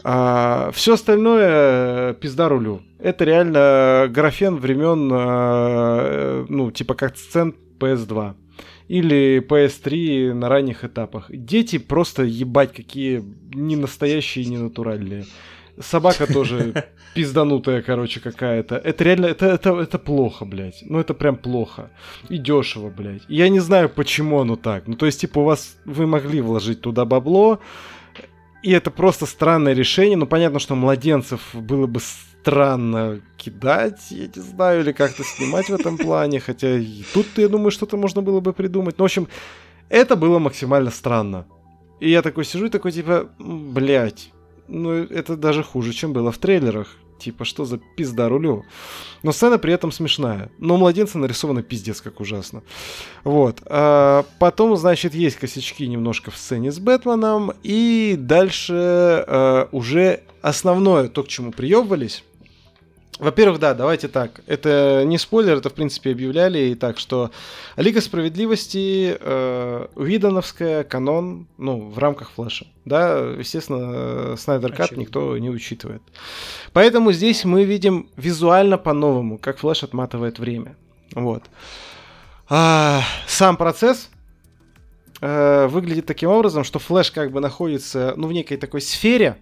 а 0.05 0.71
все 0.75 0.95
остальное 0.95 2.13
пизда 2.15 2.51
рулю. 2.51 2.83
Это 2.99 3.25
реально 3.25 4.09
графен 4.11 4.57
времен, 4.57 5.11
э, 5.11 6.47
ну, 6.51 6.71
типа 6.71 6.95
как 6.95 7.17
сцен 7.17 7.55
PS2 7.79 8.35
или 8.89 9.43
PS3 9.49 10.35
на 10.35 10.51
ранних 10.51 10.85
этапах. 10.85 11.27
Дети 11.31 11.79
просто 11.79 12.25
ебать 12.25 12.75
какие 12.75 13.23
не 13.55 13.77
настоящие, 13.77 14.45
не 14.45 14.59
натуральные. 14.59 15.25
Собака 15.83 16.33
тоже 16.33 16.85
пизданутая, 17.15 17.83
короче, 17.83 18.21
какая-то. 18.21 18.77
Это 18.77 19.05
реально, 19.05 19.27
это, 19.27 19.47
это, 19.47 19.79
это 19.79 19.99
плохо, 19.99 20.45
блядь. 20.45 20.83
Ну, 20.83 20.99
это 20.99 21.15
прям 21.15 21.37
плохо. 21.37 21.91
И 22.29 22.39
дешево, 22.39 22.91
блядь. 22.91 23.23
я 23.29 23.49
не 23.49 23.61
знаю, 23.61 23.89
почему 23.89 24.41
оно 24.41 24.57
так. 24.57 24.87
Ну, 24.87 24.97
то 24.97 25.07
есть, 25.07 25.21
типа, 25.21 25.41
у 25.41 25.45
вас, 25.45 25.77
вы 25.85 26.07
могли 26.07 26.41
вложить 26.41 26.81
туда 26.81 27.05
бабло, 27.05 27.61
и 28.63 28.71
это 28.71 28.91
просто 28.91 29.27
странное 29.27 29.75
решение. 29.75 30.17
Ну, 30.17 30.27
понятно, 30.27 30.59
что 30.59 30.75
младенцев 30.75 31.41
было 31.55 31.87
бы 31.87 32.01
странно 32.01 33.21
кидать, 33.37 34.11
я 34.11 34.27
не 34.27 34.43
знаю, 34.43 34.81
или 34.81 34.93
как-то 34.93 35.23
снимать 35.25 35.69
в 35.69 35.75
этом 35.75 35.97
плане, 35.97 36.41
хотя 36.41 36.77
и 36.77 37.03
тут, 37.15 37.27
я 37.37 37.49
думаю, 37.49 37.71
что-то 37.71 37.97
можно 37.97 38.23
было 38.23 38.41
бы 38.41 38.53
придумать. 38.53 38.99
Ну, 38.99 39.05
в 39.05 39.07
общем, 39.07 39.29
это 39.89 40.17
было 40.17 40.39
максимально 40.39 40.91
странно. 40.91 41.47
И 42.01 42.11
я 42.11 42.23
такой 42.23 42.45
сижу 42.45 42.67
и 42.67 42.69
такой, 42.69 42.91
типа, 42.91 43.29
блядь, 43.39 44.33
ну, 44.69 44.93
это 44.93 45.37
даже 45.37 45.63
хуже, 45.63 45.93
чем 45.93 46.13
было 46.13 46.33
в 46.33 46.39
трейлерах. 46.39 46.97
Типа, 47.19 47.45
что 47.45 47.65
за 47.65 47.79
пизда 47.79 48.29
рулю? 48.29 48.65
Но 49.23 49.31
сцена 49.31 49.59
при 49.59 49.73
этом 49.73 49.93
смешная. 49.93 50.51
Но 50.59 50.77
младенцы 50.77 51.19
нарисованы 51.19 51.63
пиздец 51.63 52.01
как 52.01 52.21
ужасно. 52.21 52.63
Вот. 53.23 53.63
А 53.67 54.25
потом, 54.41 54.77
значит, 54.77 55.15
есть 55.15 55.37
косячки 55.37 55.87
немножко 55.87 56.33
в 56.33 56.37
сцене 56.37 56.73
с 56.73 56.81
Бэтменом. 56.81 57.53
И 57.63 58.17
дальше 58.19 58.75
а, 58.75 59.69
уже 59.71 60.25
основное, 60.41 61.09
то, 61.09 61.23
к 61.23 61.29
чему 61.29 61.53
приебывались, 61.53 62.25
во-первых, 63.19 63.61
да, 63.61 63.75
давайте 63.75 64.09
так. 64.09 64.41
Это 64.47 65.05
не 65.05 65.19
спойлер, 65.19 65.59
это 65.59 65.69
в 65.69 65.75
принципе 65.75 66.13
объявляли 66.13 66.59
и 66.71 66.75
так, 66.75 66.99
что 66.99 67.31
Лига 67.77 68.01
справедливости 68.01 69.17
э, 69.21 69.87
Видановская, 69.97 70.83
канон, 70.83 71.47
ну, 71.59 71.89
в 71.89 71.99
рамках 71.99 72.31
флеша. 72.31 72.67
Да, 72.85 73.19
естественно, 73.19 74.37
Снайдер 74.37 74.73
Кат 74.73 74.97
никто 74.97 75.37
не 75.39 75.51
учитывает. 75.51 76.03
Поэтому 76.73 77.13
здесь 77.13 77.45
мы 77.45 77.65
видим 77.65 78.09
визуально 78.17 78.79
по-новому, 78.79 79.39
как 79.39 79.59
флеш 79.59 79.85
отматывает 79.85 80.39
время. 80.39 80.77
Вот. 81.15 81.45
А, 82.49 83.03
сам 83.29 83.57
процесс 83.57 84.11
э, 85.21 85.67
выглядит 85.69 86.07
таким 86.07 86.31
образом, 86.31 86.65
что 86.65 86.79
флеш 86.79 87.11
как 87.11 87.31
бы 87.31 87.41
находится 87.41 88.15
ну, 88.17 88.27
в 88.27 88.33
некой 88.33 88.57
такой 88.57 88.81
сфере, 88.81 89.37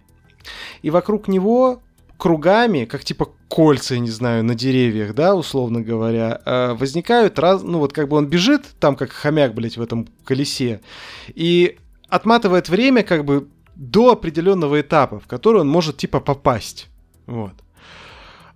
и 0.81 0.89
вокруг 0.89 1.27
него 1.27 1.81
кругами, 2.21 2.85
как 2.85 3.03
типа 3.03 3.29
кольца, 3.47 3.95
я 3.95 3.99
не 3.99 4.11
знаю, 4.11 4.43
на 4.43 4.53
деревьях, 4.53 5.15
да, 5.15 5.33
условно 5.33 5.81
говоря, 5.81 6.39
э, 6.45 6.73
возникают 6.75 7.39
раз, 7.39 7.63
ну 7.63 7.79
вот 7.79 7.93
как 7.93 8.09
бы 8.09 8.17
он 8.17 8.27
бежит, 8.27 8.63
там 8.79 8.95
как 8.95 9.11
хомяк, 9.11 9.55
блядь, 9.55 9.75
в 9.75 9.81
этом 9.81 10.07
колесе, 10.23 10.81
и 11.29 11.79
отматывает 12.09 12.69
время 12.69 13.01
как 13.01 13.25
бы 13.25 13.47
до 13.73 14.11
определенного 14.11 14.81
этапа, 14.81 15.19
в 15.19 15.25
который 15.25 15.61
он 15.61 15.67
может 15.67 15.97
типа 15.97 16.19
попасть, 16.19 16.89
вот. 17.25 17.53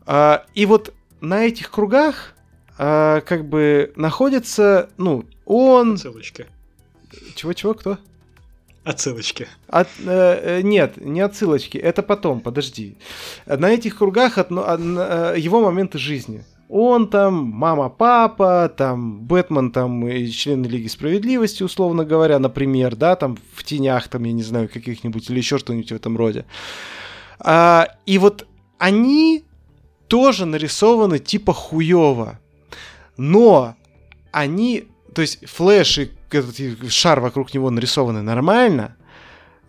А, 0.05 0.45
и 0.53 0.67
вот 0.67 0.93
на 1.19 1.43
этих 1.47 1.71
кругах 1.71 2.35
а, 2.77 3.21
как 3.21 3.49
бы 3.49 3.93
находится, 3.95 4.91
ну, 4.97 5.25
он... 5.47 5.97
Ссылочки. 5.97 6.45
Чего-чего, 7.33 7.73
кто? 7.73 7.97
Отсылочки. 8.85 9.47
От, 9.67 9.87
э, 10.05 10.59
э, 10.59 10.61
нет, 10.61 10.97
не 10.97 11.19
отсылочки, 11.21 11.77
это 11.77 12.03
потом, 12.03 12.39
подожди. 12.39 12.97
На 13.47 13.71
этих 13.71 13.97
кругах 13.97 14.37
от, 14.37 14.51
от, 14.51 14.79
э, 14.79 15.35
его 15.37 15.59
моменты 15.59 15.97
жизни. 15.97 16.45
Он 16.69 17.09
там, 17.09 17.33
мама, 17.33 17.89
папа, 17.89 18.71
там, 18.75 19.21
Бэтмен, 19.21 19.71
там, 19.71 20.07
и 20.07 20.27
члены 20.29 20.67
Лиги 20.67 20.87
Справедливости, 20.87 21.63
условно 21.63 22.05
говоря, 22.05 22.37
например, 22.37 22.95
да, 22.95 23.15
там, 23.15 23.37
в 23.53 23.63
тенях, 23.63 24.07
там, 24.07 24.23
я 24.23 24.33
не 24.33 24.43
знаю, 24.43 24.69
каких-нибудь, 24.69 25.29
или 25.29 25.37
еще 25.37 25.57
что-нибудь 25.57 25.91
в 25.91 25.95
этом 25.95 26.15
роде. 26.15 26.45
А, 27.39 27.87
и 28.05 28.19
вот 28.19 28.47
они 28.77 29.43
тоже 30.07 30.45
нарисованы 30.45 31.19
типа 31.19 31.53
хуево. 31.53 32.39
Но 33.17 33.75
они, 34.31 34.85
то 35.15 35.21
есть 35.21 35.39
Флэш 35.47 35.97
и 35.99 36.11
этот 36.29 36.91
шар 36.91 37.21
вокруг 37.21 37.53
него 37.53 37.69
нарисованы 37.69 38.21
нормально, 38.21 38.97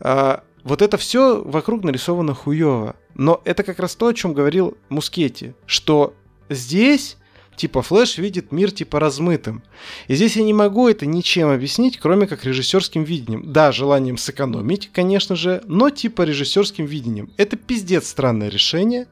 а, 0.01 0.43
вот 0.65 0.83
это 0.83 0.97
все 0.97 1.41
вокруг 1.41 1.85
нарисовано 1.85 2.35
хуево. 2.35 2.97
Но 3.15 3.41
это 3.45 3.63
как 3.63 3.79
раз 3.79 3.95
то, 3.95 4.09
о 4.09 4.15
чем 4.15 4.35
говорил 4.35 4.77
Мускетти, 4.89 5.55
что 5.65 6.15
здесь 6.51 7.17
типа 7.55 7.83
Флэш 7.83 8.19
видит 8.19 8.51
мир 8.51 8.73
типа 8.73 8.99
размытым. 8.99 9.63
И 10.09 10.17
здесь 10.17 10.37
я 10.37 10.43
не 10.43 10.53
могу 10.53 10.89
это 10.89 11.07
ничем 11.07 11.49
объяснить, 11.49 11.99
кроме 11.99 12.27
как 12.27 12.45
режиссерским 12.45 13.05
видением. 13.05 13.53
Да, 13.53 13.71
желанием 13.71 14.19
сэкономить, 14.19 14.91
конечно 14.93 15.37
же, 15.37 15.63
но 15.67 15.91
типа 15.91 16.23
режиссерским 16.23 16.87
видением. 16.87 17.31
Это 17.37 17.57
пиздец 17.57 18.09
странное 18.09 18.49
решение, 18.49 19.07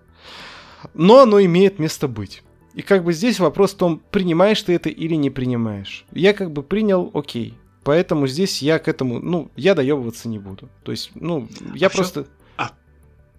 но 0.95 1.21
оно 1.21 1.41
имеет 1.41 1.79
место 1.79 2.09
быть. 2.09 2.43
И 2.75 2.83
как 2.83 3.05
бы 3.05 3.13
здесь 3.13 3.39
вопрос 3.39 3.73
в 3.73 3.77
том, 3.77 4.03
принимаешь 4.11 4.63
ты 4.63 4.75
это 4.75 4.89
или 4.89 5.15
не 5.15 5.31
принимаешь. 5.31 6.05
Я 6.13 6.33
как 6.33 6.51
бы 6.51 6.63
принял, 6.63 7.11
окей. 7.15 7.55
Поэтому 7.85 8.27
здесь 8.27 8.63
я 8.63 8.79
к 8.79 8.89
этому, 8.89 9.21
ну, 9.21 9.51
я 9.57 9.75
доебываться 9.75 10.29
не 10.29 10.39
буду. 10.39 10.69
То 10.83 10.91
есть, 10.91 11.11
ну, 11.15 11.49
я 11.75 11.89
а 11.89 11.91
просто... 11.91 12.25
Все... 12.25 12.33
А, 12.57 12.71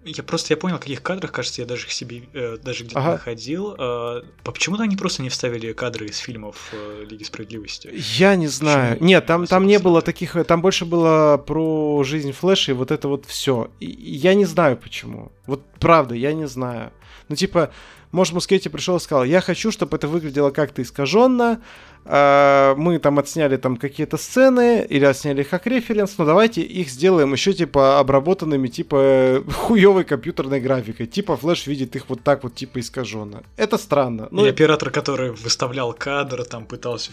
я 0.04 0.22
просто, 0.22 0.52
я 0.52 0.56
понял, 0.56 0.76
в 0.76 0.80
каких 0.80 1.02
кадрах, 1.02 1.32
кажется, 1.32 1.62
я 1.62 1.66
даже 1.66 1.86
их 1.86 1.92
себе, 1.92 2.22
э, 2.32 2.56
даже 2.62 2.84
где-то 2.84 3.00
ага. 3.00 3.12
находил. 3.12 3.74
Э, 3.76 4.22
почему-то 4.44 4.84
они 4.84 4.96
просто 4.96 5.22
не 5.22 5.30
вставили 5.30 5.72
кадры 5.72 6.06
из 6.06 6.18
фильмов 6.18 6.72
э, 6.72 7.04
Лиги 7.10 7.24
Справедливости. 7.24 7.90
Я 8.16 8.36
не 8.36 8.46
знаю. 8.46 8.92
Почему? 8.92 9.08
Нет, 9.08 9.26
там, 9.26 9.46
там 9.46 9.66
не 9.66 9.80
было 9.80 10.00
таких, 10.00 10.36
там 10.46 10.62
больше 10.62 10.84
было 10.84 11.42
про 11.44 12.04
жизнь 12.04 12.30
Флэша 12.30 12.70
и 12.70 12.74
вот 12.74 12.92
это 12.92 13.08
вот 13.08 13.26
все. 13.26 13.68
Я 13.80 14.34
не 14.34 14.44
знаю 14.44 14.76
почему. 14.76 15.32
Вот 15.46 15.62
правда, 15.80 16.14
я 16.14 16.32
не 16.32 16.46
знаю. 16.46 16.92
Ну, 17.28 17.34
типа, 17.34 17.72
может, 18.16 18.34
Мускетти 18.34 18.68
пришел 18.68 18.96
и 18.96 19.00
сказал, 19.00 19.24
я 19.24 19.40
хочу, 19.40 19.70
чтобы 19.70 19.96
это 19.96 20.08
выглядело 20.08 20.50
как-то 20.50 20.82
искаженно, 20.82 21.60
а, 22.08 22.74
мы 22.76 22.98
там 22.98 23.18
отсняли 23.18 23.56
там 23.56 23.76
какие-то 23.76 24.16
сцены 24.16 24.86
или 24.88 25.04
отсняли 25.04 25.40
их 25.40 25.48
как 25.48 25.66
референс, 25.66 26.16
но 26.18 26.24
давайте 26.24 26.62
их 26.62 26.88
сделаем 26.88 27.32
еще 27.32 27.52
типа 27.52 27.98
обработанными 27.98 28.68
типа 28.68 29.42
хуевой 29.52 30.04
компьютерной 30.04 30.60
графикой, 30.60 31.06
типа 31.06 31.36
флеш 31.36 31.66
видит 31.66 31.96
их 31.96 32.08
вот 32.08 32.22
так 32.22 32.44
вот 32.44 32.54
типа 32.54 32.78
искаженно. 32.78 33.42
Это 33.56 33.76
странно. 33.76 34.28
Ну, 34.30 34.46
и 34.46 34.48
оператор, 34.48 34.90
который 34.90 35.32
выставлял 35.32 35.92
кадр, 35.92 36.44
там 36.44 36.64
пытался 36.64 37.10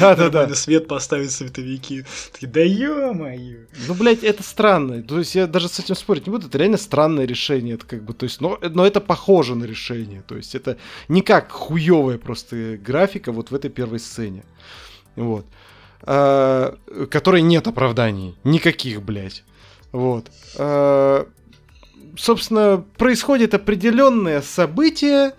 да-да-да 0.00 0.48
свет 0.54 0.88
поставить 0.88 1.30
световики, 1.30 2.04
такие, 2.32 2.48
да 2.48 2.60
ё-моё. 2.60 3.60
Ну, 3.86 3.94
блядь, 3.94 4.24
это 4.24 4.42
странно. 4.42 5.02
То 5.02 5.20
есть 5.20 5.36
я 5.36 5.46
даже 5.46 5.68
с 5.68 5.78
этим 5.78 5.94
спорить 5.94 6.26
не 6.26 6.32
буду, 6.32 6.48
это 6.48 6.58
реально 6.58 6.78
странное 6.78 7.26
решение, 7.26 7.76
это 7.76 7.86
как 7.86 8.02
бы, 8.02 8.12
то 8.12 8.24
есть, 8.24 8.40
но, 8.40 8.58
но 8.60 8.84
это 8.84 9.00
похоже 9.00 9.54
на 9.54 9.64
решение, 9.64 9.77
то 10.26 10.36
есть 10.36 10.54
это 10.54 10.76
не 11.08 11.22
как 11.22 11.52
хуевая 11.52 12.18
просто 12.18 12.76
графика 12.76 13.32
вот 13.32 13.50
в 13.50 13.54
этой 13.54 13.70
первой 13.70 13.98
сцене. 13.98 14.44
Вот. 15.16 15.46
А, 16.02 16.76
которой 17.10 17.42
нет 17.42 17.66
оправданий. 17.66 18.36
Никаких, 18.44 19.02
блядь. 19.02 19.44
Вот. 19.92 20.26
А, 20.56 21.26
собственно, 22.16 22.84
происходит 22.96 23.54
определенное 23.54 24.42
событие, 24.42 25.32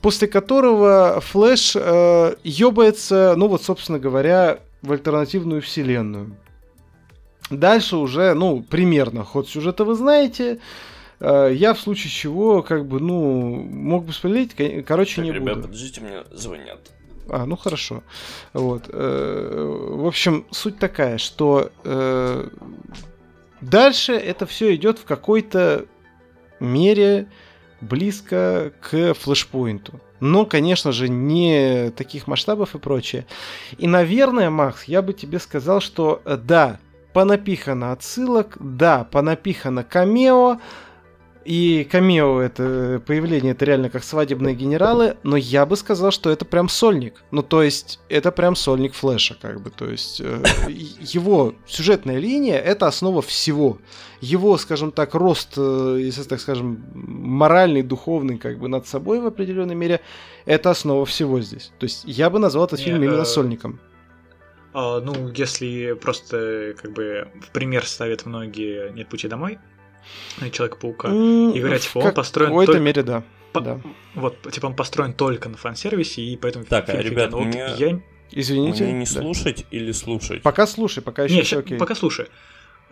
после 0.00 0.26
которого 0.26 1.20
Флэш 1.20 1.76
э, 1.76 2.34
ёбается, 2.42 3.34
ну 3.36 3.48
вот, 3.48 3.62
собственно 3.62 3.98
говоря, 3.98 4.58
в 4.82 4.92
альтернативную 4.92 5.62
вселенную. 5.62 6.36
Дальше 7.50 7.96
уже, 7.96 8.34
ну, 8.34 8.62
примерно 8.62 9.24
ход 9.24 9.48
сюжета 9.48 9.84
вы 9.84 9.94
знаете. 9.94 10.58
Э, 11.22 11.52
я 11.54 11.72
в 11.72 11.80
случае 11.80 12.10
чего, 12.10 12.62
как 12.62 12.86
бы, 12.86 12.98
ну, 12.98 13.62
мог 13.62 14.04
бы 14.04 14.12
спалить, 14.12 14.56
короче, 14.84 15.16
так, 15.16 15.24
не 15.24 15.32
ребят, 15.32 15.56
буду. 15.56 15.68
подождите, 15.68 16.00
мне 16.00 16.24
звонят. 16.32 16.80
А, 17.28 17.46
ну 17.46 17.56
хорошо. 17.56 18.02
Вот. 18.52 18.86
Э, 18.88 19.90
в 19.92 20.04
общем, 20.04 20.44
суть 20.50 20.78
такая, 20.78 21.18
что 21.18 21.70
э, 21.84 22.48
дальше 23.60 24.14
это 24.14 24.46
все 24.46 24.74
идет 24.74 24.98
в 24.98 25.04
какой-то 25.04 25.86
мере 26.58 27.28
близко 27.80 28.72
к 28.80 29.14
флешпоинту. 29.14 30.00
Но, 30.18 30.44
конечно 30.44 30.90
же, 30.90 31.08
не 31.08 31.90
таких 31.90 32.26
масштабов 32.26 32.74
и 32.74 32.78
прочее. 32.78 33.26
И, 33.78 33.86
наверное, 33.86 34.50
Макс, 34.50 34.84
я 34.84 35.02
бы 35.02 35.12
тебе 35.12 35.38
сказал, 35.38 35.80
что 35.80 36.20
да, 36.24 36.80
понапихано 37.12 37.92
отсылок, 37.92 38.56
да, 38.58 39.04
понапихано 39.04 39.84
камео, 39.84 40.58
И 41.44 41.88
камео 41.90 42.40
это 42.40 43.02
появление, 43.04 43.52
это 43.52 43.64
реально 43.64 43.90
как 43.90 44.04
свадебные 44.04 44.54
генералы, 44.54 45.16
но 45.22 45.36
я 45.36 45.66
бы 45.66 45.76
сказал, 45.76 46.10
что 46.10 46.30
это 46.30 46.44
прям 46.44 46.68
сольник. 46.68 47.22
Ну, 47.30 47.42
то 47.42 47.62
есть, 47.62 48.00
это 48.08 48.30
прям 48.30 48.54
сольник 48.54 48.94
Флэша, 48.94 49.36
как 49.40 49.60
бы. 49.60 49.70
То 49.70 49.90
есть, 49.90 50.20
э, 50.20 50.42
его 50.68 51.54
сюжетная 51.66 52.18
линия 52.18 52.58
это 52.58 52.86
основа 52.86 53.22
всего. 53.22 53.78
Его, 54.20 54.56
скажем 54.56 54.92
так, 54.92 55.14
рост, 55.14 55.54
э, 55.56 55.98
если 56.00 56.22
так 56.22 56.40
скажем, 56.40 56.84
моральный, 56.94 57.82
духовный, 57.82 58.38
как 58.38 58.58
бы 58.58 58.68
над 58.68 58.86
собой 58.86 59.20
в 59.20 59.26
определенной 59.26 59.74
мере, 59.74 60.00
это 60.44 60.70
основа 60.70 61.04
всего 61.06 61.40
здесь. 61.40 61.72
То 61.78 61.84
есть, 61.84 62.04
я 62.06 62.30
бы 62.30 62.38
назвал 62.38 62.66
этот 62.66 62.80
фильм 62.80 63.02
именно 63.02 63.22
э, 63.22 63.26
сольником. 63.26 63.80
А, 64.74 65.00
ну, 65.00 65.28
если 65.34 65.92
просто, 65.94 66.74
как 66.80 66.92
бы, 66.92 67.28
в 67.40 67.50
пример 67.52 67.84
ставят 67.84 68.26
многие 68.26 68.92
«Нет 68.92 69.08
пути 69.08 69.28
домой», 69.28 69.58
Человека-паука, 70.52 71.08
М, 71.08 71.50
и 71.52 71.60
говорят, 71.60 71.80
типа, 71.82 71.98
он 71.98 72.14
построен 72.14 72.50
В 72.50 72.52
какой-то 72.52 72.72
только- 72.72 72.84
мере, 72.84 73.02
да. 73.02 73.22
по- 73.52 73.60
да. 73.60 73.80
Вот, 74.14 74.50
типа, 74.50 74.66
он 74.66 74.76
построен 74.76 75.12
только 75.14 75.48
на 75.48 75.56
фан-сервисе, 75.56 76.22
и 76.22 76.36
поэтому 76.36 76.64
Так, 76.64 76.88
а, 76.88 76.92
фильм 76.92 77.02
ребят, 77.12 77.30
фигня. 77.30 77.30
Но 77.30 77.38
вот 77.38 77.46
мне- 77.46 77.74
я... 77.90 78.00
Извините. 78.34 78.84
Мне 78.84 78.92
не 78.94 79.04
да. 79.04 79.10
слушать 79.10 79.66
или 79.70 79.92
слушать? 79.92 80.42
Пока 80.42 80.66
слушай, 80.66 81.02
пока 81.02 81.24
еще 81.24 81.34
Не, 81.36 81.42
все 81.42 81.58
окей. 81.58 81.76
пока 81.76 81.94
слушай. 81.94 82.28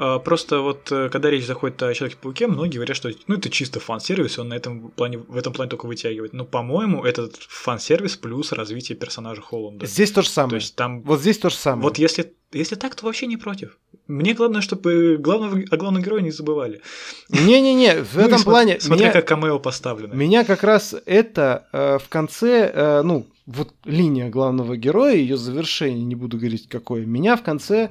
А, 0.03 0.19
Просто 0.19 0.61
вот 0.61 0.91
э, 0.91 1.11
когда 1.11 1.29
речь 1.31 1.45
заходит 1.45 1.83
о 1.83 1.93
Человеке-пауке, 1.93 2.47
многие 2.47 2.77
говорят, 2.77 2.97
что 2.97 3.11
ну 3.27 3.35
это 3.35 3.51
чисто 3.51 3.81
фан-сервис, 3.81 4.39
он 4.39 4.49
на 4.49 4.55
этом 4.55 4.89
плане, 4.93 5.19
в 5.19 5.37
этом 5.37 5.53
плане 5.53 5.69
только 5.69 5.85
вытягивает. 5.85 6.33
Но, 6.33 6.47
по-моему, 6.47 7.05
этот 7.05 7.37
фан-сервис 7.37 8.17
плюс 8.17 8.53
развитие 8.53 8.97
персонажа 8.97 9.43
Холланда. 9.43 9.85
Здесь 9.85 10.11
то 10.11 10.23
же 10.23 10.29
То 10.29 10.35
самое. 10.35 10.57
есть 10.57 10.75
там 10.75 11.03
Вот 11.03 11.21
здесь 11.21 11.37
то 11.37 11.51
же 11.51 11.57
самое. 11.57 11.83
Вот 11.83 11.99
если, 11.99 12.33
если 12.51 12.77
так, 12.77 12.95
то 12.95 13.05
вообще 13.05 13.27
не 13.27 13.37
против. 13.37 13.77
Мне 14.07 14.33
главное, 14.33 14.63
чтобы 14.63 15.19
главного, 15.19 15.63
о 15.71 15.77
главном 15.77 16.03
герое 16.03 16.23
не 16.23 16.31
забывали. 16.31 16.81
Не-не-не, 17.29 18.03
в 18.03 18.15
Ну 18.17 18.23
этом 18.23 18.43
плане 18.43 18.81
Смотря 18.81 19.05
меня, 19.09 19.13
как 19.13 19.29
камео 19.29 19.59
поставлено. 19.59 20.15
меня 20.15 20.45
как 20.45 20.63
раз 20.63 20.95
это 21.05 21.69
э, 21.73 21.99
в 21.99 22.09
конце, 22.09 22.73
э, 22.75 23.03
ну, 23.03 23.27
вот 23.45 23.75
линия 23.85 24.31
главного 24.31 24.79
героя, 24.79 25.15
ее 25.15 25.37
завершение, 25.37 26.03
не 26.03 26.15
буду 26.15 26.39
говорить 26.39 26.69
какое, 26.71 27.05
меня 27.05 27.37
в 27.37 27.43
конце, 27.43 27.91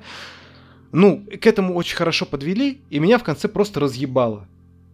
ну, 0.91 1.25
к 1.41 1.45
этому 1.45 1.75
очень 1.75 1.95
хорошо 1.95 2.25
подвели, 2.25 2.81
и 2.89 2.99
меня 2.99 3.17
в 3.17 3.23
конце 3.23 3.47
просто 3.47 3.79
разъебало. 3.79 4.47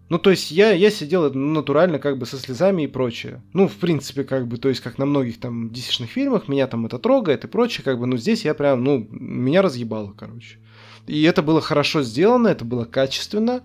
Ну, 0.08 0.20
то 0.20 0.30
есть 0.30 0.52
я, 0.52 0.72
я 0.72 0.92
сидел 0.92 1.34
натурально 1.34 1.98
как 1.98 2.20
бы 2.20 2.28
со 2.28 2.38
слезами 2.38 2.84
и 2.84 2.88
прочее. 2.88 3.42
Ну, 3.54 3.68
в 3.68 3.76
принципе, 3.76 4.24
как 4.24 4.48
бы, 4.48 4.58
то 4.58 4.70
есть 4.70 4.82
как 4.82 5.00
на 5.00 5.06
многих 5.06 5.40
там 5.40 5.68
dc 5.70 6.06
фильмах, 6.06 6.48
меня 6.48 6.68
там 6.68 6.86
это 6.86 7.00
трогает 7.00 7.44
и 7.44 7.48
прочее, 7.48 7.84
как 7.84 8.00
бы, 8.00 8.06
ну, 8.06 8.18
здесь 8.18 8.46
я 8.46 8.54
прям, 8.54 8.84
ну, 8.84 9.08
меня 9.10 9.64
разъебало, 9.64 10.14
короче. 10.16 10.60
И 11.08 11.24
это 11.24 11.42
было 11.42 11.60
хорошо 11.60 12.04
сделано, 12.04 12.50
это 12.50 12.66
было 12.66 12.86
качественно, 12.86 13.64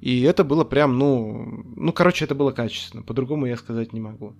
и 0.00 0.22
это 0.22 0.44
было 0.44 0.62
прям, 0.62 0.98
ну, 0.98 1.64
ну, 1.76 1.92
короче, 1.92 2.24
это 2.26 2.36
было 2.36 2.52
качественно, 2.52 3.02
по-другому 3.02 3.46
я 3.46 3.56
сказать 3.56 3.92
не 3.92 4.00
могу. 4.00 4.34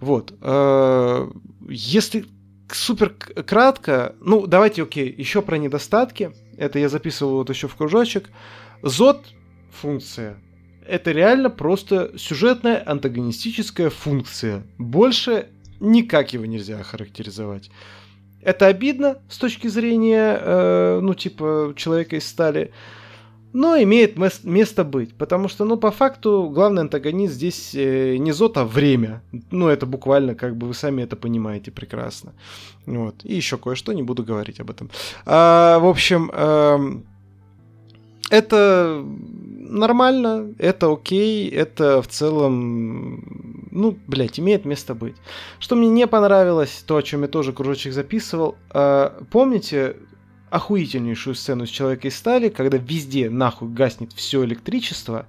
Вот. 0.00 0.32
э, 0.40 1.30
Если 1.68 2.24
супер 2.72 3.10
кратко, 3.10 4.14
ну, 4.20 4.46
давайте, 4.46 4.82
окей, 4.82 5.12
еще 5.16 5.42
про 5.42 5.58
недостатки. 5.58 6.32
Это 6.60 6.78
я 6.78 6.90
записывал 6.90 7.36
вот 7.36 7.48
еще 7.48 7.68
в 7.68 7.74
кружочек. 7.74 8.28
Зод 8.82 9.24
функция. 9.72 10.36
Это 10.86 11.10
реально 11.10 11.48
просто 11.48 12.12
сюжетная 12.18 12.82
антагонистическая 12.86 13.88
функция. 13.88 14.62
Больше 14.76 15.48
никак 15.80 16.34
его 16.34 16.44
нельзя 16.44 16.78
охарактеризовать. 16.78 17.70
Это 18.42 18.66
обидно 18.66 19.22
с 19.30 19.38
точки 19.38 19.68
зрения, 19.68 20.38
э, 20.38 21.00
ну, 21.00 21.14
типа, 21.14 21.72
человека 21.76 22.16
из 22.16 22.28
стали, 22.28 22.72
но 23.52 23.76
имеет 23.82 24.16
мес- 24.16 24.44
место 24.44 24.84
быть, 24.84 25.14
потому 25.14 25.48
что, 25.48 25.64
ну, 25.64 25.76
по 25.76 25.90
факту, 25.90 26.50
главный 26.52 26.82
антагонист 26.82 27.34
здесь 27.34 27.74
э, 27.74 28.16
не 28.16 28.32
Зод, 28.32 28.56
а 28.56 28.64
время. 28.64 29.22
Ну, 29.50 29.68
это 29.68 29.86
буквально, 29.86 30.34
как 30.34 30.56
бы, 30.56 30.66
вы 30.68 30.74
сами 30.74 31.02
это 31.02 31.16
понимаете 31.16 31.70
прекрасно. 31.70 32.32
Вот. 32.86 33.16
И 33.24 33.34
еще 33.34 33.56
кое-что, 33.56 33.92
не 33.92 34.02
буду 34.02 34.22
говорить 34.22 34.60
об 34.60 34.70
этом. 34.70 34.90
А, 35.26 35.78
в 35.78 35.86
общем, 35.86 36.30
эм, 36.32 37.04
это 38.30 39.04
нормально, 39.70 40.54
это 40.58 40.92
окей, 40.92 41.48
это 41.48 42.02
в 42.02 42.06
целом, 42.06 43.68
ну, 43.70 43.96
блядь, 44.06 44.38
имеет 44.38 44.64
место 44.64 44.94
быть. 44.94 45.16
Что 45.58 45.76
мне 45.76 45.88
не 45.88 46.06
понравилось, 46.06 46.84
то, 46.86 46.96
о 46.96 47.02
чем 47.02 47.22
я 47.22 47.28
тоже 47.28 47.52
кружочек 47.52 47.92
записывал, 47.92 48.56
э, 48.72 49.10
помните 49.30 49.96
охуительнейшую 50.50 51.34
сцену 51.34 51.66
с 51.66 51.70
Человека 51.70 52.08
из 52.08 52.16
стали, 52.16 52.48
когда 52.48 52.76
везде 52.76 53.30
нахуй 53.30 53.68
гаснет 53.68 54.12
все 54.12 54.44
электричество, 54.44 55.26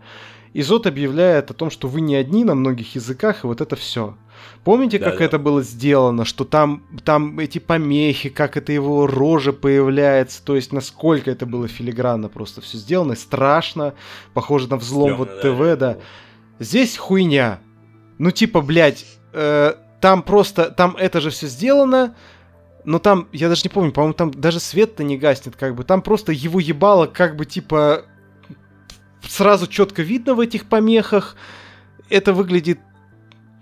и 0.54 0.62
Зод 0.62 0.86
объявляет 0.86 1.50
о 1.50 1.54
том, 1.54 1.70
что 1.70 1.88
вы 1.88 2.02
не 2.02 2.16
одни 2.16 2.44
на 2.44 2.56
многих 2.56 2.96
языках, 2.96 3.44
и 3.44 3.48
вот 3.48 3.62
это 3.62 3.76
все. 3.76 4.18
Помните, 4.64 5.00
как 5.00 5.14
Да-да. 5.14 5.26
это 5.26 5.40
было 5.40 5.62
сделано, 5.64 6.26
что 6.26 6.44
там, 6.44 6.84
там 7.06 7.40
эти 7.40 7.60
помехи, 7.60 8.30
как 8.30 8.58
это 8.58 8.72
его 8.72 9.08
рожа 9.08 9.54
появляется, 9.54 10.44
то 10.44 10.56
есть 10.56 10.74
насколько 10.74 11.32
это 11.32 11.46
было 11.46 11.68
филигранно 11.68 12.28
просто 12.28 12.62
все 12.62 12.78
сделано, 12.78 13.16
страшно, 13.16 13.94
похоже 14.34 14.68
на 14.68 14.78
взлом 14.78 15.14
Стрёмно, 15.14 15.18
вот 15.18 15.42
да, 15.44 15.76
ТВ, 15.76 15.80
да. 15.80 15.98
Здесь 16.60 16.98
хуйня. 16.98 17.60
Ну, 18.18 18.32
типа, 18.32 18.62
блядь, 18.62 19.06
э, 19.34 19.74
там 20.00 20.22
просто, 20.22 20.70
там 20.70 20.96
это 20.98 21.22
же 21.22 21.30
все 21.30 21.48
сделано, 21.48 22.16
но 22.84 23.00
там, 23.00 23.28
я 23.32 23.50
даже 23.50 23.64
не 23.64 23.70
помню, 23.70 23.92
по-моему, 23.92 24.14
там 24.14 24.32
даже 24.32 24.60
свет-то 24.60 25.04
не 25.04 25.18
гаснет, 25.18 25.56
как 25.56 25.76
бы. 25.76 25.84
Там 25.84 26.02
просто 26.02 26.32
его 26.32 26.60
ебало, 26.60 27.06
как 27.08 27.36
бы, 27.36 27.46
типа, 27.46 28.06
сразу 29.28 29.68
четко 29.68 30.02
видно 30.02 30.36
в 30.36 30.40
этих 30.40 30.66
помехах. 30.66 31.36
Это 32.10 32.34
выглядит, 32.34 32.80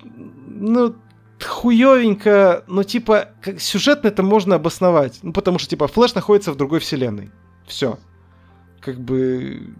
ну, 0.03 0.95
хуевенько, 1.43 2.63
но, 2.67 2.83
типа, 2.83 3.29
как, 3.41 3.59
сюжетно 3.59 4.07
это 4.07 4.23
можно 4.23 4.55
обосновать. 4.55 5.19
Ну, 5.21 5.33
потому 5.33 5.59
что, 5.59 5.69
типа, 5.69 5.87
Флэш 5.87 6.15
находится 6.15 6.51
в 6.51 6.57
другой 6.57 6.79
вселенной. 6.79 7.31
Все. 7.67 7.99
Как 8.79 8.99
бы, 8.99 9.73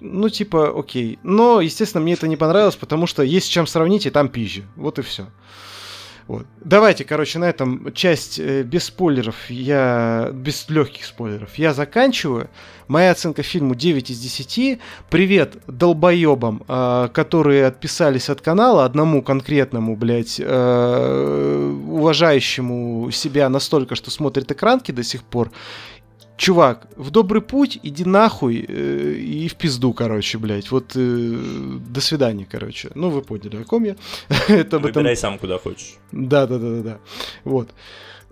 ну, 0.00 0.28
типа, 0.28 0.78
окей. 0.78 1.18
Но, 1.22 1.60
естественно, 1.60 2.02
мне 2.02 2.12
это 2.12 2.28
не 2.28 2.36
понравилось, 2.36 2.76
потому 2.76 3.06
что 3.06 3.22
есть 3.22 3.46
с 3.46 3.50
чем 3.50 3.66
сравнить, 3.66 4.06
и 4.06 4.10
там 4.10 4.28
пизжи. 4.28 4.64
Вот 4.76 4.98
и 4.98 5.02
все. 5.02 5.26
Вот. 6.26 6.46
Давайте, 6.64 7.04
короче, 7.04 7.38
на 7.38 7.44
этом 7.44 7.92
часть 7.92 8.38
э, 8.38 8.62
без 8.62 8.84
спойлеров, 8.84 9.50
я 9.50 10.30
без 10.32 10.66
легких 10.70 11.04
спойлеров, 11.04 11.54
я 11.56 11.74
заканчиваю. 11.74 12.48
Моя 12.88 13.10
оценка 13.10 13.42
фильму 13.42 13.74
9 13.74 14.10
из 14.10 14.18
10. 14.18 14.78
Привет 15.10 15.56
долбоебам, 15.66 16.62
э, 16.66 17.08
которые 17.12 17.66
отписались 17.66 18.30
от 18.30 18.40
канала, 18.40 18.86
одному 18.86 19.22
конкретному, 19.22 19.96
блядь, 19.96 20.40
э, 20.42 21.78
уважающему 21.88 23.10
себя 23.10 23.50
настолько, 23.50 23.94
что 23.94 24.10
смотрит 24.10 24.50
экранки 24.50 24.92
до 24.92 25.02
сих 25.02 25.24
пор. 25.24 25.50
Чувак, 26.36 26.88
в 26.96 27.10
добрый 27.10 27.40
путь, 27.42 27.78
иди 27.84 28.04
нахуй 28.04 28.64
э, 28.68 29.12
и 29.14 29.46
в 29.46 29.54
пизду, 29.54 29.92
короче, 29.92 30.36
блядь. 30.38 30.70
Вот 30.72 30.92
э, 30.96 30.98
до 31.88 32.00
свидания, 32.00 32.44
короче. 32.50 32.90
Ну, 32.96 33.10
вы 33.10 33.22
поняли, 33.22 33.56
о 33.62 33.64
ком 33.64 33.84
я. 33.84 33.94
Это 34.48 34.76
об 34.76 34.86
этом- 34.86 35.02
Выбирай 35.02 35.16
сам, 35.16 35.38
куда 35.38 35.58
хочешь. 35.58 35.94
да, 36.10 36.46
да, 36.48 36.58
да, 36.58 36.70
да, 36.70 36.82
да. 36.82 36.98
Вот. 37.44 37.70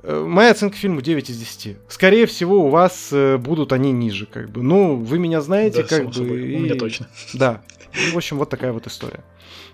Э, 0.03 0.25
Моя 0.27 0.51
оценка 0.51 0.77
фильму 0.77 1.01
9 1.01 1.31
из 1.31 1.39
10. 1.39 1.77
Скорее 1.89 2.27
всего, 2.27 2.65
у 2.67 2.71
вас 2.71 3.11
э, 3.13 3.37
будут 3.39 3.73
они 3.73 3.93
ниже, 3.93 4.27
как 4.27 4.51
бы. 4.51 4.63
Ну, 4.65 4.97
вы 4.97 5.21
меня 5.21 5.41
знаете, 5.41 5.83
Да, 5.83 5.89
как 5.89 6.07
бы. 6.07 6.13
собой, 6.13 6.43
и- 6.53 6.57
У 6.57 6.59
меня 6.59 6.75
точно. 6.75 7.07
Да. 7.35 7.63
И, 7.95 8.11
в 8.11 8.17
общем, 8.17 8.37
вот 8.39 8.51
такая 8.51 8.73
вот 8.73 8.87
история. 8.89 9.23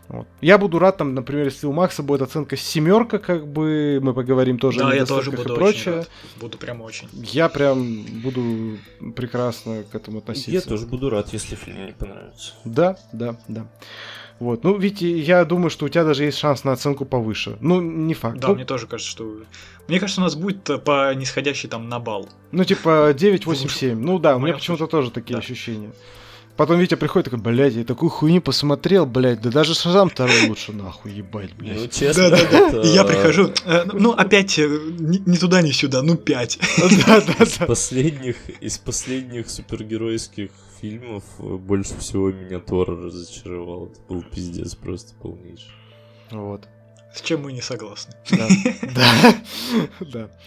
Вот. 0.09 0.27
Я 0.41 0.57
буду 0.57 0.79
рад, 0.79 0.97
там, 0.97 1.15
например, 1.15 1.45
если 1.45 1.67
у 1.67 1.73
Макса 1.73 2.03
будет 2.03 2.23
оценка 2.23 2.57
семерка, 2.57 3.19
как 3.19 3.47
бы 3.47 4.01
мы 4.03 4.15
поговорим 4.15 4.59
тоже 4.59 4.79
Да, 4.79 4.89
о 4.91 4.95
я 4.95 5.05
тоже 5.05 5.31
буду 5.31 5.43
и 5.43 5.45
очень 5.53 5.55
прочее. 5.57 5.95
рад. 5.97 6.11
Буду 6.41 6.57
прям 6.59 6.81
очень. 6.81 7.09
Я 7.13 7.49
прям 7.51 8.03
буду 8.23 8.79
прекрасно 9.15 9.85
к 9.91 9.95
этому 9.95 10.19
относиться. 10.19 10.51
Я 10.51 10.61
тоже 10.63 10.87
буду 10.87 11.11
рад, 11.11 11.33
если 11.35 11.57
фильм 11.57 11.85
не 11.87 11.93
понравится. 11.93 12.55
Да, 12.65 12.97
да, 13.13 13.37
да. 13.49 13.67
Вот. 14.41 14.63
Ну, 14.65 14.79
ведь 14.79 15.03
я 15.03 15.45
думаю, 15.45 15.69
что 15.69 15.87
у 15.87 15.89
тебя 15.89 16.05
даже 16.05 16.25
есть 16.25 16.39
шанс 16.39 16.65
на 16.65 16.73
оценку 16.73 17.05
повыше. 17.05 17.59
Ну, 17.61 17.81
не 17.81 18.15
факт. 18.15 18.39
Да, 18.39 18.49
ну, 18.49 18.55
мне 18.55 18.65
тоже 18.65 18.87
кажется, 18.87 19.11
что... 19.11 19.41
Мне 19.89 19.99
кажется, 20.01 20.21
у 20.21 20.25
нас 20.25 20.37
будет 20.37 20.71
э, 20.71 20.79
по 20.79 21.13
нисходящей 21.15 21.69
там 21.69 21.89
на 21.89 21.99
бал. 21.99 22.29
Ну, 22.53 22.65
типа 22.65 23.13
9, 23.19 23.47
8, 23.47 23.69
7. 23.69 23.99
Ну 24.01 24.19
да, 24.19 24.37
у 24.37 24.39
меня 24.39 24.55
почему-то 24.55 24.87
тоже 24.87 25.11
такие 25.11 25.33
Да. 25.35 25.39
ощущения. 25.41 25.91
Потом 26.59 26.81
Витя 26.81 26.97
приходит 26.97 27.27
такой, 27.31 27.39
блядь, 27.39 27.75
я 27.75 27.85
такую 27.85 28.11
хуйню 28.11 28.41
посмотрел, 28.43 29.07
блядь, 29.07 29.41
да 29.41 29.51
даже 29.51 29.75
Шазам 29.75 30.11
второй 30.11 30.49
лучше 30.49 30.73
нахуй, 30.73 31.13
ебать, 31.13 31.51
Ну, 31.57 31.65
блядь. 31.65 31.95
честно, 31.95 32.31
Да-да-да. 32.31 32.69
это, 32.69 32.81
И 32.81 32.89
я 32.89 33.05
прихожу, 33.05 33.53
э, 33.65 33.85
ну 33.93 34.11
опять 34.11 34.59
э, 34.59 34.67
ни 34.99 35.19
ни 35.25 35.37
туда, 35.37 35.63
ни 35.63 35.71
сюда, 35.71 36.03
ну 36.03 36.17
пять. 36.17 36.59
Да, 37.07 37.21
да, 37.21 37.45
Из 37.45 37.59
да. 37.59 37.67
последних, 37.67 38.35
из 38.61 38.77
последних 38.77 39.49
супергеройских 39.51 40.51
фильмов 40.81 41.23
э, 41.39 41.43
больше 41.45 41.97
всего 41.99 42.33
меня 42.33 42.59
Тор 42.59 42.91
разочаровал. 42.91 43.87
Это 43.87 44.01
был 44.09 44.23
пиздец 44.25 44.75
просто 44.75 45.15
полнейший. 45.15 45.71
Вот. 46.33 46.67
С 47.15 47.21
чем 47.23 47.43
мы 47.43 47.53
не 47.53 47.63
согласны. 47.63 48.15
Да. 48.33 48.49
Да. 50.01 50.29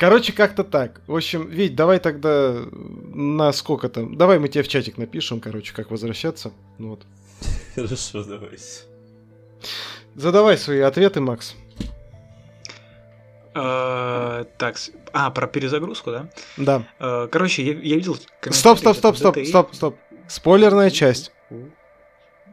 Короче, 0.00 0.32
как-то 0.32 0.64
так. 0.64 1.02
В 1.06 1.14
общем, 1.14 1.46
Вить, 1.46 1.74
давай 1.74 1.98
тогда 1.98 2.56
на 2.72 3.52
сколько 3.52 3.90
там. 3.90 4.16
Давай 4.16 4.38
мы 4.38 4.48
тебе 4.48 4.64
в 4.64 4.68
чатик 4.68 4.96
напишем, 4.96 5.40
короче, 5.40 5.74
как 5.74 5.90
возвращаться. 5.90 6.52
Ну 6.78 6.88
Вот. 6.88 7.02
Хорошо, 7.74 8.24
давайте. 8.24 8.64
Задавай 10.14 10.56
свои 10.56 10.80
ответы, 10.80 11.20
Макс. 11.20 11.54
Э, 13.54 14.44
Так, 14.56 14.76
а, 15.12 15.30
про 15.30 15.46
перезагрузку, 15.46 16.12
да? 16.12 16.30
Да. 16.56 16.86
Э, 16.98 17.28
Короче, 17.30 17.62
я 17.62 17.74
видел... 17.74 18.16
Стоп, 18.50 18.78
стоп, 18.78 18.96
стоп, 18.96 19.16
стоп, 19.18 19.36
стоп, 19.44 19.74
стоп. 19.74 19.96
Спойлерная 20.28 20.88
часть. 20.88 21.30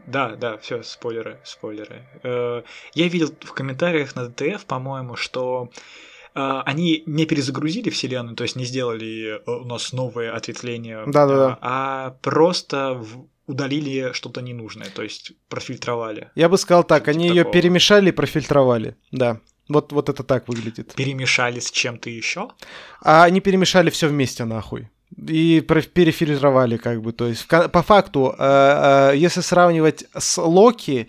Да, 0.05 0.35
да, 0.35 0.57
все, 0.57 0.83
спойлеры, 0.83 1.39
спойлеры. 1.45 2.03
Э, 2.23 2.63
Я 2.93 3.07
видел 3.07 3.33
в 3.39 3.53
комментариях 3.53 4.17
на 4.17 4.27
ДТФ, 4.27 4.65
по-моему, 4.65 5.15
что 5.15 5.69
они 6.65 7.03
не 7.05 7.25
перезагрузили 7.25 7.89
вселенную, 7.89 8.35
то 8.35 8.43
есть 8.43 8.55
не 8.55 8.65
сделали 8.65 9.37
э, 9.37 9.51
у 9.51 9.65
нас 9.65 9.93
новые 9.93 10.31
ответвления, 10.31 11.03
Да-да-да. 11.05 11.53
э, 11.53 11.57
а 11.61 12.09
просто 12.21 13.03
удалили 13.47 14.11
что-то 14.13 14.41
ненужное, 14.41 14.87
то 14.93 15.01
есть 15.03 15.31
профильтровали. 15.49 16.29
Я 16.35 16.49
бы 16.49 16.57
сказал 16.57 16.83
так, 16.83 17.03
Типа 17.05 17.11
они 17.11 17.27
ее 17.29 17.43
такого. 17.43 17.53
перемешали 17.53 18.09
и 18.09 18.11
профильтровали. 18.11 18.95
Да. 19.11 19.39
Вот, 19.69 19.91
вот 19.91 20.09
это 20.09 20.23
так 20.23 20.47
выглядит. 20.47 20.93
Перемешали 20.95 21.59
с 21.59 21.71
чем-то 21.71 22.09
еще. 22.09 22.49
А 23.01 23.23
они 23.25 23.41
перемешали 23.41 23.89
все 23.89 24.07
вместе 24.07 24.45
нахуй. 24.45 24.89
И 25.29 25.61
перефильтровали, 25.61 26.77
как 26.77 27.01
бы. 27.01 27.13
То 27.13 27.27
есть, 27.27 27.47
по 27.47 27.81
факту, 27.83 28.35
э, 28.37 29.11
э, 29.13 29.17
если 29.17 29.41
сравнивать 29.41 30.05
с 30.17 30.37
Локи, 30.41 31.07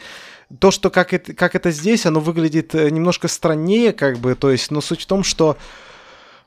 то, 0.60 0.70
что 0.70 0.90
как 0.90 1.12
это, 1.12 1.34
как 1.34 1.54
это 1.54 1.70
здесь, 1.70 2.06
оно 2.06 2.20
выглядит 2.20 2.74
э, 2.74 2.88
немножко 2.90 3.28
страннее, 3.28 3.92
как 3.92 4.18
бы, 4.18 4.34
то 4.34 4.50
есть, 4.50 4.70
но 4.70 4.80
суть 4.80 5.02
в 5.02 5.06
том, 5.06 5.22
что 5.22 5.58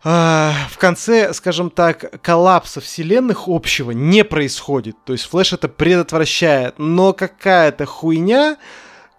э, 0.04 0.52
в 0.70 0.78
конце, 0.78 1.34
скажем 1.34 1.70
так, 1.70 2.22
коллапса 2.22 2.82
вселенных 2.82 3.44
общего 3.48 3.92
не 3.92 4.24
происходит. 4.24 4.96
То 5.06 5.14
есть 5.14 5.26
Флэш 5.26 5.54
это 5.54 5.68
предотвращает, 5.68 6.80
но 6.80 7.14
какая-то 7.14 7.86
хуйня, 7.86 8.58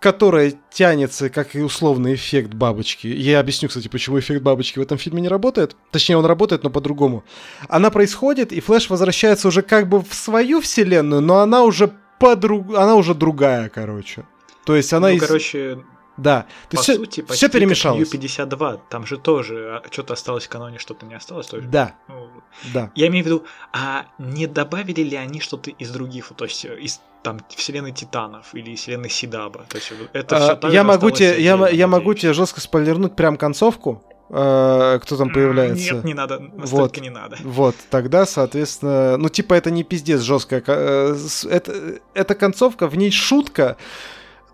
которая 0.01 0.55
тянется, 0.73 1.31
как 1.31 1.55
и 1.55 1.61
условный 1.61 2.15
эффект 2.15 2.53
бабочки. 2.53 3.07
Я 3.07 3.39
объясню, 3.39 3.69
кстати, 3.69 3.87
почему 3.87 4.19
эффект 4.19 4.43
бабочки 4.43 4.81
в 4.81 4.83
этом 4.83 4.99
фильме 4.99 5.23
не 5.23 5.29
работает. 5.29 5.77
Точнее, 5.93 6.17
он 6.17 6.27
работает, 6.27 6.65
но 6.65 6.71
по-другому. 6.71 7.23
Она 7.69 7.91
происходит, 7.91 8.53
и 8.53 8.61
Флэш 8.61 8.91
возвращается 8.91 9.47
уже 9.47 9.63
как 9.63 9.89
бы 9.89 10.03
в 10.03 10.13
свою 10.13 10.61
вселенную, 10.61 11.23
но 11.23 11.39
она 11.39 11.63
уже 11.63 11.93
подруг... 12.19 12.75
она 12.75 12.97
уже 12.97 13.15
другая, 13.15 13.69
короче. 13.69 14.25
То 14.65 14.77
есть 14.77 14.93
она 14.93 15.09
ну, 15.09 15.15
из... 15.15 15.27
короче, 15.27 15.79
Да. 16.17 16.47
То 16.69 16.77
по 16.77 16.81
есть 16.81 16.99
сути, 16.99 17.21
всё 17.21 17.27
почти 17.27 17.49
перемешалось. 17.49 18.09
как 18.11 18.21
U52, 18.21 18.81
там 18.91 19.07
же 19.07 19.17
тоже 19.19 19.83
что-то 19.91 20.15
осталось 20.15 20.45
в 20.45 20.49
каноне, 20.49 20.79
что-то 20.79 21.07
не 21.07 21.15
осталось. 21.15 21.47
тоже. 21.47 21.67
Да, 21.69 21.95
Ну, 22.09 22.29
да. 22.73 22.91
Я 22.95 23.07
имею 23.09 23.25
в 23.25 23.27
виду, 23.27 23.45
а 23.73 24.07
не 24.19 24.47
добавили 24.47 25.03
ли 25.03 25.17
они 25.17 25.41
что-то 25.41 25.71
из 25.71 25.91
других, 25.91 26.33
то 26.37 26.45
есть 26.45 26.65
э, 26.65 26.79
из 26.79 27.01
там 27.23 27.41
вселенной 27.49 27.93
Титанов 27.93 28.55
или 28.55 28.75
вселенной 28.75 29.11
Сидаба? 29.11 29.65
То 29.69 29.79
есть 29.79 29.93
это 30.13 30.53
А, 30.53 30.57
все 30.57 30.69
я 30.69 30.85
могу 30.85 31.11
тебе, 31.11 31.41
я, 31.41 31.69
я 31.69 31.87
могу 31.87 32.15
тебе 32.15 32.33
жестко 32.33 32.61
спойлернуть 32.61 33.17
прям 33.17 33.37
концовку, 33.37 34.05
э, 34.29 34.99
кто 35.03 35.17
там 35.17 35.33
появляется. 35.33 35.95
Нет, 35.95 36.05
не 36.05 36.15
надо, 36.15 36.41
настолько 36.41 37.01
не 37.01 37.11
надо. 37.11 37.39
Вот, 37.43 37.77
тогда, 37.91 38.27
соответственно, 38.27 39.17
ну, 39.17 39.29
типа, 39.29 39.55
это 39.55 39.71
не 39.71 39.85
пиздец 39.85 40.21
жесткая. 40.21 40.63
э, 40.67 41.17
Это, 41.49 42.01
эта 42.15 42.35
концовка, 42.35 42.89
в 42.89 42.97
ней 42.97 43.11
шутка, 43.11 43.77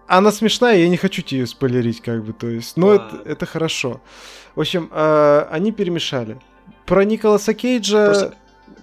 она 0.09 0.33
смешная, 0.33 0.79
я 0.79 0.89
не 0.89 0.97
хочу 0.97 1.23
тебе 1.23 1.41
ее 1.41 1.47
спойлерить, 1.47 2.01
как 2.01 2.25
бы, 2.25 2.33
то 2.33 2.49
есть, 2.49 2.77
но 2.77 2.95
это, 2.95 3.23
это 3.25 3.47
хорошо. 3.47 4.01
В 4.55 4.61
общем, 4.61 4.89
э, 4.91 5.47
они 5.51 5.71
перемешали. 5.71 6.39
Про 6.87 7.05
Николаса 7.05 7.55
Кейджа... 7.55 8.07
Просто 8.07 8.35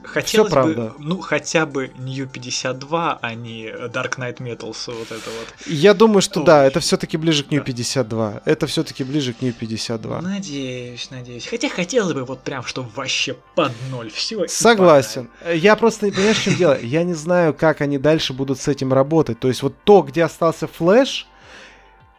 хотелось 0.06 0.50
бы, 0.50 0.54
правда. 0.54 0.94
ну, 1.00 1.20
хотя 1.20 1.66
бы 1.66 1.92
New 1.98 2.28
52, 2.28 3.20
а 3.22 3.34
не 3.34 3.68
Dark 3.68 4.18
Knight 4.18 4.38
Metals, 4.38 4.78
вот 4.88 5.12
это 5.12 5.30
вот. 5.30 5.68
Я 5.68 5.94
думаю, 5.94 6.22
что 6.22 6.40
Ой. 6.42 6.46
да, 6.46 6.66
это 6.66 6.80
все-таки 6.80 7.18
ближе 7.18 7.44
к 7.44 7.52
New 7.52 7.60
Да. 7.60 7.66
52. 7.66 8.42
Это 8.46 8.68
все-таки 8.68 9.04
ближе 9.04 9.34
к 9.34 9.42
New 9.42 9.54
52. 9.54 10.22
Надеюсь, 10.22 11.10
надеюсь. 11.12 11.48
Хотя 11.48 11.70
хотелось 11.70 12.14
бы 12.14 12.24
вот 12.26 12.42
прям, 12.42 12.64
чтобы 12.64 12.90
вообще 12.96 13.36
под 13.56 13.72
ноль 13.92 14.10
все. 14.12 14.48
Согласен. 14.48 15.30
Я 15.54 15.76
просто 15.76 16.06
не 16.06 16.12
понимаю, 16.12 16.36
в 16.36 16.42
чем 16.42 16.56
дело. 16.56 16.80
Я 16.82 17.04
не 17.04 17.14
знаю, 17.14 17.54
как 17.54 17.82
они 17.82 17.98
дальше 17.98 18.34
будут 18.34 18.60
с 18.60 18.68
этим 18.68 18.94
работать. 18.94 19.40
То 19.40 19.48
есть 19.48 19.62
вот 19.64 19.76
то, 19.84 20.02
где 20.02 20.24
остался 20.24 20.68
Флэш, 20.68 21.28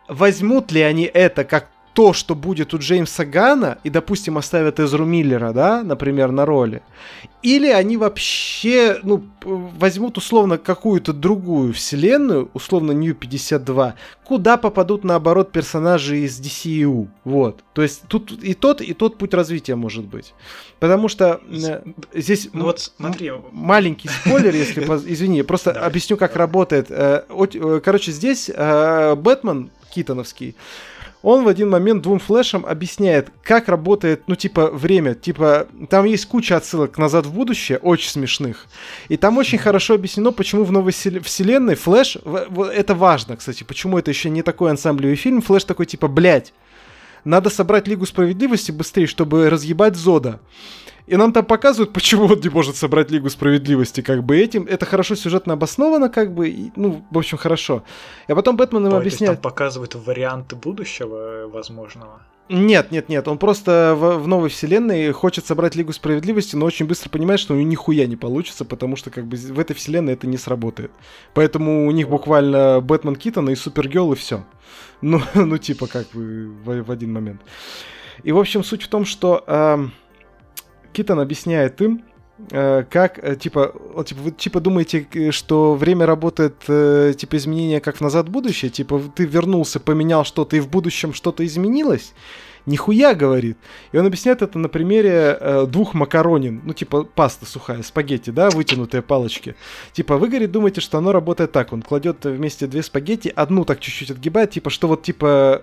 возьмут 0.08 0.72
ли 0.72 0.80
они 0.82 1.04
это 1.04 1.44
как 1.44 1.68
то, 1.96 2.12
что 2.12 2.34
будет 2.34 2.74
у 2.74 2.78
Джеймса 2.78 3.24
Гана, 3.24 3.78
и, 3.82 3.88
допустим, 3.88 4.36
оставят 4.36 4.78
Эзру 4.78 5.06
Миллера, 5.06 5.54
да, 5.54 5.82
например, 5.82 6.30
на 6.30 6.44
роли, 6.44 6.82
или 7.42 7.68
они 7.68 7.96
вообще, 7.96 8.98
ну, 9.02 9.24
возьмут 9.42 10.18
условно 10.18 10.58
какую-то 10.58 11.14
другую 11.14 11.72
вселенную, 11.72 12.50
условно 12.52 12.92
New 12.92 13.14
52, 13.14 13.94
куда 14.24 14.58
попадут, 14.58 15.04
наоборот, 15.04 15.52
персонажи 15.52 16.18
из 16.18 16.38
DCU, 16.38 17.08
вот. 17.24 17.64
То 17.72 17.80
есть 17.80 18.02
тут 18.08 18.30
и 18.30 18.52
тот, 18.52 18.82
и 18.82 18.92
тот 18.92 19.16
путь 19.16 19.32
развития 19.32 19.74
может 19.74 20.04
быть. 20.04 20.34
Потому 20.78 21.08
что 21.08 21.40
здесь 22.12 22.50
Ну 22.52 22.64
вот 22.64 22.92
смотри, 22.98 23.32
маленький 23.52 24.08
спойлер, 24.08 24.54
если 24.54 24.82
извини, 25.10 25.42
просто 25.44 25.70
объясню, 25.72 26.18
как 26.18 26.36
работает. 26.36 26.88
Э, 26.90 27.22
э, 27.30 27.80
Короче, 27.82 28.12
здесь 28.12 28.50
э, 28.54 29.14
Бэтмен 29.14 29.70
Китоновский. 29.94 30.56
Он 31.26 31.42
в 31.42 31.48
один 31.48 31.68
момент 31.70 32.02
двум 32.02 32.20
флешам 32.20 32.64
объясняет, 32.64 33.32
как 33.42 33.66
работает, 33.66 34.22
ну, 34.28 34.36
типа, 34.36 34.70
время. 34.70 35.16
Типа, 35.16 35.66
там 35.90 36.04
есть 36.04 36.26
куча 36.26 36.56
отсылок 36.56 36.98
назад 36.98 37.26
в 37.26 37.32
будущее, 37.32 37.78
очень 37.78 38.10
смешных. 38.10 38.66
И 39.08 39.16
там 39.16 39.36
очень 39.36 39.58
хорошо 39.58 39.94
объяснено, 39.94 40.30
почему 40.30 40.62
в 40.62 40.70
новой 40.70 40.92
селе- 40.92 41.18
вселенной 41.20 41.74
Флэш... 41.74 42.18
Это 42.72 42.94
важно, 42.94 43.36
кстати, 43.36 43.64
почему 43.64 43.98
это 43.98 44.08
еще 44.12 44.30
не 44.30 44.42
такой 44.42 44.70
ансамблевый 44.70 45.16
фильм. 45.16 45.42
Флэш 45.42 45.64
такой, 45.64 45.86
типа, 45.86 46.06
блядь, 46.06 46.52
надо 47.24 47.50
собрать 47.50 47.88
Лигу 47.88 48.06
Справедливости 48.06 48.70
быстрее, 48.70 49.08
чтобы 49.08 49.50
разъебать 49.50 49.96
Зода. 49.96 50.38
И 51.06 51.16
нам 51.16 51.32
там 51.32 51.44
показывают, 51.44 51.92
почему 51.94 52.26
он 52.26 52.40
не 52.40 52.48
может 52.48 52.76
собрать 52.76 53.10
Лигу 53.10 53.30
Справедливости, 53.30 54.00
как 54.00 54.24
бы 54.24 54.36
этим. 54.36 54.64
Это 54.64 54.86
хорошо 54.86 55.14
сюжетно 55.14 55.54
обосновано, 55.54 56.08
как 56.08 56.34
бы, 56.34 56.48
и, 56.48 56.72
ну, 56.76 57.04
в 57.10 57.18
общем, 57.18 57.38
хорошо. 57.38 57.82
А 58.28 58.34
потом 58.34 58.56
Бэтмен 58.56 58.86
им 58.86 58.92
Ой, 58.92 58.98
объясняет... 58.98 59.34
там 59.34 59.42
показывают 59.42 59.94
варианты 59.94 60.56
будущего 60.56 61.44
э, 61.44 61.46
возможного. 61.46 62.22
Нет, 62.48 62.92
нет, 62.92 63.08
нет, 63.08 63.26
он 63.26 63.38
просто 63.38 63.96
в, 63.98 64.18
в 64.18 64.28
новой 64.28 64.50
вселенной 64.50 65.10
хочет 65.10 65.44
собрать 65.46 65.74
Лигу 65.74 65.92
Справедливости, 65.92 66.54
но 66.54 66.66
очень 66.66 66.86
быстро 66.86 67.10
понимает, 67.10 67.40
что 67.40 67.54
у 67.54 67.56
него 67.56 67.68
нихуя 67.68 68.06
не 68.06 68.14
получится, 68.14 68.64
потому 68.64 68.94
что 68.94 69.10
как 69.10 69.26
бы 69.26 69.36
в 69.36 69.58
этой 69.58 69.74
вселенной 69.74 70.12
это 70.12 70.28
не 70.28 70.36
сработает. 70.36 70.92
Поэтому 71.34 71.88
у 71.88 71.90
них 71.90 72.08
буквально 72.08 72.80
Бэтмен 72.80 73.16
Китон 73.16 73.50
и 73.50 73.56
Супергерл 73.56 74.12
и 74.12 74.16
все. 74.16 74.44
Ну, 75.00 75.20
ну 75.34 75.58
типа 75.58 75.88
как 75.88 76.08
бы 76.12 76.52
в, 76.64 76.84
в 76.84 76.90
один 76.90 77.12
момент. 77.12 77.40
И 78.22 78.30
в 78.30 78.38
общем 78.38 78.62
суть 78.62 78.82
в 78.82 78.88
том, 78.88 79.04
что 79.04 79.42
эм, 79.46 79.92
Китон 80.96 81.20
объясняет 81.20 81.82
им, 81.82 82.04
э, 82.50 82.84
как, 82.88 83.18
э, 83.22 83.36
типа, 83.36 83.72
он, 83.94 84.04
типа, 84.04 84.20
вы 84.22 84.30
типа 84.30 84.60
думаете, 84.60 85.06
э, 85.12 85.30
что 85.30 85.74
время 85.74 86.06
работает, 86.06 86.60
типа, 86.60 87.36
изменения 87.36 87.80
как 87.80 87.98
в 87.98 88.00
назад 88.00 88.30
будущее? 88.30 88.70
Типа, 88.70 88.98
ты 89.14 89.26
вернулся, 89.26 89.78
поменял 89.78 90.24
что-то, 90.24 90.56
и 90.56 90.60
в 90.60 90.70
будущем 90.70 91.12
что-то 91.12 91.44
изменилось? 91.44 92.14
Нихуя, 92.64 93.14
говорит. 93.14 93.58
И 93.92 93.98
он 93.98 94.06
объясняет 94.06 94.40
это 94.40 94.58
на 94.58 94.68
примере 94.68 95.36
э, 95.38 95.66
двух 95.66 95.92
макаронин. 95.92 96.62
Ну, 96.64 96.72
типа, 96.72 97.04
паста 97.04 97.44
сухая, 97.44 97.82
спагетти, 97.82 98.30
да, 98.30 98.48
вытянутые 98.48 99.02
палочки. 99.02 99.54
Типа, 99.92 100.16
вы, 100.16 100.28
говорит, 100.28 100.50
думаете, 100.50 100.80
что 100.80 100.96
оно 100.96 101.12
работает 101.12 101.52
так. 101.52 101.74
Он 101.74 101.82
кладет 101.82 102.24
вместе 102.24 102.66
две 102.66 102.82
спагетти, 102.82 103.32
одну 103.36 103.66
так 103.66 103.80
чуть-чуть 103.80 104.10
отгибает, 104.10 104.50
типа, 104.50 104.70
что 104.70 104.88
вот, 104.88 105.02
типа, 105.02 105.62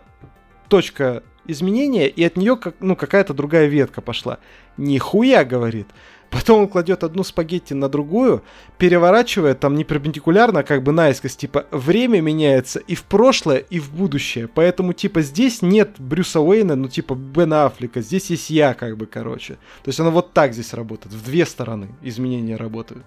точка 0.68 1.24
изменения, 1.48 2.08
и 2.08 2.24
от 2.24 2.38
нее 2.38 2.56
как, 2.56 2.76
ну, 2.80 2.96
какая-то 2.96 3.34
другая 3.34 3.68
ветка 3.68 4.02
пошла. 4.02 4.40
Нихуя, 4.78 5.44
говорит. 5.44 5.88
Потом 6.34 6.62
он 6.62 6.68
кладет 6.68 7.04
одну 7.04 7.24
спагетти 7.24 7.76
на 7.76 7.90
другую, 7.90 8.42
переворачивает 8.80 9.60
там 9.60 9.76
не 9.76 9.84
перпендикулярно, 9.84 10.62
а 10.62 10.64
как 10.64 10.82
бы 10.82 10.92
наискось, 10.92 11.36
типа 11.36 11.68
время 11.70 12.22
меняется 12.22 12.80
и 12.80 12.96
в 12.96 13.04
прошлое, 13.04 13.58
и 13.58 13.80
в 13.80 13.94
будущее. 13.94 14.48
Поэтому, 14.48 14.94
типа, 14.94 15.22
здесь 15.22 15.62
нет 15.62 15.92
Брюса 16.00 16.40
Уэйна, 16.40 16.76
ну, 16.76 16.88
типа, 16.88 17.14
Бена 17.14 17.66
Аффлека, 17.66 18.02
здесь 18.02 18.32
есть 18.32 18.50
я, 18.50 18.74
как 18.74 18.98
бы, 18.98 19.06
короче. 19.06 19.54
То 19.84 19.90
есть 19.90 20.00
оно 20.00 20.10
вот 20.10 20.34
так 20.34 20.54
здесь 20.54 20.74
работает, 20.74 21.14
в 21.14 21.24
две 21.24 21.46
стороны 21.46 21.90
изменения 22.02 22.56
работают. 22.56 23.06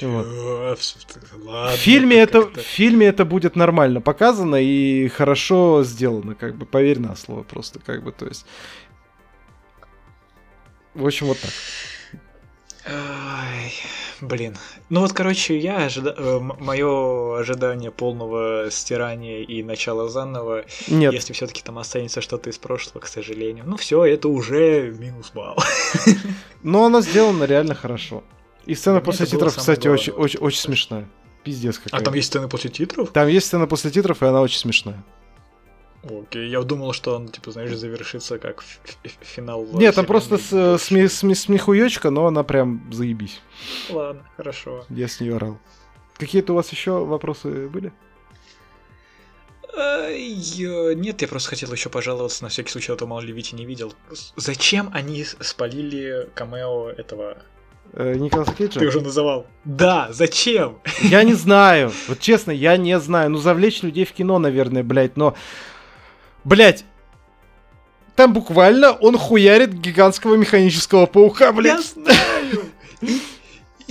Вот. 0.00 0.76
Чё? 0.76 0.76
Ладно, 1.44 1.76
в, 1.76 1.78
фильме 1.78 2.16
это, 2.16 2.42
в 2.42 2.58
фильме 2.58 3.06
это 3.06 3.24
будет 3.24 3.56
нормально 3.56 4.00
показано 4.00 4.56
и 4.56 5.08
хорошо 5.08 5.82
сделано, 5.84 6.34
как 6.34 6.56
бы, 6.56 6.66
поверь 6.66 6.98
на 6.98 7.14
слово 7.14 7.42
просто, 7.42 7.78
как 7.78 8.02
бы, 8.02 8.12
то 8.12 8.26
есть... 8.26 8.46
В 10.94 11.06
общем, 11.06 11.26
вот 11.26 11.38
так. 11.40 11.50
Ай, 12.84 13.72
блин. 14.20 14.56
Ну 14.88 15.00
вот, 15.00 15.12
короче, 15.12 15.56
я 15.58 15.86
ожида... 15.86 16.40
мое 16.40 17.38
ожидание 17.38 17.90
полного 17.90 18.68
стирания 18.70 19.42
и 19.42 19.62
начала 19.62 20.08
заново, 20.08 20.64
Нет, 20.88 21.12
если 21.12 21.32
все-таки 21.32 21.62
там 21.62 21.78
останется 21.78 22.20
что-то 22.20 22.50
из 22.50 22.58
прошлого, 22.58 23.00
к 23.00 23.06
сожалению. 23.06 23.64
Ну 23.66 23.76
все, 23.76 24.04
это 24.04 24.28
уже 24.28 24.94
минус 24.98 25.30
балл. 25.32 25.56
но 26.62 26.84
оно 26.84 27.00
сделано 27.00 27.44
реально 27.44 27.74
хорошо. 27.74 28.24
И 28.66 28.74
сцена 28.74 28.96
Мне 28.96 29.04
после 29.04 29.26
титров, 29.26 29.56
кстати, 29.56 29.88
очень, 29.88 30.12
главное, 30.12 30.24
очень, 30.24 30.40
очень 30.40 30.58
смешная. 30.60 31.08
Пиздец 31.44 31.78
какая. 31.78 32.00
А 32.00 32.04
там 32.04 32.14
есть 32.14 32.28
сцены 32.28 32.48
после 32.48 32.70
титров? 32.70 33.10
Там 33.10 33.26
есть 33.28 33.46
сцена 33.46 33.66
после 33.66 33.90
титров, 33.90 34.22
и 34.22 34.26
она 34.26 34.40
очень 34.40 34.58
смешная. 34.58 35.02
Окей, 36.04 36.48
я 36.48 36.62
думал, 36.62 36.92
что 36.92 37.14
он, 37.16 37.28
типа, 37.28 37.52
знаешь, 37.52 37.74
завершится 37.76 38.38
как 38.38 38.58
ф- 38.58 38.80
ф- 39.04 39.18
финал. 39.20 39.64
Нет, 39.72 39.94
там 39.94 40.04
просто 40.06 40.36
с- 40.38 40.52
сме- 40.52 41.06
сме- 41.08 41.34
смехуёчка, 41.34 42.10
но 42.10 42.26
она 42.26 42.42
прям 42.42 42.88
заебись. 42.92 43.40
Ладно, 43.90 44.22
хорошо. 44.36 44.84
Я 44.88 45.06
с 45.08 45.20
нее 45.20 45.36
орал. 45.36 45.58
Какие-то 46.18 46.52
у 46.52 46.56
вас 46.56 46.70
еще 46.70 47.04
вопросы 47.04 47.68
были? 47.68 47.92
Я- 49.76 50.94
Нет, 50.94 51.22
я 51.22 51.28
просто 51.28 51.50
хотел 51.50 51.72
еще 51.72 51.88
пожаловаться 51.88 52.42
на 52.42 52.50
всякий 52.50 52.70
случай, 52.70 52.92
а 52.92 52.96
то 52.96 53.06
мало 53.06 53.20
ли 53.20 53.32
Витя 53.32 53.54
не 53.54 53.64
видел. 53.64 53.94
Зачем 54.36 54.90
они 54.92 55.24
спалили 55.24 56.28
камео 56.34 56.90
этого? 56.90 57.38
Э, 57.94 58.14
Николаса 58.14 58.52
Кейджа? 58.52 58.80
Ты 58.80 58.86
уже 58.86 59.00
называл. 59.00 59.46
Да, 59.64 60.08
зачем? 60.10 60.78
Я 61.02 61.22
не 61.24 61.34
знаю. 61.34 61.92
Вот 62.08 62.20
честно, 62.20 62.50
я 62.50 62.76
не 62.76 62.98
знаю. 62.98 63.30
Ну, 63.30 63.38
завлечь 63.38 63.82
людей 63.82 64.04
в 64.04 64.12
кино, 64.12 64.38
наверное, 64.38 64.82
блядь, 64.82 65.16
но... 65.16 65.34
Блядь, 66.44 66.84
там 68.16 68.32
буквально 68.32 68.92
он 68.92 69.16
хуярит 69.16 69.74
гигантского 69.74 70.36
механического 70.36 71.06
паука, 71.06 71.46
Я 71.46 71.52
блядь. 71.52 71.84
знаю! 71.84 72.64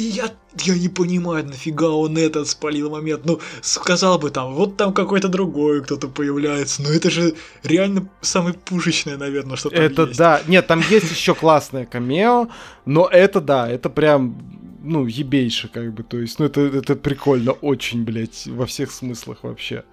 И, 0.02 0.06
я, 0.06 0.32
я 0.60 0.76
не 0.76 0.90
понимаю, 0.90 1.46
нафига 1.46 1.90
он 1.90 2.18
этот 2.18 2.48
спалил 2.48 2.90
момент. 2.90 3.24
Ну, 3.26 3.40
сказал 3.62 4.18
бы 4.18 4.32
там, 4.32 4.56
вот 4.56 4.76
там 4.76 4.94
какой-то 4.94 5.28
другой 5.28 5.84
кто-то 5.84 6.08
появляется. 6.08 6.82
Но 6.82 6.90
это 6.90 7.12
же 7.12 7.36
реально 7.64 8.10
самое 8.22 8.56
пушечное, 8.56 9.18
наверное, 9.18 9.58
что 9.58 9.70
там 9.70 9.80
Это 9.80 10.04
есть. 10.04 10.18
да. 10.18 10.42
Нет, 10.48 10.66
там 10.66 10.82
есть 10.90 11.12
еще 11.12 11.36
классное 11.36 11.86
камео, 11.86 12.48
но 12.86 13.08
это 13.08 13.42
да, 13.42 13.70
это 13.70 13.90
прям, 13.90 14.36
ну, 14.84 15.06
ебейше, 15.06 15.68
как 15.68 15.94
бы, 15.94 16.04
то 16.04 16.18
есть, 16.18 16.40
ну, 16.40 16.46
это, 16.46 16.62
это 16.62 16.96
прикольно 16.96 17.52
очень, 17.52 18.04
блядь, 18.04 18.48
во 18.48 18.66
всех 18.66 18.92
смыслах 18.92 19.44
вообще. 19.44 19.84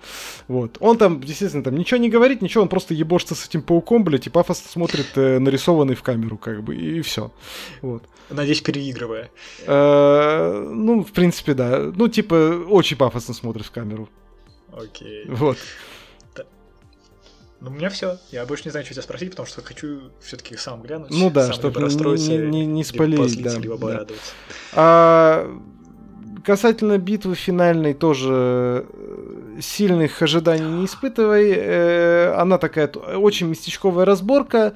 Вот. 0.49 0.77
Он 0.81 0.97
там, 0.97 1.21
естественно, 1.21 1.63
там 1.63 1.77
ничего 1.77 1.99
не 1.99 2.09
говорит, 2.09 2.43
ничего, 2.43 2.63
он 2.63 2.69
просто 2.69 2.95
ебошится 2.95 3.35
с 3.35 3.47
этим 3.47 3.63
пауком, 3.63 4.05
блядь, 4.05 4.27
и 4.27 4.31
пафосно 4.31 4.69
смотрит 4.71 5.07
э, 5.17 5.39
нарисованный 5.39 5.95
в 5.95 6.03
камеру, 6.03 6.37
как 6.39 6.63
бы, 6.63 6.75
и, 6.77 7.01
все. 7.03 7.33
Вот. 7.83 8.03
Надеюсь, 8.31 8.61
переигрывая. 8.61 9.31
Э, 9.67 10.71
ну, 10.71 11.05
в 11.05 11.13
принципе, 11.13 11.55
да. 11.55 11.91
Ну, 11.95 12.09
типа, 12.09 12.65
очень 12.69 12.97
пафосно 12.97 13.35
смотрит 13.35 13.67
в 13.67 13.71
камеру. 13.71 14.09
Окей. 14.73 15.25
Вот. 15.29 15.59
Ну, 17.61 17.71
у 17.71 17.73
меня 17.73 17.91
все. 17.91 18.19
Я 18.31 18.47
больше 18.47 18.65
не 18.67 18.71
знаю, 18.71 18.85
что 18.87 18.95
тебя 18.95 19.03
спросить, 19.03 19.31
потому 19.31 19.47
что 19.49 19.63
хочу 19.63 20.01
все-таки 20.21 20.57
сам 20.57 20.81
глянуть. 20.83 21.11
Ну 21.11 21.29
да, 21.31 21.45
сам 21.47 21.53
чтоб 21.55 21.65
либо 21.71 21.81
не- 21.81 21.85
расстроиться, 21.87 22.31
не- 22.31 22.67
не- 22.67 22.83
либо 22.83 22.85
спалить, 22.85 23.19
позлиться, 23.19 23.57
да, 23.57 23.63
либо 23.63 23.79
да. 23.79 24.07
А 24.75 25.59
касательно 26.45 26.99
битвы 26.99 27.35
финальной 27.35 27.95
тоже 27.95 28.87
э, 28.89 29.59
сильных 29.61 30.23
ожиданий 30.23 30.69
не 30.71 30.85
испытывай. 30.87 31.53
Э, 31.57 32.35
Она 32.37 32.59
такая 32.59 32.87
очень 32.89 33.49
местечковая 33.49 34.05
разборка. 34.05 34.75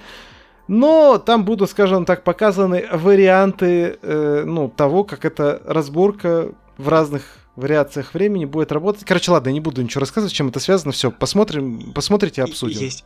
Но 0.68 1.18
там 1.18 1.44
будут, 1.44 1.70
скажем 1.70 2.04
так, 2.04 2.24
показаны 2.24 2.86
варианты 2.92 3.98
э, 4.00 4.44
ну, 4.46 4.68
того, 4.68 5.04
как 5.04 5.24
эта 5.24 5.60
разборка 5.66 6.52
в 6.78 6.88
разных 6.88 7.22
вариациях 7.56 8.14
времени 8.14 8.44
будет 8.44 8.72
работать. 8.72 9.04
Короче, 9.04 9.30
ладно, 9.30 9.48
я 9.48 9.52
не 9.54 9.60
буду 9.60 9.82
ничего 9.82 10.00
рассказывать, 10.00 10.32
чем 10.34 10.48
это 10.48 10.60
связано. 10.60 10.92
Все, 10.92 11.10
посмотрим, 11.10 11.92
посмотрите, 11.92 12.42
обсудим. 12.42 12.80
Есть... 12.80 13.04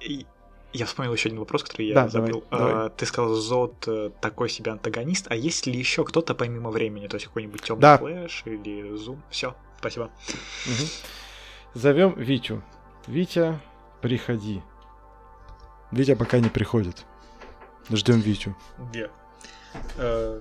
Я 0.72 0.84
вспомнил 0.84 1.12
еще 1.14 1.28
один 1.28 1.38
вопрос, 1.38 1.62
который 1.62 1.86
я 1.86 1.94
Да, 1.94 2.08
забыл. 2.08 2.44
давай, 2.50 2.72
А, 2.74 2.88
Ты 2.90 3.06
сказал, 3.06 3.34
Зод 3.34 3.84
э, 3.86 4.10
такой 4.20 4.50
себе 4.50 4.72
антагонист, 4.72 5.26
а 5.30 5.34
есть 5.34 5.66
ли 5.66 5.78
еще 5.78 6.04
кто-то 6.04 6.34
помимо 6.34 6.70
времени? 6.70 7.06
То 7.06 7.14
есть 7.16 7.26
какой-нибудь 7.26 7.62
темный 7.62 7.80
Да. 7.80 7.98
флэш 7.98 8.42
или 8.44 8.94
зум? 8.96 9.22
Все, 9.30 9.54
спасибо. 9.78 10.10
Мгм. 10.66 10.88
Зовем 11.74 12.14
Витю. 12.18 12.62
Витя, 13.06 13.58
приходи. 14.02 14.60
Витя 15.92 16.14
пока 16.14 16.40
не 16.40 16.48
приходит. 16.50 17.04
Ждем 17.90 18.20
Витю. 18.20 18.54
Где? 18.90 19.08
Э, 19.96 20.40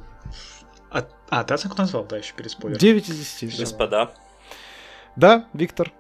А, 0.97 1.05
а, 1.29 1.43
ты 1.43 1.53
оценку 1.53 1.77
назвал, 1.77 2.05
да, 2.05 2.17
еще 2.17 2.33
перед 2.33 2.51
спойлером? 2.51 2.79
9 2.79 3.09
из 3.09 3.17
10. 3.17 3.51
да. 3.51 3.57
Господа, 3.63 4.13
Да, 5.17 5.45
Виктор. 5.53 5.91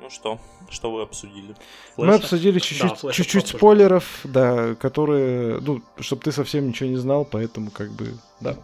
ну 0.00 0.10
что, 0.10 0.40
что 0.70 0.92
вы 0.92 1.02
обсудили? 1.02 1.54
Мы 1.96 2.06
Флэша? 2.06 2.16
обсудили 2.24 2.58
чуть-чуть, 2.58 2.98
Флэша 2.98 3.16
чуть-чуть 3.16 3.46
спойлеров, 3.48 4.20
да, 4.24 4.74
которые, 4.74 5.60
ну, 5.60 5.82
чтобы 6.00 6.22
ты 6.22 6.32
совсем 6.32 6.66
ничего 6.68 6.88
не 6.88 6.96
знал, 6.96 7.24
поэтому 7.24 7.70
как 7.70 7.92
бы, 7.92 8.14
да. 8.40 8.56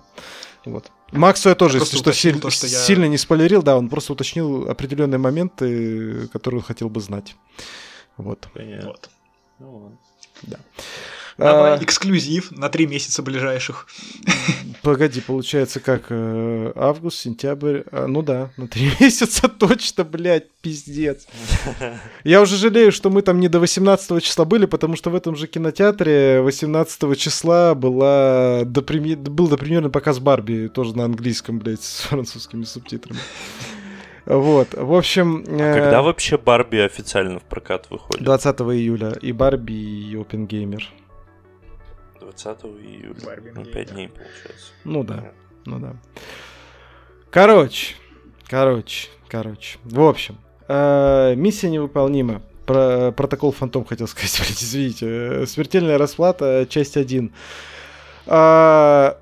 Вот. 0.65 0.91
Максу 1.13 1.49
я 1.51 1.55
тоже, 1.55 1.79
Я 1.79 1.85
если 1.85 1.97
что, 1.97 2.13
силь- 2.13 2.41
то, 2.41 2.51
что 2.51 2.67
я- 2.67 2.79
сильно 2.79 3.05
не 3.07 3.17
спойлерил, 3.17 3.63
да, 3.63 3.79
он 3.79 3.89
просто 3.89 4.13
уточнил 4.13 4.69
определенные 4.69 5.19
моменты, 5.19 6.27
которые 6.29 6.59
он 6.59 6.65
хотел 6.65 6.91
бы 6.91 7.01
знать. 7.01 7.37
Вот. 8.17 8.49
Понятно. 8.53 8.89
Вот. 8.89 9.11
Ну 9.61 9.77
ладно. 10.43 10.59
Давай, 11.39 11.75
А, 11.75 11.79
эксклюзив 11.83 12.51
на 12.51 12.69
три 12.69 12.87
месяца 12.89 13.23
ближайших. 13.23 13.87
Погоди, 14.83 15.21
получается 15.21 15.79
как 15.81 16.07
э, 16.11 16.73
август, 16.75 17.19
сентябрь, 17.21 17.83
а, 17.93 18.07
ну 18.09 18.23
да, 18.23 18.51
на 18.57 18.67
три 18.67 18.91
месяца 19.01 19.49
точно, 19.49 20.03
блядь, 20.05 20.51
пиздец. 20.61 21.27
Я 22.25 22.41
уже 22.43 22.57
жалею, 22.57 22.91
что 22.91 23.09
мы 23.11 23.23
там 23.23 23.39
не 23.39 23.49
до 23.49 23.61
18 23.61 24.23
числа 24.23 24.45
были, 24.45 24.67
потому 24.67 24.97
что 24.97 25.11
в 25.11 25.15
этом 25.15 25.37
же 25.37 25.47
кинотеатре 25.47 26.41
18 26.43 27.17
числа 27.19 27.75
была 27.77 28.63
допреми- 28.65 29.15
был 29.17 29.47
допремьерный 29.49 29.91
показ 29.91 30.19
Барби, 30.19 30.69
тоже 30.69 30.97
на 30.97 31.05
английском, 31.05 31.59
блядь, 31.61 31.83
с 31.83 32.01
французскими 32.01 32.65
субтитрами. 32.65 33.21
Вот, 34.27 34.75
в 34.75 34.93
общем... 34.95 35.45
э, 35.47 35.75
Когда 35.75 36.03
вообще 36.03 36.37
Барби 36.37 36.79
официально 36.79 37.39
в 37.39 37.45
прокат 37.45 37.87
выходит? 37.91 38.25
20 38.25 38.61
июля 38.61 39.13
и 39.23 39.33
Барби, 39.33 39.73
и 39.73 40.17
Опенгеймер. 40.21 40.87
20 42.21 42.65
июля. 42.65 43.15
Барби 43.25 43.53
Ну, 43.55 43.61
мне, 43.63 43.73
5 43.73 43.89
да. 43.89 43.95
дней 43.95 44.09
получается. 44.09 44.67
Ну 44.85 45.05
да. 45.05 45.33
Ну 45.65 45.79
да. 45.79 45.97
Короче, 47.31 47.95
короче, 48.47 49.09
короче. 49.29 49.79
В 49.85 50.01
общем, 50.01 50.37
э, 50.69 51.35
миссия 51.37 51.71
невыполнима. 51.71 52.43
Про 52.67 53.13
протокол 53.13 53.53
Фантом 53.53 53.85
хотел 53.85 54.07
сказать, 54.07 54.39
блядь, 54.39 54.63
извините. 54.63 55.07
Э, 55.09 55.47
Смертельная 55.47 55.99
расплата, 55.99 56.67
часть 56.69 56.97
1. 56.97 57.33
А, 58.27 59.19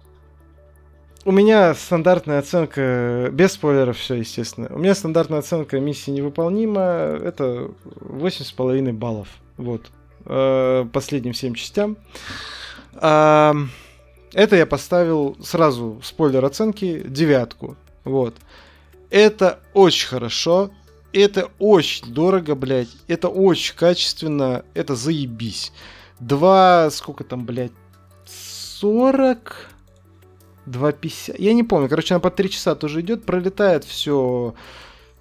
у 1.25 1.33
меня 1.33 1.75
стандартная 1.75 2.39
оценка, 2.39 3.31
без 3.33 3.53
спойлеров 3.53 3.99
все, 3.99 4.15
естественно. 4.15 4.69
У 4.71 4.79
меня 4.79 4.95
стандартная 4.95 5.41
оценка 5.41 5.81
миссии 5.81 6.11
невыполнима, 6.13 6.81
это 6.81 7.71
8,5 7.85 8.93
баллов. 8.93 9.29
Вот. 9.57 9.91
Э, 10.25 10.87
Последним 10.93 11.33
всем 11.33 11.55
частям. 11.55 11.97
А, 13.01 13.55
это 14.33 14.57
я 14.57 14.67
поставил 14.67 15.37
сразу 15.43 16.01
спойлер 16.03 16.45
оценки 16.45 17.03
девятку. 17.07 17.77
Вот. 18.05 18.37
Это 19.11 19.61
очень 19.73 20.09
хорошо. 20.09 20.71
Это 21.13 21.51
очень 21.59 22.13
дорого, 22.13 22.55
блядь. 22.55 22.95
Это 23.09 23.29
очень 23.29 23.75
качественно. 23.75 24.65
Это 24.75 24.95
заебись. 24.95 25.73
Два, 26.21 26.91
сколько 26.91 27.25
там, 27.25 27.47
блядь, 27.47 27.73
40? 28.27 29.71
2,50. 30.67 31.37
Я 31.39 31.55
не 31.55 31.63
помню. 31.63 31.89
Короче, 31.89 32.15
она 32.15 32.21
по 32.21 32.31
3 32.31 32.51
часа 32.51 32.75
тоже 32.75 33.01
идет. 33.01 33.25
Пролетает 33.25 33.85
все. 33.85 34.55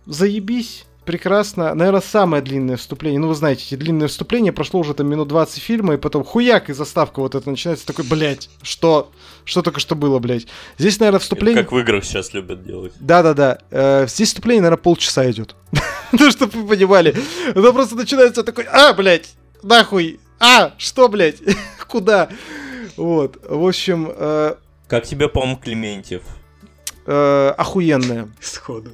Заебись. 0.05 0.84
Прекрасно. 1.05 1.73
Наверное, 1.75 2.01
самое 2.01 2.41
длинное 2.41 2.77
вступление. 2.77 3.19
Ну, 3.19 3.27
вы 3.27 3.35
знаете, 3.35 3.63
эти 3.65 3.75
длинные 3.75 4.07
вступления. 4.07 4.51
Прошло 4.51 4.79
уже 4.79 4.93
там 4.95 5.07
минут 5.07 5.27
20 5.27 5.61
фильма, 5.61 5.93
и 5.93 5.97
потом 5.97 6.23
хуяк 6.23 6.69
и 6.69 6.73
заставка 6.73 7.19
вот 7.19 7.35
это 7.35 7.47
начинается. 7.49 7.85
Такой, 7.85 8.05
блядь, 8.05 8.49
что? 8.63 9.11
Что 9.43 9.61
только 9.61 9.79
что 9.79 9.95
было, 9.95 10.17
блядь? 10.19 10.47
Здесь, 10.79 10.99
наверное, 10.99 11.19
вступление... 11.19 11.61
Как 11.63 11.71
в 11.71 11.77
играх 11.77 12.03
сейчас 12.03 12.33
любят 12.33 12.65
делать. 12.65 12.93
Да-да-да. 12.99 13.59
Э, 13.69 14.07
здесь 14.07 14.29
вступление, 14.29 14.61
наверное, 14.63 14.81
полчаса 14.81 15.29
идет. 15.29 15.55
Ну, 16.11 16.31
чтобы 16.31 16.61
вы 16.61 16.67
понимали. 16.67 17.15
Оно 17.55 17.73
просто 17.73 17.95
начинается 17.95 18.43
такой, 18.43 18.65
а, 18.65 18.93
блядь, 18.93 19.33
нахуй, 19.63 20.19
а, 20.39 20.73
что, 20.77 21.09
блядь, 21.09 21.37
куда? 21.89 22.29
Вот, 22.95 23.37
в 23.49 23.67
общем, 23.67 24.11
э, 24.15 24.55
Как 24.87 25.05
тебе, 25.05 25.27
по-моему, 25.27 25.57
Клементьев? 25.57 26.21
э, 27.05 27.53
охуенная. 27.57 28.29
Сходу. 28.39 28.91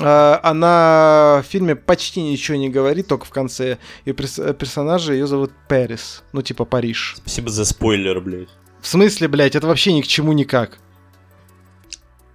Э, 0.00 0.38
Она 0.42 1.42
в 1.44 1.46
фильме 1.46 1.74
почти 1.76 2.22
ничего 2.22 2.56
не 2.56 2.68
говорит, 2.68 3.06
только 3.08 3.24
в 3.24 3.30
конце. 3.30 3.78
И 4.04 4.10
э, 4.10 4.54
персонажа 4.54 5.12
ее 5.12 5.26
зовут 5.26 5.52
Пэрис. 5.68 6.22
Ну, 6.32 6.42
типа 6.42 6.64
Париж. 6.64 7.14
Спасибо 7.18 7.50
за 7.50 7.64
спойлер, 7.64 8.20
блядь. 8.20 8.48
В 8.80 8.86
смысле, 8.86 9.28
блядь, 9.28 9.56
это 9.56 9.66
вообще 9.66 9.92
ни 9.92 10.02
к 10.02 10.06
чему 10.06 10.32
никак. 10.32 10.78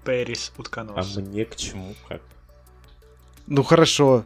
Пэрис 0.04 0.52
А 0.58 0.60
утконос. 0.62 1.16
мне 1.18 1.46
к 1.46 1.56
чему 1.56 1.96
как? 2.10 2.22
Ну 3.48 3.64
хорошо. 3.64 4.26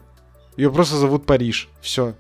Ее 0.58 0.72
просто 0.72 0.96
зовут 0.96 1.26
Париж. 1.26 1.68
Все. 1.82 2.16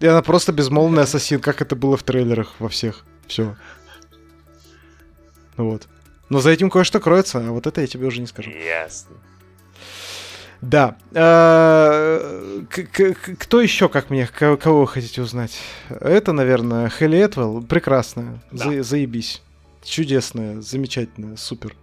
И 0.00 0.06
она 0.06 0.22
просто 0.22 0.52
безмолвный 0.52 1.02
ассасин, 1.02 1.40
как 1.40 1.62
это 1.62 1.76
было 1.76 1.96
в 1.96 2.02
трейлерах 2.02 2.54
во 2.58 2.68
всех. 2.68 3.04
Все. 3.26 3.56
Вот. 5.56 5.86
Но 6.30 6.40
за 6.40 6.50
этим 6.50 6.70
кое-что 6.70 7.00
кроется, 7.00 7.38
а 7.38 7.50
вот 7.50 7.66
это 7.66 7.80
я 7.80 7.86
тебе 7.86 8.06
уже 8.06 8.20
не 8.20 8.26
скажу. 8.26 8.50
Ясно. 8.50 9.16
Да. 10.62 10.96
А, 11.12 12.62
кто 13.38 13.60
еще, 13.60 13.88
как 13.88 14.10
мне, 14.10 14.26
кого 14.26 14.80
вы 14.82 14.86
хотите 14.86 15.22
узнать? 15.22 15.58
Это, 15.88 16.32
наверное, 16.32 16.88
Хелли 16.88 17.18
Этвелл. 17.18 17.62
Прекрасная. 17.62 18.40
Да. 18.52 18.82
заебись. 18.82 19.42
Чудесная, 19.82 20.60
замечательная, 20.60 21.36
супер. 21.36 21.74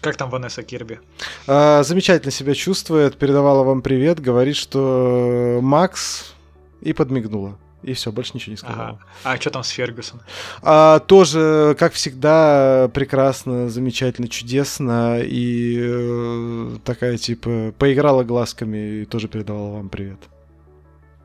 Как 0.00 0.16
там 0.16 0.30
Ванесса 0.30 0.62
Кирби? 0.62 1.00
А, 1.46 1.82
замечательно 1.82 2.30
себя 2.30 2.54
чувствует, 2.54 3.18
передавала 3.18 3.64
вам 3.64 3.82
привет, 3.82 4.18
говорит, 4.18 4.56
что 4.56 5.58
Макс 5.60 6.32
и 6.80 6.92
подмигнула. 6.92 7.58
И 7.88 7.94
все, 7.94 8.12
больше 8.12 8.32
ничего 8.34 8.50
не 8.50 8.58
сказала. 8.58 8.88
Ага. 8.88 8.98
А 9.24 9.40
что 9.40 9.48
там 9.48 9.64
с 9.64 9.70
Фергюсом? 9.70 10.20
А, 10.60 10.98
тоже, 10.98 11.74
как 11.78 11.94
всегда, 11.94 12.90
прекрасно, 12.92 13.70
замечательно, 13.70 14.28
чудесно. 14.28 15.20
И 15.22 15.78
э, 15.80 16.76
такая, 16.84 17.16
типа, 17.16 17.72
поиграла 17.78 18.24
глазками 18.24 19.00
и 19.00 19.04
тоже 19.06 19.28
передавала 19.28 19.76
вам 19.76 19.88
привет. 19.88 20.18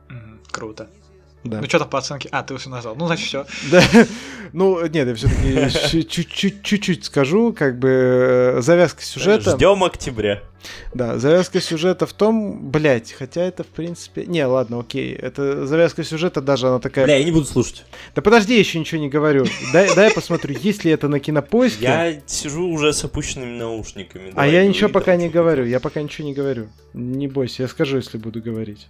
Mm, 0.08 0.38
круто. 0.50 0.88
Да. 1.44 1.60
Ну 1.60 1.66
что 1.66 1.80
там 1.80 1.90
по 1.90 1.98
оценке? 1.98 2.30
А, 2.32 2.42
ты 2.42 2.54
уже 2.54 2.70
назвал. 2.70 2.96
Ну, 2.96 3.06
значит, 3.06 3.26
все. 3.26 3.46
Да. 3.70 3.82
Ну, 4.54 4.80
нет, 4.86 5.06
я 5.06 5.14
все-таки 5.14 6.08
чуть-чуть 6.62 7.04
скажу, 7.04 7.52
как 7.52 7.78
бы 7.78 7.88
э, 7.90 8.60
завязка 8.62 9.02
сюжета. 9.02 9.56
Ждем 9.56 9.84
октября. 9.84 10.40
Да, 10.92 11.18
завязка 11.18 11.60
сюжета 11.60 12.06
в 12.06 12.12
том, 12.12 12.70
блять, 12.70 13.12
хотя 13.12 13.42
это 13.42 13.64
в 13.64 13.68
принципе... 13.68 14.26
Не, 14.26 14.46
ладно, 14.46 14.80
окей, 14.80 15.12
это 15.14 15.66
завязка 15.66 16.04
сюжета 16.04 16.40
даже 16.40 16.68
она 16.68 16.78
такая... 16.78 17.04
Бля, 17.04 17.16
я 17.16 17.24
не 17.24 17.32
буду 17.32 17.46
слушать. 17.46 17.84
Да 18.14 18.22
подожди, 18.22 18.54
я 18.54 18.60
еще 18.60 18.78
ничего 18.78 19.00
не 19.00 19.08
говорю. 19.08 19.44
Дай, 19.72 19.94
дай 19.94 20.08
я 20.08 20.14
посмотрю, 20.14 20.56
есть 20.58 20.84
ли 20.84 20.90
это 20.90 21.08
на 21.08 21.20
кинопоиске. 21.20 21.84
Я 21.84 22.20
сижу 22.26 22.68
уже 22.68 22.92
с 22.92 23.04
опущенными 23.04 23.56
наушниками. 23.56 24.32
А 24.34 24.46
я 24.46 24.66
ничего 24.66 24.88
пока 24.88 25.16
не 25.16 25.28
говорю, 25.28 25.64
я 25.64 25.80
пока 25.80 26.02
ничего 26.02 26.26
не 26.26 26.34
говорю. 26.34 26.68
Не 26.92 27.28
бойся, 27.28 27.62
я 27.62 27.68
скажу, 27.68 27.96
если 27.96 28.18
буду 28.18 28.42
говорить. 28.42 28.86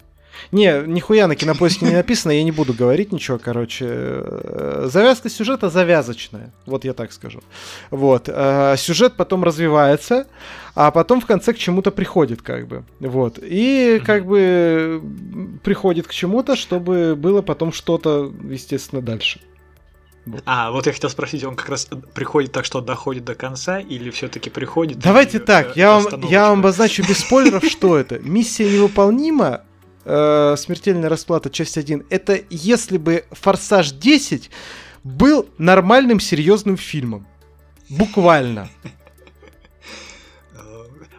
Не, 0.52 0.82
нихуя 0.86 1.26
на 1.26 1.36
кинопоиске 1.36 1.86
не 1.86 1.92
написано, 1.92 2.32
я 2.32 2.42
не 2.42 2.52
буду 2.52 2.72
говорить 2.74 3.12
ничего, 3.12 3.38
короче. 3.38 3.86
Э, 3.88 4.88
завязка 4.90 5.28
сюжета 5.28 5.70
завязочная, 5.70 6.52
вот 6.66 6.84
я 6.84 6.92
так 6.92 7.12
скажу. 7.12 7.40
Вот. 7.90 8.28
Э, 8.28 8.74
сюжет 8.76 9.14
потом 9.16 9.44
развивается, 9.44 10.26
а 10.74 10.90
потом 10.90 11.20
в 11.20 11.26
конце 11.26 11.52
к 11.52 11.58
чему-то 11.58 11.90
приходит, 11.90 12.42
как 12.42 12.66
бы. 12.66 12.84
Вот. 13.00 13.38
И 13.40 14.02
как 14.04 14.26
бы 14.26 15.02
приходит 15.62 16.06
к 16.06 16.12
чему-то, 16.12 16.56
чтобы 16.56 17.14
было 17.16 17.42
потом 17.42 17.72
что-то, 17.72 18.32
естественно, 18.50 19.00
дальше. 19.00 19.40
Вот. 20.26 20.42
А, 20.46 20.70
вот 20.70 20.86
я 20.86 20.92
хотел 20.92 21.10
спросить, 21.10 21.44
он 21.44 21.54
как 21.54 21.68
раз 21.68 21.88
приходит 22.14 22.50
так, 22.50 22.64
что 22.64 22.80
доходит 22.80 23.24
до 23.24 23.34
конца, 23.34 23.78
или 23.78 24.10
все-таки 24.10 24.48
приходит? 24.48 24.98
Давайте 24.98 25.36
и, 25.36 25.40
так, 25.40 25.68
э, 25.68 25.72
я 25.80 25.98
вам, 25.98 26.20
я 26.22 26.48
вам 26.48 26.60
обозначу 26.60 27.02
без 27.08 27.18
спойлеров, 27.18 27.62
что 27.64 27.96
это. 27.98 28.18
Миссия 28.20 28.68
невыполнима, 28.70 29.64
э, 30.04 30.54
«Смертельная 30.56 31.10
расплата. 31.10 31.50
Часть 31.50 31.76
1»— 31.76 32.06
это 32.10 32.40
если 32.48 32.96
бы 32.96 33.26
«Форсаж 33.32 33.92
10» 33.92 34.48
был 35.04 35.46
нормальным 35.58 36.18
серьезным 36.18 36.78
фильмом. 36.78 37.26
Буквально. 37.90 38.70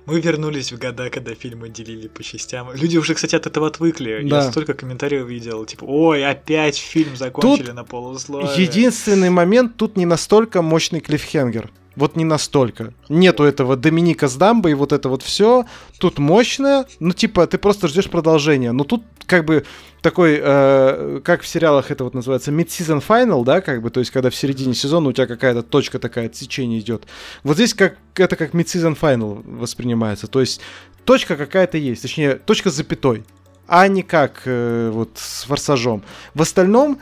Мы 0.06 0.22
вернулись 0.22 0.72
в 0.72 0.78
года, 0.78 1.10
когда 1.10 1.34
фильмы 1.34 1.70
делили 1.70 2.08
по 2.08 2.24
частям. 2.24 2.72
Люди 2.74 2.98
уже, 2.98 3.16
кстати, 3.16 3.36
от 3.36 3.48
этого 3.48 3.68
отвыкли. 3.68 4.28
Да. 4.30 4.44
Я 4.44 4.52
столько 4.52 4.74
комментариев 4.74 5.26
видел, 5.28 5.66
типа, 5.66 5.84
ой, 5.86 6.26
опять 6.26 6.78
фильм 6.78 7.16
закончили 7.16 7.68
тут 7.68 7.76
на 7.76 7.84
полусловие. 7.84 8.52
Единственный 8.62 9.30
момент, 9.30 9.78
тут 9.78 9.98
не 9.98 10.06
настолько 10.06 10.62
мощный 10.62 11.00
клиффхенгер. 11.00 11.72
Вот 11.96 12.16
не 12.16 12.26
настолько. 12.26 12.94
Нету 13.10 13.44
этого 13.44 13.76
Доминика 13.76 14.28
с 14.28 14.36
дамбой, 14.36 14.74
вот 14.74 14.92
это 14.92 15.10
вот 15.10 15.24
все. 15.24 15.66
Тут 16.00 16.20
мощное, 16.20 16.86
ну 17.00 17.14
типа 17.14 17.48
ты 17.48 17.58
просто 17.58 17.88
ждешь 17.88 18.10
продолжения. 18.10 18.72
Но 18.72 18.84
тут 18.84 19.04
как 19.26 19.46
бы 19.46 19.66
такой, 20.02 20.40
э, 20.40 21.22
как 21.24 21.42
в 21.42 21.48
сериалах 21.48 21.90
это 21.90 22.04
вот 22.04 22.14
называется, 22.14 22.52
mid-season 22.52 23.04
final, 23.06 23.44
да, 23.44 23.62
как 23.62 23.82
бы, 23.82 23.90
то 23.90 24.00
есть 24.00 24.12
когда 24.12 24.30
в 24.30 24.36
середине 24.36 24.76
сезона 24.76 25.10
у 25.10 25.14
тебя 25.14 25.26
какая-то 25.26 25.64
точка 25.64 25.98
такая, 25.98 26.28
отсечение 26.28 26.80
идет. 26.80 27.06
Вот 27.44 27.56
здесь 27.56 27.74
как, 27.74 27.98
это 28.16 28.36
как 28.36 28.54
mid-season 28.54 28.96
final 29.00 29.42
воспринимается, 29.58 30.28
то 30.28 30.42
есть 30.42 30.62
точка 31.06 31.36
какая-то 31.36 31.80
есть, 31.80 32.04
точнее, 32.04 32.36
точка 32.36 32.70
с 32.70 32.76
запятой, 32.76 33.24
а 33.68 33.88
не 33.88 34.04
как 34.04 34.44
э, 34.46 34.92
вот 34.94 35.10
с 35.16 35.46
форсажом. 35.46 36.04
В 36.36 36.42
остальном 36.42 37.00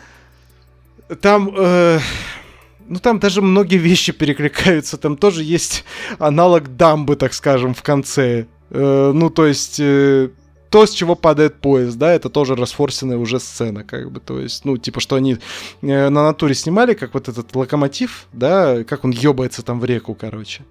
там... 1.22 1.53
Э, 1.57 1.99
ну 2.88 2.99
там 2.99 3.19
даже 3.19 3.41
многие 3.41 3.77
вещи 3.77 4.11
перекликаются, 4.11 4.97
там 4.97 5.18
тоже 5.18 5.43
есть 5.43 5.84
аналог 6.19 6.76
дамбы, 6.76 7.15
так 7.15 7.34
скажем, 7.34 7.73
в 7.73 7.84
конце. 7.84 8.47
Э, 8.69 9.11
ну, 9.14 9.30
то 9.30 9.45
есть 9.45 9.80
э, 9.80 10.30
то, 10.69 10.85
с 10.88 10.91
чего 10.91 11.15
падает 11.15 11.61
поезд, 11.61 11.97
да, 11.97 12.11
это 12.14 12.30
тоже 12.30 12.55
расфорсенная 12.55 13.18
уже 13.18 13.39
сцена, 13.39 13.84
как 13.84 14.11
бы, 14.11 14.19
то 14.19 14.39
есть, 14.39 14.65
ну, 14.65 14.77
типа, 14.77 14.99
что 14.99 15.15
они 15.15 15.38
э, 15.84 16.10
на 16.10 16.23
натуре 16.23 16.55
снимали, 16.55 16.95
как 16.95 17.14
вот 17.14 17.30
этот 17.30 17.55
локомотив, 17.55 18.26
да, 18.34 18.84
как 18.84 19.05
он 19.05 19.11
ёбается 19.11 19.61
там 19.61 19.80
в 19.80 19.85
реку, 19.85 20.15
короче. 20.15 20.64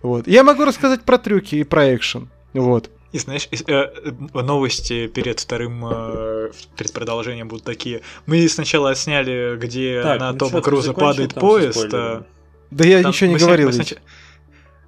Вот. 0.00 0.28
Я 0.28 0.44
могу 0.44 0.64
рассказать 0.64 1.02
про 1.02 1.18
трюки 1.18 1.56
и 1.56 1.64
про 1.64 1.94
экшен, 1.94 2.28
вот. 2.54 2.90
И 3.12 3.18
знаешь, 3.18 3.46
э, 3.50 3.88
новости 4.32 5.06
перед 5.06 5.38
вторым, 5.38 5.84
э, 5.84 6.50
перед 6.76 6.92
продолжением 6.92 7.48
будут 7.48 7.64
такие. 7.64 8.00
Мы 8.24 8.48
сначала 8.48 8.94
сняли, 8.94 9.56
где 9.56 10.02
так, 10.02 10.20
на 10.20 10.32
ну 10.32 10.38
Тома 10.38 10.62
Круза 10.62 10.94
падает 10.94 11.34
поезд. 11.34 11.92
А... 11.92 12.24
Да 12.70 12.84
я 12.86 13.02
там 13.02 13.10
ничего 13.10 13.30
не 13.30 13.36
говорил. 13.36 13.68
Мы, 13.68 13.74
снач... 13.74 13.94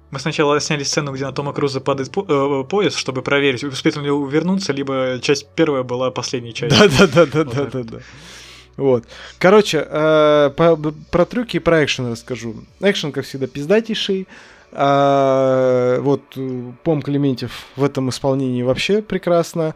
мы 0.09 0.19
сначала 0.19 0.59
сняли 0.59 0.83
сцену, 0.83 1.13
где 1.13 1.25
на 1.25 1.33
Тома 1.33 1.53
Круза 1.53 1.81
падает 1.81 2.11
по... 2.11 2.25
э, 2.27 2.63
поезд, 2.67 2.97
чтобы 2.97 3.21
проверить, 3.21 3.63
успеет 3.63 3.95
ли 3.97 4.09
вернуться, 4.09 4.73
либо 4.73 5.19
часть 5.21 5.47
первая 5.55 5.83
была 5.83 6.09
последней 6.09 6.53
частью. 6.55 6.89
Да, 6.97 7.07
да, 7.07 7.25
да, 7.25 7.25
да, 7.25 7.43
вот 7.43 7.53
да, 7.53 7.65
да, 7.65 7.83
да. 7.83 7.99
Вот. 8.77 9.05
Короче, 9.37 9.85
э, 9.87 10.51
по, 10.55 10.75
про 11.11 11.25
трюки 11.25 11.57
и 11.57 11.59
про 11.59 11.83
экшен 11.83 12.11
расскажу. 12.11 12.55
Экшен, 12.81 13.11
как 13.11 13.25
всегда, 13.25 13.47
пиздатейший. 13.47 14.27
А, 14.77 15.99
вот 16.01 16.21
Пом 16.83 17.01
Клементьев 17.01 17.67
в 17.75 17.83
этом 17.83 18.09
исполнении 18.09 18.61
вообще 18.61 19.01
прекрасно. 19.01 19.75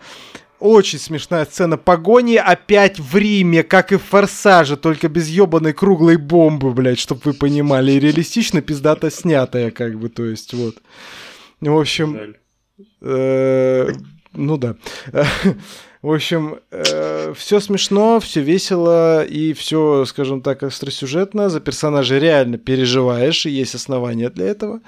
Очень 0.60 1.00
смешная 1.00 1.46
сцена 1.46 1.78
погони 1.78 2.36
опять 2.36 3.00
в 3.00 3.16
Риме, 3.16 3.64
как 3.64 3.94
и 3.94 3.96
в 3.96 4.04
Форсаже, 4.04 4.76
только 4.76 5.08
без 5.08 5.30
ебаной 5.30 5.72
круглой 5.72 6.18
бомбы, 6.18 6.74
блядь, 6.74 7.00
чтобы 7.00 7.22
вы 7.24 7.34
понимали. 7.34 7.94
И 7.94 8.00
реалистично 8.00 8.62
пиздато 8.62 9.10
снятая, 9.10 9.72
как 9.72 9.98
бы, 9.98 10.10
то 10.10 10.26
есть, 10.26 10.54
вот. 10.54 10.76
В 11.62 11.78
общем... 11.78 12.36
Э, 13.02 13.90
ну 14.34 14.58
да. 14.58 14.76
В 16.02 16.14
общем, 16.14 16.60
э, 16.72 17.34
все 17.36 17.60
смешно, 17.60 18.22
все 18.22 18.42
весело 18.42 19.26
и 19.26 19.52
все, 19.52 20.06
скажем 20.06 20.42
так, 20.42 20.64
остросюжетно. 20.64 21.50
За 21.50 21.60
персонажей 21.60 22.20
реально 22.20 22.58
переживаешь, 22.58 23.46
и 23.46 23.50
есть 23.50 23.76
основания 23.76 24.30
для 24.30 24.46
этого. 24.46 24.80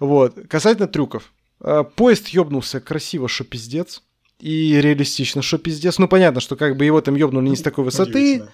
Вот. 0.00 0.34
Касательно 0.48 0.88
трюков. 0.88 1.32
Э, 1.60 1.84
поезд 1.94 2.28
ёбнулся 2.28 2.80
красиво, 2.80 3.28
что 3.28 3.44
пиздец. 3.44 4.02
И 4.40 4.80
реалистично, 4.80 5.42
что 5.42 5.58
пиздец. 5.58 5.98
Ну, 5.98 6.08
понятно, 6.08 6.40
что 6.40 6.56
как 6.56 6.76
бы 6.76 6.86
его 6.86 7.00
там 7.02 7.14
ёбнули 7.14 7.50
не 7.50 7.56
с 7.56 7.62
такой 7.62 7.84
высоты. 7.84 8.44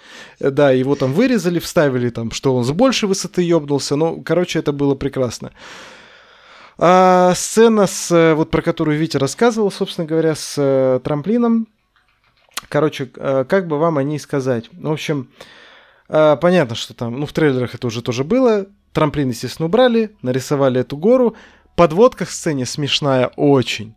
Да, 0.41 0.73
его 0.73 0.97
там 0.97 1.12
вырезали, 1.12 1.59
вставили 1.61 2.11
там, 2.11 2.32
что 2.32 2.55
он 2.55 2.65
с 2.65 2.70
большей 2.73 3.09
высоты 3.09 3.43
ёбнулся. 3.43 3.95
Ну, 3.95 4.20
короче, 4.23 4.59
это 4.59 4.73
было 4.73 4.97
прекрасно. 4.97 5.53
А, 6.77 7.35
сцена, 7.35 7.87
с, 7.87 8.35
вот 8.35 8.51
про 8.51 8.62
которую 8.62 8.99
Витя 8.99 9.16
рассказывал, 9.16 9.70
собственно 9.70 10.07
говоря, 10.07 10.35
с 10.35 10.55
э, 10.59 11.01
трамплином, 11.03 11.66
Короче, 12.69 13.11
э, 13.16 13.45
как 13.49 13.66
бы 13.66 13.78
вам 13.78 13.99
о 13.99 14.03
ней 14.03 14.19
сказать? 14.19 14.69
В 14.73 14.91
общем, 14.91 15.31
э, 16.09 16.37
понятно, 16.41 16.74
что 16.74 16.95
там, 16.95 17.19
ну, 17.19 17.27
в 17.27 17.32
трейлерах 17.32 17.74
это 17.74 17.87
уже 17.87 18.03
тоже 18.03 18.24
было. 18.24 18.66
Трамплин, 18.93 19.28
естественно, 19.28 19.66
убрали, 19.66 20.16
нарисовали 20.23 20.81
эту 20.81 20.97
гору. 20.97 21.37
Подводка 21.77 22.27
к 22.27 22.31
сцене 22.31 22.66
смешная 22.66 23.28
очень. 23.37 23.95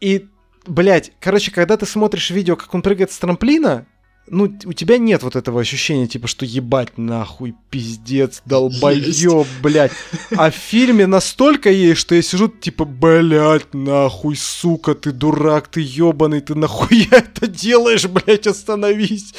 И, 0.00 0.28
блядь, 0.66 1.12
короче, 1.20 1.50
когда 1.50 1.76
ты 1.76 1.86
смотришь 1.86 2.30
видео, 2.30 2.56
как 2.56 2.74
он 2.74 2.82
прыгает 2.82 3.10
с 3.10 3.18
трамплина, 3.18 3.86
ну, 4.30 4.44
у 4.64 4.72
тебя 4.72 4.96
нет 4.96 5.22
вот 5.24 5.34
этого 5.34 5.60
ощущения, 5.60 6.06
типа, 6.06 6.28
что 6.28 6.46
ебать 6.46 6.96
нахуй, 6.96 7.54
пиздец, 7.68 8.42
долбоёб, 8.46 9.46
блядь. 9.60 9.92
А 10.36 10.50
в 10.50 10.54
фильме 10.54 11.06
настолько 11.06 11.70
есть, 11.70 12.00
что 12.00 12.14
я 12.14 12.22
сижу, 12.22 12.48
типа, 12.48 12.84
блядь, 12.84 13.74
нахуй, 13.74 14.36
сука, 14.36 14.94
ты 14.94 15.10
дурак, 15.10 15.68
ты 15.68 15.80
ебаный, 15.80 16.40
ты 16.40 16.54
нахуя 16.54 17.06
это 17.10 17.48
делаешь, 17.48 18.06
блядь, 18.06 18.46
остановись, 18.46 19.34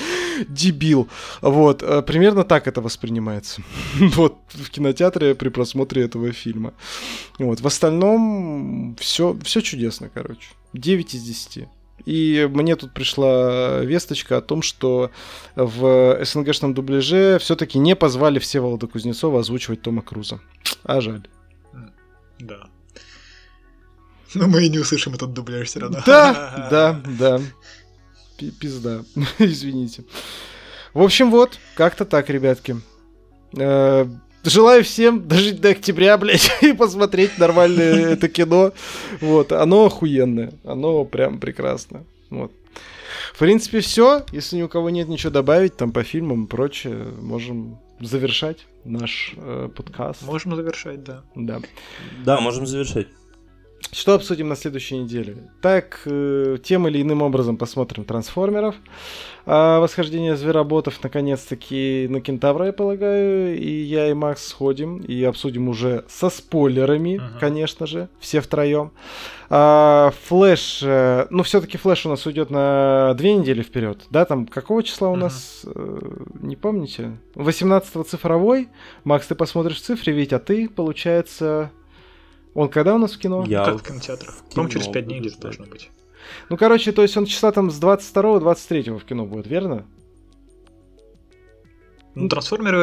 дебил. 0.49 1.07
Вот, 1.41 1.83
э, 1.83 2.01
примерно 2.01 2.43
так 2.43 2.67
это 2.67 2.81
воспринимается. 2.81 3.61
Вот, 4.21 4.39
в 4.49 4.69
кинотеатре 4.69 5.35
при 5.35 5.49
просмотре 5.49 6.03
этого 6.03 6.31
фильма. 6.33 6.73
Вот, 7.39 7.61
в 7.61 7.67
остальном 7.67 8.97
все, 8.99 9.37
все 9.43 9.61
чудесно, 9.61 10.09
короче. 10.13 10.49
9 10.73 11.15
из 11.15 11.23
10. 11.23 11.67
И 12.05 12.49
мне 12.51 12.75
тут 12.75 12.93
пришла 12.93 13.79
весточка 13.79 14.37
о 14.37 14.41
том, 14.41 14.61
что 14.61 15.11
в 15.55 16.23
СНГшном 16.23 16.73
дубляже 16.73 17.37
все-таки 17.39 17.77
не 17.77 17.95
позвали 17.95 18.39
Всеволода 18.39 18.87
Кузнецова 18.87 19.39
озвучивать 19.39 19.81
Тома 19.81 20.01
Круза. 20.01 20.39
А 20.83 21.01
жаль. 21.01 21.27
Да. 22.39 22.67
Но 24.33 24.47
мы 24.47 24.65
и 24.65 24.69
не 24.69 24.79
услышим 24.79 25.13
этот 25.13 25.33
дубляж 25.33 25.67
все 25.67 25.79
равно. 25.79 26.01
Да, 26.05 26.67
да, 26.71 27.01
да. 27.19 27.41
Пизда. 28.59 29.03
Извините. 29.39 30.03
В 30.93 31.01
общем, 31.01 31.31
вот, 31.31 31.59
как-то 31.75 32.05
так, 32.05 32.29
ребятки. 32.29 32.77
Желаю 34.43 34.83
всем 34.83 35.27
дожить 35.27 35.61
до 35.61 35.69
октября, 35.69 36.17
блядь, 36.17 36.51
и 36.61 36.73
посмотреть 36.73 37.37
нормальное 37.37 38.09
это 38.13 38.27
кино. 38.27 38.73
Вот, 39.19 39.51
оно 39.51 39.85
охуенное, 39.85 40.53
оно 40.63 41.05
прям 41.05 41.39
прекрасно. 41.39 42.03
Вот. 42.29 42.51
В 43.33 43.39
принципе, 43.39 43.81
все. 43.81 44.23
Если 44.31 44.57
ни 44.57 44.63
у 44.63 44.67
кого 44.67 44.89
нет 44.89 45.07
ничего 45.07 45.31
добавить 45.31 45.77
там 45.77 45.91
по 45.91 46.03
фильмам 46.03 46.45
и 46.45 46.47
прочее, 46.47 47.05
можем 47.21 47.77
завершать 47.99 48.65
наш 48.83 49.33
э, 49.37 49.69
подкаст. 49.75 50.23
Можем 50.23 50.55
завершать, 50.55 51.03
да. 51.03 51.23
Да. 51.35 51.59
Да, 52.25 52.39
можем 52.39 52.65
завершать. 52.65 53.07
Что 53.91 54.13
обсудим 54.13 54.47
на 54.47 54.55
следующей 54.55 54.97
неделе? 54.97 55.35
Так, 55.61 56.03
э, 56.05 56.57
тем 56.63 56.87
или 56.87 57.01
иным 57.01 57.21
образом 57.21 57.57
посмотрим 57.57 58.05
трансформеров. 58.05 58.75
А 59.45 59.79
восхождение 59.79 60.37
звероботов 60.37 61.03
наконец-таки 61.03 62.07
на 62.09 62.21
кентавра, 62.21 62.67
я 62.67 62.73
полагаю. 62.73 63.57
И 63.57 63.69
я 63.69 64.09
и 64.09 64.13
Макс 64.13 64.47
сходим 64.47 64.99
и 64.99 65.21
обсудим 65.23 65.67
уже 65.67 66.05
со 66.07 66.29
спойлерами, 66.29 67.17
uh-huh. 67.17 67.39
конечно 67.39 67.85
же, 67.85 68.07
все 68.19 68.39
втроем. 68.39 68.91
А, 69.49 70.13
флэш, 70.27 70.81
э, 70.83 71.27
ну 71.29 71.43
все-таки 71.43 71.77
флэш 71.77 72.05
у 72.05 72.09
нас 72.09 72.25
уйдет 72.25 72.49
на 72.49 73.13
две 73.15 73.33
недели 73.33 73.61
вперед, 73.61 74.05
да? 74.09 74.23
Там 74.23 74.45
какого 74.45 74.83
числа 74.83 75.09
у 75.09 75.15
uh-huh. 75.15 75.19
нас, 75.19 75.65
э, 75.65 75.99
не 76.39 76.55
помните? 76.55 77.17
18 77.35 78.07
цифровой. 78.07 78.69
Макс, 79.03 79.27
ты 79.27 79.35
посмотришь 79.35 79.81
цифры, 79.81 80.13
ведь 80.13 80.31
а 80.31 80.39
ты, 80.39 80.69
получается, 80.69 81.71
он 82.53 82.69
когда 82.69 82.95
у 82.95 82.97
нас 82.97 83.13
в 83.13 83.19
кино? 83.19 83.43
Я 83.47 83.65
как 83.65 83.79
в 83.79 83.83
кинотеатрах. 83.83 84.35
По-моему, 84.53 84.71
через 84.71 84.87
5 84.87 85.05
дней 85.05 85.19
где-то 85.19 85.39
должно 85.41 85.65
быть. 85.65 85.89
Ну, 86.49 86.57
короче, 86.57 86.91
то 86.91 87.01
есть 87.01 87.15
он 87.17 87.25
числа 87.25 87.51
там 87.51 87.71
с 87.71 87.79
22-23 87.79 88.97
в 88.97 89.05
кино 89.05 89.25
будет, 89.25 89.47
верно? 89.47 89.85
Ну, 92.13 92.27
трансформеры 92.27 92.77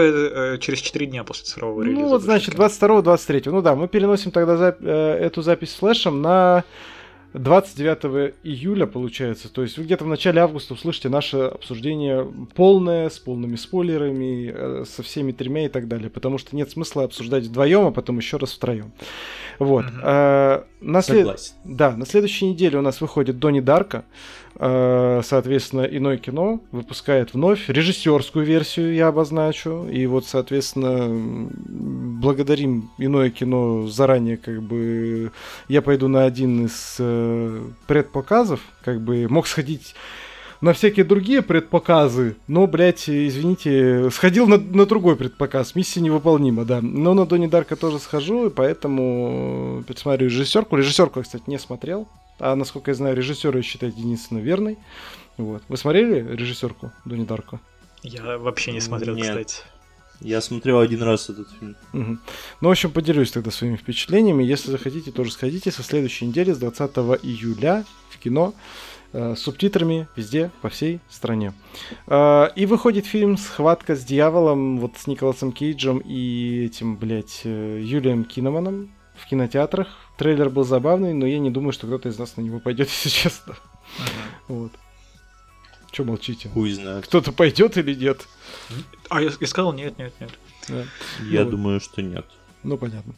э, 0.54 0.58
через 0.58 0.78
4 0.78 1.06
дня 1.06 1.22
после 1.22 1.44
цифрового 1.44 1.82
релиза. 1.82 2.00
Ну, 2.00 2.08
вот, 2.08 2.22
значит, 2.22 2.54
22-23. 2.54 3.50
Ну 3.50 3.60
да, 3.60 3.74
мы 3.74 3.86
переносим 3.86 4.30
тогда 4.30 4.54
зап- 4.54 4.78
э, 4.80 5.18
эту 5.26 5.42
запись 5.42 5.72
с 5.72 5.74
флешем 5.74 6.22
на 6.22 6.64
29 7.34 8.34
июля, 8.42 8.86
получается. 8.86 9.52
То 9.52 9.62
есть 9.62 9.76
вы 9.76 9.84
где-то 9.84 10.05
в 10.05 10.09
начале 10.09 10.40
августа 10.40 10.74
услышите 10.74 11.09
наше 11.09 11.36
обсуждение 11.36 12.26
полное, 12.55 13.10
с 13.10 13.18
полными 13.18 13.56
спойлерами, 13.56 14.52
э, 14.55 14.84
со 14.86 15.02
всеми 15.02 15.32
тремя 15.32 15.66
и 15.66 15.68
так 15.68 15.88
далее. 15.88 16.10
Потому 16.10 16.38
что 16.38 16.56
нет 16.56 16.70
смысла 16.70 17.05
обсуждать 17.05 17.44
вдвоем, 17.44 17.86
а 17.86 17.90
потом 17.90 18.18
еще 18.18 18.38
раз 18.38 18.52
втроем. 18.52 18.92
Вот. 19.59 19.84
Угу. 19.84 19.94
А, 20.02 20.64
на 20.80 21.02
след... 21.02 21.38
Да, 21.64 21.96
на 21.96 22.06
следующей 22.06 22.46
неделе 22.46 22.78
у 22.78 22.82
нас 22.82 23.00
выходит 23.00 23.38
Донни 23.38 23.60
Дарка. 23.60 24.05
А, 24.60 25.20
соответственно, 25.22 25.82
иное 25.82 26.16
кино 26.16 26.60
выпускает 26.72 27.32
вновь 27.32 27.68
режиссерскую 27.68 28.44
версию, 28.44 28.94
я 28.94 29.09
обозначу. 29.09 29.86
И 29.89 30.06
вот, 30.06 30.26
соответственно, 30.26 31.09
благодарим 31.09 32.90
иное 32.98 33.30
кино 33.30 33.86
заранее, 33.86 34.36
как 34.36 34.62
бы 34.62 35.30
я 35.68 35.80
пойду 35.80 36.09
на 36.09 36.24
один 36.24 36.66
из 36.66 36.97
э, 36.98 37.62
предпоказов, 37.86 38.60
как 38.82 39.01
бы 39.01 39.28
мог 39.28 39.47
сходить 39.47 39.94
на 40.60 40.72
всякие 40.72 41.05
другие 41.05 41.43
предпоказы, 41.43 42.36
но, 42.48 42.66
блядь, 42.66 43.09
извините, 43.09 44.10
сходил 44.10 44.48
на, 44.48 44.59
на 44.59 44.86
другой 44.86 45.14
предпоказ, 45.14 45.76
миссия 45.76 46.01
невыполнима, 46.01 46.64
да. 46.64 46.80
Но 46.82 47.14
на 47.14 47.26
Донни 47.26 47.47
Дарка 47.47 47.76
тоже 47.76 48.01
схожу, 48.01 48.48
и 48.48 48.51
поэтому 48.51 49.85
пересмотрю 49.86 50.26
режиссерку. 50.26 50.74
Режиссерку 50.74 51.22
кстати, 51.22 51.44
не 51.47 51.60
смотрел, 51.60 52.09
а, 52.39 52.55
насколько 52.55 52.90
я 52.90 52.94
знаю, 52.94 53.16
режиссер 53.16 53.55
ее 53.56 53.62
считает 53.62 53.97
единственно 53.97 54.39
верной. 54.39 54.78
Вот. 55.36 55.62
Вы 55.69 55.77
смотрели 55.77 56.36
режиссерку 56.36 56.93
Донни 57.05 57.24
Дарка? 57.24 57.60
Я 58.02 58.39
вообще 58.39 58.73
не 58.73 58.81
смотрел, 58.81 59.15
Нет. 59.15 59.27
кстати. 59.27 59.62
Я 60.20 60.40
смотрел 60.40 60.81
один 60.81 61.02
раз 61.02 61.31
этот 61.31 61.48
фильм. 61.59 61.77
Угу. 61.93 62.19
Ну, 62.60 62.69
в 62.69 62.70
общем, 62.70 62.90
поделюсь 62.90 63.31
тогда 63.31 63.51
своими 63.51 63.77
впечатлениями. 63.77 64.43
Если 64.43 64.70
захотите, 64.70 65.12
тоже 65.12 65.31
сходите 65.31 65.70
со 65.70 65.82
следующей 65.82 66.27
недели, 66.27 66.52
с 66.52 66.59
20 66.59 66.90
июля 67.23 67.85
в 68.10 68.19
кино 68.19 68.52
э, 69.12 69.36
с 69.36 69.40
субтитрами 69.40 70.09
везде, 70.16 70.51
по 70.60 70.70
всей 70.70 70.98
стране. 71.09 71.55
Э, 72.09 72.48
и 72.56 72.66
выходит 72.66 73.06
фильм 73.06 73.36
«Схватка 73.36 73.94
с 73.94 74.05
дьяволом» 74.05 74.81
вот 74.81 74.97
с 74.97 75.06
Николасом 75.06 75.52
Кейджем 75.52 75.98
и 75.98 76.65
этим, 76.65 76.97
блядь, 76.97 77.43
э, 77.44 77.81
Юлием 77.81 78.24
Киноманом 78.24 78.90
в 79.15 79.28
кинотеатрах. 79.28 80.07
Трейлер 80.18 80.50
был 80.50 80.64
забавный, 80.64 81.14
но 81.14 81.26
я 81.26 81.38
не 81.38 81.48
думаю, 81.48 81.72
что 81.72 81.86
кто-то 81.86 82.08
из 82.08 82.18
нас 82.18 82.36
на 82.36 82.40
него 82.40 82.58
пойдет, 82.58 82.88
если 83.04 83.08
честно. 83.08 83.52
Uh-huh. 83.52 84.10
Вот. 84.48 84.72
Че 85.92 86.04
молчите? 86.04 86.48
Хуй 86.48 86.72
знает. 86.72 87.04
Кто-то 87.04 87.32
пойдет 87.32 87.78
или 87.78 87.94
нет? 87.94 88.26
А 89.08 89.22
я, 89.22 89.30
я 89.40 89.46
сказал 89.46 89.72
нет, 89.72 89.96
нет, 89.96 90.12
нет. 90.20 90.30
Да. 90.68 90.84
Я 91.30 91.44
ну, 91.44 91.52
думаю, 91.52 91.80
что 91.80 92.02
нет. 92.02 92.26
Ну, 92.64 92.76
понятно. 92.76 93.14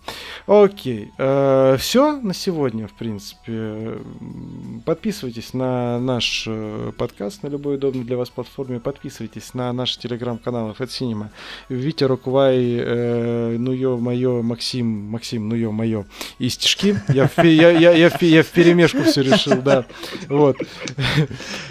Окей. 0.47 1.11
Э, 1.17 1.77
все 1.79 2.13
на 2.21 2.35
сегодня, 2.35 2.87
в 2.87 2.93
принципе. 2.93 3.99
Подписывайтесь 4.85 5.55
на 5.55 5.99
наш 5.99 6.45
э, 6.47 6.93
подкаст 6.97 7.43
на 7.43 7.49
любой 7.49 7.77
удобной 7.77 8.05
для 8.05 8.19
вас 8.19 8.29
платформе. 8.29 8.81
Подписывайтесь 8.81 9.55
на 9.55 9.73
наши 9.73 9.99
телеграм-каналы 9.99 10.75
Fat 10.79 10.89
Cinema. 10.89 11.29
Витя 11.71 12.05
Роквай, 12.05 12.59
э, 12.59 13.57
ну 13.59 13.73
ё-моё, 13.73 14.43
Максим, 14.43 14.87
Максим, 14.87 15.49
ну 15.49 15.55
ё-моё. 15.55 16.05
И 16.39 16.51
стишки. 16.51 17.01
Я 17.09 17.27
в, 17.27 17.39
я, 17.43 17.71
я, 17.71 17.93
я, 17.93 18.11
в, 18.11 18.21
я 18.23 18.43
в 18.43 18.49
перемешку 18.49 19.03
все 19.05 19.23
решил, 19.23 19.63
да. 19.63 19.87
Вот. 20.29 20.59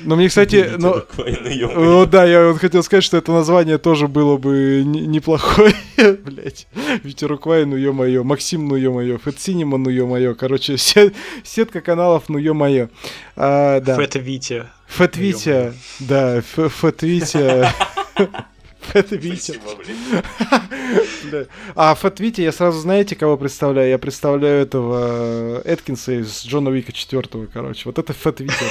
Но 0.02 0.16
мне, 0.16 0.28
кстати... 0.28 0.72
Но, 0.78 1.04
ну, 1.18 2.06
да, 2.08 2.26
я 2.26 2.48
вот 2.48 2.58
хотел 2.60 2.82
сказать, 2.82 3.04
что 3.04 3.18
это 3.18 3.32
название 3.32 3.78
тоже 3.78 4.08
было 4.08 4.38
бы 4.38 4.84
неплохое. 4.86 5.74
Блять. 5.98 6.68
Витя 7.04 7.26
Роквай, 7.60 7.66
ну 7.66 7.76
ё-моё. 7.76 8.24
Максим, 8.24 8.68
ну 8.68 8.76
ё-моё. 8.76 9.18
Фэт 9.18 9.36
Cinema, 9.36 9.78
ну 9.78 9.90
ё-моё. 9.90 10.36
Короче, 10.36 10.78
сетка 11.44 11.82
каналов, 11.82 12.30
ну 12.30 12.38
ё-моё. 12.38 12.90
А, 13.36 13.80
да. 13.82 13.96
Фэт 13.96 14.16
Витя. 14.16 14.66
Фэт 14.88 15.18
Витя, 15.18 15.74
да, 16.00 16.42
Фэт 16.42 17.04
Витя. 17.04 17.70
Фэт 18.82 19.12
Витя. 19.12 19.60
А 21.76 21.94
Фэт 21.94 22.20
Витя 22.20 22.42
я 22.42 22.52
сразу 22.52 22.80
знаете, 22.80 23.16
кого 23.16 23.38
представляю? 23.38 23.90
Я 23.90 23.98
представляю 24.00 24.62
этого 24.64 25.62
Эткинса 25.64 26.20
из 26.20 26.44
Джона 26.44 26.72
Уика 26.72 26.92
4, 26.92 27.48
короче. 27.54 27.84
Вот 27.86 28.00
это 28.00 28.14
Фэт 28.14 28.40
Витя. 28.40 28.66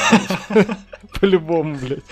По-любому, 1.20 1.76
блядь. 1.76 2.02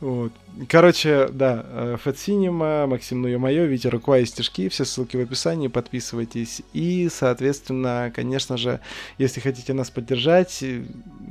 Вот. 0.00 0.32
Короче, 0.68 1.28
да, 1.30 1.64
Fat 1.72 2.00
э, 2.06 2.12
Cinema, 2.12 2.86
Максим 2.86 3.20
Ну 3.20 3.38
Мое, 3.38 3.66
Витя 3.66 3.88
Руква 3.88 4.18
и 4.18 4.24
стишки, 4.24 4.70
все 4.70 4.86
ссылки 4.86 5.18
в 5.18 5.20
описании, 5.20 5.68
подписывайтесь. 5.68 6.62
И, 6.72 7.08
соответственно, 7.10 8.10
конечно 8.14 8.56
же, 8.56 8.80
если 9.18 9.40
хотите 9.40 9.74
нас 9.74 9.90
поддержать, 9.90 10.62
э, 10.62 10.84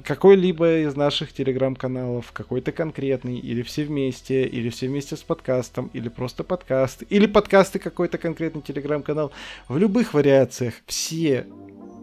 какой-либо 0.06 0.82
из 0.82 0.96
наших 0.96 1.34
телеграм-каналов, 1.34 2.32
какой-то 2.32 2.72
конкретный, 2.72 3.40
или 3.40 3.64
все 3.64 3.86
вместе, 3.86 4.46
или 4.46 4.70
все 4.70 4.88
вместе 4.88 5.16
с 5.16 5.22
подкастом, 5.22 5.90
или 5.94 6.08
просто 6.08 6.44
подкаст, 6.44 7.04
или 7.10 7.26
подкасты 7.26 7.80
какой-то 7.80 8.20
конкретный 8.20 8.62
телеграм-канал, 8.62 9.32
в 9.68 9.78
любых 9.80 10.14
вариациях 10.14 10.76
все 10.86 11.48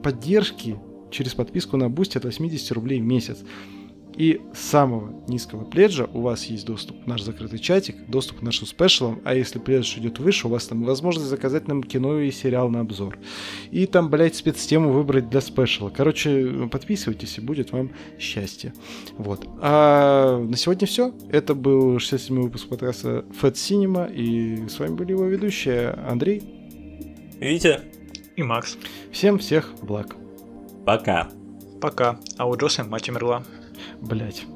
поддержки 0.03 0.77
через 1.13 1.35
подписку 1.35 1.77
на 1.77 1.85
Boost 1.85 2.17
от 2.17 2.25
80 2.25 2.73
рублей 2.73 3.01
в 3.01 3.05
месяц. 3.05 3.39
И 4.17 4.41
с 4.55 4.61
самого 4.61 5.13
низкого 5.29 5.65
пледжа 5.65 6.09
у 6.13 6.23
вас 6.23 6.47
есть 6.47 6.65
доступ 6.67 7.05
в 7.05 7.07
наш 7.07 7.23
закрытый 7.23 7.59
чатик, 7.59 7.97
доступ 8.09 8.39
к 8.39 8.43
нашим 8.43 8.67
спешлам, 8.67 9.21
а 9.25 9.35
если 9.35 9.59
пледж 9.59 9.99
идет 9.99 10.19
выше, 10.19 10.47
у 10.47 10.51
вас 10.51 10.67
там 10.67 10.85
возможность 10.85 11.29
заказать 11.29 11.69
нам 11.69 11.83
кино 11.83 12.21
и 12.21 12.31
сериал 12.31 12.71
на 12.71 12.81
обзор. 12.81 13.19
И 13.71 13.87
там, 13.87 14.09
блядь, 14.09 14.35
спецтему 14.35 14.91
выбрать 14.91 15.29
для 15.29 15.41
спешла. 15.41 15.91
Короче, 15.91 16.69
подписывайтесь, 16.71 17.39
и 17.39 17.41
будет 17.43 17.73
вам 17.73 17.91
счастье. 18.19 18.73
Вот. 19.19 19.47
А 19.61 20.39
на 20.39 20.57
сегодня 20.57 20.87
все. 20.87 21.13
Это 21.31 21.55
был 21.55 21.97
67-й 21.97 22.43
выпуск 22.43 22.69
подкаста 22.69 23.25
Fat 23.41 23.53
Cinema, 23.53 24.11
и 24.13 24.69
с 24.69 24.79
вами 24.79 24.95
были 24.95 25.13
его 25.13 25.25
ведущие 25.25 25.91
Андрей, 25.91 26.43
Витя 27.39 27.81
и 28.35 28.43
Макс. 28.43 28.79
Всем 29.13 29.39
всех 29.39 29.75
благ. 29.83 30.17
Пока. 30.87 31.29
Пока. 31.81 32.19
А 32.39 32.47
у 32.47 32.57
Джоса 32.57 32.85
мать 32.85 33.09
умерла. 33.11 33.45
Блять. 34.01 34.47